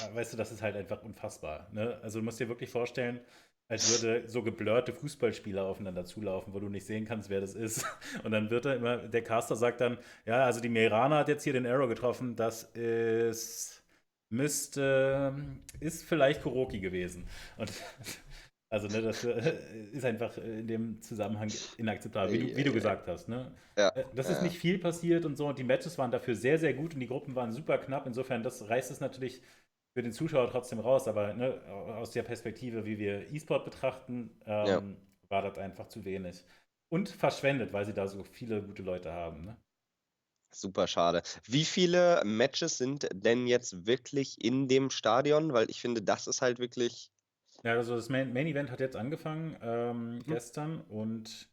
äh, 0.03 0.15
weißt 0.15 0.33
du, 0.33 0.37
das 0.37 0.51
ist 0.51 0.61
halt 0.61 0.75
einfach 0.75 1.01
unfassbar. 1.01 1.67
Ne? 1.73 1.99
Also 2.03 2.19
du 2.19 2.25
musst 2.25 2.39
dir 2.39 2.47
wirklich 2.47 2.69
vorstellen, 2.69 3.21
als 3.67 3.89
würde 3.89 4.27
so 4.27 4.43
geblurrte 4.43 4.93
Fußballspieler 4.93 5.63
aufeinander 5.63 6.05
zulaufen, 6.05 6.53
wo 6.53 6.59
du 6.59 6.69
nicht 6.69 6.85
sehen 6.85 7.05
kannst, 7.05 7.29
wer 7.29 7.41
das 7.41 7.55
ist. 7.55 7.85
Und 8.23 8.31
dann 8.31 8.49
wird 8.49 8.65
er 8.65 8.75
immer, 8.75 8.97
der 8.97 9.23
Caster 9.23 9.55
sagt 9.55 9.81
dann, 9.81 9.97
ja, 10.25 10.45
also 10.45 10.61
die 10.61 10.69
Merana 10.69 11.19
hat 11.19 11.27
jetzt 11.27 11.43
hier 11.43 11.53
den 11.53 11.65
Arrow 11.65 11.87
getroffen, 11.87 12.35
das 12.35 12.63
ist 12.75 13.85
müsste, 14.29 15.33
ist 15.79 16.03
vielleicht 16.03 16.41
Kuroki 16.41 16.79
gewesen. 16.79 17.27
Und 17.57 17.71
also, 18.69 18.87
ne, 18.87 19.01
das 19.01 19.23
äh, 19.23 19.55
ist 19.91 20.05
einfach 20.05 20.37
in 20.37 20.67
dem 20.67 21.01
Zusammenhang 21.01 21.51
inakzeptabel, 21.77 22.33
wie 22.33 22.51
du, 22.51 22.57
wie 22.57 22.63
du 22.63 22.73
gesagt 22.73 23.07
hast. 23.07 23.27
Ne? 23.29 23.51
Ja, 23.77 23.89
äh, 23.89 24.05
das 24.13 24.29
ist 24.29 24.41
nicht 24.41 24.57
viel 24.57 24.77
passiert 24.77 25.25
und 25.25 25.37
so. 25.37 25.47
Und 25.47 25.57
die 25.57 25.63
Matches 25.63 25.97
waren 25.97 26.11
dafür 26.11 26.35
sehr, 26.35 26.59
sehr 26.59 26.73
gut 26.73 26.93
und 26.93 26.99
die 26.99 27.07
Gruppen 27.07 27.35
waren 27.35 27.51
super 27.51 27.77
knapp. 27.77 28.05
Insofern, 28.05 28.43
das 28.43 28.67
reißt 28.67 28.91
es 28.91 28.99
natürlich 28.99 29.41
für 29.95 30.03
den 30.03 30.11
Zuschauer 30.11 30.49
trotzdem 30.51 30.79
raus. 30.79 31.07
Aber 31.07 31.33
ne, 31.33 31.61
aus 31.97 32.11
der 32.11 32.23
Perspektive, 32.23 32.85
wie 32.85 32.99
wir 32.99 33.31
E-Sport 33.31 33.63
betrachten, 33.63 34.29
ähm, 34.45 34.67
ja. 34.67 34.83
war 35.29 35.41
das 35.41 35.57
einfach 35.57 35.87
zu 35.87 36.03
wenig. 36.03 36.43
Und 36.89 37.09
verschwendet, 37.09 37.71
weil 37.73 37.85
sie 37.85 37.93
da 37.93 38.07
so 38.07 38.23
viele 38.23 38.61
gute 38.61 38.83
Leute 38.83 39.13
haben. 39.13 39.45
Ne? 39.45 39.57
Super 40.53 40.87
schade. 40.87 41.23
Wie 41.45 41.63
viele 41.63 42.21
Matches 42.25 42.77
sind 42.77 43.07
denn 43.13 43.47
jetzt 43.47 43.87
wirklich 43.87 44.43
in 44.43 44.67
dem 44.67 44.89
Stadion? 44.89 45.53
Weil 45.53 45.69
ich 45.69 45.81
finde, 45.81 46.01
das 46.01 46.27
ist 46.27 46.41
halt 46.41 46.59
wirklich. 46.59 47.09
Ja, 47.63 47.73
also 47.73 47.95
das 47.95 48.09
Main, 48.09 48.33
Main 48.33 48.47
Event 48.47 48.69
hat 48.71 48.81
jetzt 48.81 48.97
angefangen 48.97 49.57
ähm, 49.61 50.15
mhm. 50.17 50.23
gestern 50.25 50.81
und 50.81 51.49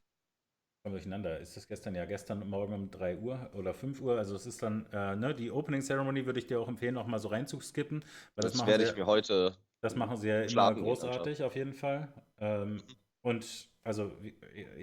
Komm 0.83 0.93
durcheinander. 0.93 1.39
Ist 1.39 1.57
das 1.57 1.69
gestern? 1.69 1.95
Ja, 1.95 2.05
gestern 2.07 2.49
Morgen 2.49 2.75
um 2.75 2.91
3 2.91 3.19
Uhr 3.19 3.51
oder 3.55 3.73
5 3.73 4.01
Uhr. 4.01 4.19
Also 4.19 4.35
es 4.35 4.47
ist 4.47 4.63
dann, 4.63 4.87
äh, 4.93 5.15
ne, 5.15 5.33
die 5.33 5.53
Opening 5.53 5.81
Ceremony 5.81 6.27
würde 6.27 6.41
ich 6.41 6.47
dir 6.47 6.61
auch 6.61 6.67
empfehlen, 6.67 6.95
noch 6.95 7.07
mal 7.07 7.21
so 7.21 7.29
reinzuskippen. 7.29 8.05
Weil 8.35 8.43
das, 8.43 8.53
das 8.55 8.67
werde 8.67 8.85
ich 8.85 8.97
mir 8.97 9.07
heute. 9.07 9.55
Das 9.81 9.95
machen 9.95 10.17
sie 10.17 10.29
ja 10.29 10.43
immer 10.43 10.75
großartig, 10.75 11.45
auf 11.45 11.55
jeden 11.55 11.73
Fall. 11.73 12.09
Ähm, 12.41 12.83
und 13.23 13.69
also, 13.85 14.13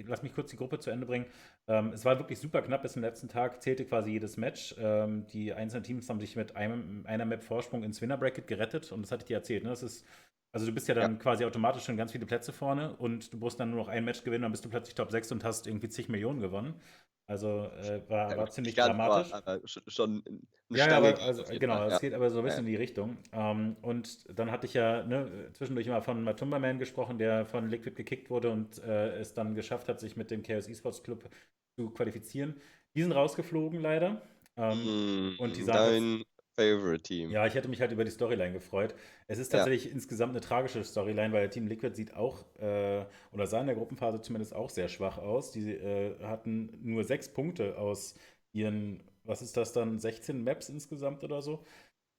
lass 0.07 0.23
mich 0.23 0.33
kurz 0.33 0.51
die 0.51 0.57
Gruppe 0.57 0.79
zu 0.79 0.89
Ende 0.89 1.05
bringen. 1.05 1.25
Ähm, 1.67 1.91
es 1.93 2.03
war 2.03 2.17
wirklich 2.17 2.39
super 2.39 2.61
knapp 2.61 2.81
bis 2.81 2.93
zum 2.93 3.01
letzten 3.01 3.29
Tag, 3.29 3.61
zählte 3.61 3.85
quasi 3.85 4.11
jedes 4.11 4.35
Match. 4.37 4.75
Ähm, 4.77 5.25
die 5.27 5.53
einzelnen 5.53 5.83
Teams 5.83 6.09
haben 6.09 6.19
sich 6.19 6.35
mit 6.35 6.55
einem, 6.55 7.05
einer 7.05 7.25
Map 7.25 7.43
Vorsprung 7.43 7.83
ins 7.83 8.01
Winner 8.01 8.17
Bracket 8.17 8.47
gerettet 8.47 8.91
und 8.91 9.01
das 9.01 9.11
hatte 9.11 9.23
ich 9.23 9.27
dir 9.27 9.37
erzählt. 9.37 9.63
Ne? 9.63 9.69
Das 9.69 9.83
ist 9.83 10.05
also 10.51 10.65
du 10.65 10.71
bist 10.71 10.87
ja 10.87 10.95
dann 10.95 11.13
ja. 11.13 11.17
quasi 11.19 11.45
automatisch 11.45 11.83
schon 11.83 11.97
ganz 11.97 12.11
viele 12.11 12.25
Plätze 12.25 12.51
vorne 12.51 12.95
und 12.97 13.31
du 13.33 13.37
musst 13.37 13.59
dann 13.59 13.69
nur 13.69 13.79
noch 13.79 13.87
ein 13.87 14.03
Match 14.03 14.23
gewinnen, 14.23 14.43
dann 14.43 14.51
bist 14.51 14.65
du 14.65 14.69
plötzlich 14.69 14.95
Top 14.95 15.11
6 15.11 15.31
und 15.31 15.43
hast 15.43 15.67
irgendwie 15.67 15.89
zig 15.89 16.09
Millionen 16.09 16.41
gewonnen. 16.41 16.75
Also 17.27 17.65
äh, 17.65 18.01
war, 18.09 18.35
war 18.35 18.49
ziemlich 18.49 18.73
dramatisch. 18.73 19.31
War, 19.31 19.59
schon 19.67 20.23
ja, 20.71 20.87
ja, 20.87 20.97
aber, 20.97 21.19
also, 21.21 21.43
genau, 21.59 21.85
es 21.85 21.93
ja. 21.93 21.99
geht 21.99 22.13
aber 22.15 22.31
so 22.31 22.39
ein 22.39 22.45
bisschen 22.45 22.61
in 22.61 22.71
die 22.71 22.75
Richtung. 22.75 23.17
Ähm, 23.33 23.75
und 23.83 24.25
dann 24.37 24.49
hatte 24.49 24.65
ich 24.65 24.73
ja 24.73 25.03
ne, 25.03 25.49
zwischendurch 25.53 25.85
immer 25.85 26.01
von 26.01 26.23
Matumba 26.23 26.57
Man 26.57 26.79
gesprochen, 26.79 27.19
der 27.19 27.45
von 27.45 27.69
Liquid 27.69 27.95
gekickt 27.95 28.31
wurde 28.31 28.49
und 28.49 28.83
äh, 28.83 29.19
es 29.19 29.33
dann 29.33 29.53
geschafft 29.53 29.89
hat, 29.89 29.99
sich 29.99 30.17
mit 30.17 30.31
dem 30.31 30.41
Chaos 30.41 30.67
Esports 30.67 31.03
Club 31.03 31.29
zu 31.75 31.91
qualifizieren. 31.91 32.59
Die 32.95 33.03
sind 33.03 33.11
rausgeflogen 33.11 33.79
leider. 33.79 34.23
Ähm, 34.57 35.35
mm, 35.35 35.39
und 35.39 35.55
die 35.55 35.63
sagen 35.63 36.23
Favorite 36.59 37.03
Team. 37.03 37.31
Ja, 37.31 37.45
ich 37.45 37.53
hätte 37.53 37.69
mich 37.69 37.79
halt 37.79 37.91
über 37.91 38.03
die 38.03 38.11
Storyline 38.11 38.53
gefreut. 38.53 38.93
Es 39.27 39.39
ist 39.39 39.49
tatsächlich 39.49 39.85
ja. 39.85 39.91
insgesamt 39.91 40.31
eine 40.31 40.41
tragische 40.41 40.83
Storyline, 40.83 41.33
weil 41.33 41.49
Team 41.49 41.67
Liquid 41.67 41.95
sieht 41.95 42.13
auch, 42.15 42.43
äh, 42.59 43.05
oder 43.31 43.47
sah 43.47 43.61
in 43.61 43.67
der 43.67 43.75
Gruppenphase 43.75 44.21
zumindest 44.21 44.53
auch 44.53 44.69
sehr 44.69 44.89
schwach 44.89 45.17
aus. 45.17 45.51
Die 45.51 45.71
äh, 45.71 46.19
hatten 46.23 46.77
nur 46.83 47.03
sechs 47.03 47.29
Punkte 47.29 47.77
aus 47.77 48.15
ihren, 48.51 49.03
was 49.23 49.41
ist 49.41 49.55
das 49.55 49.71
dann, 49.73 49.99
16 49.99 50.43
Maps 50.43 50.69
insgesamt 50.69 51.23
oder 51.23 51.41
so. 51.41 51.63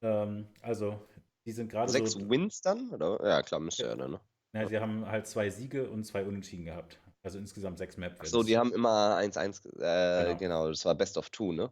Ähm, 0.03 0.47
also, 0.63 0.99
die 1.45 1.53
sind 1.53 1.71
gerade 1.71 1.91
Sechs 1.93 2.13
so, 2.13 2.31
Wins 2.31 2.63
dann? 2.63 2.91
Oder? 2.91 3.19
Ja, 3.23 3.43
klar, 3.43 3.61
müsste 3.61 3.85
ja, 3.85 3.95
dann, 3.95 4.13
ne? 4.13 4.21
Ja, 4.53 4.67
sie 4.67 4.79
haben 4.79 5.07
halt 5.07 5.27
zwei 5.27 5.51
Siege 5.51 5.89
und 5.89 6.05
zwei 6.05 6.25
Unentschieden 6.25 6.65
gehabt. 6.65 6.99
Also 7.23 7.39
insgesamt 7.39 7.79
sechs 7.79 7.99
Maps. 7.99 8.31
So, 8.31 8.43
die 8.43 8.57
haben 8.57 8.73
immer 8.73 9.19
1-1, 9.19 9.67
äh, 9.79 10.25
genau. 10.25 10.39
genau, 10.39 10.69
das 10.69 10.85
war 10.87 10.95
Best 10.95 11.19
of 11.19 11.29
Two, 11.29 11.53
ne? 11.53 11.71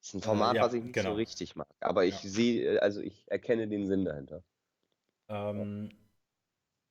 Das 0.00 0.08
ist 0.08 0.14
ein 0.14 0.20
äh, 0.20 0.24
Format, 0.24 0.54
äh, 0.54 0.58
ja, 0.58 0.64
was 0.64 0.74
ich 0.74 0.82
nicht 0.82 0.94
genau. 0.94 1.10
so 1.10 1.16
richtig 1.16 1.56
mag. 1.56 1.68
Aber 1.80 2.04
ich 2.04 2.22
ja. 2.22 2.30
sehe, 2.30 2.74
äh, 2.74 2.78
also 2.78 3.00
ich 3.00 3.30
erkenne 3.30 3.68
den 3.68 3.86
Sinn 3.86 4.04
dahinter. 4.04 4.42
Ähm, 5.28 5.90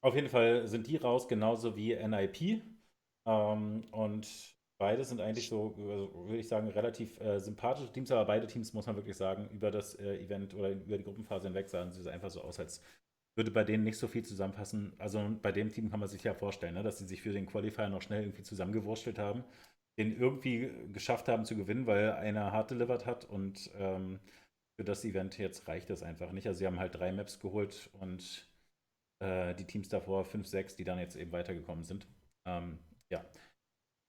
auf 0.01 0.16
jeden 0.16 0.30
Fall 0.30 0.68
sind 0.68 0.88
die 0.88 0.97
raus, 0.97 1.28
genauso 1.28 1.76
wie 1.76 1.95
NIP. 1.95 2.62
Ähm, 3.26 3.84
und 3.91 4.55
beide 4.78 5.03
sind 5.03 5.20
eigentlich 5.22 5.49
so, 5.49 5.76
also 5.78 6.28
würde 6.28 6.38
ich 6.38 6.47
sagen, 6.47 6.70
relativ 6.70 7.20
äh, 7.20 7.39
sympathische 7.39 7.91
Teams, 7.91 8.12
aber 8.12 8.26
beide 8.26 8.47
Teams, 8.47 8.74
muss 8.74 8.86
man 8.86 8.95
wirklich 8.95 9.18
sagen, 9.18 9.49
über 9.51 9.72
das 9.72 9.95
äh, 9.95 10.18
Event 10.18 10.53
oder 10.53 10.70
über 10.70 10.97
die 10.97 11.03
Gruppenphase 11.03 11.47
hinweg 11.47 11.68
sahen 11.70 11.91
sie 11.91 12.10
einfach 12.10 12.30
so 12.30 12.41
aus, 12.41 12.60
als 12.60 12.82
würde 13.36 13.51
bei 13.51 13.64
denen 13.64 13.84
nicht 13.84 13.97
so 13.97 14.07
viel 14.07 14.24
zusammenpassen. 14.24 14.93
Also 14.97 15.22
bei 15.41 15.51
dem 15.51 15.72
Team 15.72 15.89
kann 15.89 15.99
man 15.99 16.10
sich 16.10 16.24
ja 16.24 16.34
vorstellen, 16.34 16.76
ne, 16.76 16.84
dass 16.84 16.99
sie 16.99 17.07
sich 17.07 17.22
für 17.22 17.34
den 17.34 17.45
Qualifier 17.45 17.89
noch 17.89 18.01
schnell 18.01 18.24
irgendwie 18.24 18.43
zusammengewurschtelt 18.43 19.20
haben 19.20 19.43
den 19.99 20.17
irgendwie 20.17 20.71
geschafft 20.93 21.27
haben 21.27 21.45
zu 21.45 21.55
gewinnen, 21.55 21.85
weil 21.85 22.13
einer 22.13 22.53
hart 22.53 22.71
delivered 22.71 23.05
hat 23.05 23.25
und 23.25 23.69
ähm, 23.75 24.19
für 24.79 24.85
das 24.85 25.03
Event 25.03 25.37
jetzt 25.37 25.67
reicht 25.67 25.89
das 25.89 26.03
einfach 26.03 26.31
nicht. 26.31 26.47
Also 26.47 26.59
sie 26.59 26.65
haben 26.65 26.79
halt 26.79 26.95
drei 26.95 27.11
Maps 27.11 27.39
geholt 27.39 27.89
und 27.99 28.49
äh, 29.21 29.53
die 29.55 29.65
Teams 29.65 29.89
davor 29.89 30.23
fünf, 30.23 30.47
sechs, 30.47 30.77
die 30.77 30.85
dann 30.85 30.99
jetzt 30.99 31.17
eben 31.17 31.33
weitergekommen 31.33 31.83
sind. 31.83 32.07
Ähm, 32.47 32.79
ja. 33.11 33.25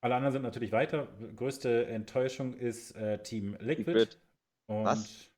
Alle 0.01 0.14
anderen 0.14 0.32
sind 0.32 0.43
natürlich 0.43 0.70
weiter. 0.70 1.09
Größte 1.34 1.86
Enttäuschung 1.86 2.55
ist 2.55 2.93
äh, 2.93 3.20
Team 3.22 3.57
Liquid. 3.59 3.93
Liquid. 3.93 4.16
Und 4.68 4.84
Was? 4.84 5.28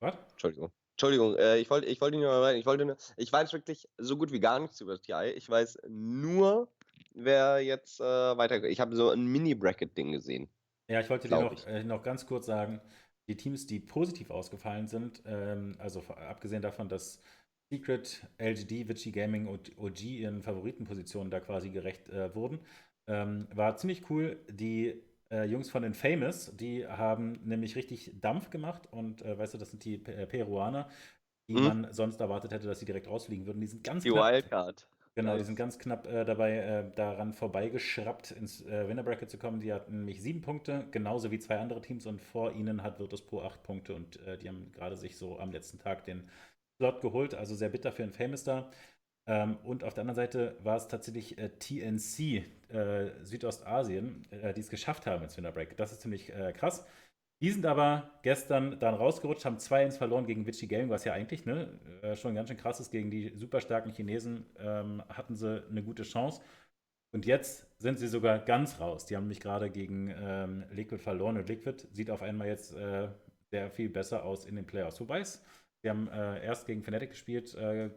Was? 0.00 0.14
Entschuldigung. 0.32 0.70
Entschuldigung, 0.92 1.36
äh, 1.36 1.56
ich 1.58 1.70
wollte 1.70 1.86
ich 1.86 2.00
wollte 2.00 2.18
nur, 2.18 2.52
ich 2.52 2.66
wollte 2.66 2.84
nur, 2.84 2.96
ich 3.16 3.32
weiß 3.32 3.52
wirklich 3.54 3.88
so 3.96 4.18
gut 4.18 4.30
wie 4.30 4.40
gar 4.40 4.58
nichts 4.60 4.80
über 4.82 5.00
TI. 5.00 5.32
Ich 5.36 5.48
weiß 5.48 5.78
nur, 5.88 6.68
wer 7.14 7.60
jetzt 7.60 8.00
äh, 8.00 8.04
weiter. 8.04 8.62
Ich 8.64 8.80
habe 8.80 8.96
so 8.96 9.10
ein 9.10 9.26
Mini-Bracket-Ding 9.26 10.12
gesehen. 10.12 10.48
Ja, 10.88 11.00
ich 11.00 11.10
wollte 11.10 11.28
dir 11.28 11.40
noch, 11.40 11.66
äh, 11.66 11.84
noch 11.84 12.02
ganz 12.02 12.26
kurz 12.26 12.46
sagen, 12.46 12.80
die 13.28 13.36
Teams, 13.36 13.66
die 13.66 13.78
positiv 13.78 14.30
ausgefallen 14.30 14.88
sind, 14.88 15.22
ähm, 15.26 15.76
also 15.78 16.00
abgesehen 16.00 16.62
davon, 16.62 16.88
dass 16.88 17.20
Secret, 17.70 18.26
LGD, 18.38 18.88
Vichy 18.88 19.12
Gaming 19.12 19.46
und 19.46 19.76
OG 19.78 20.02
ihren 20.02 20.42
Favoritenpositionen 20.42 21.30
da 21.30 21.40
quasi 21.40 21.68
gerecht 21.68 22.08
äh, 22.08 22.34
wurden, 22.34 22.60
ähm, 23.06 23.46
war 23.54 23.76
ziemlich 23.76 24.08
cool. 24.08 24.38
Die 24.50 25.02
äh, 25.30 25.44
Jungs 25.44 25.70
von 25.70 25.82
den 25.82 25.92
Famous, 25.92 26.56
die 26.56 26.86
haben 26.86 27.40
nämlich 27.44 27.76
richtig 27.76 28.12
Dampf 28.20 28.48
gemacht 28.48 28.88
und 28.90 29.22
äh, 29.22 29.36
weißt 29.36 29.54
du, 29.54 29.58
das 29.58 29.70
sind 29.70 29.84
die 29.84 29.96
äh, 30.06 30.26
Peruaner, 30.26 30.88
die 31.50 31.56
hm? 31.56 31.64
man 31.64 31.92
sonst 31.92 32.20
erwartet 32.20 32.52
hätte, 32.52 32.66
dass 32.66 32.80
sie 32.80 32.86
direkt 32.86 33.08
rausfliegen 33.08 33.46
würden. 33.46 33.60
Die 33.60 33.66
sind 33.66 33.84
ganz 33.84 34.04
Die 34.04 34.10
knapp, 34.10 34.32
Wildcard. 34.32 34.88
Genau, 35.14 35.36
die 35.36 35.42
sind 35.42 35.56
ganz 35.56 35.78
knapp 35.80 36.06
äh, 36.06 36.24
dabei, 36.24 36.58
äh, 36.58 36.94
daran 36.94 37.32
vorbeigeschraubt, 37.32 38.30
ins 38.30 38.64
äh, 38.66 38.88
Winner 38.88 39.02
Bracket 39.02 39.28
zu 39.28 39.36
kommen. 39.36 39.60
Die 39.60 39.72
hatten 39.72 39.98
nämlich 39.98 40.22
sieben 40.22 40.42
Punkte, 40.42 40.86
genauso 40.92 41.32
wie 41.32 41.40
zwei 41.40 41.58
andere 41.58 41.80
Teams 41.80 42.06
und 42.06 42.20
vor 42.20 42.52
ihnen 42.52 42.84
hat 42.84 43.00
Virtus 43.00 43.22
Pro 43.22 43.42
acht 43.42 43.62
Punkte 43.64 43.94
und 43.94 44.24
äh, 44.26 44.38
die 44.38 44.48
haben 44.48 44.70
gerade 44.70 44.96
sich 44.96 45.16
so 45.16 45.38
am 45.40 45.50
letzten 45.50 45.80
Tag 45.80 46.04
den 46.04 46.28
Slot 46.76 47.00
geholt, 47.00 47.34
also 47.34 47.56
sehr 47.56 47.68
bitter 47.68 47.90
für 47.90 48.02
den 48.02 48.12
Famous 48.12 48.44
da. 48.44 48.70
Ähm, 49.26 49.56
und 49.64 49.82
auf 49.82 49.94
der 49.94 50.02
anderen 50.02 50.16
Seite 50.16 50.56
war 50.62 50.76
es 50.76 50.86
tatsächlich 50.86 51.36
äh, 51.36 51.48
TNC 51.50 52.44
äh, 52.72 53.10
Südostasien, 53.24 54.26
die 54.30 54.60
es 54.60 54.70
geschafft 54.70 55.06
haben 55.06 55.24
ins 55.24 55.36
Winner 55.36 55.50
Bracket. 55.50 55.80
Das 55.80 55.90
ist 55.90 56.02
ziemlich 56.02 56.32
krass. 56.54 56.84
Die 57.40 57.50
sind 57.50 57.66
aber 57.66 58.10
gestern 58.22 58.80
dann 58.80 58.94
rausgerutscht, 58.94 59.44
haben 59.44 59.58
2-1 59.58 59.98
verloren 59.98 60.26
gegen 60.26 60.44
Vichy 60.44 60.66
Gaming, 60.66 60.90
was 60.90 61.04
ja 61.04 61.12
eigentlich 61.12 61.46
ne, 61.46 61.78
äh, 62.02 62.16
schon 62.16 62.34
ganz 62.34 62.48
schön 62.48 62.58
krass 62.58 62.80
ist. 62.80 62.90
Gegen 62.90 63.10
die 63.10 63.32
super 63.36 63.60
starken 63.60 63.92
Chinesen 63.92 64.44
ähm, 64.58 65.02
hatten 65.08 65.36
sie 65.36 65.64
eine 65.70 65.82
gute 65.82 66.02
Chance. 66.02 66.42
Und 67.12 67.26
jetzt 67.26 67.66
sind 67.80 67.98
sie 67.98 68.08
sogar 68.08 68.38
ganz 68.40 68.80
raus. 68.80 69.06
Die 69.06 69.16
haben 69.16 69.24
nämlich 69.24 69.40
gerade 69.40 69.70
gegen 69.70 70.12
ähm, 70.20 70.64
Liquid 70.70 71.02
verloren 71.02 71.36
und 71.36 71.48
Liquid 71.48 71.86
sieht 71.92 72.10
auf 72.10 72.22
einmal 72.22 72.48
jetzt 72.48 72.74
äh, 72.74 73.08
sehr 73.50 73.70
viel 73.70 73.88
besser 73.88 74.24
aus 74.24 74.44
in 74.44 74.56
den 74.56 74.66
Playoffs. 74.66 75.00
Wobei 75.00 75.20
es, 75.20 75.42
sie 75.82 75.90
haben 75.90 76.08
äh, 76.08 76.44
erst 76.44 76.66
gegen 76.66 76.82
Fnatic 76.82 77.10
gespielt 77.10 77.54
äh, 77.54 77.90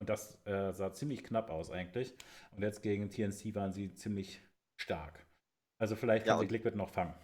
und 0.00 0.08
das 0.08 0.40
äh, 0.46 0.72
sah 0.72 0.92
ziemlich 0.92 1.22
knapp 1.22 1.50
aus 1.50 1.70
eigentlich. 1.70 2.14
Und 2.50 2.62
jetzt 2.62 2.82
gegen 2.82 3.10
TNC 3.10 3.54
waren 3.54 3.72
sie 3.72 3.94
ziemlich 3.94 4.40
stark. 4.76 5.26
Also 5.78 5.96
vielleicht 5.96 6.26
kann 6.26 6.36
ja, 6.36 6.40
sich 6.40 6.50
Liquid 6.50 6.76
noch 6.76 6.88
fangen. 6.88 7.14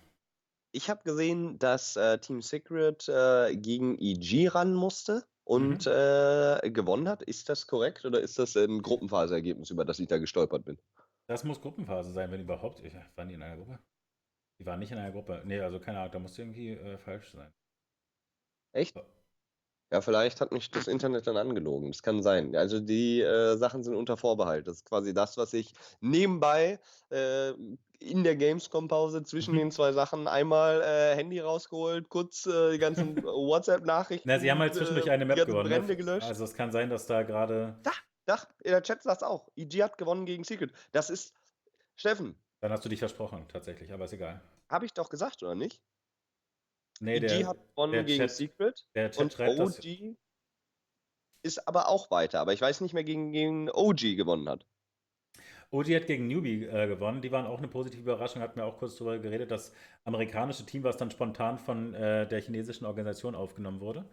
Ich 0.73 0.89
habe 0.89 1.03
gesehen, 1.03 1.59
dass 1.59 1.97
äh, 1.97 2.19
Team 2.19 2.43
Secret 2.43 3.09
äh, 3.09 3.57
gegen 3.57 3.99
EG 3.99 4.49
ran 4.49 4.75
musste 4.75 5.25
und 5.45 5.87
mhm. 5.87 5.93
äh, 5.93 6.71
gewonnen 6.71 7.09
hat. 7.09 7.23
Ist 7.23 7.49
das 7.49 7.67
korrekt 7.67 8.05
oder 8.05 8.21
ist 8.21 8.39
das 8.39 8.57
ein 8.57 8.83
Gruppenphase-Ergebnis, 8.83 9.71
über 9.71 9.85
das 9.85 9.99
ich 9.99 10.07
da 10.07 10.19
gestolpert 10.19 10.65
bin? 10.65 10.79
Das 11.27 11.45
muss 11.45 11.61
Gruppenphase 11.61 12.13
sein, 12.13 12.31
wenn 12.31 12.41
überhaupt. 12.41 12.81
Ich, 12.85 12.95
waren 13.17 13.29
die 13.29 13.35
in 13.35 13.43
einer 13.43 13.57
Gruppe? 13.57 13.79
Die 14.59 14.67
waren 14.67 14.79
nicht 14.79 14.93
in 14.93 14.99
einer 14.99 15.11
Gruppe. 15.11 15.43
Nee, 15.45 15.61
also 15.61 15.81
keine 15.81 15.99
Ahnung, 15.99 16.13
da 16.13 16.19
muss 16.19 16.39
irgendwie 16.39 16.75
äh, 16.75 16.99
falsch 16.99 17.33
sein. 17.33 17.53
Echt? 18.73 18.97
Ja, 19.93 20.01
vielleicht 20.01 20.41
hat 20.41 20.53
mich 20.53 20.71
das 20.71 20.87
Internet 20.87 21.27
dann 21.27 21.37
angelogen. 21.37 21.91
Das 21.91 22.03
kann 22.03 22.23
sein. 22.23 22.55
Also 22.55 22.79
die 22.79 23.21
äh, 23.21 23.57
Sachen 23.57 23.83
sind 23.83 23.97
unter 23.97 24.17
Vorbehalt. 24.17 24.69
Das 24.69 24.77
ist 24.77 24.85
quasi 24.85 25.13
das, 25.13 25.37
was 25.37 25.53
ich 25.53 25.73
nebenbei 26.01 26.79
äh, 27.11 27.55
in 28.01 28.25
der 28.25 28.35
Gamescom-Pause 28.37 29.23
zwischen 29.23 29.55
mhm. 29.55 29.59
den 29.59 29.71
zwei 29.71 29.93
Sachen 29.93 30.27
einmal 30.27 30.81
äh, 30.83 31.15
Handy 31.17 31.39
rausgeholt, 31.39 32.09
kurz 32.09 32.47
äh, 32.47 32.73
die 32.73 32.79
ganzen 32.79 33.17
WhatsApp-Nachrichten. 33.23 34.29
Na, 34.29 34.39
sie 34.39 34.51
haben 34.51 34.59
halt 34.59 34.75
zwischendurch 34.75 35.07
äh, 35.07 35.11
eine 35.11 35.27
Map 35.27 35.37
gewonnen. 35.47 35.69
Ne? 35.69 35.77
Brände 35.77 35.97
gelöscht. 35.97 36.27
Also 36.27 36.45
es 36.45 36.55
kann 36.55 36.73
sein, 36.73 36.91
dass 36.91 37.07
da 37.07 37.23
gerade. 37.23 37.79
Da, 37.83 37.93
da, 38.25 38.39
der 38.65 38.83
Chat 38.83 39.03
sagt 39.03 39.23
auch. 39.23 39.49
EG 39.55 39.83
hat 39.83 39.99
gewonnen 39.99 40.25
gegen 40.25 40.45
Secret. 40.45 40.73
Das 40.93 41.11
ist. 41.11 41.35
Steffen. 41.95 42.35
Dann 42.61 42.73
hast 42.73 42.85
du 42.85 42.89
dich 42.89 42.99
versprochen, 42.99 43.47
tatsächlich, 43.49 43.93
aber 43.93 44.07
ist 44.07 44.13
egal. 44.13 44.41
Habe 44.69 44.87
ich 44.87 44.95
doch 44.95 45.11
gesagt, 45.11 45.43
oder 45.43 45.55
nicht? 45.55 45.83
Nee, 47.01 47.17
EG 47.17 47.27
der, 47.27 47.47
hat 47.49 47.59
gewonnen 47.69 48.07
gegen 48.07 48.23
Chat, 48.23 48.31
Secret. 48.31 48.87
Der 48.95 49.11
Chat 49.11 49.23
und 49.23 49.33
schreibt 49.33 49.61
OG 49.61 49.75
das. 49.75 49.85
ist 51.43 51.69
aber 51.69 51.89
auch 51.89 52.11
weiter. 52.11 52.41
Aber 52.41 52.55
ich 52.55 52.61
weiß 52.61 52.81
nicht 52.81 52.95
mehr, 52.95 53.05
gegen, 53.05 53.33
gegen 53.33 53.71
OG 53.71 54.17
gewonnen 54.17 54.49
hat. 54.49 54.67
OG 55.73 55.87
hat 55.95 56.07
gegen 56.07 56.27
Newbie 56.27 56.65
äh, 56.65 56.89
gewonnen. 56.89 57.23
Die 57.23 57.31
waren 57.33 57.47
auch 57.47 57.59
eine 57.59 57.69
positive 57.69 58.03
Überraschung. 58.03 58.43
Hatten 58.43 58.57
wir 58.57 58.65
auch 58.67 58.79
kurz 58.79 58.97
darüber 58.97 59.19
geredet. 59.19 59.51
Das 59.51 59.73
amerikanische 60.05 60.67
Team, 60.67 60.83
was 60.83 60.97
dann 60.97 61.11
spontan 61.11 61.59
von 61.59 61.95
äh, 61.95 62.27
der 62.27 62.41
chinesischen 62.41 62.87
Organisation 62.87 63.35
aufgenommen 63.35 63.81
wurde. 63.81 64.05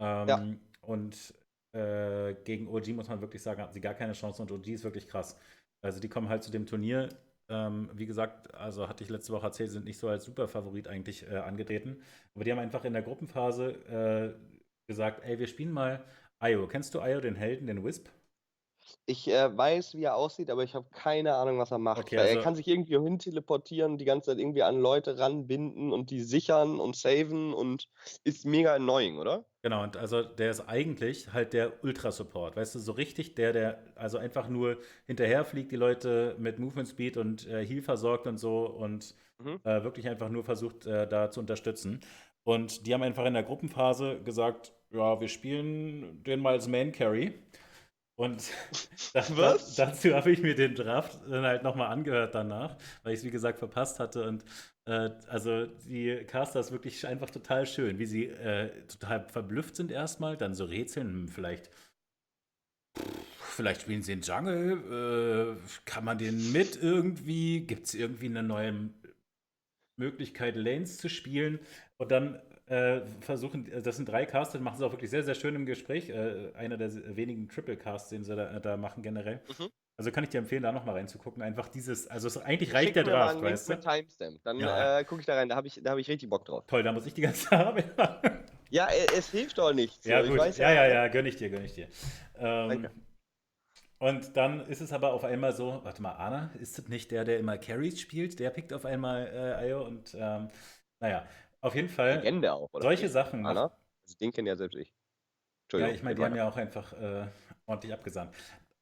Ähm, 0.00 0.28
ja. 0.28 0.42
Und 0.82 1.34
äh, 1.72 2.34
gegen 2.44 2.68
OG 2.68 2.88
muss 2.88 3.08
man 3.08 3.20
wirklich 3.20 3.42
sagen, 3.42 3.60
hatten 3.62 3.72
sie 3.74 3.80
gar 3.80 3.94
keine 3.94 4.12
Chance. 4.14 4.42
Und 4.42 4.52
OG 4.52 4.68
ist 4.68 4.84
wirklich 4.84 5.06
krass. 5.08 5.38
Also 5.82 6.00
die 6.00 6.08
kommen 6.08 6.28
halt 6.28 6.42
zu 6.42 6.50
dem 6.50 6.66
Turnier 6.66 7.10
Ähm, 7.50 7.90
wie 7.94 8.06
gesagt, 8.06 8.54
also 8.54 8.88
hatte 8.88 9.04
ich 9.04 9.10
letzte 9.10 9.32
Woche 9.34 9.46
erzählt, 9.46 9.70
sind 9.70 9.84
nicht 9.84 9.98
so 9.98 10.08
als 10.08 10.24
Superfavorit 10.24 10.88
eigentlich 10.88 11.28
äh, 11.30 11.36
angetreten. 11.36 12.00
Aber 12.34 12.44
die 12.44 12.50
haben 12.52 12.58
einfach 12.58 12.84
in 12.86 12.94
der 12.94 13.02
Gruppenphase 13.02 14.34
äh, 14.38 14.88
gesagt, 14.88 15.22
ey, 15.24 15.38
wir 15.38 15.46
spielen 15.46 15.72
mal 15.72 16.02
Io. 16.42 16.66
Kennst 16.68 16.94
du 16.94 17.00
Io, 17.00 17.20
den 17.20 17.34
Helden, 17.36 17.66
den 17.66 17.84
Wisp? 17.84 18.08
Ich 19.06 19.28
äh, 19.28 19.56
weiß, 19.56 19.94
wie 19.94 20.04
er 20.04 20.16
aussieht, 20.16 20.50
aber 20.50 20.62
ich 20.64 20.74
habe 20.74 20.86
keine 20.90 21.34
Ahnung, 21.36 21.58
was 21.58 21.70
er 21.70 21.78
macht. 21.78 22.04
Okay, 22.04 22.18
also- 22.18 22.36
er 22.36 22.42
kann 22.42 22.54
sich 22.54 22.68
irgendwie 22.68 22.98
hin 22.98 23.18
teleportieren, 23.18 23.98
die 23.98 24.04
ganze 24.04 24.30
Zeit 24.30 24.38
irgendwie 24.38 24.62
an 24.62 24.78
Leute 24.78 25.18
ranbinden 25.18 25.92
und 25.92 26.10
die 26.10 26.20
sichern 26.20 26.80
und 26.80 26.96
saven 26.96 27.54
und 27.54 27.88
ist 28.24 28.44
mega 28.44 28.74
annoying, 28.74 29.18
oder? 29.18 29.44
Genau, 29.62 29.82
und 29.82 29.96
also 29.96 30.22
der 30.22 30.50
ist 30.50 30.60
eigentlich 30.68 31.32
halt 31.32 31.54
der 31.54 31.82
Ultra-Support, 31.82 32.56
weißt 32.56 32.74
du, 32.74 32.78
so 32.78 32.92
richtig 32.92 33.34
der, 33.34 33.52
der 33.54 33.78
also 33.94 34.18
einfach 34.18 34.48
nur 34.48 34.78
hinterherfliegt, 35.06 35.72
die 35.72 35.76
Leute 35.76 36.36
mit 36.38 36.58
Movement 36.58 36.88
Speed 36.88 37.16
und 37.16 37.46
äh, 37.48 37.64
Heal 37.66 37.80
versorgt 37.82 38.26
und 38.26 38.38
so 38.38 38.66
und 38.66 39.14
Mhm. 39.40 39.58
äh, 39.64 39.82
wirklich 39.82 40.06
einfach 40.08 40.28
nur 40.28 40.44
versucht, 40.44 40.86
äh, 40.86 41.08
da 41.08 41.28
zu 41.30 41.40
unterstützen. 41.40 42.00
Und 42.44 42.86
die 42.86 42.94
haben 42.94 43.02
einfach 43.02 43.24
in 43.24 43.34
der 43.34 43.42
Gruppenphase 43.42 44.20
gesagt, 44.22 44.72
ja, 44.90 45.20
wir 45.20 45.26
spielen 45.28 46.22
den 46.22 46.38
mal 46.40 46.52
als 46.52 46.68
Main 46.68 46.92
Carry. 46.92 47.34
Und 48.16 48.50
da, 49.12 49.24
Was? 49.36 49.74
Da, 49.74 49.86
dazu 49.86 50.14
habe 50.14 50.30
ich 50.30 50.40
mir 50.40 50.54
den 50.54 50.74
Draft 50.74 51.18
dann 51.28 51.44
halt 51.44 51.62
nochmal 51.62 51.88
angehört 51.90 52.34
danach, 52.34 52.76
weil 53.02 53.12
ich 53.12 53.20
es 53.20 53.24
wie 53.24 53.30
gesagt 53.30 53.58
verpasst 53.58 53.98
hatte. 53.98 54.26
Und 54.28 54.44
äh, 54.86 55.10
also 55.28 55.66
die 55.66 56.24
Caster 56.26 56.60
ist 56.60 56.70
wirklich 56.72 57.06
einfach 57.06 57.30
total 57.30 57.66
schön, 57.66 57.98
wie 57.98 58.06
sie 58.06 58.26
äh, 58.26 58.70
total 58.86 59.28
verblüfft 59.28 59.76
sind 59.76 59.90
erstmal, 59.90 60.36
dann 60.36 60.54
so 60.54 60.64
rätseln, 60.64 61.08
hm, 61.08 61.28
vielleicht. 61.28 61.70
Vielleicht 63.40 63.82
spielen 63.82 64.02
sie 64.02 64.12
in 64.12 64.22
Jungle, 64.22 65.58
äh, 65.58 65.68
kann 65.84 66.04
man 66.04 66.18
den 66.18 66.52
mit 66.52 66.76
irgendwie? 66.80 67.60
Gibt 67.60 67.86
es 67.86 67.94
irgendwie 67.94 68.26
eine 68.26 68.42
neue 68.42 68.90
Möglichkeit, 69.96 70.56
Lanes 70.56 70.98
zu 70.98 71.08
spielen? 71.08 71.60
Und 71.96 72.10
dann 72.10 72.42
äh, 72.66 73.00
versuchen, 73.20 73.70
äh, 73.70 73.82
das 73.82 73.96
sind 73.96 74.08
drei 74.08 74.24
Casts, 74.26 74.58
machen 74.58 74.78
sie 74.78 74.86
auch 74.86 74.92
wirklich 74.92 75.10
sehr, 75.10 75.22
sehr 75.22 75.34
schön 75.34 75.54
im 75.54 75.66
Gespräch. 75.66 76.08
Äh, 76.08 76.52
einer 76.54 76.76
der 76.76 77.16
wenigen 77.16 77.48
Triple-Casts, 77.48 78.08
den 78.10 78.24
sie 78.24 78.34
da, 78.34 78.58
da 78.60 78.76
machen 78.76 79.02
generell. 79.02 79.40
Mhm. 79.58 79.68
Also 79.96 80.10
kann 80.10 80.24
ich 80.24 80.30
dir 80.30 80.38
empfehlen, 80.38 80.62
da 80.64 80.72
nochmal 80.72 80.96
reinzugucken. 80.96 81.40
Einfach 81.42 81.68
dieses, 81.68 82.08
also 82.08 82.26
es, 82.26 82.36
eigentlich 82.38 82.70
Schick 82.70 82.78
reicht 82.78 82.96
der 82.96 83.04
Draft, 83.04 83.40
weißt 83.40 83.68
du? 83.68 83.76
Timestamp. 83.78 84.40
Dann 84.42 84.58
Ja. 84.58 84.98
äh, 85.00 85.04
gucke 85.04 85.20
ich 85.20 85.26
da 85.26 85.34
rein, 85.36 85.48
da 85.48 85.56
habe 85.56 85.68
ich, 85.68 85.80
da 85.84 85.92
hab 85.92 85.98
ich 85.98 86.08
richtig 86.08 86.28
Bock 86.28 86.44
drauf. 86.44 86.64
Toll, 86.66 86.82
da 86.82 86.90
muss 86.92 87.06
ich 87.06 87.14
die 87.14 87.20
ganze 87.20 87.48
machen. 87.54 87.84
Ja, 88.70 88.88
äh, 88.88 89.06
es 89.16 89.30
hilft 89.30 89.58
doch 89.58 89.72
nichts. 89.72 90.04
Ja, 90.04 90.24
so. 90.24 90.30
gut. 90.30 90.40
Weiß 90.40 90.56
ja, 90.58 90.72
ja, 90.72 90.86
ja, 90.88 91.08
gönn 91.08 91.26
ich 91.26 91.36
dir, 91.36 91.48
gönn 91.50 91.64
ich 91.64 91.74
dir. 91.74 91.86
Ähm, 92.38 92.68
Danke. 92.70 92.90
und 93.98 94.36
dann 94.36 94.66
ist 94.66 94.80
es 94.80 94.92
aber 94.92 95.12
auf 95.12 95.22
einmal 95.22 95.52
so, 95.52 95.80
warte 95.84 96.02
mal, 96.02 96.12
Ana, 96.12 96.50
ist 96.58 96.76
das 96.76 96.88
nicht 96.88 97.12
der, 97.12 97.22
der 97.24 97.38
immer 97.38 97.56
Carries 97.58 98.00
spielt? 98.00 98.40
Der 98.40 98.50
pickt 98.50 98.72
auf 98.72 98.84
einmal 98.84 99.28
äh, 99.32 99.68
Io 99.70 99.86
und 99.86 100.16
ähm, 100.18 100.48
naja, 101.00 101.24
auf 101.64 101.74
jeden 101.74 101.88
Fall 101.88 102.16
Legende 102.16 102.52
auch, 102.52 102.68
oder? 102.72 102.82
solche 102.82 103.08
Sachen. 103.08 103.46
Anna? 103.46 103.76
Also 104.04 104.18
den 104.20 104.32
kenne 104.32 104.50
ja 104.50 104.56
selbst 104.56 104.76
ich. 104.76 104.88
Ja, 104.88 104.94
Entschuldigung. 105.64 105.94
ich 105.94 106.02
meine, 106.02 106.14
die 106.16 106.24
haben 106.24 106.36
ja 106.36 106.48
auch 106.48 106.56
einfach 106.56 106.92
äh, 106.92 107.26
ordentlich 107.66 107.92
abgesandt. 107.92 108.34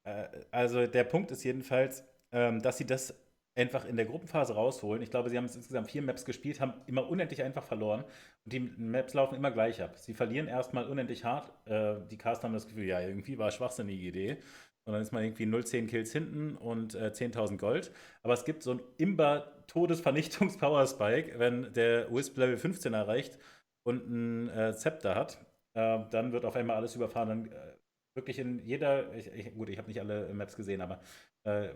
Äh, 0.05 0.27
also 0.51 0.87
der 0.87 1.05
Punkt 1.05 1.31
ist 1.31 1.45
jedenfalls, 1.45 2.05
ähm, 2.33 2.61
dass 2.61 2.79
sie 2.79 2.87
das 2.87 3.15
einfach 3.55 3.85
in 3.85 3.97
der 3.97 4.07
Gruppenphase 4.07 4.55
rausholen. 4.55 5.03
Ich 5.03 5.11
glaube, 5.11 5.29
sie 5.29 5.37
haben 5.37 5.45
es 5.45 5.55
insgesamt 5.55 5.91
vier 5.91 6.03
Maps 6.03 6.25
gespielt, 6.25 6.61
haben 6.61 6.75
immer 6.87 7.09
unendlich 7.09 7.43
einfach 7.43 7.65
verloren. 7.65 8.03
Und 8.45 8.53
die 8.53 8.61
Maps 8.61 9.15
laufen 9.15 9.35
immer 9.35 9.51
gleich 9.51 9.83
ab. 9.83 9.97
Sie 9.97 10.15
verlieren 10.15 10.49
erstmal 10.49 10.89
unendlich 10.89 11.25
hart. 11.25 11.53
Äh, 11.69 11.97
die 12.11 12.17
Cast 12.17 12.43
haben 12.43 12.55
das 12.55 12.67
Gefühl, 12.67 12.87
ja, 12.87 13.01
irgendwie 13.01 13.39
war 13.39 13.51
schwachsinnige 13.51 14.09
Idee. 14.09 14.39
Und 14.85 14.95
dann 14.95 15.03
ist 15.03 15.13
man 15.13 15.23
irgendwie 15.23 15.45
0-10 15.45 15.87
Kills 15.87 16.13
hinten 16.13 16.57
und 16.57 16.95
äh, 16.95 17.13
10.000 17.15 17.57
Gold. 17.57 17.93
Aber 18.23 18.35
es 18.35 18.45
gibt 18.45 18.63
so 18.63 18.73
ein 18.73 18.81
Imba-Todes-Vernichtungs-Power-Spike, 18.99 21.39
wenn 21.39 21.73
der 21.73 22.13
Wisp 22.13 22.37
Level 22.37 22.57
15 22.57 22.93
erreicht 22.93 23.39
und 23.85 24.09
ein 24.09 24.49
äh, 24.49 24.75
Zepter 24.75 25.15
hat. 25.15 25.39
Äh, 25.75 26.01
dann 26.11 26.33
wird 26.33 26.45
auf 26.45 26.57
einmal 26.57 26.77
alles 26.77 26.97
überfahren. 26.97 27.29
Dann 27.29 27.47
äh, 27.47 27.75
wirklich 28.15 28.41
in 28.41 28.59
jeder, 28.65 29.15
ich, 29.15 29.29
ich, 29.33 29.55
gut, 29.55 29.69
ich 29.69 29.79
habe 29.79 29.87
nicht 29.89 30.01
alle 30.01 30.35
Maps 30.35 30.57
gesehen, 30.57 30.81
aber 30.81 31.01
äh, 31.45 31.69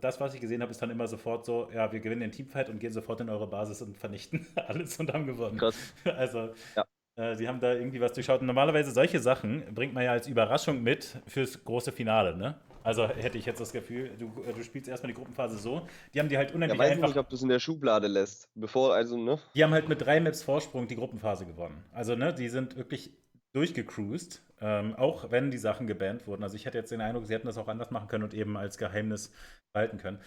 das, 0.00 0.20
was 0.20 0.34
ich 0.34 0.40
gesehen 0.40 0.62
habe, 0.62 0.70
ist 0.70 0.82
dann 0.82 0.90
immer 0.90 1.06
sofort 1.06 1.44
so, 1.44 1.70
ja, 1.72 1.92
wir 1.92 2.00
gewinnen 2.00 2.22
den 2.22 2.32
Teamfight 2.32 2.68
und 2.68 2.80
gehen 2.80 2.92
sofort 2.92 3.20
in 3.20 3.28
eure 3.28 3.46
Basis 3.46 3.82
und 3.82 3.96
vernichten 3.96 4.46
alles 4.56 4.98
und 4.98 5.12
haben 5.12 5.26
gewonnen. 5.26 5.58
Krass. 5.58 5.76
Also, 6.04 6.50
Ja. 6.74 6.83
Äh, 7.16 7.34
sie 7.36 7.48
haben 7.48 7.60
da 7.60 7.72
irgendwie 7.72 8.00
was 8.00 8.12
durchschaut. 8.12 8.40
Und 8.40 8.46
normalerweise 8.46 8.90
solche 8.90 9.20
Sachen 9.20 9.62
bringt 9.74 9.94
man 9.94 10.04
ja 10.04 10.12
als 10.12 10.26
Überraschung 10.26 10.82
mit 10.82 11.16
fürs 11.26 11.64
große 11.64 11.92
Finale, 11.92 12.36
ne? 12.36 12.56
Also 12.82 13.08
hätte 13.08 13.38
ich 13.38 13.46
jetzt 13.46 13.60
das 13.60 13.72
Gefühl, 13.72 14.10
du, 14.18 14.30
äh, 14.46 14.52
du 14.52 14.62
spielst 14.62 14.88
erstmal 14.88 15.08
die 15.08 15.16
Gruppenphase 15.16 15.56
so. 15.56 15.86
Die 16.12 16.20
haben 16.20 16.28
die 16.28 16.36
halt 16.36 16.50
Ja, 16.50 16.56
unendlich 16.56 16.78
weiß 16.78 16.88
ich 16.88 16.96
einfach 16.96 17.08
nicht, 17.08 17.18
ob 17.18 17.28
du 17.30 17.36
es 17.36 17.42
in 17.42 17.48
der 17.48 17.58
Schublade 17.58 18.08
lässt. 18.08 18.48
Bevor, 18.54 18.94
also, 18.94 19.16
ne? 19.16 19.38
die 19.54 19.64
haben 19.64 19.72
halt 19.72 19.88
mit 19.88 20.02
drei 20.02 20.20
Maps 20.20 20.42
Vorsprung 20.42 20.86
die 20.86 20.96
Gruppenphase 20.96 21.46
gewonnen. 21.46 21.82
Also, 21.92 22.14
ne, 22.14 22.34
die 22.34 22.48
sind 22.50 22.76
wirklich 22.76 23.10
durchgecruised, 23.54 24.42
ähm, 24.60 24.94
auch 24.96 25.30
wenn 25.30 25.50
die 25.50 25.56
Sachen 25.56 25.86
gebannt 25.86 26.26
wurden. 26.26 26.42
Also, 26.42 26.56
ich 26.56 26.66
hatte 26.66 26.76
jetzt 26.76 26.92
den 26.92 27.00
Eindruck, 27.00 27.26
sie 27.26 27.32
hätten 27.32 27.46
das 27.46 27.56
auch 27.56 27.68
anders 27.68 27.90
machen 27.90 28.08
können 28.08 28.24
und 28.24 28.34
eben 28.34 28.56
als 28.58 28.76
Geheimnis 28.76 29.32
behalten 29.72 29.96
können. 29.96 30.18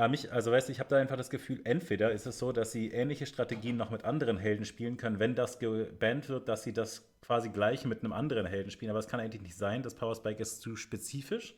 Aber 0.00 0.08
mich, 0.08 0.32
also, 0.32 0.50
weißt 0.50 0.68
du, 0.68 0.72
ich 0.72 0.80
habe 0.80 0.88
da 0.88 0.96
einfach 0.96 1.18
das 1.18 1.28
Gefühl, 1.28 1.60
entweder 1.64 2.10
ist 2.10 2.24
es 2.24 2.38
so, 2.38 2.52
dass 2.52 2.72
sie 2.72 2.88
ähnliche 2.88 3.26
Strategien 3.26 3.76
noch 3.76 3.90
mit 3.90 4.06
anderen 4.06 4.38
Helden 4.38 4.64
spielen 4.64 4.96
können, 4.96 5.18
wenn 5.18 5.34
das 5.34 5.58
gebannt 5.58 6.30
wird, 6.30 6.48
dass 6.48 6.62
sie 6.62 6.72
das 6.72 7.06
quasi 7.20 7.50
gleich 7.50 7.84
mit 7.84 8.02
einem 8.02 8.14
anderen 8.14 8.46
Helden 8.46 8.70
spielen. 8.70 8.88
Aber 8.88 8.98
es 8.98 9.08
kann 9.08 9.20
eigentlich 9.20 9.42
nicht 9.42 9.58
sein. 9.58 9.82
Das 9.82 9.94
Power 9.94 10.14
Spike 10.14 10.40
ist 10.40 10.62
zu 10.62 10.74
spezifisch. 10.74 11.54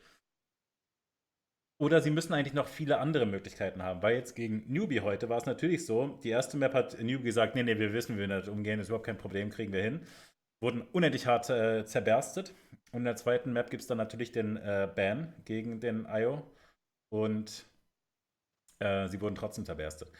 Oder 1.79 2.01
sie 2.01 2.11
müssen 2.11 2.35
eigentlich 2.35 2.53
noch 2.53 2.67
viele 2.67 2.99
andere 2.99 3.27
Möglichkeiten 3.27 3.81
haben, 3.81 4.03
weil 4.03 4.17
jetzt 4.17 4.35
gegen 4.35 4.65
Newbie 4.67 5.03
heute 5.03 5.29
war 5.29 5.39
es 5.39 5.47
natürlich 5.47 5.87
so, 5.87 6.19
die 6.25 6.31
erste 6.31 6.57
Map 6.57 6.75
hat 6.75 7.01
Newbie 7.01 7.23
gesagt, 7.23 7.55
nee, 7.55 7.63
nee, 7.63 7.79
wir 7.79 7.93
wissen, 7.93 8.19
wir 8.19 8.27
damit 8.27 8.49
umgehen, 8.49 8.81
ist 8.81 8.89
überhaupt 8.89 9.07
kein 9.07 9.19
Problem, 9.19 9.51
kriegen 9.51 9.73
wir 9.73 9.85
hin. 9.85 10.01
Wurden 10.61 10.83
unendlich 10.83 11.29
hart 11.29 11.49
äh, 11.49 11.85
zerberstet. 11.85 12.53
Und 12.91 12.99
in 12.99 13.05
der 13.05 13.15
zweiten 13.15 13.53
Map 13.53 13.71
gibt 13.71 13.83
es 13.83 13.87
dann 13.87 13.99
natürlich 13.99 14.33
den 14.33 14.57
äh, 14.57 14.89
Ban 14.93 15.33
gegen 15.45 15.79
den 15.79 16.09
IO. 16.13 16.43
Und 17.09 17.71
äh, 18.83 19.09
sie 19.09 19.21
wurden 19.21 19.35
trotzdem 19.35 19.65
zerberstet. 19.65 20.11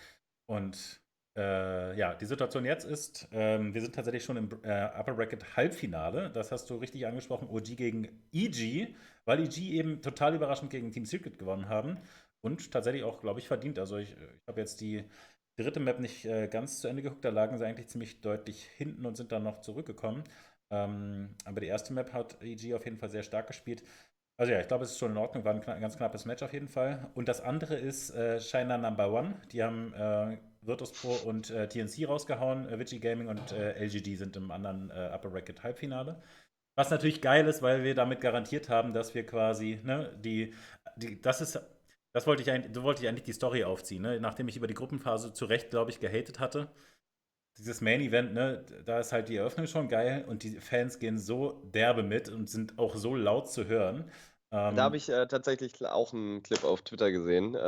Und 0.47 1.01
äh, 1.37 1.97
ja, 1.97 2.15
die 2.15 2.27
Situation 2.27 2.65
jetzt 2.65 2.85
ist, 2.85 3.29
ähm, 3.33 3.73
wir 3.75 3.81
sind 3.81 3.95
tatsächlich 3.95 4.25
schon 4.25 4.37
im 4.37 4.51
äh, 4.63 4.85
Upper 4.99 5.15
Bracket 5.15 5.57
Halbfinale. 5.57 6.31
Das 6.31 6.53
hast 6.53 6.69
du 6.69 6.77
richtig 6.77 7.07
angesprochen. 7.07 7.49
OG 7.49 7.77
gegen 7.77 8.09
EG, 8.33 8.95
weil 9.25 9.41
EG 9.41 9.71
eben 9.73 10.03
total 10.03 10.35
überraschend 10.35 10.71
gegen 10.71 10.91
Team 10.93 11.07
Secret 11.07 11.39
gewonnen 11.39 11.69
haben. 11.69 11.99
Und 12.43 12.71
tatsächlich 12.73 13.05
auch, 13.05 13.21
glaube 13.21 13.41
ich, 13.41 13.49
verdient. 13.49 13.79
Also 13.79 13.97
ich, 13.99 14.11
ich 14.13 14.49
habe 14.49 14.61
jetzt 14.61 14.81
die 14.81 15.05
dritte 15.57 15.81
Map 15.81 16.01
nicht 16.01 16.25
äh, 16.25 16.49
ganz 16.49 16.81
zu 16.81 16.89
Ende 16.89 17.03
geguckt. 17.03 17.25
Da 17.25 17.31
lagen 17.31 17.57
sie 17.57 17.65
eigentlich 17.67 17.89
ziemlich 17.89 18.21
deutlich 18.21 18.65
hinten 18.65 19.07
und 19.07 19.17
sind 19.17 19.33
dann 19.33 19.45
noch 19.45 19.61
zurückgekommen. 19.61 20.25
Ähm, 20.71 21.35
aber 21.45 21.61
die 21.61 21.67
erste 21.69 21.93
Map 21.93 22.13
hat 22.13 22.43
EG 22.43 22.75
auf 22.75 22.85
jeden 22.85 22.99
Fall 22.99 23.11
sehr 23.11 23.23
stark 23.23 23.47
gespielt. 23.47 23.85
Also 24.43 24.55
ja, 24.55 24.61
ich 24.61 24.67
glaube, 24.67 24.83
es 24.83 24.91
ist 24.91 24.99
schon 24.99 25.13
in 25.13 25.19
Ordnung, 25.19 25.45
war 25.45 25.55
ein 25.55 25.61
kna 25.61 25.79
ganz 25.79 25.97
knappes 25.97 26.25
Match 26.25 26.43
auf 26.43 26.53
jeden 26.53 26.67
Fall. 26.67 27.09
Und 27.15 27.29
das 27.29 27.41
andere 27.41 27.77
ist 27.77 28.11
äh, 28.11 28.41
China 28.41 28.77
Number 28.77 29.13
One. 29.13 29.37
Die 29.53 29.63
haben 29.63 29.95
äh, 29.95 30.37
Virtus 30.63 30.91
Pro 30.91 31.13
und 31.13 31.51
äh, 31.51 31.69
TNC 31.69 32.09
rausgehauen. 32.09 32.69
Äh, 32.69 32.77
Vici 32.77 32.99
Gaming 32.99 33.29
und 33.29 33.53
äh, 33.53 33.79
LGD 33.79 34.17
sind 34.17 34.35
im 34.35 34.51
anderen 34.51 34.91
äh, 34.91 35.11
Upper 35.15 35.31
Bracket 35.31 35.63
Halbfinale. 35.63 36.21
Was 36.75 36.91
natürlich 36.91 37.21
geil 37.23 37.47
ist, 37.47 37.63
weil 37.63 37.85
wir 37.85 37.95
damit 37.95 38.21
garantiert 38.21 38.69
haben, 38.69 38.93
dass 38.93 39.15
wir 39.15 39.25
quasi, 39.25 39.79
ne, 39.85 40.13
die, 40.19 40.53
die 40.97 41.21
das 41.23 41.41
ist, 41.41 41.61
das 42.13 42.27
wollte 42.27 42.43
ich 42.43 42.51
eigentlich, 42.51 42.75
so 42.75 42.83
wollte 42.83 43.05
ich 43.05 43.09
eigentlich 43.09 43.23
die 43.23 43.35
Story 43.35 43.63
aufziehen, 43.63 44.03
ne? 44.03 44.19
Nachdem 44.19 44.49
ich 44.49 44.57
über 44.57 44.67
die 44.67 44.75
Gruppenphase 44.75 45.33
zu 45.33 45.45
Recht, 45.45 45.71
glaube 45.71 45.93
ich, 45.93 46.01
gehatet 46.01 46.41
hatte. 46.41 46.69
Dieses 47.59 47.83
Main-Event, 47.83 48.33
ne, 48.33 48.65
da 48.87 48.99
ist 48.99 49.13
halt 49.13 49.29
die 49.29 49.37
Eröffnung 49.37 49.67
schon 49.67 49.89
geil 49.89 50.25
und 50.27 50.43
die 50.43 50.59
Fans 50.59 50.99
gehen 50.99 51.19
so 51.19 51.63
derbe 51.75 52.03
mit 52.03 52.31
und 52.31 52.49
sind 52.49 52.79
auch 52.79 52.97
so 52.97 53.15
laut 53.15 53.49
zu 53.51 53.67
hören. 53.67 54.11
Ähm, 54.53 54.77
Da 54.77 54.85
habe 54.85 54.97
ich 54.97 55.09
äh, 55.09 55.27
tatsächlich 55.27 55.85
auch 55.87 56.13
einen 56.13 56.43
Clip 56.43 56.65
auf 56.65 56.83
Twitter 56.83 57.11
gesehen. 57.11 57.55
Äh, 57.55 57.59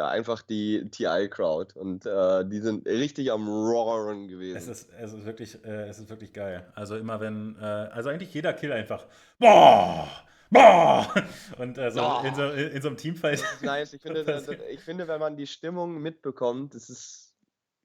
einfach 0.00 0.42
die 0.42 0.88
TI-Crowd. 0.90 1.78
Und 1.78 2.06
äh, 2.06 2.44
die 2.46 2.60
sind 2.60 2.86
richtig 2.86 3.30
am 3.32 3.48
Roaren 3.48 4.28
gewesen. 4.28 4.58
Es 4.58 4.68
ist, 4.68 4.90
es 4.98 5.12
ist 5.12 5.24
wirklich, 5.24 5.64
äh, 5.64 5.88
es 5.88 5.98
ist 5.98 6.08
wirklich 6.08 6.32
geil. 6.32 6.66
Also 6.74 6.96
immer 6.96 7.20
wenn, 7.20 7.56
äh, 7.60 7.64
also 7.64 8.08
eigentlich 8.08 8.32
jeder 8.32 8.52
Kill 8.52 8.72
einfach, 8.72 9.04
boah, 9.38 10.08
boah, 10.50 11.06
und 11.58 11.78
also 11.78 12.00
Boah. 12.00 12.24
in, 12.24 12.34
so, 12.34 12.50
in, 12.50 12.68
in 12.70 12.82
so 12.82 12.88
einem 12.88 12.96
Teamfight. 12.96 13.44
Nice. 13.62 13.92
Ich 13.92 14.02
finde, 14.02 14.24
Das- 14.24 14.48
ich 14.48 14.80
finde, 14.80 15.08
wenn 15.08 15.20
man 15.20 15.36
die 15.36 15.46
Stimmung 15.46 16.00
mitbekommt, 16.00 16.74
das 16.74 16.88
ist, 16.90 17.34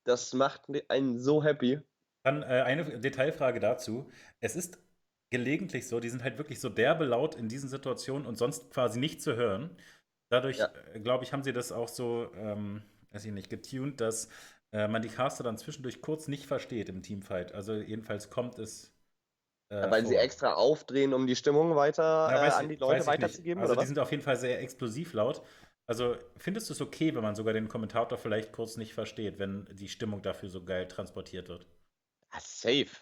das 0.05 0.33
macht 0.33 0.61
einen 0.89 1.19
so 1.19 1.43
happy. 1.43 1.79
Dann 2.23 2.43
eine 2.43 2.99
Detailfrage 2.99 3.59
dazu. 3.59 4.09
Es 4.39 4.55
ist 4.55 4.77
gelegentlich 5.31 5.87
so, 5.87 5.99
die 5.99 6.09
sind 6.09 6.23
halt 6.23 6.37
wirklich 6.37 6.59
so 6.59 6.69
derbe 6.69 7.05
laut 7.05 7.35
in 7.35 7.49
diesen 7.49 7.69
Situationen 7.69 8.27
und 8.27 8.37
sonst 8.37 8.71
quasi 8.71 8.99
nicht 8.99 9.21
zu 9.21 9.35
hören. 9.35 9.77
Dadurch, 10.29 10.59
Ja. 10.59 10.71
äh, 10.93 10.99
glaube 11.01 11.23
ich, 11.25 11.33
haben 11.33 11.43
sie 11.43 11.53
das 11.53 11.71
auch 11.71 11.89
so, 11.89 12.31
ähm, 12.35 12.83
weiß 13.11 13.25
ich 13.25 13.31
nicht, 13.33 13.49
getuned, 13.49 14.01
dass 14.01 14.29
äh, 14.73 14.87
man 14.87 15.01
die 15.01 15.09
Caster 15.09 15.43
dann 15.43 15.57
zwischendurch 15.57 16.01
kurz 16.01 16.27
nicht 16.27 16.45
versteht 16.47 16.89
im 16.89 17.01
Teamfight. 17.03 17.53
Also 17.53 17.75
jedenfalls 17.75 18.29
kommt 18.29 18.59
es. 18.59 18.93
äh, 19.69 19.91
Weil 19.91 20.05
sie 20.07 20.15
vor. 20.15 20.15
extra 20.15 20.53
aufdrehen, 20.53 21.13
um 21.13 21.27
die 21.27 21.35
Stimmung 21.35 21.75
weiter 21.75 22.03
Ja, 22.25 22.47
äh, 22.47 22.51
an 22.51 22.69
die 22.69 22.75
Leute 22.77 23.05
weiterzugeben, 23.05 23.61
Also 23.61 23.75
die 23.75 23.85
was? 23.85 23.85
sind 23.85 23.99
auf 23.99 24.11
jeden 24.11 24.23
Fall 24.23 24.37
sehr 24.37 24.59
explosiv 24.61 25.13
laut. 25.13 25.41
Also 25.87 26.15
findest 26.37 26.69
du 26.69 26.73
es 26.73 26.81
okay, 26.81 27.13
wenn 27.15 27.21
man 27.23 27.35
sogar 27.35 27.53
den 27.53 27.67
Kommentator 27.67 28.17
vielleicht 28.17 28.51
kurz 28.53 28.77
nicht 28.77 28.93
versteht, 28.93 29.39
wenn 29.39 29.65
die 29.73 29.89
Stimmung 29.89 30.21
dafür 30.21 30.49
so 30.49 30.63
geil 30.63 30.87
transportiert 30.87 31.49
wird? 31.49 31.67
Ja, 32.33 32.39
safe. 32.41 32.97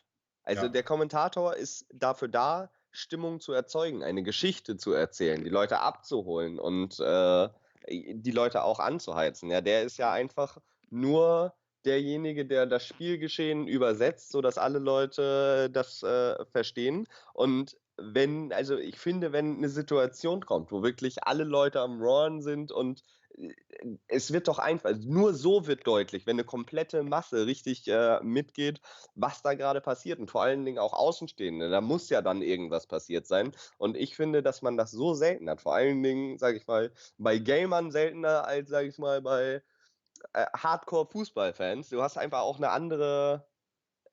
Also 0.49 0.63
Ja. 0.63 0.69
der 0.69 0.83
Kommentator 0.83 1.55
ist 1.55 1.85
dafür 1.93 2.27
da, 2.27 2.71
Stimmung 2.91 3.39
zu 3.39 3.53
erzeugen, 3.53 4.03
eine 4.03 4.23
Geschichte 4.23 4.75
zu 4.75 4.93
erzählen, 4.93 5.43
die 5.43 5.51
Leute 5.51 5.79
abzuholen 5.79 6.57
und 6.57 6.99
äh, 6.99 7.49
die 7.87 8.31
Leute 8.31 8.63
auch 8.63 8.79
anzuheizen. 8.79 9.51
Ja, 9.51 9.61
der 9.61 9.83
ist 9.83 9.97
ja 9.97 10.11
einfach 10.11 10.57
nur 10.89 11.53
derjenige, 11.85 12.47
der 12.47 12.65
das 12.65 12.83
Spielgeschehen 12.87 13.67
übersetzt, 13.67 14.31
sodass 14.31 14.57
alle 14.57 14.79
Leute 14.79 15.69
das 15.71 16.01
äh, 16.01 16.43
verstehen. 16.45 17.07
Und 17.33 17.77
wenn, 17.97 18.51
also 18.51 18.75
ich 18.75 18.97
finde, 18.97 19.31
wenn 19.31 19.57
eine 19.57 19.69
Situation 19.69 20.43
kommt, 20.43 20.71
wo 20.71 20.81
wirklich 20.81 21.23
alle 21.25 21.43
Leute 21.43 21.81
am 21.81 22.01
Roaren 22.01 22.41
sind 22.41 22.71
und 22.71 23.03
es 24.07 24.33
wird 24.33 24.47
doch 24.47 24.59
einfach, 24.59 24.89
also 24.89 25.07
nur 25.07 25.33
so 25.33 25.67
wird 25.67 25.85
deutlich, 25.87 26.25
wenn 26.25 26.35
eine 26.35 26.43
komplette 26.43 27.03
Masse 27.03 27.45
richtig 27.45 27.87
äh, 27.87 28.19
mitgeht, 28.21 28.81
was 29.15 29.41
da 29.41 29.53
gerade 29.53 29.81
passiert 29.81 30.19
und 30.19 30.29
vor 30.29 30.43
allen 30.43 30.65
Dingen 30.65 30.79
auch 30.79 30.93
Außenstehende. 30.93 31.69
Da 31.69 31.81
muss 31.81 32.09
ja 32.09 32.21
dann 32.21 32.41
irgendwas 32.41 32.87
passiert 32.87 33.27
sein. 33.27 33.51
Und 33.77 33.95
ich 33.95 34.15
finde, 34.15 34.43
dass 34.43 34.61
man 34.61 34.77
das 34.77 34.91
so 34.91 35.13
selten 35.13 35.49
hat. 35.49 35.61
Vor 35.61 35.75
allen 35.75 36.03
Dingen, 36.03 36.37
sage 36.37 36.57
ich 36.57 36.67
mal, 36.67 36.91
bei 37.17 37.37
Gamern 37.37 37.91
seltener 37.91 38.45
als, 38.45 38.69
sage 38.69 38.87
ich 38.87 38.97
mal, 38.97 39.21
bei 39.21 39.61
äh, 40.33 40.45
Hardcore-Fußballfans. 40.57 41.89
Du 41.89 42.01
hast 42.01 42.17
einfach 42.17 42.41
auch 42.41 42.57
eine 42.57 42.71
andere 42.71 43.47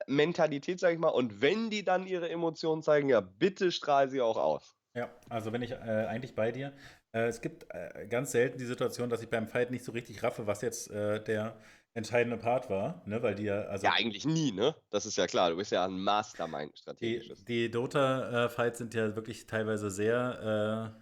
Mentalität, 0.06 0.78
sage 0.78 0.94
ich 0.94 1.00
mal. 1.00 1.08
Und 1.08 1.40
wenn 1.40 1.70
die 1.70 1.84
dann 1.84 2.06
ihre 2.06 2.28
Emotionen 2.28 2.82
zeigen, 2.82 3.08
ja, 3.08 3.20
bitte 3.20 3.72
strahl 3.72 4.08
sie 4.08 4.20
auch 4.20 4.36
aus. 4.36 4.76
Ja, 4.94 5.10
also 5.28 5.50
bin 5.50 5.60
ich 5.60 5.72
äh, 5.72 6.06
eigentlich 6.08 6.34
bei 6.34 6.52
dir. 6.52 6.72
Äh, 7.16 7.28
es 7.28 7.40
gibt 7.40 7.66
äh, 7.70 8.06
ganz 8.08 8.32
selten 8.32 8.58
die 8.58 8.66
Situation, 8.66 9.08
dass 9.08 9.22
ich 9.22 9.30
beim 9.30 9.48
Fight 9.48 9.70
nicht 9.70 9.84
so 9.84 9.92
richtig 9.92 10.22
raffe, 10.22 10.46
was 10.46 10.60
jetzt 10.60 10.90
äh, 10.90 11.22
der 11.24 11.56
entscheidende 11.94 12.36
Part 12.36 12.68
war, 12.68 13.02
ne? 13.06 13.22
Weil 13.22 13.34
die 13.34 13.44
ja, 13.44 13.62
also 13.62 13.86
Ja, 13.86 13.94
eigentlich 13.94 14.26
nie, 14.26 14.52
ne? 14.52 14.74
Das 14.90 15.06
ist 15.06 15.16
ja 15.16 15.26
klar. 15.26 15.50
Du 15.50 15.56
bist 15.56 15.72
ja 15.72 15.86
ein 15.86 15.98
Mastermind 15.98 16.74
die, 16.74 16.78
strategisches. 16.78 17.44
die 17.46 17.70
Dota-Fights 17.70 18.78
sind 18.78 18.92
ja 18.92 19.16
wirklich 19.16 19.46
teilweise 19.46 19.90
sehr 19.90 20.92
äh, 20.94 21.00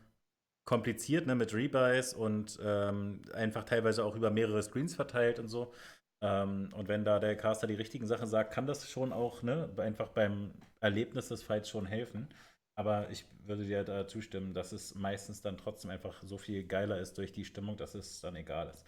kompliziert, 0.65 1.27
ne? 1.27 1.35
Mit 1.35 1.53
Rebuys 1.53 2.15
und 2.15 2.61
ähm, 2.63 3.23
einfach 3.35 3.65
teilweise 3.65 4.05
auch 4.05 4.15
über 4.15 4.31
mehrere 4.31 4.63
Screens 4.63 4.95
verteilt 4.95 5.41
und 5.41 5.49
so. 5.49 5.73
Ähm, 6.23 6.71
und 6.75 6.87
wenn 6.87 7.05
da 7.05 7.19
der 7.19 7.37
Caster 7.37 7.67
die 7.67 7.75
richtigen 7.75 8.07
Sachen 8.07 8.29
sagt, 8.29 8.53
kann 8.53 8.69
das 8.69 8.89
schon 8.89 9.13
auch, 9.13 9.43
ne, 9.43 9.69
einfach 9.79 10.11
beim 10.11 10.53
Erlebnis 10.79 11.29
des 11.29 11.43
Fights 11.43 11.69
schon 11.71 11.87
helfen. 11.87 12.29
Aber 12.77 13.11
ich 13.11 13.27
würde 13.47 13.65
dir 13.65 13.85
da 13.85 14.07
zustimmen, 14.07 14.55
dass 14.55 14.73
es 14.73 14.95
meistens 14.95 15.43
dann 15.43 15.57
trotzdem 15.57 15.91
einfach 15.91 16.23
so 16.23 16.39
viel 16.39 16.67
geiler 16.67 16.99
ist 16.99 17.17
durch 17.19 17.33
die 17.33 17.45
Stimmung, 17.45 17.77
dass 17.77 17.95
es 17.95 18.21
dann 18.21 18.37
egal 18.37 18.71
ist. 18.73 18.87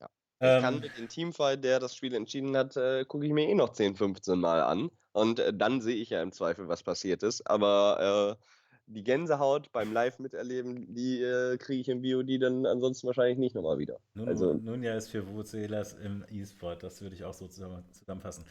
Ja. 0.00 0.08
Ich 0.42 0.56
kann 0.56 0.78
Ähm, 0.78 0.80
mit 0.80 0.96
dem 0.96 1.08
Teamfight, 1.08 1.64
der 1.64 1.80
das 1.80 1.94
Spiel 1.94 2.14
entschieden 2.14 2.56
hat, 2.56 2.76
äh, 2.76 3.04
gucke 3.04 3.26
ich 3.26 3.32
mir 3.32 3.48
eh 3.48 3.54
noch 3.54 3.70
10, 3.72 3.94
15 3.96 4.38
Mal 4.38 4.62
an. 4.62 4.90
Und 5.12 5.38
äh, 5.38 5.52
dann 5.54 5.80
sehe 5.80 5.96
ich 5.96 6.10
ja 6.10 6.22
im 6.22 6.32
Zweifel, 6.32 6.68
was 6.68 6.82
passiert 6.82 7.22
ist. 7.22 7.42
Aber 7.48 8.38
äh, 8.40 8.44
die 8.92 9.04
Gänsehaut 9.04 9.70
beim 9.72 9.92
Live 9.92 10.18
miterleben, 10.18 10.92
die 10.94 11.22
äh, 11.22 11.56
kriege 11.58 11.80
ich 11.80 11.88
im 11.88 12.02
VOD 12.02 12.42
dann 12.42 12.66
ansonsten 12.66 13.06
wahrscheinlich 13.06 13.38
nicht 13.38 13.54
nochmal 13.54 13.78
wieder. 13.78 13.98
Nun, 14.14 14.28
Also- 14.28 14.54
nun 14.54 14.82
ja 14.82 14.94
ist 14.96 15.08
für 15.08 15.26
Vucelas 15.32 15.94
im 15.94 16.24
E-Sport, 16.30 16.82
das 16.82 17.00
würde 17.00 17.14
ich 17.14 17.24
auch 17.24 17.34
so 17.34 17.46
zusammen, 17.46 17.84
zusammenfassen. 17.92 18.44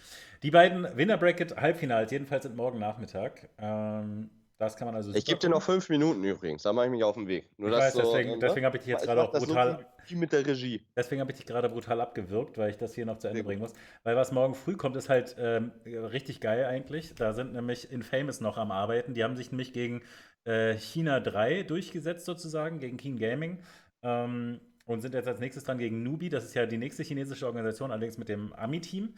Die 0.43 0.51
beiden 0.51 0.87
Winner-Bracket-Halbfinals, 0.95 2.11
jedenfalls 2.11 2.43
sind 2.43 2.55
morgen 2.55 2.79
Nachmittag. 2.79 3.49
Ähm, 3.57 4.29
das 4.57 4.75
kann 4.75 4.87
man 4.87 4.95
also 4.95 5.13
Ich 5.13 5.23
gebe 5.23 5.39
dir 5.39 5.49
noch 5.49 5.61
fünf 5.61 5.87
Minuten 5.87 6.21
übrigens, 6.23 6.63
da 6.63 6.73
mache 6.73 6.87
ich 6.87 6.91
mich 6.91 7.03
auf 7.03 7.15
den 7.15 7.27
Weg. 7.29 7.49
Nur 7.57 7.69
Ich 7.69 7.75
weiß, 7.77 7.93
so, 7.93 7.99
deswegen, 8.01 8.31
ne? 8.31 8.39
deswegen 8.39 8.65
habe 8.65 8.75
ich 8.75 8.83
dich 8.83 8.89
jetzt 8.91 9.01
Ich 9.03 9.07
gerade 9.07 9.23
auch 9.23 9.33
so 9.33 9.45
brutal, 9.45 9.85
wie 10.07 10.15
mit 10.15 10.33
der 10.33 10.45
Regie. 10.45 10.81
deswegen 10.97 11.21
habe 11.21 11.31
ich 11.31 11.37
dich 11.37 11.45
gerade 11.45 11.69
brutal 11.69 12.01
abgewürgt, 12.01 12.57
weil 12.57 12.69
ich 12.69 12.75
das 12.77 12.93
hier 12.93 13.05
noch 13.05 13.19
zu 13.19 13.29
Ende 13.29 13.41
bringen 13.45 13.61
muss. 13.61 13.71
Weil 14.03 14.17
was 14.17 14.33
morgen 14.33 14.55
früh 14.55 14.75
kommt, 14.75 14.97
ist 14.97 15.07
halt 15.07 15.33
ähm, 15.39 15.71
richtig 15.85 16.41
geil 16.41 16.65
eigentlich. 16.65 17.15
Da 17.15 17.31
sind 17.33 17.53
nämlich 17.53 17.89
Infamous 17.89 18.41
noch 18.41 18.57
am 18.57 18.71
Arbeiten. 18.71 19.13
Die 19.13 19.23
haben 19.23 19.37
sich 19.37 19.49
nämlich 19.51 19.71
gegen 19.71 20.01
äh, 20.45 20.75
China 20.77 21.19
3 21.19 21.63
durchgesetzt 21.63 22.25
sozusagen, 22.25 22.79
gegen 22.79 22.97
Keen 22.97 23.17
Gaming. 23.17 23.59
Ähm, 24.01 24.59
und 24.85 25.01
sind 25.01 25.13
jetzt 25.13 25.27
als 25.27 25.39
nächstes 25.39 25.63
dran 25.63 25.77
gegen 25.77 26.01
Nubi. 26.01 26.29
Das 26.29 26.43
ist 26.43 26.55
ja 26.55 26.65
die 26.65 26.77
nächste 26.77 27.03
chinesische 27.03 27.45
Organisation, 27.45 27.91
allerdings 27.91 28.17
mit 28.17 28.27
dem 28.27 28.53
Ami-Team. 28.53 29.13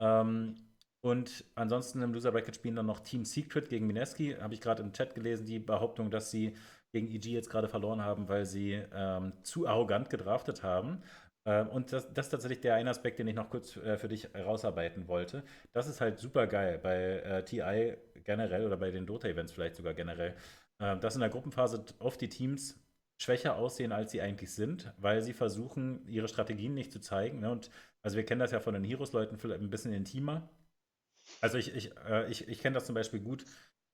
Ähm, 0.00 0.56
und 1.02 1.44
ansonsten 1.54 2.02
im 2.02 2.12
Loser 2.12 2.32
Bracket 2.32 2.54
spielen 2.54 2.76
dann 2.76 2.86
noch 2.86 3.00
Team 3.00 3.24
Secret 3.24 3.68
gegen 3.68 3.86
Mineski. 3.86 4.36
Habe 4.40 4.54
ich 4.54 4.60
gerade 4.60 4.82
im 4.82 4.92
Chat 4.92 5.14
gelesen, 5.14 5.46
die 5.46 5.58
Behauptung, 5.58 6.10
dass 6.10 6.30
sie 6.30 6.56
gegen 6.92 7.08
EG 7.08 7.30
jetzt 7.30 7.50
gerade 7.50 7.68
verloren 7.68 8.02
haben, 8.02 8.28
weil 8.28 8.44
sie 8.44 8.82
ähm, 8.94 9.32
zu 9.42 9.66
arrogant 9.66 10.10
gedraftet 10.10 10.62
haben. 10.62 11.02
Ähm, 11.46 11.68
und 11.68 11.92
das, 11.92 12.12
das 12.12 12.26
ist 12.26 12.30
tatsächlich 12.30 12.60
der 12.60 12.74
eine 12.74 12.90
Aspekt, 12.90 13.18
den 13.18 13.28
ich 13.28 13.34
noch 13.34 13.48
kurz 13.48 13.76
äh, 13.76 13.96
für 13.96 14.08
dich 14.08 14.28
rausarbeiten 14.34 15.08
wollte. 15.08 15.42
Das 15.72 15.88
ist 15.88 16.00
halt 16.00 16.18
super 16.18 16.46
geil 16.46 16.78
bei 16.82 17.20
äh, 17.20 17.44
TI 17.44 17.96
generell 18.24 18.66
oder 18.66 18.76
bei 18.76 18.90
den 18.90 19.06
Dota-Events 19.06 19.52
vielleicht 19.52 19.76
sogar 19.76 19.94
generell, 19.94 20.34
äh, 20.80 20.98
dass 20.98 21.16
in 21.16 21.22
der 21.22 21.30
Gruppenphase 21.30 21.84
oft 22.00 22.20
die 22.22 22.30
Teams 22.30 22.80
schwächer 23.18 23.56
aussehen, 23.56 23.92
als 23.92 24.12
sie 24.12 24.22
eigentlich 24.22 24.52
sind, 24.54 24.92
weil 24.98 25.22
sie 25.22 25.34
versuchen, 25.34 26.06
ihre 26.08 26.28
Strategien 26.28 26.74
nicht 26.74 26.92
zu 26.92 27.00
zeigen. 27.00 27.40
Ne? 27.40 27.50
Und 27.52 27.70
also 28.02 28.16
wir 28.18 28.24
kennen 28.26 28.40
das 28.40 28.52
ja 28.52 28.60
von 28.60 28.74
den 28.74 28.84
Heroes-Leuten 28.84 29.38
vielleicht 29.38 29.62
ein 29.62 29.70
bisschen 29.70 29.92
intimer. 29.94 30.50
Also 31.40 31.58
ich, 31.58 31.74
ich, 31.74 31.96
äh, 32.08 32.30
ich, 32.30 32.48
ich 32.48 32.60
kenne 32.60 32.74
das 32.74 32.86
zum 32.86 32.94
Beispiel 32.94 33.20
gut. 33.20 33.44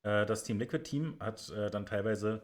Äh, 0.02 0.26
das 0.26 0.44
Team 0.44 0.58
Liquid 0.58 0.84
Team 0.84 1.16
hat 1.20 1.50
äh, 1.50 1.70
dann 1.70 1.86
teilweise 1.86 2.42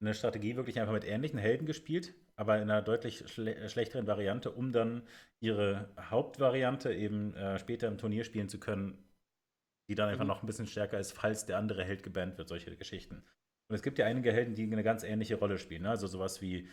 eine 0.00 0.14
Strategie 0.14 0.56
wirklich 0.56 0.80
einfach 0.80 0.94
mit 0.94 1.04
ähnlichen 1.04 1.38
Helden 1.38 1.66
gespielt, 1.66 2.14
aber 2.36 2.56
in 2.58 2.64
einer 2.70 2.82
deutlich 2.82 3.28
schle 3.30 3.68
schlechteren 3.68 4.06
Variante, 4.06 4.50
um 4.52 4.72
dann 4.72 5.06
ihre 5.40 5.90
Hauptvariante 6.00 6.92
eben 6.94 7.34
äh, 7.34 7.58
später 7.58 7.88
im 7.88 7.98
Turnier 7.98 8.24
spielen 8.24 8.48
zu 8.48 8.60
können, 8.60 8.98
die 9.88 9.94
dann 9.96 10.08
einfach 10.10 10.24
Mhm. 10.24 10.28
noch 10.28 10.42
ein 10.42 10.46
bisschen 10.46 10.66
stärker 10.68 10.98
ist, 11.00 11.12
falls 11.12 11.46
der 11.46 11.58
andere 11.58 11.84
Held 11.84 12.02
gebannt 12.02 12.38
wird, 12.38 12.48
solche 12.48 12.76
Geschichten. 12.76 13.24
Und 13.70 13.76
es 13.76 13.82
gibt 13.82 13.98
ja 13.98 14.06
einige 14.06 14.32
Helden, 14.32 14.56
die 14.56 14.64
eine 14.64 14.82
ganz 14.82 15.04
ähnliche 15.04 15.36
Rolle 15.36 15.56
spielen. 15.56 15.82
Ne? 15.82 15.90
Also 15.90 16.08
sowas 16.08 16.42
wie, 16.42 16.68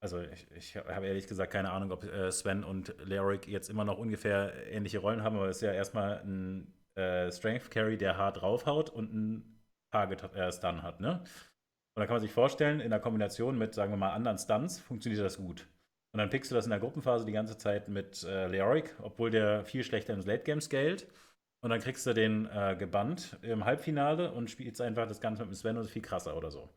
also 0.00 0.20
ich, 0.20 0.46
ich 0.54 0.76
habe 0.76 1.06
ehrlich 1.06 1.26
gesagt 1.26 1.50
keine 1.50 1.72
Ahnung, 1.72 1.90
ob 1.90 2.04
äh, 2.04 2.30
Sven 2.30 2.62
und 2.62 2.94
Leoric 3.02 3.48
jetzt 3.48 3.70
immer 3.70 3.86
noch 3.86 3.96
ungefähr 3.96 4.52
ähnliche 4.70 4.98
Rollen 4.98 5.22
haben, 5.22 5.36
aber 5.36 5.48
es 5.48 5.56
ist 5.56 5.62
ja 5.62 5.72
erstmal 5.72 6.20
ein 6.20 6.74
äh, 6.94 7.32
Strength 7.32 7.70
Carry, 7.70 7.96
der 7.96 8.18
hart 8.18 8.42
draufhaut 8.42 8.90
und 8.90 9.14
ein 9.14 9.62
Target 9.92 10.22
äh, 10.34 10.52
Stun 10.52 10.82
hat, 10.82 11.00
ne? 11.00 11.24
Und 11.94 12.00
da 12.00 12.06
kann 12.06 12.16
man 12.16 12.22
sich 12.22 12.32
vorstellen, 12.32 12.80
in 12.80 12.90
der 12.90 13.00
Kombination 13.00 13.58
mit, 13.58 13.74
sagen 13.74 13.92
wir 13.92 13.98
mal, 13.98 14.12
anderen 14.12 14.38
Stunts 14.38 14.78
funktioniert 14.78 15.24
das 15.24 15.36
gut. 15.36 15.68
Und 16.12 16.18
dann 16.18 16.30
pickst 16.30 16.50
du 16.50 16.54
das 16.54 16.64
in 16.64 16.70
der 16.70 16.80
Gruppenphase 16.80 17.24
die 17.24 17.32
ganze 17.32 17.56
Zeit 17.56 17.88
mit 17.88 18.22
äh, 18.24 18.46
Leoric, 18.46 18.94
obwohl 19.00 19.30
der 19.30 19.64
viel 19.64 19.84
schlechter 19.84 20.12
ins 20.12 20.26
Late 20.26 20.42
Game 20.42 20.60
scaled. 20.60 21.06
Und 21.62 21.70
dann 21.70 21.80
kriegst 21.80 22.04
du 22.06 22.12
den 22.12 22.46
äh, 22.46 22.76
gebannt 22.76 23.38
im 23.42 23.64
Halbfinale 23.64 24.32
und 24.32 24.50
spielst 24.50 24.80
einfach 24.80 25.06
das 25.06 25.20
Ganze 25.20 25.42
mit 25.42 25.52
dem 25.52 25.54
Sven 25.54 25.76
und 25.76 25.84
ist 25.84 25.92
viel 25.92 26.02
krasser 26.02 26.36
oder 26.36 26.50
so. 26.50 26.68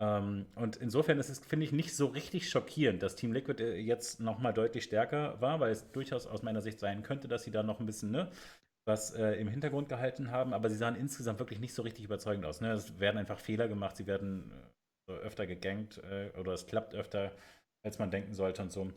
Ähm, 0.00 0.46
und 0.54 0.76
insofern 0.76 1.18
ist 1.18 1.28
es, 1.28 1.40
finde 1.40 1.64
ich, 1.64 1.72
nicht 1.72 1.96
so 1.96 2.06
richtig 2.06 2.50
schockierend, 2.50 3.02
dass 3.02 3.16
Team 3.16 3.32
Liquid 3.32 3.62
äh, 3.62 3.78
jetzt 3.78 4.20
nochmal 4.20 4.52
deutlich 4.52 4.84
stärker 4.84 5.40
war, 5.40 5.60
weil 5.60 5.72
es 5.72 5.90
durchaus 5.92 6.26
aus 6.26 6.42
meiner 6.42 6.62
Sicht 6.62 6.78
sein 6.78 7.02
könnte, 7.02 7.26
dass 7.26 7.42
sie 7.44 7.50
da 7.50 7.62
noch 7.62 7.80
ein 7.80 7.86
bisschen 7.86 8.10
ne, 8.10 8.30
was 8.84 9.12
äh, 9.14 9.32
im 9.32 9.48
Hintergrund 9.48 9.88
gehalten 9.88 10.30
haben, 10.30 10.52
aber 10.52 10.70
sie 10.70 10.76
sahen 10.76 10.94
insgesamt 10.94 11.38
wirklich 11.40 11.58
nicht 11.58 11.74
so 11.74 11.82
richtig 11.82 12.04
überzeugend 12.04 12.44
aus. 12.46 12.60
Ne? 12.60 12.72
Es 12.72 13.00
werden 13.00 13.18
einfach 13.18 13.38
Fehler 13.38 13.66
gemacht, 13.66 13.96
sie 13.96 14.06
werden 14.06 14.52
äh, 15.08 15.12
öfter 15.12 15.46
gegankt 15.46 15.98
äh, 16.10 16.30
oder 16.38 16.52
es 16.52 16.66
klappt 16.66 16.94
öfter, 16.94 17.32
als 17.82 17.98
man 17.98 18.10
denken 18.10 18.34
sollte 18.34 18.62
und 18.62 18.72
so. 18.72 18.92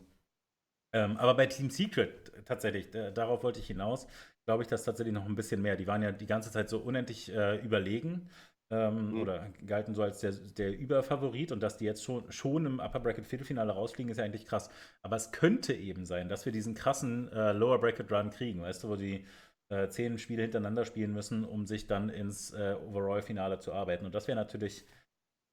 Ähm, 0.94 1.16
aber 1.16 1.34
bei 1.34 1.46
Team 1.46 1.70
Secret 1.70 2.32
tatsächlich, 2.44 2.94
äh, 2.94 3.12
darauf 3.12 3.42
wollte 3.42 3.60
ich 3.60 3.66
hinaus, 3.66 4.06
glaube 4.46 4.62
ich, 4.62 4.68
dass 4.68 4.84
tatsächlich 4.84 5.14
noch 5.14 5.26
ein 5.26 5.34
bisschen 5.36 5.62
mehr. 5.62 5.76
Die 5.76 5.86
waren 5.86 6.02
ja 6.02 6.12
die 6.12 6.26
ganze 6.26 6.50
Zeit 6.50 6.68
so 6.68 6.78
unendlich 6.78 7.32
äh, 7.32 7.56
überlegen 7.64 8.30
ähm, 8.70 9.14
Mhm. 9.14 9.20
oder 9.20 9.50
galten 9.66 9.94
so 9.94 10.02
als 10.02 10.20
der, 10.20 10.32
der 10.32 10.76
Überfavorit 10.76 11.52
und 11.52 11.60
dass 11.62 11.76
die 11.78 11.84
jetzt 11.84 12.04
schon, 12.04 12.30
schon 12.32 12.66
im 12.66 12.80
Upper 12.80 13.00
Bracket 13.00 13.26
Viertelfinale 13.26 13.72
rausfliegen, 13.72 14.10
ist 14.10 14.18
ja 14.18 14.24
eigentlich 14.24 14.46
krass. 14.46 14.70
Aber 15.02 15.16
es 15.16 15.30
könnte 15.32 15.74
eben 15.74 16.04
sein, 16.06 16.28
dass 16.28 16.44
wir 16.44 16.52
diesen 16.52 16.74
krassen 16.74 17.30
äh, 17.32 17.52
Lower 17.52 17.78
Bracket 17.80 18.10
Run 18.12 18.30
kriegen, 18.30 18.62
weißt 18.62 18.84
du, 18.84 18.88
wo 18.88 18.96
die 18.96 19.24
äh, 19.68 19.88
zehn 19.88 20.18
Spiele 20.18 20.42
hintereinander 20.42 20.84
spielen 20.84 21.12
müssen, 21.12 21.44
um 21.44 21.66
sich 21.66 21.86
dann 21.86 22.08
ins 22.08 22.52
äh, 22.52 22.74
Overall-Finale 22.88 23.58
zu 23.58 23.72
arbeiten. 23.72 24.06
Und 24.06 24.14
das 24.14 24.26
wäre 24.28 24.36
natürlich 24.36 24.84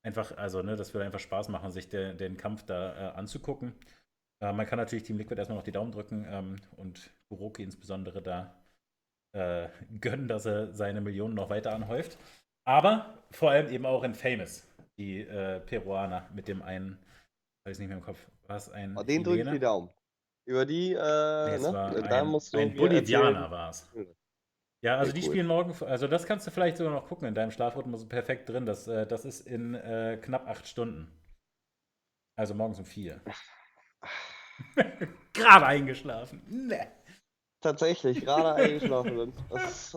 einfach, 0.03 0.37
also, 0.37 0.61
ne, 0.61 0.75
das 0.75 0.93
würde 0.93 1.05
einfach 1.05 1.19
Spaß 1.19 1.49
machen, 1.49 1.71
sich 1.71 1.89
de, 1.89 2.15
den 2.15 2.37
Kampf 2.37 2.63
da 2.63 3.13
äh, 3.13 3.17
anzugucken. 3.17 3.73
Äh, 4.41 4.53
man 4.53 4.65
kann 4.65 4.77
natürlich 4.79 5.03
Team 5.03 5.17
Liquid 5.17 5.37
erstmal 5.39 5.57
noch 5.57 5.63
die 5.65 5.71
Daumen 5.71 5.91
drücken 5.91 6.25
ähm, 6.29 6.57
und 6.77 7.11
Kuroki 7.29 7.63
insbesondere 7.63 8.21
da 8.21 8.55
äh, 9.33 9.69
gönnen, 9.99 10.27
dass 10.27 10.45
er 10.45 10.73
seine 10.73 11.01
Millionen 11.01 11.35
noch 11.35 11.49
weiter 11.49 11.73
anhäuft. 11.73 12.17
Aber 12.65 13.23
vor 13.31 13.51
allem 13.51 13.69
eben 13.71 13.85
auch 13.85 14.03
in 14.03 14.13
Famous, 14.13 14.67
die 14.97 15.21
äh, 15.21 15.59
Peruaner 15.59 16.27
mit 16.33 16.47
dem 16.47 16.61
einen, 16.61 16.99
weiß 17.65 17.79
nicht 17.79 17.87
mehr 17.87 17.97
im 17.97 18.03
Kopf, 18.03 18.19
was 18.47 18.71
ein. 18.71 18.97
Oh, 18.97 19.03
den 19.03 19.23
drücke 19.23 19.43
ich 19.43 19.49
die 19.49 19.59
Daumen. 19.59 19.89
Über 20.45 20.65
die, 20.65 20.93
äh, 20.93 20.95
Nee, 20.95 21.57
ne? 21.59 21.73
war 21.73 21.91
da 21.93 22.21
ein, 22.21 22.27
musst 22.27 22.53
du 22.53 22.57
ein 22.57 22.75
Bolivianer 22.75 23.51
war 23.51 23.69
es. 23.69 23.87
Ja, 24.81 24.97
also 24.97 25.11
Sehr 25.11 25.19
die 25.19 25.27
cool. 25.27 25.33
spielen 25.33 25.47
morgen, 25.47 25.83
also 25.85 26.07
das 26.07 26.25
kannst 26.25 26.47
du 26.47 26.51
vielleicht 26.51 26.77
sogar 26.77 26.93
noch 26.93 27.07
gucken 27.07 27.27
in 27.27 27.35
deinem 27.35 27.51
Schlafrhythmus 27.51 28.07
perfekt 28.07 28.49
drin. 28.49 28.65
Das, 28.65 28.87
äh, 28.87 29.05
das 29.05 29.25
ist 29.25 29.45
in 29.45 29.75
äh, 29.75 30.17
knapp 30.21 30.47
acht 30.47 30.67
Stunden. 30.67 31.11
Also 32.37 32.55
morgens 32.55 32.79
um 32.79 32.85
vier. 32.85 33.21
Gerade 35.33 35.65
eingeschlafen. 35.65 36.41
Nee. 36.47 36.87
Tatsächlich, 37.61 38.21
gerade 38.21 38.53
eingeschlafen 38.63 39.15
bin. 39.15 39.33
Das, 39.49 39.95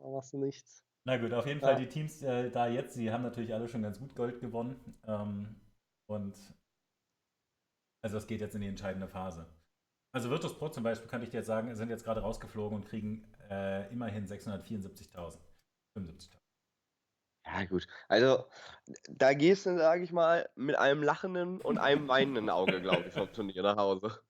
was 0.00 0.32
nichts. 0.32 0.84
Na 1.04 1.16
gut, 1.16 1.32
auf 1.32 1.46
jeden 1.46 1.60
ja. 1.60 1.66
Fall 1.66 1.76
die 1.76 1.88
Teams 1.88 2.22
äh, 2.22 2.50
da 2.50 2.68
jetzt, 2.68 2.96
die 2.96 3.10
haben 3.10 3.22
natürlich 3.22 3.52
alle 3.52 3.68
schon 3.68 3.82
ganz 3.82 3.98
gut 3.98 4.14
Gold 4.14 4.40
gewonnen. 4.40 4.98
Ähm, 5.06 5.60
und 6.08 6.36
also 8.04 8.16
es 8.16 8.26
geht 8.26 8.40
jetzt 8.40 8.54
in 8.54 8.60
die 8.60 8.68
entscheidende 8.68 9.08
Phase. 9.08 9.46
Also 10.14 10.30
Virtus 10.30 10.58
Pro 10.58 10.68
zum 10.68 10.84
Beispiel, 10.84 11.08
könnte 11.08 11.24
ich 11.24 11.30
dir 11.30 11.38
jetzt 11.38 11.46
sagen, 11.46 11.74
sind 11.74 11.88
jetzt 11.88 12.04
gerade 12.04 12.20
rausgeflogen 12.20 12.78
und 12.78 12.84
kriegen 12.84 13.32
äh, 13.50 13.90
immerhin 13.90 14.26
674.000. 14.26 15.38
75.000. 15.96 16.42
Ja, 17.44 17.64
gut. 17.64 17.86
Also, 18.08 18.44
da 19.10 19.34
gehst 19.34 19.66
du, 19.66 19.76
sage 19.76 20.04
ich 20.04 20.12
mal, 20.12 20.48
mit 20.54 20.76
einem 20.76 21.02
lachenden 21.02 21.60
und 21.60 21.78
einem 21.78 22.06
weinenden 22.08 22.50
Auge, 22.50 22.80
glaube 22.80 23.04
ich, 23.08 23.12
vom 23.12 23.32
Turnier 23.32 23.62
nach 23.62 23.76
Hause. 23.76 24.20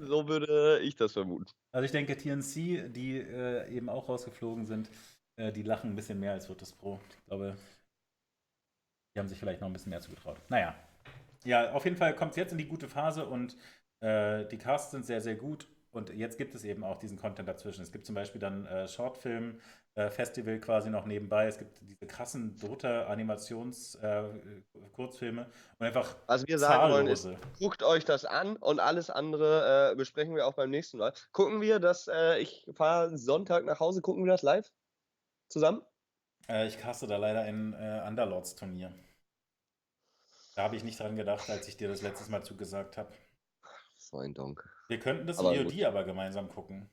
So 0.00 0.28
würde 0.28 0.80
ich 0.80 0.96
das 0.96 1.12
vermuten. 1.12 1.46
Also, 1.72 1.84
ich 1.84 1.92
denke, 1.92 2.16
TNC, 2.16 2.92
die 2.92 3.18
äh, 3.18 3.68
eben 3.70 3.88
auch 3.88 4.08
rausgeflogen 4.08 4.66
sind, 4.66 4.90
äh, 5.36 5.52
die 5.52 5.62
lachen 5.62 5.90
ein 5.90 5.96
bisschen 5.96 6.20
mehr 6.20 6.32
als 6.32 6.48
Virtus 6.48 6.72
Pro. 6.72 7.00
Ich 7.18 7.26
glaube, 7.26 7.56
die 9.14 9.20
haben 9.20 9.28
sich 9.28 9.38
vielleicht 9.38 9.60
noch 9.60 9.68
ein 9.68 9.72
bisschen 9.72 9.90
mehr 9.90 10.00
zugetraut. 10.00 10.40
Naja. 10.48 10.74
Ja, 11.44 11.72
auf 11.72 11.84
jeden 11.84 11.96
Fall 11.96 12.16
kommt 12.16 12.30
es 12.32 12.36
jetzt 12.36 12.52
in 12.52 12.58
die 12.58 12.66
gute 12.66 12.88
Phase 12.88 13.26
und 13.26 13.56
äh, 14.00 14.46
die 14.46 14.56
Casts 14.58 14.92
sind 14.92 15.04
sehr, 15.04 15.20
sehr 15.20 15.36
gut. 15.36 15.68
Und 15.92 16.10
jetzt 16.10 16.38
gibt 16.38 16.54
es 16.54 16.64
eben 16.64 16.82
auch 16.82 16.98
diesen 16.98 17.18
Content 17.18 17.48
dazwischen. 17.48 17.82
Es 17.82 17.92
gibt 17.92 18.04
zum 18.06 18.14
Beispiel 18.14 18.40
dann 18.40 18.66
äh, 18.66 18.88
Shortfilm, 18.88 19.50
äh, 19.52 19.58
Festival 19.94 20.58
quasi 20.58 20.90
noch 20.90 21.06
nebenbei. 21.06 21.46
Es 21.46 21.56
gibt 21.56 21.80
diese 21.80 22.04
krassen 22.06 22.58
Dota-Animations-Kurzfilme 22.58 25.42
äh, 25.42 25.46
und 25.78 25.86
einfach. 25.86 26.16
Was 26.26 26.44
wir 26.48 26.58
sagen 26.58 26.92
wollen 26.92 27.06
ist, 27.06 27.28
guckt 27.60 27.84
euch 27.84 28.04
das 28.04 28.24
an 28.24 28.56
und 28.56 28.80
alles 28.80 29.08
andere 29.08 29.92
äh, 29.92 29.94
besprechen 29.94 30.34
wir 30.34 30.48
auch 30.48 30.54
beim 30.54 30.70
nächsten 30.70 30.98
Mal. 30.98 31.12
Gucken 31.30 31.60
wir 31.60 31.78
das, 31.78 32.08
äh, 32.08 32.40
ich 32.40 32.66
fahre 32.74 33.16
Sonntag 33.16 33.64
nach 33.64 33.78
Hause, 33.78 34.02
gucken 34.02 34.24
wir 34.24 34.32
das 34.32 34.42
live 34.42 34.68
zusammen? 35.48 35.80
Äh, 36.48 36.66
ich 36.66 36.76
caste 36.78 37.06
da 37.06 37.16
leider 37.16 37.42
ein 37.42 37.72
Underlords-Turnier. 38.08 38.92
Da 40.56 40.62
habe 40.62 40.74
ich 40.74 40.82
nicht 40.82 40.98
dran 40.98 41.14
gedacht, 41.14 41.48
als 41.50 41.68
ich 41.68 41.76
dir 41.76 41.86
das 41.86 42.02
letztes 42.02 42.28
Mal 42.28 42.44
zugesagt 42.44 42.96
habe. 42.96 43.12
So 43.98 44.18
ein 44.18 44.34
Donk. 44.34 44.68
Wir 44.88 44.98
könnten 44.98 45.28
das 45.28 45.38
aber 45.38 45.54
VOD 45.54 45.84
aber 45.84 46.02
gemeinsam 46.02 46.48
gucken. 46.48 46.90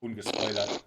Ungespoilert. 0.00 0.82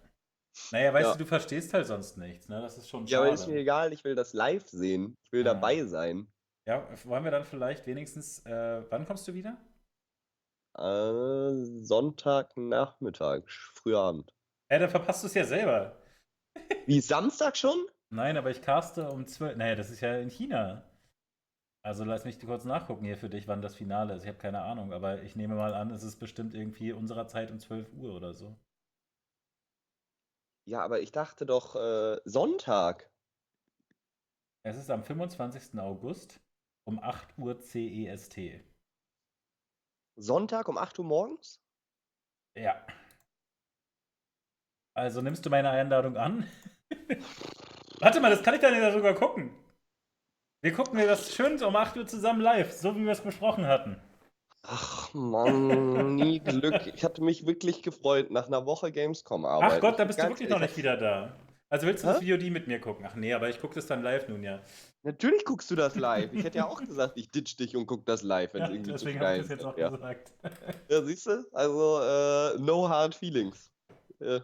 Naja, 0.72 0.94
weißt 0.94 1.08
ja. 1.08 1.12
du, 1.14 1.20
du 1.20 1.26
verstehst 1.26 1.74
halt 1.74 1.88
sonst 1.88 2.18
nichts, 2.18 2.50
ne? 2.50 2.62
Das 2.62 2.78
ist 2.78 2.90
schon 2.90 3.08
schade. 3.08 3.12
Ja, 3.12 3.20
aber 3.20 3.34
ist 3.34 3.48
mir 3.48 3.60
egal, 3.60 3.94
ich 3.94 4.04
will 4.04 4.16
das 4.16 4.34
live 4.34 4.68
sehen. 4.68 5.16
Ich 5.24 5.32
will 5.32 5.46
ja. 5.46 5.54
dabei 5.54 5.84
sein. 5.86 6.28
Ja, 6.68 6.86
wollen 7.06 7.24
wir 7.24 7.32
dann 7.32 7.46
vielleicht 7.46 7.88
wenigstens, 7.88 8.46
äh, 8.46 8.84
wann 8.90 9.06
kommst 9.06 9.28
du 9.28 9.34
wieder? 9.34 9.58
Äh, 10.78 11.84
Sonntagnachmittag, 11.84 13.44
früher 13.48 14.00
Abend. 14.00 14.34
Ja, 14.70 14.80
dann 14.80 14.90
verpasst 14.90 15.24
du 15.24 15.28
es 15.28 15.34
ja 15.34 15.46
selber. 15.46 15.98
Wie, 16.86 17.00
Samstag 17.00 17.56
schon? 17.56 17.88
Nein, 18.10 18.38
aber 18.38 18.52
ich 18.52 18.62
caste 18.62 19.10
um 19.10 19.26
12. 19.26 19.58
Naja, 19.58 19.76
das 19.76 19.90
ist 19.90 20.02
ja 20.02 20.18
in 20.18 20.30
China. 20.30 20.84
Also 21.84 22.04
lass 22.04 22.26
mich 22.26 22.40
kurz 22.40 22.66
nachgucken 22.66 23.06
hier 23.06 23.18
für 23.18 23.30
dich, 23.30 23.48
wann 23.48 23.62
das 23.62 23.76
Finale 23.76 24.16
ist. 24.16 24.24
Ich 24.24 24.28
habe 24.28 24.38
keine 24.38 24.62
Ahnung, 24.62 24.92
aber 24.92 25.24
ich 25.24 25.38
nehme 25.38 25.56
mal 25.56 25.74
an, 25.74 25.90
es 25.92 26.04
ist 26.04 26.18
bestimmt 26.18 26.54
irgendwie 26.54 26.92
unserer 26.92 27.28
Zeit 27.28 27.50
um 27.50 27.60
12 27.60 27.94
Uhr 27.94 28.14
oder 28.14 28.34
so. 28.34 28.58
Ja, 30.68 30.84
aber 30.84 31.00
ich 31.00 31.14
dachte 31.14 31.46
doch 31.46 31.78
äh, 31.78 32.20
Sonntag. 32.26 33.10
Es 34.64 34.76
ist 34.76 34.92
am 34.92 35.02
25. 35.02 35.80
August 35.80 36.42
um 36.86 37.02
8 37.02 37.38
Uhr 37.38 37.58
CEST. 37.62 38.38
Sonntag 40.18 40.68
um 40.68 40.78
8 40.78 41.00
Uhr 41.00 41.06
morgens? 41.06 41.62
Ja. 42.54 42.86
Also 44.94 45.22
nimmst 45.22 45.46
du 45.46 45.50
meine 45.50 45.70
Einladung 45.70 46.18
an? 46.18 46.46
Warte 48.00 48.20
mal, 48.20 48.30
das 48.30 48.44
kann 48.44 48.56
ich 48.56 48.62
dann 48.62 48.74
ja 48.74 48.92
sogar 48.92 49.14
gucken. 49.14 49.58
Wir 50.62 50.74
gucken 50.74 50.96
mir 50.96 51.08
das 51.08 51.34
schön 51.34 51.64
um 51.64 51.78
8 51.78 51.96
Uhr 51.96 52.08
zusammen 52.08 52.42
live, 52.42 52.74
so 52.74 52.94
wie 52.98 53.06
wir 53.06 53.14
es 53.14 53.22
besprochen 53.22 53.68
hatten. 53.68 54.02
Ach 54.64 55.07
man, 55.18 56.16
nie 56.16 56.40
Glück. 56.40 56.92
Ich 56.96 57.04
hatte 57.04 57.24
mich 57.24 57.46
wirklich 57.46 57.82
gefreut 57.84 58.32
nach 58.32 58.48
einer 58.48 58.66
Woche 58.66 58.92
Gamescom 58.92 59.46
arbeiten. 59.46 59.76
Ach 59.76 59.82
Gott, 59.82 60.00
da 60.00 60.06
bist 60.06 60.20
du 60.20 60.24
wirklich 60.24 60.50
noch 60.50 60.60
nicht 60.60 60.78
wieder 60.78 60.98
da. 60.98 61.36
Also 61.70 61.86
willst 61.86 62.04
du 62.04 62.08
Hä? 62.08 62.14
das 62.14 62.24
VOD 62.24 62.50
mit 62.50 62.68
mir 62.68 62.80
gucken? 62.80 63.06
Ach 63.08 63.16
nee, 63.16 63.34
aber 63.34 63.50
ich 63.50 63.60
gucke 63.60 63.76
das 63.76 63.88
dann 63.88 64.02
live 64.02 64.30
nun 64.30 64.44
ja. 64.44 64.62
Natürlich 65.04 65.44
guckst 65.44 65.70
du 65.70 65.76
das 65.76 65.96
live. 65.96 66.32
Ich 66.32 66.44
hätte 66.44 66.60
ja 66.60 66.68
auch 66.68 66.80
gesagt, 66.80 67.18
ich 67.18 67.30
ditch 67.30 67.58
dich 67.58 67.76
und 67.76 67.86
guck 67.88 68.06
das 68.06 68.24
live, 68.24 68.54
wenn 68.54 68.62
ja, 68.62 68.70
irgendwie 68.70 68.92
deswegen 68.92 69.20
zu 69.20 69.34
ich 69.34 69.42
das 69.42 69.50
jetzt 69.50 69.66
auch 69.66 69.78
ja. 69.78 69.90
gesagt. 69.90 70.32
Ja, 70.90 71.04
siehst 71.04 71.28
du? 71.28 71.46
Also, 71.52 72.00
äh, 72.02 72.60
no 72.60 72.88
hard 72.88 73.16
feelings. 73.16 73.72
Äh, 74.20 74.40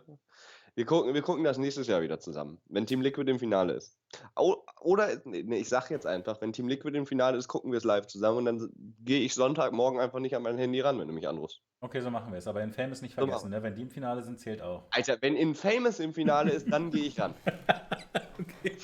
wir 0.76 0.86
gucken, 0.86 1.14
wir 1.14 1.22
gucken 1.22 1.44
das 1.44 1.58
nächstes 1.58 1.88
Jahr 1.88 2.02
wieder 2.02 2.20
zusammen, 2.20 2.60
wenn 2.68 2.86
Team 2.86 3.02
Liquid 3.02 3.30
im 3.30 3.40
Finale 3.40 3.74
ist. 3.74 3.98
Oder, 4.36 5.22
nee, 5.26 5.58
ich 5.58 5.70
sag 5.70 5.90
jetzt 5.92 6.08
einfach, 6.08 6.42
wenn 6.42 6.52
Team 6.52 6.68
Liquid 6.68 6.98
im 6.98 7.06
Finale 7.06 7.38
ist, 7.38 7.48
gucken 7.48 7.72
wir 7.72 7.78
es 7.78 7.84
live 7.84 8.08
zusammen 8.08 8.40
und 8.40 8.46
dann 8.46 8.70
gehe 9.04 9.22
ich 9.22 9.36
Sonntagmorgen 9.36 10.00
einfach 10.00 10.20
nicht 10.20 10.36
an 10.36 10.44
mein 10.44 10.58
Handy 10.58 10.82
ran, 10.82 11.00
wenn 11.00 11.08
du 11.08 11.14
mich 11.14 11.28
anrufst. 11.28 11.62
Okay, 11.82 12.02
so 12.02 12.10
machen 12.10 12.32
wir 12.32 12.40
es. 12.40 12.48
Aber 12.48 12.64
in 12.64 12.72
Famous 12.72 13.02
nicht 13.02 13.14
vergessen, 13.14 13.42
so 13.42 13.48
ne? 13.50 13.62
wenn 13.62 13.76
die 13.76 13.84
im 13.84 13.92
Finale 13.92 14.24
sind, 14.24 14.40
zählt 14.40 14.62
auch. 14.62 14.86
Alter, 14.92 15.18
wenn 15.22 15.36
in 15.36 15.54
Famous 15.54 16.00
im 16.00 16.14
Finale 16.14 16.52
ist, 16.52 16.72
dann 16.72 16.90
gehe 16.92 17.06
ich 17.06 17.20
ran. 17.20 17.34
okay. 18.40 18.78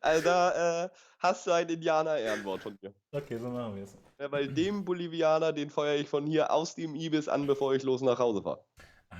Also 0.00 0.24
da 0.24 0.84
äh, 0.84 0.88
hast 1.18 1.46
du 1.46 1.50
ein 1.50 1.68
Indianer-Ehrenwort 1.68 2.62
von 2.62 2.78
mir. 2.80 2.94
Okay, 3.12 3.38
so 3.38 3.50
machen 3.50 3.76
wir 3.76 3.84
es. 3.84 3.96
Ja, 4.18 4.32
weil 4.32 4.48
dem 4.48 4.84
Bolivianer, 4.84 5.52
den 5.52 5.68
feuere 5.68 5.96
ich 5.96 6.08
von 6.08 6.24
hier 6.26 6.52
aus 6.52 6.74
dem 6.74 6.94
Ibis 6.94 7.28
an, 7.28 7.46
bevor 7.46 7.74
ich 7.74 7.82
los 7.82 8.00
nach 8.00 8.18
Hause 8.18 8.42
fahre. 8.42 8.64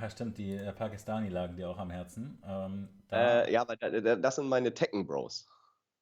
Ach 0.01 0.11
stimmt, 0.11 0.37
die 0.37 0.53
äh, 0.55 0.71
Pakistani 0.73 1.29
lagen 1.29 1.55
dir 1.55 1.69
auch 1.69 1.77
am 1.77 1.89
Herzen. 1.89 2.41
Ähm, 2.45 2.89
äh, 3.11 3.51
ja, 3.51 3.61
aber 3.61 3.75
das 3.75 4.35
sind 4.35 4.47
meine 4.47 4.73
Tekken 4.73 5.05
Bros. 5.05 5.47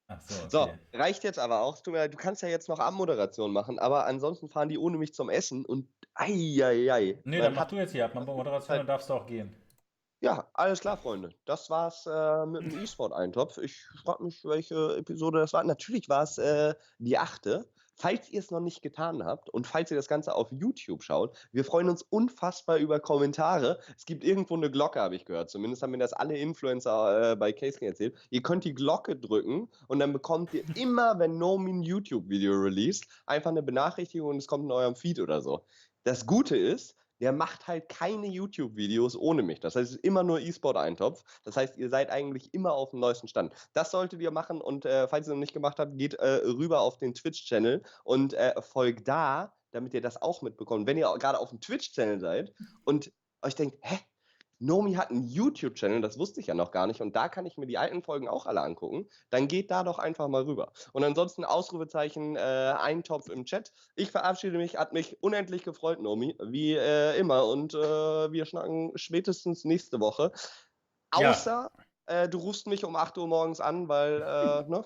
Ach 0.08 0.20
so, 0.22 0.36
okay. 0.36 0.78
so, 0.92 0.98
reicht 0.98 1.24
jetzt 1.24 1.40
aber 1.40 1.62
auch. 1.62 1.80
Du, 1.82 1.92
kannst 2.18 2.42
ja 2.42 2.50
jetzt 2.50 2.70
noch 2.70 2.80
Abmoderation 2.80 3.54
machen, 3.54 3.80
aber 3.80 4.06
ansonsten 4.06 4.50
fahren 4.50 4.70
die 4.70 4.78
ohne 4.78 4.98
mich 4.98 5.14
zum 5.14 5.30
Essen 5.30 5.66
und 5.66 5.88
eieiei. 6.14 7.20
Nee, 7.24 7.40
dann 7.40 7.54
mach 7.54 7.66
du 7.66 7.78
jetzt 7.78 7.92
hier 7.92 8.06
ab. 8.06 8.14
Moderation, 8.14 8.78
dann 8.78 8.88
darfst 8.88 9.10
du 9.10 9.14
auch 9.14 9.26
gehen. 9.26 9.56
Ja, 10.22 10.48
alles 10.54 10.80
klar, 10.80 10.96
Freunde. 10.98 11.36
Das 11.46 11.70
war's 11.70 12.06
äh, 12.06 12.46
mit 12.46 12.64
dem 12.64 12.80
E-Sport-Eintopf. 12.84 13.58
Ich 13.58 13.84
frage 14.04 14.24
mich, 14.24 14.44
welche 14.46 14.98
Episode 14.98 15.40
das 15.40 15.52
war. 15.52 15.64
Natürlich 15.64 16.08
war 16.08 16.24
es 16.24 16.38
äh, 16.38 16.76
die 16.98 17.18
achte. 17.18 17.70
Falls 17.96 18.30
ihr 18.30 18.40
es 18.40 18.52
noch 18.52 18.60
nicht 18.60 18.82
getan 18.82 19.24
habt 19.24 19.50
und 19.50 19.68
falls 19.68 19.92
ihr 19.92 19.98
das 19.98 20.08
Ganze 20.08 20.34
auf 20.34 20.52
YouTube 20.52 21.04
schaut, 21.04 21.38
wir 21.52 21.64
freuen 21.64 21.90
uns 21.90 22.02
unfassbar 22.02 22.78
über 22.78 23.00
Kommentare. 23.00 23.80
Es 23.96 24.06
gibt 24.06 24.24
irgendwo 24.24 24.56
eine 24.56 24.72
Glocke, 24.72 25.00
habe 25.00 25.16
ich 25.16 25.26
gehört. 25.26 25.50
Zumindest 25.50 25.84
haben 25.84 25.92
mir 25.92 26.00
das 26.00 26.14
alle 26.14 26.38
Influencer 26.38 27.32
äh, 27.32 27.36
bei 27.36 27.54
Casing 27.54 27.88
erzählt. 27.88 28.16
Ihr 28.30 28.42
könnt 28.42 28.64
die 28.64 28.74
Glocke 28.74 29.16
drücken 29.16 29.70
und 29.88 30.00
dann 30.00 30.12
bekommt 30.12 30.54
ihr 30.54 30.64
immer, 30.76 31.20
wenn 31.20 31.38
Nomi 31.38 31.72
ein 31.72 31.84
YouTube-Video 31.84 32.54
released, 32.54 33.08
einfach 33.26 33.52
eine 33.52 33.64
Benachrichtigung 33.64 34.30
und 34.30 34.38
es 34.38 34.48
kommt 34.48 34.66
in 34.66 34.72
eurem 34.72 34.96
Feed 34.96 35.20
oder 35.20 35.42
so. 35.42 35.66
Das 36.04 36.26
Gute 36.26 36.58
ist, 36.58 36.98
der 37.24 37.32
macht 37.32 37.68
halt 37.68 37.88
keine 37.88 38.28
YouTube-Videos 38.28 39.16
ohne 39.16 39.44
mich. 39.44 39.62
Das 39.62 39.78
heißt, 39.78 39.92
es 39.92 39.96
ist 39.96 40.04
immer 40.04 40.24
nur 40.24 40.42
E-Sport-Eintopf. 40.42 41.24
Das 41.46 41.56
heißt, 41.56 41.78
ihr 41.78 41.88
seid 41.88 42.10
eigentlich 42.10 42.54
immer 42.54 42.74
auf 42.74 42.90
dem 42.90 43.00
neuesten 43.00 43.30
Stand. 43.30 43.54
Das 43.72 43.92
solltet 43.92 44.20
ihr 44.20 44.30
machen 44.30 44.60
und 44.60 44.84
äh, 44.84 45.08
falls 45.08 45.26
ihr 45.26 45.32
es 45.32 45.36
noch 45.36 45.40
nicht 45.40 45.54
gemacht 45.54 45.80
habt, 45.80 45.98
geht 45.98 46.16
äh, 46.16 46.42
rüber 46.44 46.82
auf 46.82 46.98
den 46.98 47.14
Twitch-Channel 47.14 47.82
und 48.04 48.34
äh, 48.34 48.62
folgt 48.62 49.08
da, 49.08 49.54
damit 49.72 49.94
ihr 49.94 50.02
das 50.02 50.22
auch 50.22 50.42
mitbekommt. 50.42 50.86
Wenn 50.86 50.98
ihr 50.98 51.16
gerade 51.18 51.40
auf 51.40 51.50
dem 51.50 51.62
Twitch-Channel 51.62 52.20
seid 52.20 52.54
und 52.84 53.10
euch 53.42 53.56
denkt, 53.56 53.78
hä, 53.82 54.00
Nomi 54.64 54.94
hat 54.94 55.12
einen 55.12 55.28
YouTube-Channel, 55.28 56.02
das 56.02 56.18
wusste 56.18 56.40
ich 56.40 56.48
ja 56.48 56.54
noch 56.54 56.72
gar 56.72 56.88
nicht. 56.88 57.02
Und 57.02 57.16
da 57.16 57.28
kann 57.28 57.46
ich 57.46 57.58
mir 57.58 57.66
die 57.66 57.78
alten 57.78 58.02
Folgen 58.02 58.30
auch 58.30 58.46
alle 58.46 58.62
angucken. 58.62 59.10
Dann 59.30 59.50
geht 59.50 59.70
da 59.70 59.84
doch 59.84 60.00
einfach 60.00 60.30
mal 60.30 60.44
rüber. 60.44 60.72
Und 60.94 61.04
ansonsten 61.04 61.44
Ausrufezeichen, 61.44 62.38
äh, 62.38 62.74
Eintopf 62.80 63.28
im 63.28 63.44
Chat. 63.44 63.74
Ich 63.96 64.12
verabschiede 64.12 64.58
mich, 64.58 64.78
hat 64.78 64.94
mich 64.94 65.18
unendlich 65.22 65.64
gefreut, 65.64 66.02
Nomi, 66.02 66.38
wie 66.42 66.76
äh, 66.76 67.18
immer. 67.18 67.46
Und 67.46 67.74
äh, 67.74 68.32
wir 68.32 68.46
schnacken 68.46 68.92
spätestens 68.96 69.66
nächste 69.66 70.00
Woche. 70.00 70.32
Außer 71.12 71.70
ja. 72.08 72.24
Äh, 72.24 72.30
du 72.30 72.38
rufst 72.38 72.68
mich 72.68 72.86
um 72.86 72.96
8 72.96 73.18
Uhr 73.18 73.28
morgens 73.28 73.60
an, 73.60 73.90
weil, 73.90 74.22
äh, 74.22 74.64
ne? 74.70 74.86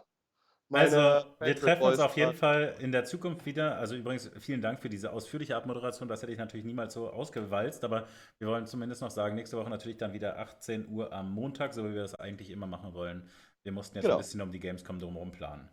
Also, 0.71 0.97
wir 1.39 1.55
treffen 1.55 1.83
uns 1.83 1.99
auf 1.99 2.17
jeden 2.17 2.33
Fall 2.33 2.75
in 2.79 2.91
der 2.91 3.05
Zukunft 3.05 3.45
wieder. 3.45 3.77
Also 3.77 3.95
übrigens, 3.95 4.29
vielen 4.39 4.61
Dank 4.61 4.81
für 4.81 4.89
diese 4.89 5.11
ausführliche 5.11 5.55
Abmoderation. 5.55 6.09
Das 6.09 6.21
hätte 6.21 6.31
ich 6.31 6.37
natürlich 6.37 6.65
niemals 6.65 6.93
so 6.93 7.09
ausgewalzt, 7.09 7.83
aber 7.83 8.07
wir 8.39 8.47
wollen 8.47 8.65
zumindest 8.65 9.01
noch 9.01 9.11
sagen, 9.11 9.35
nächste 9.35 9.57
Woche 9.57 9.69
natürlich 9.69 9.97
dann 9.97 10.13
wieder 10.13 10.37
18 10.39 10.89
Uhr 10.89 11.13
am 11.13 11.31
Montag, 11.31 11.73
so 11.73 11.85
wie 11.85 11.93
wir 11.93 12.01
das 12.01 12.15
eigentlich 12.15 12.49
immer 12.49 12.67
machen 12.67 12.93
wollen. 12.93 13.29
Wir 13.63 13.71
mussten 13.71 13.97
jetzt 13.97 14.03
genau. 14.03 14.15
ein 14.15 14.21
bisschen 14.21 14.41
um 14.41 14.51
die 14.51 14.59
Gamescom 14.59 14.99
drumherum 14.99 15.31
planen. 15.31 15.69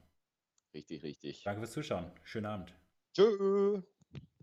Richtig, 0.73 1.03
richtig. 1.03 1.43
Danke 1.45 1.61
fürs 1.61 1.73
Zuschauen. 1.73 2.11
Schönen 2.23 2.47
Abend. 2.47 2.75
Tschüss. 3.15 3.94